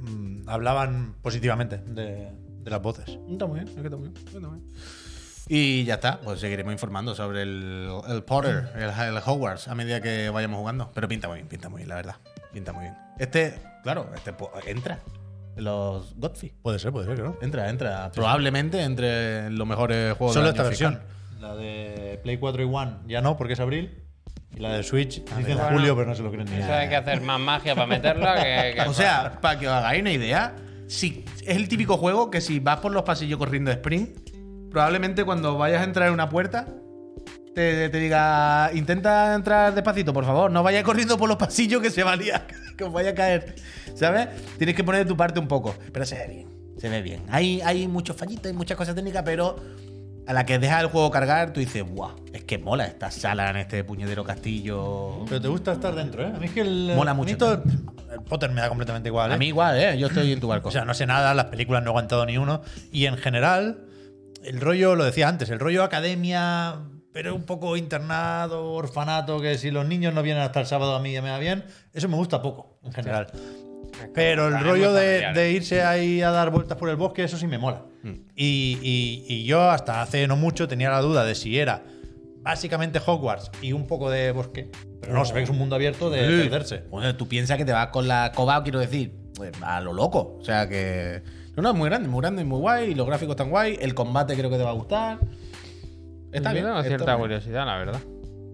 mm, 0.00 0.48
hablaban 0.48 1.14
positivamente 1.22 1.78
de, 1.78 2.32
de 2.64 2.70
las 2.70 2.82
voces. 2.82 3.18
Está 3.30 3.46
muy 3.46 3.60
bien, 3.60 3.68
es 3.68 3.74
que 3.74 3.80
está 3.82 3.96
muy 3.96 4.08
bien, 4.08 4.26
está 4.26 4.40
muy 4.40 4.58
bien. 4.60 4.74
Y 5.48 5.84
ya 5.84 5.94
está, 5.94 6.20
pues 6.20 6.40
seguiremos 6.40 6.72
informando 6.72 7.14
sobre 7.14 7.42
el, 7.42 7.90
el 8.08 8.22
Potter, 8.22 8.70
el, 8.76 8.90
el 8.90 9.18
Hogwarts, 9.24 9.68
a 9.68 9.74
medida 9.74 10.00
que 10.00 10.30
vayamos 10.30 10.58
jugando. 10.58 10.90
Pero 10.94 11.06
pinta 11.06 11.28
muy 11.28 11.36
bien, 11.38 11.48
pinta 11.48 11.68
muy 11.68 11.78
bien, 11.78 11.88
la 11.90 11.96
verdad. 11.96 12.16
Pinta 12.52 12.72
muy 12.72 12.82
bien. 12.84 12.94
Este, 13.18 13.54
claro, 13.82 14.10
este 14.14 14.34
entra 14.66 15.00
en 15.56 15.64
los 15.64 16.14
Godfrey. 16.16 16.52
Puede 16.62 16.78
ser, 16.78 16.92
puede 16.92 17.06
ser, 17.06 17.16
claro. 17.16 17.38
Entra, 17.42 17.68
entra. 17.68 18.10
Probablemente 18.12 18.82
entre 18.82 19.50
los 19.50 19.66
mejores 19.66 20.14
juegos 20.16 20.34
Solo 20.34 20.48
esta 20.48 20.62
versión. 20.62 21.00
La 21.40 21.54
de 21.54 22.18
Play 22.22 22.38
4 22.38 22.62
y 22.62 22.66
One 22.66 22.92
ya 23.06 23.20
no, 23.20 23.36
porque 23.36 23.52
es 23.52 23.60
abril. 23.60 24.02
Y 24.56 24.60
la 24.60 24.72
de 24.72 24.82
Switch 24.82 25.22
dicen 25.36 25.56
Bueno, 25.58 25.70
julio, 25.72 25.96
pero 25.96 26.08
no 26.08 26.14
se 26.14 26.22
lo 26.22 26.30
creen 26.30 26.46
ni 26.48 26.56
Eso 26.56 26.68
nada. 26.68 26.78
hay 26.80 26.88
que 26.88 26.96
hacer 26.96 27.20
más 27.20 27.40
magia 27.40 27.74
para 27.74 27.86
meterla 27.86 28.36
que. 28.36 28.74
que- 28.76 28.88
O 28.88 28.94
sea, 28.94 29.40
para 29.40 29.58
que 29.58 29.66
os 29.68 29.74
hagáis 29.74 30.00
una 30.00 30.12
idea, 30.12 30.54
si 30.86 31.24
es 31.44 31.56
el 31.56 31.68
típico 31.68 31.96
juego 31.98 32.30
que 32.30 32.40
si 32.40 32.60
vas 32.60 32.78
por 32.78 32.92
los 32.92 33.02
pasillos 33.02 33.38
corriendo 33.38 33.70
sprint, 33.72 34.23
probablemente 34.74 35.24
cuando 35.24 35.56
vayas 35.56 35.80
a 35.80 35.84
entrar 35.84 36.08
en 36.08 36.14
una 36.14 36.28
puerta, 36.28 36.66
te, 37.54 37.88
te 37.88 37.98
diga, 37.98 38.70
intenta 38.74 39.32
entrar 39.34 39.72
despacito, 39.72 40.12
por 40.12 40.24
favor, 40.24 40.50
no 40.50 40.62
vayas 40.64 40.82
corriendo 40.82 41.16
por 41.16 41.28
los 41.28 41.38
pasillos 41.38 41.80
que 41.80 41.90
se 41.90 42.02
va 42.02 42.12
a 42.12 42.16
liar, 42.16 42.46
que 42.76 42.84
os 42.84 42.92
vaya 42.92 43.10
a 43.10 43.14
caer, 43.14 43.54
¿sabes? 43.94 44.28
Tienes 44.58 44.74
que 44.74 44.82
poner 44.84 45.04
de 45.04 45.08
tu 45.08 45.16
parte 45.16 45.38
un 45.38 45.46
poco, 45.46 45.74
pero 45.92 46.04
se 46.04 46.16
ve 46.16 46.26
bien, 46.26 46.48
se 46.76 46.88
ve 46.88 47.00
bien. 47.02 47.22
Hay, 47.30 47.60
hay 47.62 47.86
muchos 47.86 48.16
fallitos, 48.16 48.46
hay 48.46 48.52
muchas 48.52 48.76
cosas 48.76 48.96
técnicas, 48.96 49.22
pero 49.24 49.56
a 50.26 50.32
la 50.32 50.44
que 50.44 50.58
dejas 50.58 50.82
el 50.82 50.88
juego 50.88 51.08
cargar, 51.12 51.52
tú 51.52 51.60
dices, 51.60 51.84
guau, 51.88 52.16
es 52.32 52.42
que 52.42 52.58
mola 52.58 52.84
esta 52.86 53.12
sala 53.12 53.50
en 53.50 53.58
este 53.58 53.84
puñetero 53.84 54.24
castillo. 54.24 55.24
Pero 55.28 55.40
te 55.40 55.46
gusta 55.48 55.72
estar 55.74 55.94
dentro, 55.94 56.24
¿eh? 56.24 56.32
A 56.34 56.38
mí 56.40 56.46
es 56.46 56.52
que 56.52 56.62
el. 56.62 56.92
Mola 56.96 57.14
mucho 57.14 57.36
todo- 57.38 57.62
el 58.12 58.20
Potter 58.22 58.50
me 58.50 58.60
da 58.60 58.68
completamente 58.68 59.08
igual. 59.08 59.30
¿eh? 59.30 59.34
A 59.34 59.36
mí 59.36 59.46
igual, 59.48 59.76
¿eh? 59.78 59.98
Yo 59.98 60.06
estoy 60.08 60.32
en 60.32 60.40
tu 60.40 60.48
barco. 60.48 60.68
O 60.68 60.72
sea, 60.72 60.84
no 60.84 60.94
sé 60.94 61.04
nada, 61.06 61.34
las 61.34 61.46
películas 61.46 61.82
no 61.82 61.90
he 61.90 61.92
aguantado 61.92 62.24
ni 62.26 62.38
uno. 62.38 62.62
Y 62.90 63.06
en 63.06 63.16
general, 63.16 63.78
el 64.44 64.60
rollo, 64.60 64.94
lo 64.94 65.04
decía 65.04 65.28
antes, 65.28 65.50
el 65.50 65.58
rollo 65.60 65.82
academia, 65.82 66.76
pero 67.12 67.34
un 67.34 67.44
poco 67.44 67.76
internado, 67.76 68.72
orfanato, 68.72 69.40
que 69.40 69.56
si 69.58 69.70
los 69.70 69.86
niños 69.86 70.12
no 70.14 70.22
vienen 70.22 70.42
hasta 70.42 70.60
el 70.60 70.66
sábado 70.66 70.94
a 70.94 71.00
mí 71.00 71.12
ya 71.12 71.22
me 71.22 71.30
va 71.30 71.38
bien, 71.38 71.64
eso 71.92 72.08
me 72.08 72.16
gusta 72.16 72.42
poco, 72.42 72.78
en 72.84 72.92
general. 72.92 73.28
Pero 74.12 74.48
el 74.48 74.60
rollo 74.64 74.92
de, 74.92 75.52
irse 75.52 75.82
ahí 75.82 76.20
a 76.20 76.30
dar 76.30 76.50
vueltas 76.50 76.76
por 76.76 76.88
el 76.88 76.96
bosque, 76.96 77.22
eso 77.24 77.36
sí 77.38 77.46
me 77.46 77.58
mola. 77.58 77.82
Y, 78.34 78.78
y- 78.82 79.24
y 79.28 79.44
yo 79.44 79.70
hasta 79.70 80.02
hace 80.02 80.26
no 80.26 80.36
mucho 80.36 80.66
tenía 80.68 80.90
la 80.90 81.00
duda 81.00 81.24
de 81.24 81.34
si 81.34 81.58
era 81.58 81.82
básicamente 82.42 83.00
Hogwarts 83.04 83.50
y 83.62 83.72
un 83.72 83.86
poco 83.86 84.10
de 84.10 84.32
bosque. 84.32 84.70
Pero 85.00 85.14
no, 85.14 85.24
se 85.24 85.32
ve 85.32 85.40
que 85.40 85.44
es 85.44 85.50
un 85.50 85.58
mundo 85.58 85.76
abierto 85.76 86.10
de 86.10 86.20
perderse. 86.42 86.82
Bueno, 86.90 87.14
tú 87.16 87.28
piensas 87.28 87.56
que 87.56 87.64
te 87.64 87.72
vas 87.72 87.86
con 87.88 88.06
la 88.08 88.32
coba, 88.34 88.62
quiero 88.62 88.80
decir, 88.80 89.14
pues, 89.34 89.52
a 89.62 89.80
lo 89.80 89.92
loco. 89.92 90.36
O 90.40 90.44
sea 90.44 90.68
que. 90.68 91.22
No, 91.56 91.62
no, 91.62 91.70
es 91.70 91.74
muy 91.76 91.88
grande, 91.88 92.08
muy 92.08 92.20
grande, 92.20 92.42
y 92.42 92.44
muy 92.44 92.58
guay. 92.58 92.90
Y 92.90 92.94
los 92.94 93.06
gráficos 93.06 93.32
están 93.34 93.50
guay. 93.50 93.78
El 93.80 93.94
combate 93.94 94.34
creo 94.36 94.50
que 94.50 94.56
te 94.56 94.62
va 94.64 94.70
a 94.70 94.74
gustar. 94.74 95.18
Está 96.32 96.50
Yo 96.50 96.54
bien. 96.54 96.64
tengo 96.66 96.82
cierta 96.82 97.04
bien. 97.12 97.18
curiosidad, 97.20 97.64
la 97.66 97.76
verdad. 97.78 98.00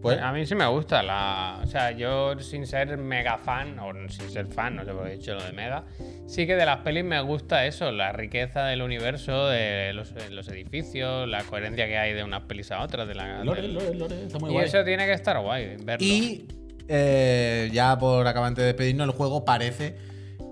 Pues- 0.03 0.19
a 0.19 0.33
mí 0.33 0.47
sí 0.47 0.55
me 0.55 0.67
gusta 0.67 1.03
la. 1.03 1.61
O 1.63 1.67
sea, 1.67 1.91
yo 1.91 2.39
sin 2.41 2.67
ser 2.67 2.97
mega 2.97 3.37
fan, 3.37 3.79
o 3.79 3.93
sin 4.09 4.31
ser 4.31 4.47
fan, 4.47 4.77
no 4.77 4.85
sé 4.85 4.93
por 4.93 5.05
qué 5.05 5.13
he 5.13 5.17
dicho 5.17 5.35
lo 5.35 5.43
de 5.43 5.53
mega, 5.53 5.85
sí 6.27 6.47
que 6.47 6.57
de 6.57 6.65
las 6.65 6.79
pelis 6.79 7.05
me 7.05 7.21
gusta 7.21 7.67
eso, 7.67 7.91
la 7.93 8.11
riqueza 8.13 8.65
del 8.65 8.81
universo, 8.81 9.49
de 9.49 9.93
los, 9.93 10.15
los 10.31 10.49
edificios, 10.49 11.29
la 11.29 11.43
coherencia 11.45 11.87
que 11.87 11.99
hay 11.99 12.15
de 12.15 12.25
unas 12.25 12.43
pelis 12.45 12.71
a 12.71 12.83
otras, 12.83 13.09
de 13.09 13.15
la. 13.15 13.45
Lore, 13.45 13.61
del- 13.63 13.75
lore, 13.75 13.95
lore, 13.95 14.25
está 14.25 14.39
muy 14.39 14.51
y 14.51 14.53
guay. 14.55 14.67
eso 14.67 14.83
tiene 14.85 15.05
que 15.05 15.13
estar 15.13 15.39
guay, 15.39 15.77
verlo. 15.85 16.07
Y 16.07 16.47
eh, 16.89 17.69
ya 17.73 17.99
por 17.99 18.27
acabante 18.27 18.63
de 18.63 18.69
despedirnos, 18.69 19.07
el 19.07 19.13
juego 19.13 19.45
parece 19.45 19.97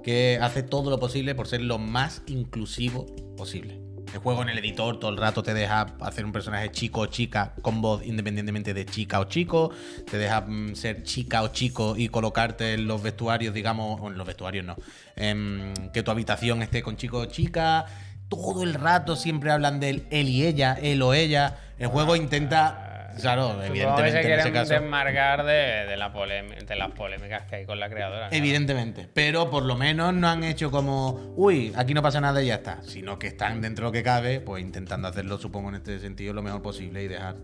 que 0.09 0.38
hace 0.40 0.62
todo 0.62 0.88
lo 0.88 0.98
posible 0.98 1.34
por 1.34 1.48
ser 1.48 1.61
lo 1.61 1.76
más 1.76 2.22
inclusivo 2.28 3.04
posible. 3.36 3.78
El 4.14 4.20
juego 4.20 4.40
en 4.40 4.48
el 4.48 4.56
editor 4.56 4.98
todo 4.98 5.11
el 5.11 5.18
rato 5.18 5.42
te 5.42 5.52
deja 5.52 5.82
hacer 6.00 6.24
un 6.24 6.32
personaje 6.32 6.70
chico 6.70 7.00
o 7.02 7.06
chica 7.09 7.52
con 7.61 7.82
voz 7.82 8.02
independientemente 8.06 8.72
de 8.72 8.86
chica 8.86 9.20
o 9.20 9.24
chico. 9.24 9.70
Te 10.11 10.16
deja 10.16 10.40
mm, 10.40 10.74
ser 10.76 11.02
chica 11.02 11.42
o 11.42 11.48
chico 11.48 11.94
y 11.94 12.09
colocarte 12.09 12.72
en 12.72 12.86
los 12.86 13.02
vestuarios, 13.02 13.52
digamos, 13.52 14.00
o 14.00 14.09
en 14.09 14.16
los 14.16 14.26
vestuarios 14.26 14.64
no. 14.64 14.76
em, 15.14 15.74
que 15.92 16.02
tu 16.02 16.11
habitación 16.11 16.62
esté 16.62 16.82
con 16.82 16.96
chico 16.96 17.18
o 17.18 17.26
chica. 17.26 17.84
Todo 18.30 18.62
el 18.62 18.72
rato 18.72 19.14
siempre 19.14 19.50
hablan 19.50 19.78
del 19.78 20.06
él 20.11 20.30
y 20.30 20.46
ella, 20.46 20.78
él 20.80 21.02
o 21.02 21.12
ella. 21.12 21.59
El 21.78 21.88
juego 21.88 22.16
intenta. 22.16 22.88
Claro, 23.20 23.62
evidentemente 23.64 24.11
se 24.12 24.16
en 24.18 24.22
quieren 24.26 24.40
ese 24.40 24.52
caso. 24.52 24.72
desmarcar 24.74 25.44
de, 25.44 25.86
de 25.86 25.96
la 25.96 26.12
polemi- 26.12 26.64
de 26.64 26.76
las 26.76 26.90
polémicas 26.92 27.42
que 27.48 27.56
hay 27.56 27.64
con 27.66 27.80
la 27.80 27.88
creadora. 27.88 28.28
Evidentemente. 28.30 29.09
Pero 29.14 29.50
por 29.50 29.64
lo 29.64 29.76
menos 29.76 30.14
no 30.14 30.28
han 30.28 30.44
hecho 30.44 30.70
como, 30.70 31.32
uy, 31.36 31.72
aquí 31.76 31.94
no 31.94 32.02
pasa 32.02 32.20
nada 32.20 32.42
y 32.42 32.46
ya 32.46 32.56
está. 32.56 32.82
Sino 32.82 33.18
que 33.18 33.28
están 33.28 33.61
dentro 33.61 33.86
de 33.86 33.88
lo 33.88 33.92
que 33.92 34.02
cabe, 34.02 34.40
pues 34.40 34.62
intentando 34.62 35.09
hacerlo, 35.09 35.38
supongo, 35.38 35.68
en 35.70 35.76
este 35.76 35.98
sentido, 35.98 36.32
lo 36.34 36.42
mejor 36.42 36.62
posible 36.62 37.02
y 37.02 37.09
dejar 37.09 37.36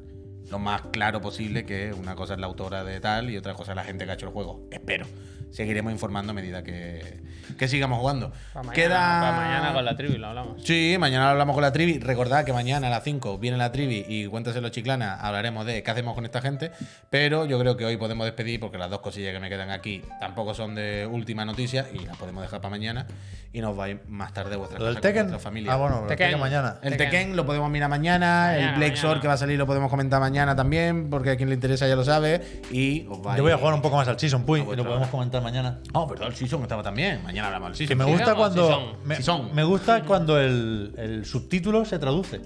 lo 0.50 0.58
más 0.58 0.82
claro 0.92 1.20
posible 1.22 1.64
que 1.64 1.92
una 1.94 2.14
cosa 2.14 2.34
es 2.34 2.40
la 2.40 2.46
autora 2.46 2.84
de 2.84 3.00
tal 3.00 3.30
y 3.30 3.36
otra 3.38 3.54
cosa 3.54 3.72
es 3.72 3.76
la 3.76 3.84
gente 3.84 4.04
que 4.04 4.10
ha 4.10 4.14
hecho 4.14 4.26
el 4.26 4.32
juego. 4.32 4.68
Espero. 4.70 5.06
Seguiremos 5.55 5.92
informando 5.92 6.32
a 6.32 6.34
medida 6.34 6.64
que, 6.64 7.20
que 7.57 7.68
sigamos 7.68 7.98
jugando. 8.00 8.32
Pa' 8.52 8.62
mañana, 8.64 8.72
Queda. 8.74 9.20
pa' 9.20 9.32
mañana 9.36 9.72
con 9.72 9.84
la 9.84 9.96
tribu 9.96 10.18
lo 10.18 10.26
hablamos. 10.26 10.62
Sí, 10.64 10.96
mañana 10.98 11.30
hablamos 11.30 11.55
con 11.55 11.62
la 11.62 11.72
trivi. 11.72 11.98
Recordad 12.00 12.44
que 12.44 12.52
mañana 12.52 12.88
a 12.88 12.90
las 12.90 13.05
5 13.05 13.38
viene 13.38 13.57
la 13.57 13.70
trivi 13.70 14.05
y 14.09 14.26
cuéntaselo 14.26 14.68
chiclana. 14.70 15.14
Hablaremos 15.14 15.64
de 15.64 15.82
qué 15.84 15.90
hacemos 15.90 16.14
con 16.14 16.24
esta 16.24 16.40
gente. 16.40 16.72
Pero 17.09 17.46
yo 17.46 17.59
creo 17.61 17.76
que 17.76 17.84
hoy 17.84 17.96
podemos 17.96 18.24
despedir 18.26 18.59
porque 18.59 18.78
las 18.78 18.90
dos 18.90 18.98
cosillas 19.00 19.32
que 19.32 19.38
me 19.38 19.48
quedan 19.48 19.70
aquí 19.70 20.02
tampoco 20.18 20.55
son 20.55 20.74
de 20.74 21.07
última 21.11 21.44
noticia 21.44 21.86
y 21.92 22.00
las 22.05 22.16
podemos 22.16 22.42
dejar 22.42 22.61
para 22.61 22.70
mañana. 22.70 23.07
Y 23.52 23.61
nos 23.61 23.76
vais 23.76 23.96
más 24.09 24.32
tarde 24.32 24.55
a 24.55 24.59
vuestras 24.59 24.80
Lo 24.80 24.86
del 24.86 24.94
casas 24.96 25.02
con 25.02 25.12
Tekken. 25.12 25.26
vuestra 25.30 25.38
familia. 25.50 25.72
Ah, 25.72 25.76
bueno, 25.76 26.00
el 26.02 26.07
Tekken. 26.09 26.26
Tekken 26.26 26.40
mañana. 26.40 26.76
El 26.82 26.96
Tekken. 26.96 27.11
Tekken 27.11 27.36
lo 27.36 27.46
podemos 27.46 27.70
mirar 27.70 27.88
mañana. 27.88 28.48
Mañana, 28.48 28.72
el 28.72 28.74
Black. 28.76 28.96
Sword 28.96 29.20
que 29.20 29.28
va 29.28 29.34
a 29.34 29.36
salir 29.36 29.57
lo 29.57 29.66
podemos 29.66 29.88
comentar 29.88 30.18
mañana 30.18 30.57
también. 30.57 31.09
Porque 31.11 31.30
a 31.30 31.36
quien 31.36 31.48
le 31.48 31.55
interesa 31.55 31.86
ya 31.86 31.94
lo 31.94 32.05
sabe. 32.05 32.40
Y 32.72 33.07
os 33.09 33.20
vais- 33.22 33.36
Yo 33.36 33.44
voy 33.44 33.52
a 33.52 33.57
jugar 33.57 33.74
un 33.74 33.82
poco 33.82 33.94
más 33.96 34.09
al 34.09 34.18
Season 34.18 34.42
Puy 34.44 34.61
y 34.61 34.62
vuestra 34.64 34.82
lo 34.82 34.88
podemos 34.90 35.09
comentar 35.09 35.40
mañana. 35.45 35.80
Oh, 35.92 36.07
perdón, 36.09 36.28
el 36.28 36.34
Season 36.34 36.61
estaba 36.62 36.82
también. 36.82 37.22
Mañana 37.22 37.47
hablamos 37.49 37.68
del 37.68 37.78
Que 37.78 37.95
Season. 37.95 37.99
me 37.99 38.05
¿Sí 38.05 38.11
gusta 38.11 38.32
o 38.32 38.36
cuando. 38.36 38.66
sí 38.66 38.72
son? 38.72 39.07
Me, 39.07 39.49
Sí 39.49 39.55
me 39.55 39.64
gusta 39.64 40.03
cuando 40.05 40.40
el, 40.40 40.92
el 40.97 41.24
subtítulo 41.24 41.84
se 41.84 41.99
traduce. 41.99 42.40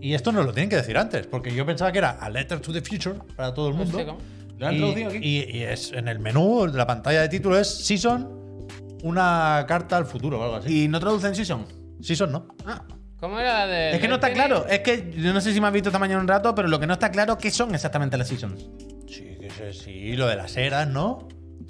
Y 0.00 0.14
esto 0.14 0.32
nos 0.32 0.46
lo 0.46 0.52
tienen 0.54 0.70
que 0.70 0.76
decir 0.76 0.96
antes, 0.96 1.26
porque 1.26 1.54
yo 1.54 1.66
pensaba 1.66 1.92
que 1.92 1.98
era 1.98 2.10
A 2.12 2.30
Letter 2.30 2.58
to 2.60 2.72
the 2.72 2.80
Future 2.80 3.18
para 3.36 3.52
todo 3.52 3.68
el 3.68 3.74
mundo. 3.74 3.98
sé 3.98 4.06
cómo. 4.06 4.18
¿Lo 4.56 4.66
han 4.66 4.74
y, 4.74 4.78
traducido 4.78 5.08
aquí? 5.10 5.18
y- 5.22 5.56
y 5.58 5.62
es 5.64 5.92
en 5.92 6.08
el 6.08 6.18
menú 6.18 6.66
la 6.72 6.86
pantalla 6.86 7.20
de 7.22 7.28
título 7.28 7.58
es 7.58 7.68
Season, 7.68 8.66
una 9.02 9.64
carta 9.68 9.96
al 9.96 10.06
futuro 10.06 10.38
o 10.40 10.42
algo 10.42 10.56
así. 10.56 10.84
¿Y 10.84 10.88
no 10.88 11.00
traducen 11.00 11.34
Season? 11.34 11.66
Season 12.00 12.30
no. 12.32 12.48
Ah, 12.66 12.82
¿Cómo 13.18 13.38
era 13.38 13.52
la 13.60 13.66
de.? 13.66 13.90
Es 13.92 14.00
que 14.00 14.08
no 14.08 14.14
está 14.14 14.32
claro. 14.32 14.66
Es 14.66 14.80
que 14.80 15.12
yo 15.16 15.32
no 15.34 15.40
sé 15.42 15.52
si 15.52 15.60
me 15.60 15.66
has 15.66 15.72
visto 15.72 15.90
esta 15.90 15.98
mañana 15.98 16.20
un 16.20 16.28
rato, 16.28 16.54
pero 16.54 16.68
lo 16.68 16.80
que 16.80 16.86
no 16.86 16.94
está 16.94 17.10
claro 17.10 17.36
qué 17.36 17.50
son 17.50 17.74
exactamente 17.74 18.16
las 18.16 18.28
seasons. 18.28 18.68
Sí, 19.06 19.36
que 19.40 19.50
sé, 19.50 19.72
sí, 19.74 20.16
lo 20.16 20.26
de 20.26 20.36
las 20.36 20.56
eras, 20.56 20.88
¿no? 20.88 21.28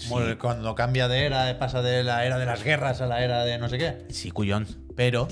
Como 0.09 0.21
el- 0.21 0.39
cuando 0.39 0.75
cambia 0.75 1.09
de 1.09 1.25
era, 1.27 1.59
pasa 1.59 1.83
de 1.83 2.03
la 2.05 2.25
era 2.25 2.39
de 2.39 2.47
las 2.47 2.63
guerras 2.65 3.01
a 3.01 3.07
la 3.07 3.23
era 3.25 3.45
de 3.45 3.59
no 3.59 3.69
sé 3.69 3.79
qué. 3.79 4.07
Sí, 4.11 4.31
cuyón. 4.31 4.67
Pero 4.97 5.29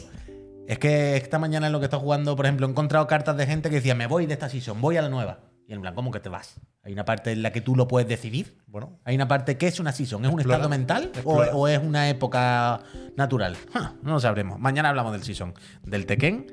es 0.66 0.79
que 0.79 1.16
esta 1.16 1.39
mañana 1.39 1.66
en 1.66 1.73
lo 1.73 1.79
que 1.81 1.87
está 1.87 1.99
jugando, 1.99 2.37
por 2.37 2.47
ejemplo, 2.47 2.66
he 2.66 2.71
encontrado 2.71 3.07
cartas 3.07 3.37
de 3.37 3.47
gente 3.47 3.71
que 3.71 3.77
decía, 3.77 3.95
me 3.95 4.07
voy 4.07 4.27
de 4.27 4.35
esta 4.35 4.49
season, 4.49 4.81
voy 4.81 4.97
a 4.97 5.03
la 5.03 5.09
nueva. 5.09 5.41
Y 5.66 5.75
en 5.75 5.83
plan, 5.83 5.95
¿cómo 5.95 6.11
que 6.11 6.21
te 6.21 6.31
vas? 6.31 6.61
Hay 6.83 6.95
una 6.95 7.05
parte 7.05 7.31
en 7.33 7.43
la 7.43 7.53
que 7.53 7.61
tú 7.61 7.77
lo 7.77 7.87
puedes 7.89 8.09
decidir. 8.09 8.57
Bueno, 8.66 8.99
Hay 9.05 9.14
una 9.14 9.29
parte 9.29 9.59
que 9.59 9.66
es 9.66 9.79
una 9.81 9.93
season, 9.93 10.25
¿es 10.25 10.33
un 10.33 10.41
estado 10.41 10.69
mental 10.71 11.12
o, 11.25 11.69
es 11.69 11.79
una 11.79 12.09
época 12.09 12.81
natural? 13.16 13.55
No 14.03 14.12
lo 14.12 14.21
sabremos. 14.21 14.59
Mañana 14.59 14.89
hablamos 14.89 15.12
del 15.12 15.23
season, 15.23 15.53
del 15.83 16.07
Tekken 16.07 16.47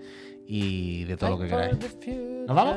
y 0.47 1.05
de 1.05 1.15
todo 1.15 1.29
lo 1.31 1.39
que 1.39 1.47
queráis. 1.47 1.77
¿Nos 2.45 2.55
vamos? 2.55 2.75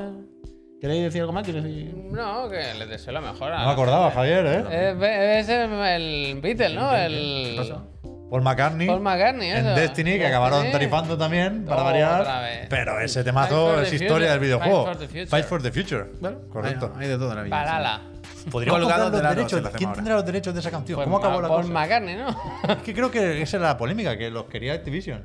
¿Queréis 0.80 1.02
decir 1.04 1.20
algo 1.22 1.32
más? 1.32 1.44
¿Queréis 1.44 1.64
decir- 1.64 1.94
No, 2.12 2.48
que 2.48 2.74
les 2.78 2.88
deseo 2.88 3.12
lo 3.12 3.20
mejor. 3.20 3.52
a 3.52 3.60
no 3.60 3.66
me 3.66 3.72
acordaba. 3.72 4.10
Javier, 4.12 4.46
¿eh? 4.46 4.64
Eh, 4.70 5.38
Es 5.40 5.48
el, 5.48 5.72
el 5.72 6.40
Beatle, 6.40 6.74
¿no? 6.74 6.90
¿Qué 6.90 7.06
El. 7.06 7.74
Paul 8.30 8.42
McCartney. 8.42 8.86
Paul 8.86 9.00
McCartney, 9.00 9.48
en 9.50 9.56
eso. 9.66 9.70
Destiny, 9.70 10.18
que 10.18 10.26
acabaron 10.26 10.70
tarifando 10.70 11.16
también, 11.16 11.64
para 11.64 11.82
variar. 11.82 12.66
Pero 12.68 13.00
ese 13.00 13.24
temazo 13.24 13.80
es 13.80 13.88
the 13.90 13.96
historia 13.96 14.14
future. 14.14 14.30
del 14.30 14.40
videojuego. 14.40 14.84
Fight 14.84 14.94
for 14.94 14.98
the 14.98 15.06
future. 15.08 15.26
Fight 15.26 15.44
for 15.46 15.62
the 15.62 15.72
future. 15.72 16.04
Bueno, 16.20 16.38
Correcto. 16.52 16.92
Hay, 16.96 17.04
hay 17.04 17.08
de 17.10 17.16
todo 17.18 17.30
en 17.30 17.36
la 17.36 17.42
vida. 17.42 17.56
Balala. 17.56 18.00
Podríamos 18.50 18.80
comprar 18.80 19.10
de 19.10 19.22
la 19.22 19.28
los 19.34 19.36
derechos. 19.36 19.70
¿Quién 19.74 19.88
ahora. 19.88 19.96
tendrá 19.96 20.14
los 20.16 20.26
derechos 20.26 20.54
de 20.54 20.60
esa 20.60 20.70
canción? 20.70 20.96
Pues 20.96 21.04
¿Cómo 21.06 21.16
acabó 21.16 21.40
la 21.40 21.48
Paul 21.48 21.62
cosa? 21.62 21.72
McCartney, 21.72 22.16
¿no? 22.16 22.28
Es 22.68 22.76
que 22.84 22.94
creo 22.94 23.10
que 23.10 23.42
esa 23.42 23.56
era 23.56 23.66
la 23.66 23.76
polémica, 23.78 24.16
que 24.16 24.30
los 24.30 24.44
quería 24.44 24.74
Activision. 24.74 25.24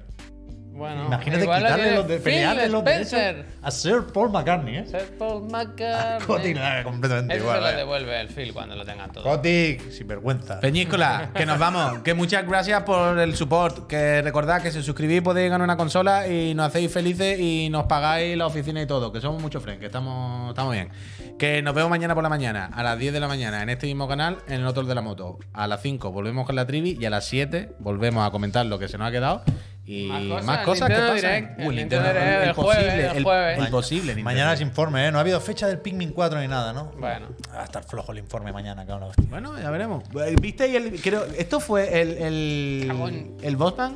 Bueno, 0.73 1.05
Imagínate 1.05 1.41
quitarle 1.43 1.95
los 1.95 2.07
de, 2.07 2.17
pelearle 2.17 2.67
los 2.67 2.83
derechos 2.83 3.45
a 3.61 3.69
Sir 3.69 4.05
Paul 4.11 4.31
McCartney, 4.31 4.77
¿eh? 4.77 4.85
Sir 4.87 5.17
Paul 5.19 5.43
McCartney. 5.43 6.25
Kotick, 6.25 6.55
nada, 6.55 6.83
completamente 6.83 7.35
Eso 7.35 7.43
igual. 7.43 7.63
se 7.63 7.71
lo 7.71 7.77
devuelve 7.77 8.21
el 8.21 8.27
Phil 8.29 8.53
cuando 8.53 8.75
lo 8.75 8.83
tengan 8.83 9.11
todo. 9.11 9.23
Kotick, 9.23 9.91
sin 9.91 10.07
vergüenza. 10.07 10.59
Peñíscola, 10.59 11.29
que 11.35 11.45
nos 11.45 11.59
vamos. 11.59 11.99
Que 11.99 12.15
muchas 12.15 12.47
gracias 12.47 12.81
por 12.83 13.19
el 13.19 13.35
support. 13.35 13.85
Que 13.85 14.23
recordad 14.23 14.63
que 14.63 14.71
si 14.71 14.81
suscribís 14.81 15.21
podéis 15.21 15.51
ganar 15.51 15.63
una 15.63 15.77
consola 15.77 16.27
y 16.27 16.55
nos 16.55 16.67
hacéis 16.67 16.91
felices 16.91 17.39
y 17.39 17.69
nos 17.69 17.85
pagáis 17.85 18.35
la 18.35 18.47
oficina 18.47 18.81
y 18.81 18.87
todo. 18.87 19.11
Que 19.11 19.21
somos 19.21 19.39
muchos 19.39 19.61
friends, 19.61 19.79
que 19.79 19.85
estamos, 19.85 20.49
estamos 20.49 20.73
bien. 20.73 20.89
Que 21.37 21.61
nos 21.61 21.75
vemos 21.75 21.91
mañana 21.91 22.15
por 22.15 22.23
la 22.23 22.29
mañana, 22.29 22.71
a 22.73 22.81
las 22.81 22.97
10 22.97 23.13
de 23.13 23.19
la 23.19 23.27
mañana, 23.27 23.61
en 23.61 23.69
este 23.69 23.85
mismo 23.85 24.07
canal, 24.07 24.39
en 24.47 24.61
el 24.61 24.65
otro 24.65 24.83
de 24.83 24.95
la 24.95 25.01
moto. 25.01 25.37
A 25.53 25.67
las 25.67 25.83
5 25.83 26.11
volvemos 26.11 26.47
con 26.47 26.55
la 26.55 26.65
trivi 26.65 26.97
y 26.99 27.05
a 27.05 27.11
las 27.11 27.25
7 27.25 27.75
volvemos 27.79 28.27
a 28.27 28.31
comentar 28.31 28.65
lo 28.65 28.79
que 28.79 28.87
se 28.87 28.97
nos 28.97 29.07
ha 29.07 29.11
quedado. 29.11 29.43
Y 29.85 30.07
Más 30.07 30.45
más 30.45 30.59
cosas, 30.65 30.89
el 30.89 30.95
que 30.95 31.01
pasan. 31.01 31.15
Direct, 31.17 31.59
el 31.59 31.67
Uy, 31.67 31.75
Nintendo- 31.75 32.07
Direct 32.07 32.55
jueves, 32.55 32.83
posible, 32.85 33.17
el- 33.17 33.23
jueves. 33.23 33.59
el 33.59 33.67
posible 33.69 34.05
Nintendo 34.07 34.23
Mañana 34.23 34.53
es 34.53 34.61
informe, 34.61 35.07
¿eh? 35.07 35.11
No 35.11 35.17
ha 35.17 35.21
habido 35.21 35.41
fecha 35.41 35.67
del 35.67 35.79
Pikmin 35.79 36.11
4 36.13 36.39
ni 36.39 36.47
nada, 36.47 36.71
¿no? 36.71 36.91
Bueno. 36.97 37.27
Va 37.53 37.61
a 37.61 37.65
estar 37.65 37.83
flojo 37.83 38.13
el 38.13 38.19
informe 38.19 38.53
mañana, 38.53 38.85
cabrón. 38.85 39.09
hostia. 39.09 39.25
Bueno, 39.29 39.59
ya 39.59 39.69
veremos. 39.71 40.03
Eh, 40.25 40.35
¿Viste? 40.41 40.75
el, 40.77 41.01
creo, 41.01 41.25
esto 41.37 41.59
fue 41.59 42.01
el, 42.01 42.11
el, 42.17 43.33
el 43.41 43.55
Bossman 43.57 43.95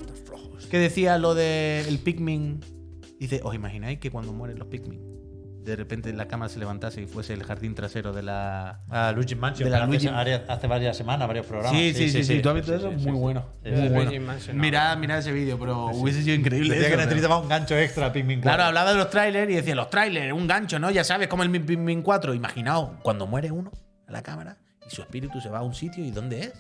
que 0.70 0.78
decía 0.78 1.18
lo 1.18 1.34
del 1.36 1.86
el 1.88 2.00
Pikmin. 2.00 2.60
Dice, 3.18 3.40
¿os 3.44 3.56
imagináis 3.56 4.00
que 4.00 4.12
cuando 4.12 4.34
mueren 4.34 4.60
los 4.60 4.68
Pikmin, 4.68 5.00
de 5.68 5.76
repente 5.76 6.14
la 6.14 6.28
cama 6.28 6.48
se 6.50 6.60
levantase 6.60 7.02
y 7.02 7.06
fuese 7.08 7.34
el 7.34 7.44
jardín 7.44 7.76
trasero 7.76 8.14
de 8.14 8.24
la. 8.24 8.80
Ah, 8.90 9.12
Luigi 9.14 9.36
Mansion, 9.36 9.70
De 9.70 9.78
la 9.78 9.86
Luigi- 9.86 10.08
hace- 10.08 10.42
hace 10.48 10.68
varias 10.68 10.96
semanas, 10.96 11.28
varios 11.28 11.46
programas. 11.46 11.78
Sí, 11.78 11.94
sí, 11.94 12.10
sí, 12.10 12.24
sí, 12.24 12.42
¿Tú 12.42 12.50
has 12.50 12.56
visto 12.56 12.72
sí, 12.72 12.78
eso? 12.78 12.90
sí, 12.90 12.96
Muy 12.96 13.04
sí. 13.04 13.12
bueno. 13.12 13.46
Sí, 13.64 13.70
Muy 13.72 13.82
sí. 13.82 13.90
bueno. 13.90 14.12
No. 14.48 14.54
Mirad, 14.54 14.98
mirad 14.98 15.20
ese 15.20 15.32
vídeo, 15.34 15.60
pero 15.60 15.88
hubiese 15.88 16.24
sido 16.24 16.36
increíble. 16.36 16.70
Decía 16.70 16.88
eso, 16.88 16.90
que 16.92 16.96
pero- 16.98 17.10
necesitaba 17.10 17.38
un 17.40 17.50
gancho 17.50 17.78
extra 17.78 18.06
a 18.08 18.14
Pikmin 18.14 18.40
4. 18.42 18.50
Claro, 18.50 18.64
hablaba 18.70 18.92
de 18.92 18.98
los 18.98 19.10
trailers 19.10 19.52
y 19.52 19.56
decía, 19.56 19.76
los 19.76 19.90
trailers, 19.90 20.32
un 20.34 20.48
gancho, 20.48 20.80
¿no? 20.80 20.90
Ya 20.90 21.04
sabes, 21.04 21.28
como 21.28 21.44
el 21.44 21.52
Pikmin 21.52 22.02
4. 22.02 22.34
Imaginaos, 22.34 22.92
cuando 23.04 23.28
muere 23.28 23.52
uno 23.52 23.72
a 24.08 24.12
la 24.12 24.22
cámara 24.24 24.58
y 24.90 24.96
su 24.96 25.02
espíritu 25.02 25.42
se 25.42 25.50
va 25.50 25.60
a 25.60 25.64
un 25.64 25.74
sitio 25.76 26.04
y 26.04 26.12
¿dónde 26.12 26.40
es? 26.42 26.54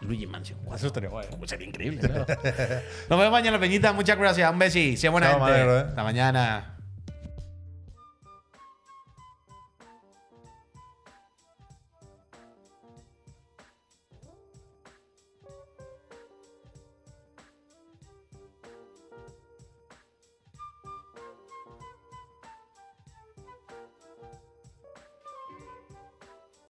Luigi 0.00 0.26
Mansion 0.26 0.58
4. 0.64 0.76
Eso 0.76 0.86
estaría 0.88 1.08
guay. 1.10 1.26
¿eh? 1.30 1.34
Pues 1.38 1.50
sería 1.50 1.66
increíble, 1.66 2.00
claro. 2.00 2.26
Nos 3.08 3.18
vemos 3.18 3.30
mañana, 3.32 3.58
Peñita. 3.58 3.92
Muchas 3.92 4.16
gracias. 4.18 4.50
Un 4.52 4.58
besi. 4.58 4.96
Sea 4.96 5.10
buena 5.10 5.30
Chao, 5.30 5.44
gente. 5.46 5.60
¿eh? 5.60 5.84
Hasta 5.88 6.02
mañana. 6.04 6.76